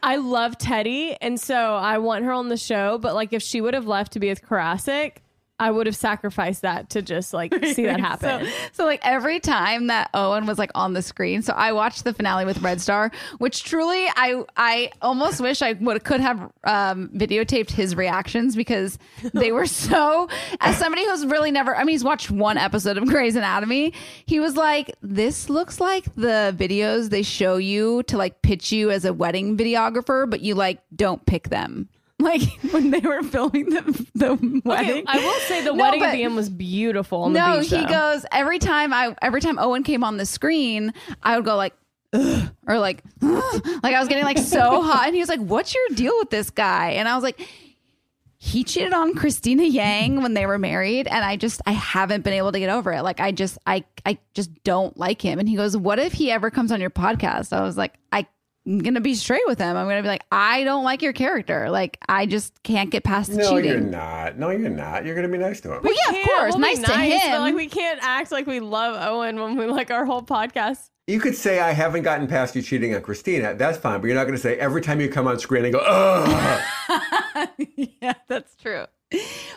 I 0.06 0.16
love 0.16 0.58
Teddy 0.58 1.16
and 1.22 1.40
so 1.40 1.54
I 1.54 1.96
want 1.96 2.26
her 2.26 2.32
on 2.32 2.50
the 2.50 2.58
show, 2.58 2.98
but 2.98 3.14
like 3.14 3.32
if 3.32 3.42
she 3.42 3.62
would 3.62 3.72
have 3.72 3.86
left 3.86 4.12
to 4.12 4.20
be 4.20 4.28
with 4.28 4.42
Koracick, 4.42 5.22
I 5.60 5.70
would 5.70 5.86
have 5.86 5.94
sacrificed 5.94 6.62
that 6.62 6.90
to 6.90 7.02
just 7.02 7.32
like 7.32 7.54
see 7.64 7.84
that 7.86 8.00
happen. 8.20 8.46
So, 8.46 8.52
so 8.72 8.84
like 8.84 9.00
every 9.04 9.38
time 9.38 9.86
that 9.86 10.10
Owen 10.12 10.46
was 10.46 10.58
like 10.58 10.72
on 10.74 10.94
the 10.94 11.02
screen, 11.02 11.42
so 11.42 11.52
I 11.52 11.72
watched 11.72 12.02
the 12.02 12.12
finale 12.12 12.44
with 12.44 12.60
Red 12.60 12.80
Star, 12.80 13.12
which 13.38 13.62
truly 13.62 14.06
I 14.16 14.42
I 14.56 14.90
almost 15.00 15.40
wish 15.40 15.62
I 15.62 15.74
would 15.74 16.02
could 16.02 16.20
have 16.20 16.40
um, 16.64 17.08
videotaped 17.14 17.70
his 17.70 17.94
reactions 17.94 18.56
because 18.56 18.98
they 19.32 19.52
were 19.52 19.66
so. 19.84 20.28
As 20.60 20.76
somebody 20.76 21.04
who's 21.06 21.24
really 21.24 21.52
never, 21.52 21.76
I 21.76 21.84
mean, 21.84 21.94
he's 21.94 22.04
watched 22.04 22.30
one 22.30 22.58
episode 22.58 22.98
of 22.98 23.06
Grey's 23.06 23.36
Anatomy, 23.36 23.92
he 24.26 24.40
was 24.40 24.56
like, 24.56 24.92
"This 25.02 25.48
looks 25.48 25.78
like 25.80 26.12
the 26.16 26.54
videos 26.58 27.10
they 27.10 27.22
show 27.22 27.58
you 27.58 28.02
to 28.04 28.16
like 28.16 28.42
pitch 28.42 28.72
you 28.72 28.90
as 28.90 29.04
a 29.04 29.12
wedding 29.12 29.56
videographer, 29.56 30.28
but 30.28 30.40
you 30.40 30.56
like 30.56 30.80
don't 30.96 31.24
pick 31.26 31.48
them." 31.50 31.88
Like 32.24 32.42
when 32.72 32.90
they 32.90 33.00
were 33.00 33.22
filming 33.22 33.66
the 33.70 34.06
the 34.14 34.34
wedding. 34.64 34.90
Okay, 34.90 35.04
I 35.06 35.18
will 35.18 35.40
say 35.40 35.62
the 35.62 35.72
No, 35.72 35.82
wedding 35.82 36.02
at 36.02 36.12
the 36.12 36.22
end 36.24 36.34
was 36.34 36.48
beautiful. 36.48 37.24
On 37.24 37.32
no, 37.32 37.56
the 37.56 37.60
beach, 37.60 37.70
he 37.70 37.84
goes 37.84 38.24
every 38.32 38.58
time 38.58 38.92
I 38.92 39.14
every 39.22 39.40
time 39.40 39.58
Owen 39.58 39.82
came 39.82 40.02
on 40.02 40.16
the 40.16 40.26
screen, 40.26 40.92
I 41.22 41.36
would 41.36 41.44
go 41.44 41.56
like 41.56 41.74
Ugh, 42.14 42.48
or 42.66 42.78
like 42.78 43.02
"Ugh." 43.22 43.66
like 43.82 43.94
I 43.94 43.98
was 43.98 44.08
getting 44.08 44.24
like 44.24 44.38
so 44.38 44.82
hot 44.82 45.06
and 45.06 45.14
he 45.14 45.20
was 45.20 45.28
like, 45.28 45.40
"What's 45.40 45.74
your 45.74 45.84
deal 45.94 46.14
with 46.18 46.30
this 46.30 46.50
guy?" 46.50 46.90
And 46.92 47.08
I 47.08 47.14
was 47.14 47.24
like 47.24 47.40
he 48.38 48.62
cheated 48.62 48.92
on 48.92 49.14
Cristina 49.14 49.64
Yang 49.64 50.20
when 50.20 50.34
they 50.34 50.44
were 50.44 50.58
married 50.58 51.06
and 51.08 51.24
I 51.24 51.36
just 51.36 51.62
I 51.66 51.72
haven't 51.72 52.24
been 52.24 52.34
able 52.34 52.52
to 52.52 52.58
get 52.58 52.68
over 52.68 52.92
it. 52.92 53.02
Like 53.02 53.18
I 53.18 53.32
just 53.32 53.58
I 53.66 53.84
I 54.04 54.18
just 54.34 54.50
don't 54.64 54.96
like 54.98 55.22
him. 55.22 55.38
And 55.38 55.48
he 55.48 55.56
goes, 55.56 55.76
"What 55.76 55.98
if 55.98 56.12
he 56.12 56.30
ever 56.30 56.50
comes 56.50 56.70
on 56.70 56.80
your 56.80 56.90
podcast?" 56.90 57.54
I 57.54 57.62
was 57.62 57.76
like, 57.78 57.94
I 58.12 58.26
gonna 58.66 59.00
be 59.00 59.14
straight 59.14 59.46
with 59.46 59.58
him. 59.58 59.76
I'm 59.76 59.86
gonna 59.86 60.02
be 60.02 60.08
like, 60.08 60.24
I 60.32 60.64
don't 60.64 60.84
like 60.84 61.02
your 61.02 61.12
character. 61.12 61.70
Like, 61.70 61.98
I 62.08 62.26
just 62.26 62.62
can't 62.62 62.90
get 62.90 63.04
past 63.04 63.30
the 63.30 63.38
No, 63.38 63.50
cheating. 63.50 63.70
No, 63.70 63.78
you're 63.78 63.80
not. 63.80 64.38
No, 64.38 64.50
you're 64.50 64.70
not. 64.70 65.04
You're 65.04 65.14
going 65.14 65.26
to 65.26 65.32
be 65.32 65.38
nice 65.38 65.60
to 65.62 65.74
him. 65.74 65.82
Well, 65.82 65.94
yeah, 65.94 66.18
of 66.18 66.26
course, 66.26 66.54
we'll 66.54 66.74
be 66.74 66.80
nice, 66.80 66.82
to 66.82 66.96
him. 66.96 67.20
But 67.30 67.40
like 67.40 67.54
we 67.54 67.66
can't 67.68 67.98
act 68.02 68.32
like 68.32 68.46
we 68.46 68.60
love 68.60 68.96
Owen 69.00 69.40
when 69.40 69.56
we 69.56 69.66
like 69.66 69.90
our 69.90 70.04
whole 70.04 70.22
podcast. 70.22 70.90
You 71.06 71.20
could 71.20 71.36
say, 71.36 71.60
I 71.60 71.72
haven't 71.72 72.02
gotten 72.02 72.26
past 72.26 72.56
you 72.56 72.62
cheating 72.62 72.94
on 72.94 73.02
Cristina. 73.02 73.54
That's 73.54 73.76
fine. 73.76 74.00
But 74.00 74.06
you're 74.06 74.16
not 74.16 74.24
going 74.24 74.36
to 74.36 74.40
say 74.40 74.56
every 74.56 74.80
time 74.80 75.00
you 75.00 75.08
come 75.08 75.26
on 75.26 75.38
screen 75.38 75.64
and 75.64 75.74
go, 75.74 75.80
ugh. 75.80 76.62
yeah, 77.76 78.14
that's 78.26 78.56
true. 78.56 78.86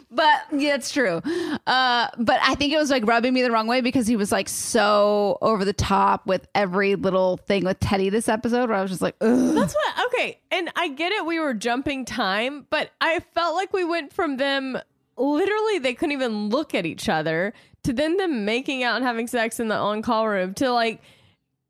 But 0.10 0.45
yeah, 0.53 0.76
it's 0.76 0.91
true. 0.91 1.22
Uh, 1.68 2.07
but 2.18 2.40
I 2.41 2.56
think 2.56 2.74
it 2.74 2.78
was 2.78 2.90
like 2.90 3.06
rubbing 3.06 3.34
me 3.34 3.41
the 3.41 3.52
wrong 3.52 3.68
way 3.68 3.82
because 3.82 4.07
he 4.07 4.15
was 4.15 4.32
like 4.32 4.48
so 4.48 5.38
over 5.41 5.65
the 5.65 5.74
top 5.74 6.26
with 6.26 6.48
every 6.56 6.95
little 6.95 7.38
thing 7.38 7.65
with 7.65 7.80
Teddy 7.80 8.10
this 8.10 8.30
episode 8.30 8.69
where 8.69 8.78
I 8.78 8.82
was 8.82 8.91
just 8.91 9.02
like, 9.02 9.15
Ugh. 9.22 9.53
That's 9.53 9.74
what 9.74 10.06
okay. 10.07 10.40
And 10.49 10.72
I 10.76 10.90
get 10.90 11.11
it, 11.11 11.26
we 11.26 11.40
were 11.40 11.53
jumping 11.53 12.06
time, 12.06 12.65
but 12.69 12.91
I 13.02 13.19
felt 13.19 13.56
like 13.56 13.74
we 13.74 13.84
went 13.84 14.14
from 14.14 14.38
them 14.38 14.78
literally 15.18 15.80
they 15.80 15.94
couldn't 15.94 16.14
even 16.14 16.49
look 16.49 16.76
at 16.76 16.86
each 16.86 17.10
other 17.10 17.53
to 17.84 17.91
then 17.91 18.18
them 18.18 18.45
making 18.45 18.84
out 18.84 18.98
and 18.98 19.06
having 19.06 19.28
sex 19.28 19.60
in 19.60 19.68
the 19.68 19.76
on-call 19.76 20.28
room 20.28 20.53
to 20.53 20.72
like 20.72 21.02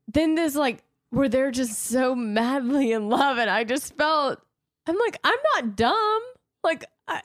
then 0.06 0.34
this 0.34 0.54
like 0.54 0.84
where 1.10 1.28
they're 1.28 1.50
just 1.50 1.78
so 1.84 2.14
madly 2.14 2.92
in 2.92 3.08
love 3.08 3.38
and 3.38 3.48
I 3.48 3.64
just 3.64 3.96
felt 3.96 4.38
I'm 4.86 4.96
like, 4.98 5.18
I'm 5.22 5.38
not 5.54 5.76
dumb. 5.76 6.22
Like 6.64 6.84
I 7.06 7.22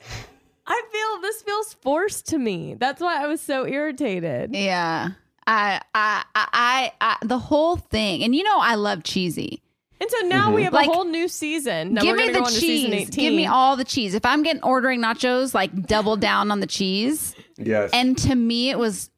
I 0.66 0.82
feel 0.90 1.20
this 1.20 1.42
feels 1.42 1.74
forced 1.74 2.28
to 2.28 2.38
me. 2.38 2.74
That's 2.74 3.00
why 3.00 3.22
I 3.22 3.26
was 3.26 3.40
so 3.40 3.66
irritated. 3.66 4.54
yeah. 4.54 5.10
I, 5.46 5.82
I, 5.94 6.24
I, 6.34 6.48
I, 6.54 6.92
I, 7.02 7.16
the 7.20 7.38
whole 7.38 7.76
thing, 7.76 8.22
and 8.24 8.34
you 8.34 8.42
know, 8.44 8.58
I 8.58 8.76
love 8.76 9.04
cheesy. 9.04 9.62
And 10.00 10.10
so 10.10 10.26
now 10.26 10.50
we 10.50 10.56
mm-hmm. 10.56 10.64
have 10.64 10.72
Like, 10.72 10.88
a 10.88 10.92
whole 10.92 11.04
new 11.04 11.28
season. 11.28 11.94
Now 11.94 12.02
Give 12.02 12.16
me 12.16 12.28
the 12.28 12.32
go 12.32 12.44
on 12.44 12.50
to 12.50 12.52
season 12.52 12.90
cheese. 12.90 13.10
Give 13.10 13.32
me 13.32 13.46
all 13.46 13.76
the 13.76 13.84
cheese. 13.84 14.14
If 14.14 14.24
I'm 14.24 14.42
getting 14.42 14.62
ordering 14.62 15.00
nachos, 15.00 15.54
like 15.54 15.86
double 15.86 16.16
down 16.16 16.50
on 16.50 16.60
the 16.60 16.66
cheese. 16.66 17.34
yes. 17.56 17.90
And 17.92 18.16
to 18.18 18.34
me, 18.34 18.70
it 18.70 18.78
was 18.78 19.10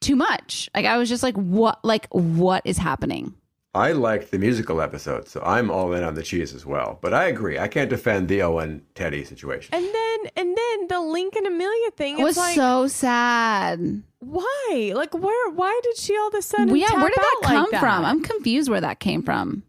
too 0.00 0.16
much. 0.16 0.70
Like 0.74 0.86
I 0.86 0.98
was 0.98 1.08
just 1.08 1.22
like, 1.22 1.34
what? 1.36 1.84
Like 1.84 2.06
what 2.10 2.62
is 2.64 2.78
happening? 2.78 3.34
I 3.74 3.92
liked 3.92 4.30
the 4.30 4.38
musical 4.38 4.80
episode, 4.80 5.28
so 5.28 5.40
I'm 5.44 5.70
all 5.70 5.92
in 5.92 6.02
on 6.02 6.14
the 6.14 6.22
cheese 6.22 6.54
as 6.54 6.64
well. 6.64 6.98
But 7.02 7.12
I 7.14 7.26
agree. 7.26 7.58
I 7.58 7.68
can't 7.68 7.90
defend 7.90 8.28
the 8.28 8.42
Owen 8.42 8.82
Teddy 8.94 9.24
situation. 9.24 9.74
And 9.74 9.84
then 9.84 10.18
and 10.36 10.56
then 10.56 10.88
the 10.88 11.00
Lincoln 11.00 11.46
Amelia 11.46 11.90
thing. 11.92 12.18
It 12.18 12.22
was 12.24 12.36
like, 12.38 12.54
so 12.56 12.86
sad. 12.88 14.02
why? 14.20 14.92
Like 14.94 15.12
where? 15.14 15.50
Why 15.52 15.78
did 15.84 15.96
she 15.98 16.16
all 16.16 16.28
of 16.28 16.34
a 16.34 16.42
sudden? 16.42 16.68
Well, 16.68 16.76
yeah, 16.76 16.86
tap 16.88 16.96
where 16.96 17.08
did 17.08 17.18
that 17.18 17.34
out 17.36 17.42
like 17.44 17.52
come 17.52 17.68
that? 17.72 17.80
from? 17.80 18.04
I'm 18.04 18.22
confused 18.22 18.68
where 18.70 18.80
that 18.80 19.00
came 19.00 19.22
from. 19.22 19.62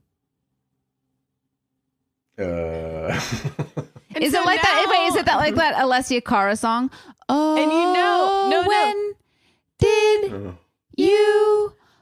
Uh, 2.37 2.41
is 4.15 4.31
so 4.31 4.41
it 4.41 4.45
like 4.45 4.61
that? 4.61 4.85
now- 4.85 4.91
Wait, 4.91 5.07
is 5.07 5.15
it 5.17 5.25
that 5.25 5.35
like 5.35 5.55
that 5.55 5.75
Alessia 5.75 6.23
Cara 6.23 6.55
song? 6.55 6.89
Oh, 7.27 7.57
And 7.61 7.69
you 7.69 7.77
know- 7.93 8.47
no, 8.49 8.61
no. 8.61 8.67
when 8.67 9.13
did 9.77 10.33
uh, 10.33 10.51
you 10.95 11.58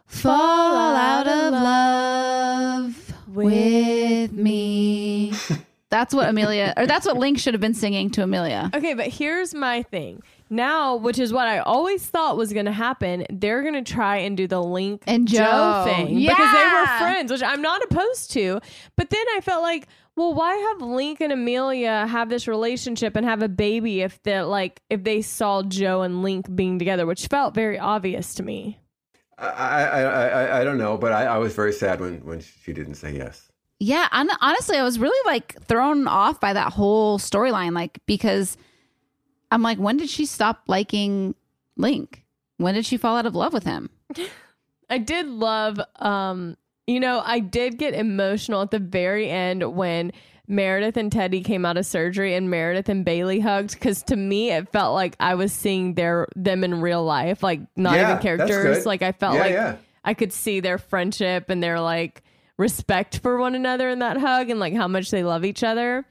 fall 0.08 0.96
out 0.96 1.28
of 1.28 1.54
love 1.54 3.14
with 3.28 4.32
me? 4.32 5.34
That's 5.90 6.14
what 6.14 6.28
Amelia, 6.28 6.74
or 6.76 6.86
that's 6.86 7.06
what 7.06 7.16
Link 7.16 7.40
should 7.40 7.54
have 7.54 7.62
been 7.62 7.74
singing 7.74 8.10
to 8.12 8.22
Amelia. 8.22 8.70
Okay, 8.74 8.94
but 8.94 9.08
here's 9.08 9.56
my 9.56 9.84
thing. 9.84 10.22
Now, 10.50 10.98
which 10.98 11.18
is 11.18 11.32
what 11.32 11.48
I 11.48 11.60
always 11.60 12.06
thought 12.06 12.36
was 12.36 12.52
going 12.52 12.66
to 12.66 12.74
happen, 12.74 13.26
they're 13.30 13.62
going 13.62 13.74
to 13.74 13.90
try 13.90 14.18
and 14.18 14.36
do 14.36 14.48
the 14.48 14.62
Link 14.62 15.04
And 15.08 15.30
Jo. 15.30 15.84
thing 15.86 16.18
because 16.20 16.52
they 16.52 16.66
were 16.66 16.88
friends, 17.00 17.32
which 17.32 17.42
I'm 17.42 17.62
not 17.62 17.82
opposed 17.84 18.32
to. 18.32 18.60
But 18.98 19.10
then 19.12 19.26
I 19.38 19.40
felt 19.42 19.62
like, 19.64 19.88
well, 20.18 20.34
why 20.34 20.56
have 20.56 20.82
Link 20.82 21.22
and 21.22 21.32
Amelia 21.32 22.06
have 22.08 22.28
this 22.28 22.50
relationship 22.50 23.16
and 23.16 23.26
have 23.26 23.42
a 23.42 23.48
baby 23.50 24.02
if 24.02 24.22
they 24.24 24.42
like 24.42 24.82
if 24.90 25.06
they 25.06 25.22
saw 25.22 25.64
Jo 25.64 26.02
and 26.02 26.22
Link 26.22 26.54
being 26.54 26.80
together, 26.80 27.06
which 27.06 27.28
felt 27.28 27.54
very 27.56 27.80
obvious 27.80 28.36
to 28.36 28.44
me. 28.44 28.78
I, 29.38 29.48
I, 29.48 30.02
I, 30.02 30.28
I, 30.28 30.62
I 30.62 30.64
don't 30.64 30.78
know, 30.78 30.98
but 30.98 31.14
I, 31.14 31.26
I 31.26 31.38
was 31.38 31.54
very 31.54 31.74
sad 31.74 32.02
when, 32.02 32.26
when 32.26 32.40
she 32.40 32.74
didn't 32.74 32.96
say 32.96 33.16
yes. 33.16 33.52
Yeah, 33.80 34.08
hon- 34.12 34.30
honestly, 34.42 34.78
I 34.78 34.84
was 34.84 34.98
really 34.98 35.32
like 35.32 35.62
thrown 35.64 36.08
off 36.08 36.40
by 36.40 36.54
that 36.54 36.74
whole 36.74 37.20
storyline, 37.20 37.74
like 37.74 38.00
because 38.08 38.58
I'm 39.52 39.62
like, 39.62 39.78
when 39.78 39.98
did 39.98 40.10
she 40.10 40.26
stop 40.26 40.64
liking 40.68 41.36
Link? 41.76 42.24
When 42.58 42.74
did 42.74 42.86
she 42.86 42.98
fall 42.98 43.18
out 43.18 43.28
of 43.28 43.36
love 43.36 43.54
with 43.54 43.64
him? 43.64 43.90
I 44.90 44.98
did 44.98 45.28
love, 45.28 45.80
um, 45.98 46.58
you 46.88 47.00
know, 47.00 47.22
I 47.24 47.40
did 47.40 47.78
get 47.78 47.94
emotional 47.94 48.62
at 48.62 48.72
the 48.72 48.80
very 48.80 49.30
end 49.30 49.76
when 49.76 50.12
Meredith 50.48 50.96
and 50.98 51.12
Teddy 51.12 51.42
came 51.42 51.66
out 51.66 51.78
of 51.78 51.86
surgery 51.86 52.34
and 52.34 52.50
Meredith 52.50 52.88
and 52.90 53.04
Bailey 53.04 53.40
hugged 53.42 53.74
because 53.74 54.02
to 54.04 54.16
me 54.16 54.52
it 54.52 54.70
felt 54.72 54.94
like 54.94 55.16
I 55.20 55.36
was 55.36 55.52
seeing 55.52 55.94
their 55.96 56.28
them 56.36 56.64
in 56.64 56.80
real 56.82 57.04
life, 57.04 57.44
like 57.44 57.60
not 57.76 57.96
Yeah, 57.96 58.12
even 58.12 58.22
characters. 58.22 58.86
Like 58.86 59.02
I 59.02 59.12
felt 59.12 59.36
Yeah, 59.36 59.42
like 59.42 59.52
yeah. 59.52 59.76
I 60.06 60.14
could 60.14 60.32
see 60.32 60.62
their 60.62 60.78
friendship 60.78 61.50
and 61.50 61.62
their 61.62 61.82
like 61.82 62.24
respect 62.58 63.20
for 63.20 63.38
one 63.38 63.56
another 63.56 63.90
in 63.90 64.00
that 64.00 64.18
hug 64.18 64.50
and 64.50 64.60
like 64.60 64.74
how 64.74 64.88
much 64.88 65.12
they 65.12 65.24
love 65.24 65.44
each 65.44 65.64
other. 65.64 66.06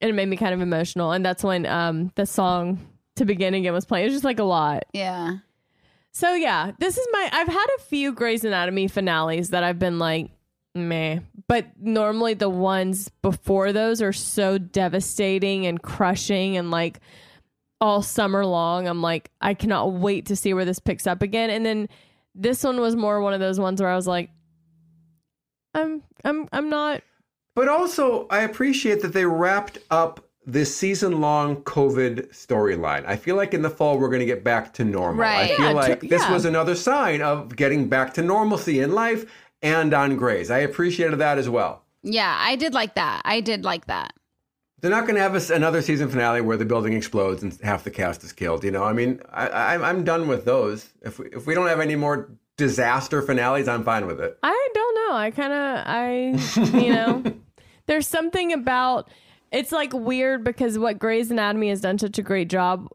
And 0.00 0.08
it 0.08 0.14
made 0.14 0.28
me 0.28 0.36
kind 0.36 0.54
of 0.54 0.60
emotional. 0.60 1.10
And 1.12 1.24
that's 1.26 1.42
when 1.42 1.66
um 1.66 2.12
the 2.14 2.26
song 2.26 2.78
to 3.16 3.24
begin 3.24 3.54
again 3.54 3.72
was 3.72 3.84
playing. 3.84 4.04
It 4.04 4.08
was 4.08 4.14
just 4.14 4.24
like 4.24 4.38
a 4.38 4.44
lot. 4.44 4.84
Yeah. 4.92 5.38
So 6.12 6.34
yeah, 6.34 6.72
this 6.78 6.96
is 6.96 7.06
my. 7.12 7.28
I've 7.32 7.48
had 7.48 7.66
a 7.78 7.82
few 7.82 8.12
Grey's 8.12 8.44
Anatomy 8.44 8.88
finales 8.88 9.50
that 9.50 9.62
I've 9.62 9.78
been 9.78 9.98
like, 9.98 10.30
meh. 10.74 11.20
But 11.48 11.66
normally 11.78 12.34
the 12.34 12.48
ones 12.48 13.10
before 13.22 13.72
those 13.72 14.00
are 14.02 14.12
so 14.12 14.58
devastating 14.58 15.66
and 15.66 15.82
crushing 15.82 16.56
and 16.56 16.70
like 16.70 17.00
all 17.80 18.02
summer 18.02 18.44
long. 18.44 18.86
I'm 18.86 19.02
like, 19.02 19.30
I 19.40 19.54
cannot 19.54 19.92
wait 19.92 20.26
to 20.26 20.36
see 20.36 20.54
where 20.54 20.64
this 20.64 20.78
picks 20.78 21.06
up 21.06 21.22
again. 21.22 21.50
And 21.50 21.64
then 21.64 21.88
this 22.34 22.62
one 22.62 22.80
was 22.80 22.94
more 22.94 23.20
one 23.20 23.32
of 23.32 23.40
those 23.40 23.58
ones 23.58 23.80
where 23.80 23.90
I 23.90 23.96
was 23.96 24.06
like, 24.06 24.30
I'm, 25.74 26.02
I'm, 26.24 26.48
I'm 26.52 26.68
not. 26.68 27.02
But 27.54 27.68
also, 27.68 28.26
I 28.28 28.40
appreciate 28.40 29.02
that 29.02 29.12
they 29.12 29.24
wrapped 29.24 29.78
up 29.90 30.24
this 30.46 30.74
season 30.74 31.20
long 31.20 31.56
COVID 31.62 32.28
storyline. 32.30 33.04
I 33.06 33.16
feel 33.16 33.36
like 33.36 33.54
in 33.54 33.62
the 33.62 33.70
fall, 33.70 33.98
we're 33.98 34.08
going 34.08 34.20
to 34.20 34.26
get 34.26 34.42
back 34.42 34.72
to 34.74 34.84
normal. 34.84 35.22
Right. 35.22 35.52
I 35.52 35.56
feel 35.56 35.66
Yeah, 35.66 35.72
like 35.72 36.00
tr- 36.00 36.06
this 36.06 36.22
yeah. 36.22 36.32
was 36.32 36.44
another 36.44 36.74
sign 36.74 37.22
of 37.22 37.54
getting 37.56 37.88
back 37.88 38.14
to 38.14 38.22
normalcy 38.22 38.80
in 38.80 38.92
life 38.92 39.30
and 39.62 39.92
on 39.94 40.16
Grey's. 40.16 40.50
I 40.50 40.58
appreciated 40.58 41.18
that 41.18 41.38
as 41.38 41.48
well. 41.48 41.82
Yeah, 42.02 42.34
I 42.38 42.56
did 42.56 42.74
like 42.74 42.94
that. 42.94 43.22
I 43.24 43.40
did 43.40 43.64
like 43.64 43.86
that. 43.86 44.14
They're 44.80 44.90
not 44.90 45.02
going 45.02 45.16
to 45.16 45.20
have 45.20 45.34
us 45.34 45.50
another 45.50 45.82
season 45.82 46.08
finale 46.08 46.40
where 46.40 46.56
the 46.56 46.64
building 46.64 46.94
explodes 46.94 47.42
and 47.42 47.56
half 47.62 47.84
the 47.84 47.90
cast 47.90 48.24
is 48.24 48.32
killed. 48.32 48.64
You 48.64 48.70
know, 48.70 48.84
I 48.84 48.94
mean, 48.94 49.20
I, 49.30 49.48
I, 49.48 49.88
I'm 49.90 50.04
done 50.04 50.26
with 50.26 50.46
those. 50.46 50.88
If 51.02 51.18
we, 51.18 51.26
if 51.26 51.46
we 51.46 51.54
don't 51.54 51.66
have 51.66 51.80
any 51.80 51.96
more 51.96 52.30
disaster 52.56 53.20
finales, 53.20 53.68
I'm 53.68 53.84
fine 53.84 54.06
with 54.06 54.20
it. 54.20 54.38
I 54.42 54.68
don't 54.74 54.94
know. 54.94 55.00
know. 55.10 55.16
I 55.16 55.30
kind 55.30 55.52
of, 55.52 55.82
I, 55.86 56.78
you 56.78 56.92
know, 56.92 57.22
there's 57.86 58.06
something 58.06 58.52
about 58.52 59.08
it's 59.50 59.72
like 59.72 59.92
weird 59.92 60.44
because 60.44 60.78
what 60.78 60.98
Grey's 60.98 61.30
Anatomy 61.30 61.68
has 61.70 61.80
done 61.80 61.98
such 61.98 62.18
a 62.18 62.22
great 62.22 62.48
job 62.48 62.88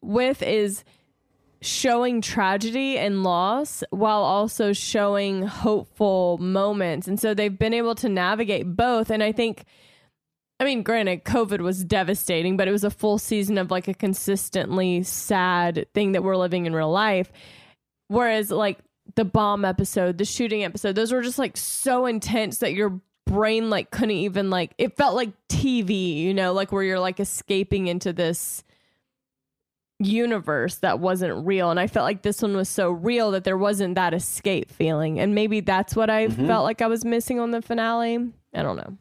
with 0.00 0.42
is 0.42 0.84
showing 1.62 2.20
tragedy 2.20 2.96
and 2.96 3.22
loss 3.22 3.84
while 3.90 4.22
also 4.22 4.72
showing 4.72 5.42
hopeful 5.42 6.38
moments. 6.38 7.06
And 7.06 7.20
so 7.20 7.34
they've 7.34 7.58
been 7.58 7.74
able 7.74 7.94
to 7.96 8.08
navigate 8.08 8.76
both. 8.76 9.10
And 9.10 9.22
I 9.22 9.32
think, 9.32 9.64
I 10.58 10.64
mean, 10.64 10.82
granted, 10.82 11.24
COVID 11.24 11.60
was 11.60 11.84
devastating, 11.84 12.56
but 12.56 12.68
it 12.68 12.72
was 12.72 12.84
a 12.84 12.90
full 12.90 13.18
season 13.18 13.58
of 13.58 13.70
like 13.70 13.88
a 13.88 13.94
consistently 13.94 15.02
sad 15.02 15.86
thing 15.92 16.12
that 16.12 16.22
we're 16.22 16.36
living 16.36 16.66
in 16.66 16.74
real 16.74 16.90
life. 16.90 17.30
Whereas, 18.08 18.50
like, 18.50 18.78
the 19.16 19.24
bomb 19.24 19.64
episode, 19.64 20.18
the 20.18 20.24
shooting 20.24 20.64
episode, 20.64 20.94
those 20.94 21.12
were 21.12 21.22
just 21.22 21.38
like 21.38 21.56
so 21.56 22.06
intense 22.06 22.58
that 22.58 22.74
your 22.74 23.00
brain 23.26 23.70
like 23.70 23.90
couldn't 23.90 24.10
even 24.10 24.50
like 24.50 24.72
it 24.78 24.96
felt 24.96 25.14
like 25.14 25.30
TV, 25.48 26.16
you 26.16 26.34
know, 26.34 26.52
like 26.52 26.72
where 26.72 26.82
you're 26.82 27.00
like 27.00 27.20
escaping 27.20 27.86
into 27.86 28.12
this 28.12 28.64
universe 30.00 30.76
that 30.76 30.98
wasn't 30.98 31.46
real. 31.46 31.70
And 31.70 31.78
I 31.78 31.86
felt 31.86 32.04
like 32.04 32.22
this 32.22 32.42
one 32.42 32.56
was 32.56 32.68
so 32.68 32.90
real 32.90 33.30
that 33.32 33.44
there 33.44 33.58
wasn't 33.58 33.94
that 33.94 34.14
escape 34.14 34.70
feeling. 34.70 35.20
And 35.20 35.34
maybe 35.34 35.60
that's 35.60 35.94
what 35.94 36.10
I 36.10 36.28
felt 36.28 36.64
like 36.64 36.82
I 36.82 36.86
was 36.86 37.04
missing 37.04 37.38
on 37.38 37.50
the 37.50 37.62
finale. 37.62 38.32
I 38.54 38.62
don't 38.62 38.76
know. 38.76 38.96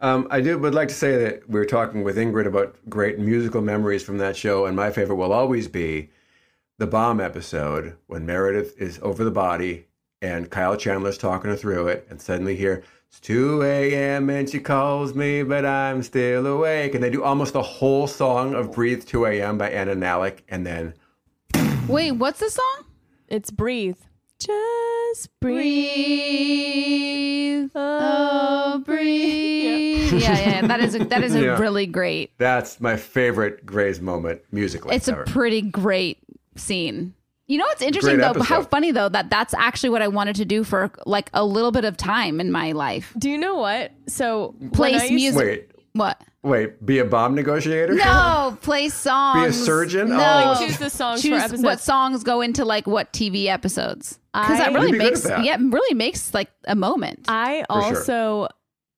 Um, 0.00 0.26
I 0.30 0.40
do 0.40 0.58
would 0.58 0.74
like 0.74 0.88
to 0.88 0.94
say 0.94 1.16
that 1.16 1.48
we 1.48 1.60
were 1.60 1.64
talking 1.64 2.02
with 2.02 2.16
Ingrid 2.16 2.46
about 2.46 2.76
great 2.88 3.20
musical 3.20 3.60
memories 3.62 4.02
from 4.02 4.18
that 4.18 4.36
show, 4.36 4.66
and 4.66 4.74
my 4.74 4.90
favorite 4.90 5.14
will 5.14 5.32
always 5.32 5.68
be 5.68 6.10
the 6.78 6.88
bomb 6.88 7.20
episode 7.20 7.96
when 8.08 8.26
Meredith 8.26 8.76
is 8.80 8.98
over 9.00 9.22
the 9.22 9.30
body 9.30 9.86
and 10.20 10.50
Kyle 10.50 10.76
Chandler's 10.76 11.18
talking 11.18 11.50
her 11.50 11.56
through 11.56 11.86
it, 11.86 12.06
and 12.10 12.20
suddenly 12.20 12.56
hear 12.56 12.82
it's 13.12 13.20
2 13.20 13.62
a.m. 13.62 14.30
and 14.30 14.48
she 14.48 14.58
calls 14.58 15.14
me, 15.14 15.42
but 15.42 15.66
I'm 15.66 16.02
still 16.02 16.46
awake, 16.46 16.94
and 16.94 17.04
they 17.04 17.10
do 17.10 17.22
almost 17.22 17.52
the 17.52 17.60
whole 17.62 18.06
song 18.06 18.54
of 18.54 18.72
"Breathe 18.72 19.04
2 19.04 19.26
a.m." 19.26 19.58
by 19.58 19.68
Anna 19.68 19.94
Nalick, 19.94 20.38
and 20.48 20.64
then 20.66 20.94
Wait, 21.88 22.12
what's 22.12 22.40
the 22.40 22.48
song? 22.48 22.84
It's 23.28 23.50
breathe. 23.50 23.98
Just 24.38 25.28
Breathe. 25.40 25.60
Oh, 27.74 28.72
oh 28.74 28.78
breathe. 28.78 30.10
Yeah, 30.14 30.18
yeah, 30.18 30.38
yeah. 30.62 30.66
That 30.66 30.80
is 30.80 30.94
a, 30.94 31.04
that 31.04 31.22
is 31.22 31.34
a 31.34 31.42
Yeah. 31.42 31.58
really 31.58 31.84
great. 31.86 32.30
that's 32.38 32.80
my 32.80 32.96
favorite 32.96 33.66
Grey's 33.66 34.00
moment 34.00 34.40
musically. 34.50 34.96
It's 34.96 35.08
a 35.08 35.16
pretty 35.26 35.60
great 35.60 36.18
scene. 36.56 37.12
You 37.52 37.58
know 37.58 37.66
what's 37.66 37.82
interesting 37.82 38.16
though? 38.16 38.30
episode. 38.30 38.44
How 38.44 38.62
funny 38.62 38.92
though 38.92 39.10
that 39.10 39.28
that's 39.28 39.52
actually 39.52 39.90
what 39.90 40.00
I 40.00 40.08
wanted 40.08 40.36
to 40.36 40.46
do 40.46 40.64
for 40.64 40.90
like 41.04 41.28
a 41.34 41.44
little 41.44 41.70
bit 41.70 41.84
of 41.84 41.98
time 41.98 42.40
in 42.40 42.50
my 42.50 42.72
life. 42.72 43.12
Do 43.18 43.28
you 43.28 43.36
know 43.36 43.56
what? 43.56 43.92
So 44.08 44.54
when 44.58 44.70
Place 44.70 45.02
used- 45.02 45.12
music. 45.36 45.36
Wait, 45.46 45.68
What? 45.92 46.18
wait, 46.42 46.86
be 46.86 46.98
a 46.98 47.04
bomb 47.04 47.34
negotiator? 47.34 47.92
No, 47.94 48.56
play 48.62 48.88
songs. 48.88 49.42
Be 49.42 49.48
a 49.50 49.52
surgeon? 49.52 50.08
No, 50.08 50.54
Oh. 50.56 50.66
Choose 50.66 50.78
the 50.78 50.88
songs 50.88 51.20
for 51.20 51.28
Choose 51.28 51.42
episodes. 51.42 51.62
what 51.62 51.80
songs 51.80 52.24
go 52.24 52.40
into 52.40 52.64
like 52.64 52.86
what 52.86 53.12
TV 53.12 53.48
episodes? 53.48 54.18
Because 54.32 54.56
that 54.56 54.72
really 54.72 54.92
be 54.92 54.96
makes 54.98 55.20
that. 55.24 55.44
yeah, 55.44 55.58
really 55.60 55.94
makes 55.94 56.32
like 56.32 56.48
a 56.64 56.74
moment. 56.74 57.26
I 57.28 57.64
For 57.68 57.82
sure. 58.06 58.48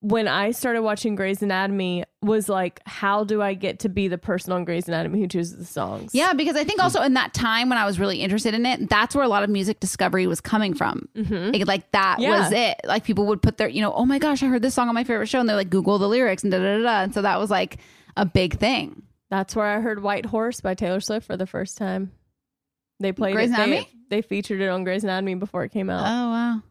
When 0.07 0.27
I 0.27 0.51
started 0.51 0.83
watching 0.83 1.15
Grey's 1.15 1.41
Anatomy, 1.41 2.03
was 2.21 2.47
like, 2.47 2.79
how 2.85 3.23
do 3.23 3.41
I 3.41 3.55
get 3.55 3.79
to 3.79 3.89
be 3.89 4.07
the 4.07 4.17
person 4.19 4.53
on 4.53 4.63
Grey's 4.63 4.87
Anatomy 4.87 5.19
who 5.19 5.27
chooses 5.27 5.57
the 5.57 5.65
songs? 5.65 6.13
Yeah, 6.13 6.33
because 6.33 6.55
I 6.55 6.63
think 6.63 6.81
also 6.83 7.01
in 7.01 7.15
that 7.15 7.33
time 7.33 7.69
when 7.69 7.77
I 7.79 7.85
was 7.85 7.99
really 7.99 8.21
interested 8.21 8.53
in 8.53 8.65
it, 8.67 8.87
that's 8.87 9.15
where 9.15 9.23
a 9.23 9.27
lot 9.27 9.43
of 9.43 9.49
music 9.49 9.79
discovery 9.79 10.27
was 10.27 10.41
coming 10.41 10.75
from. 10.75 11.07
Mm-hmm. 11.15 11.53
Like, 11.53 11.67
like, 11.67 11.91
that 11.91 12.19
Yeah. 12.19 12.39
was 12.43 12.51
it. 12.51 12.79
Like 12.85 13.03
people 13.03 13.25
would 13.27 13.41
put 13.41 13.57
their, 13.57 13.67
you 13.67 13.81
know, 13.81 13.93
oh 13.93 14.05
my 14.05 14.19
gosh, 14.19 14.43
I 14.43 14.47
heard 14.47 14.61
this 14.61 14.75
song 14.75 14.89
on 14.89 14.93
my 14.95 15.03
favorite 15.03 15.27
show, 15.27 15.39
and 15.39 15.49
they're 15.49 15.55
like 15.55 15.69
Google 15.71 15.97
the 15.97 16.07
lyrics 16.07 16.43
and 16.43 16.51
da 16.51 16.59
da 16.59 16.77
da 16.77 16.83
da. 16.83 17.01
And 17.03 17.13
so 17.13 17.23
that 17.23 17.39
was 17.39 17.49
like 17.49 17.77
a 18.15 18.25
big 18.27 18.57
thing. 18.59 19.01
That's 19.31 19.55
where 19.55 19.65
I 19.65 19.79
heard 19.81 20.03
White 20.03 20.27
Horse 20.27 20.61
by 20.61 20.75
Taylor 20.75 20.99
Swift 20.99 21.25
for 21.25 21.35
the 21.35 21.47
first 21.47 21.77
time. 21.79 22.11
They 22.99 23.11
played 23.11 23.33
Grey's 23.33 23.49
it. 23.49 23.53
Anatomy? 23.55 23.89
they 24.09 24.21
featured 24.21 24.61
it 24.61 24.67
on 24.69 24.83
Grey's 24.83 25.03
Anatomy 25.03 25.33
before 25.35 25.63
it 25.63 25.71
came 25.71 25.89
out. 25.89 26.01
Oh 26.05 26.29
wow. 26.29 26.61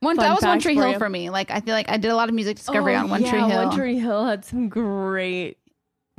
One 0.00 0.16
that 0.16 0.34
was 0.34 0.42
One 0.42 0.60
Tree 0.60 0.74
Hill 0.74 0.92
you. 0.92 0.98
for 0.98 1.08
me. 1.08 1.30
Like 1.30 1.50
I 1.50 1.60
feel 1.60 1.74
like 1.74 1.90
I 1.90 1.96
did 1.96 2.10
a 2.10 2.16
lot 2.16 2.28
of 2.28 2.34
music 2.34 2.56
discovery 2.56 2.94
Oh, 2.94 3.00
on 3.00 3.10
One 3.10 3.22
yeah, 3.22 3.30
Tree 3.30 3.40
Hill. 3.40 3.66
One 3.68 3.76
Tree 3.76 3.98
Hill 3.98 4.24
had 4.24 4.44
some 4.44 4.68
great, 4.68 5.58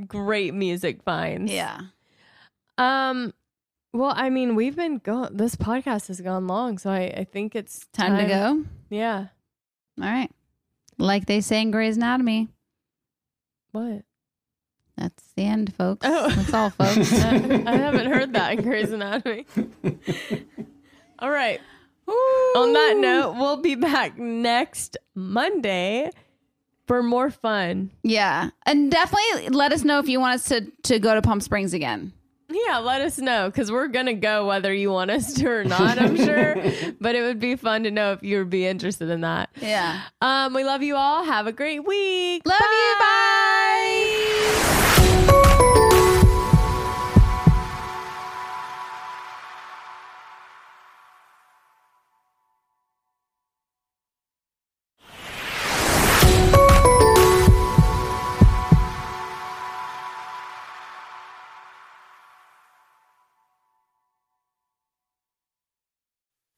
great 0.06 0.52
music 0.54 1.02
finds. 1.02 1.52
yeah. 1.52 1.80
Um. 2.76 3.32
Well, 3.92 4.12
I 4.14 4.28
mean, 4.30 4.54
we've 4.54 4.76
been 4.76 4.98
going. 4.98 5.36
This 5.36 5.56
podcast 5.56 6.08
has 6.08 6.20
gone 6.20 6.46
long, 6.46 6.76
so 6.78 6.90
I, 6.90 7.04
I 7.16 7.24
think 7.24 7.56
it's 7.56 7.86
Time, 7.92 8.16
to 8.18 8.26
go. 8.26 8.64
Yeah. 8.90 9.28
All 10.00 10.06
right. 10.08 10.30
Like 10.98 11.26
they 11.26 11.40
say 11.40 11.62
in 11.62 11.70
Grey's 11.70 11.96
Anatomy. 11.96 12.48
What? 13.72 14.02
That's 14.96 15.22
the 15.36 15.44
end, 15.44 15.74
folks. 15.74 16.06
Oh. 16.08 16.28
That's 16.28 16.52
all, 16.52 16.70
folks. 16.78 17.12
I, 17.12 17.30
I 17.66 17.76
haven't 17.76 18.06
heard 18.12 18.32
that 18.34 18.52
in 18.54 18.62
Grey's 18.62 18.90
Anatomy. 18.90 19.46
All 21.20 21.30
right. 21.30 21.60
On 22.56 22.72
that 22.72 22.96
note, 22.98 23.34
we'll 23.38 23.58
be 23.58 23.74
back 23.74 24.18
next 24.18 24.96
Monday 25.14 26.10
for 26.86 27.02
more 27.02 27.30
fun. 27.30 27.90
yeah. 28.02 28.50
And 28.64 28.90
definitely 28.90 29.50
let 29.50 29.72
us 29.72 29.84
know 29.84 29.98
if 29.98 30.08
you 30.08 30.20
want 30.20 30.34
us 30.36 30.44
to, 30.46 30.70
to 30.84 30.98
go 30.98 31.14
to 31.14 31.20
Palm 31.22 31.40
Springs 31.40 31.74
again. 31.74 32.12
Yeah, 32.50 32.78
let 32.78 33.02
us 33.02 33.18
know 33.18 33.50
because 33.50 33.70
we're 33.70 33.88
gonna 33.88 34.14
go 34.14 34.46
whether 34.46 34.72
you 34.72 34.90
want 34.90 35.10
us 35.10 35.34
to 35.34 35.46
or 35.48 35.64
not. 35.64 36.00
I'm 36.00 36.16
sure, 36.16 36.54
but 37.00 37.14
it 37.14 37.20
would 37.20 37.38
be 37.38 37.56
fun 37.56 37.82
to 37.82 37.90
know 37.90 38.12
if 38.12 38.22
you 38.22 38.38
would 38.38 38.48
be 38.48 38.66
interested 38.66 39.10
in 39.10 39.20
that. 39.20 39.50
Yeah. 39.60 40.00
Um, 40.22 40.54
we 40.54 40.64
love 40.64 40.82
you 40.82 40.96
all. 40.96 41.24
Have 41.24 41.46
a 41.46 41.52
great 41.52 41.84
week. 41.86 42.46
Love 42.46 42.58
you. 42.58 42.94
Bye. 43.00 44.74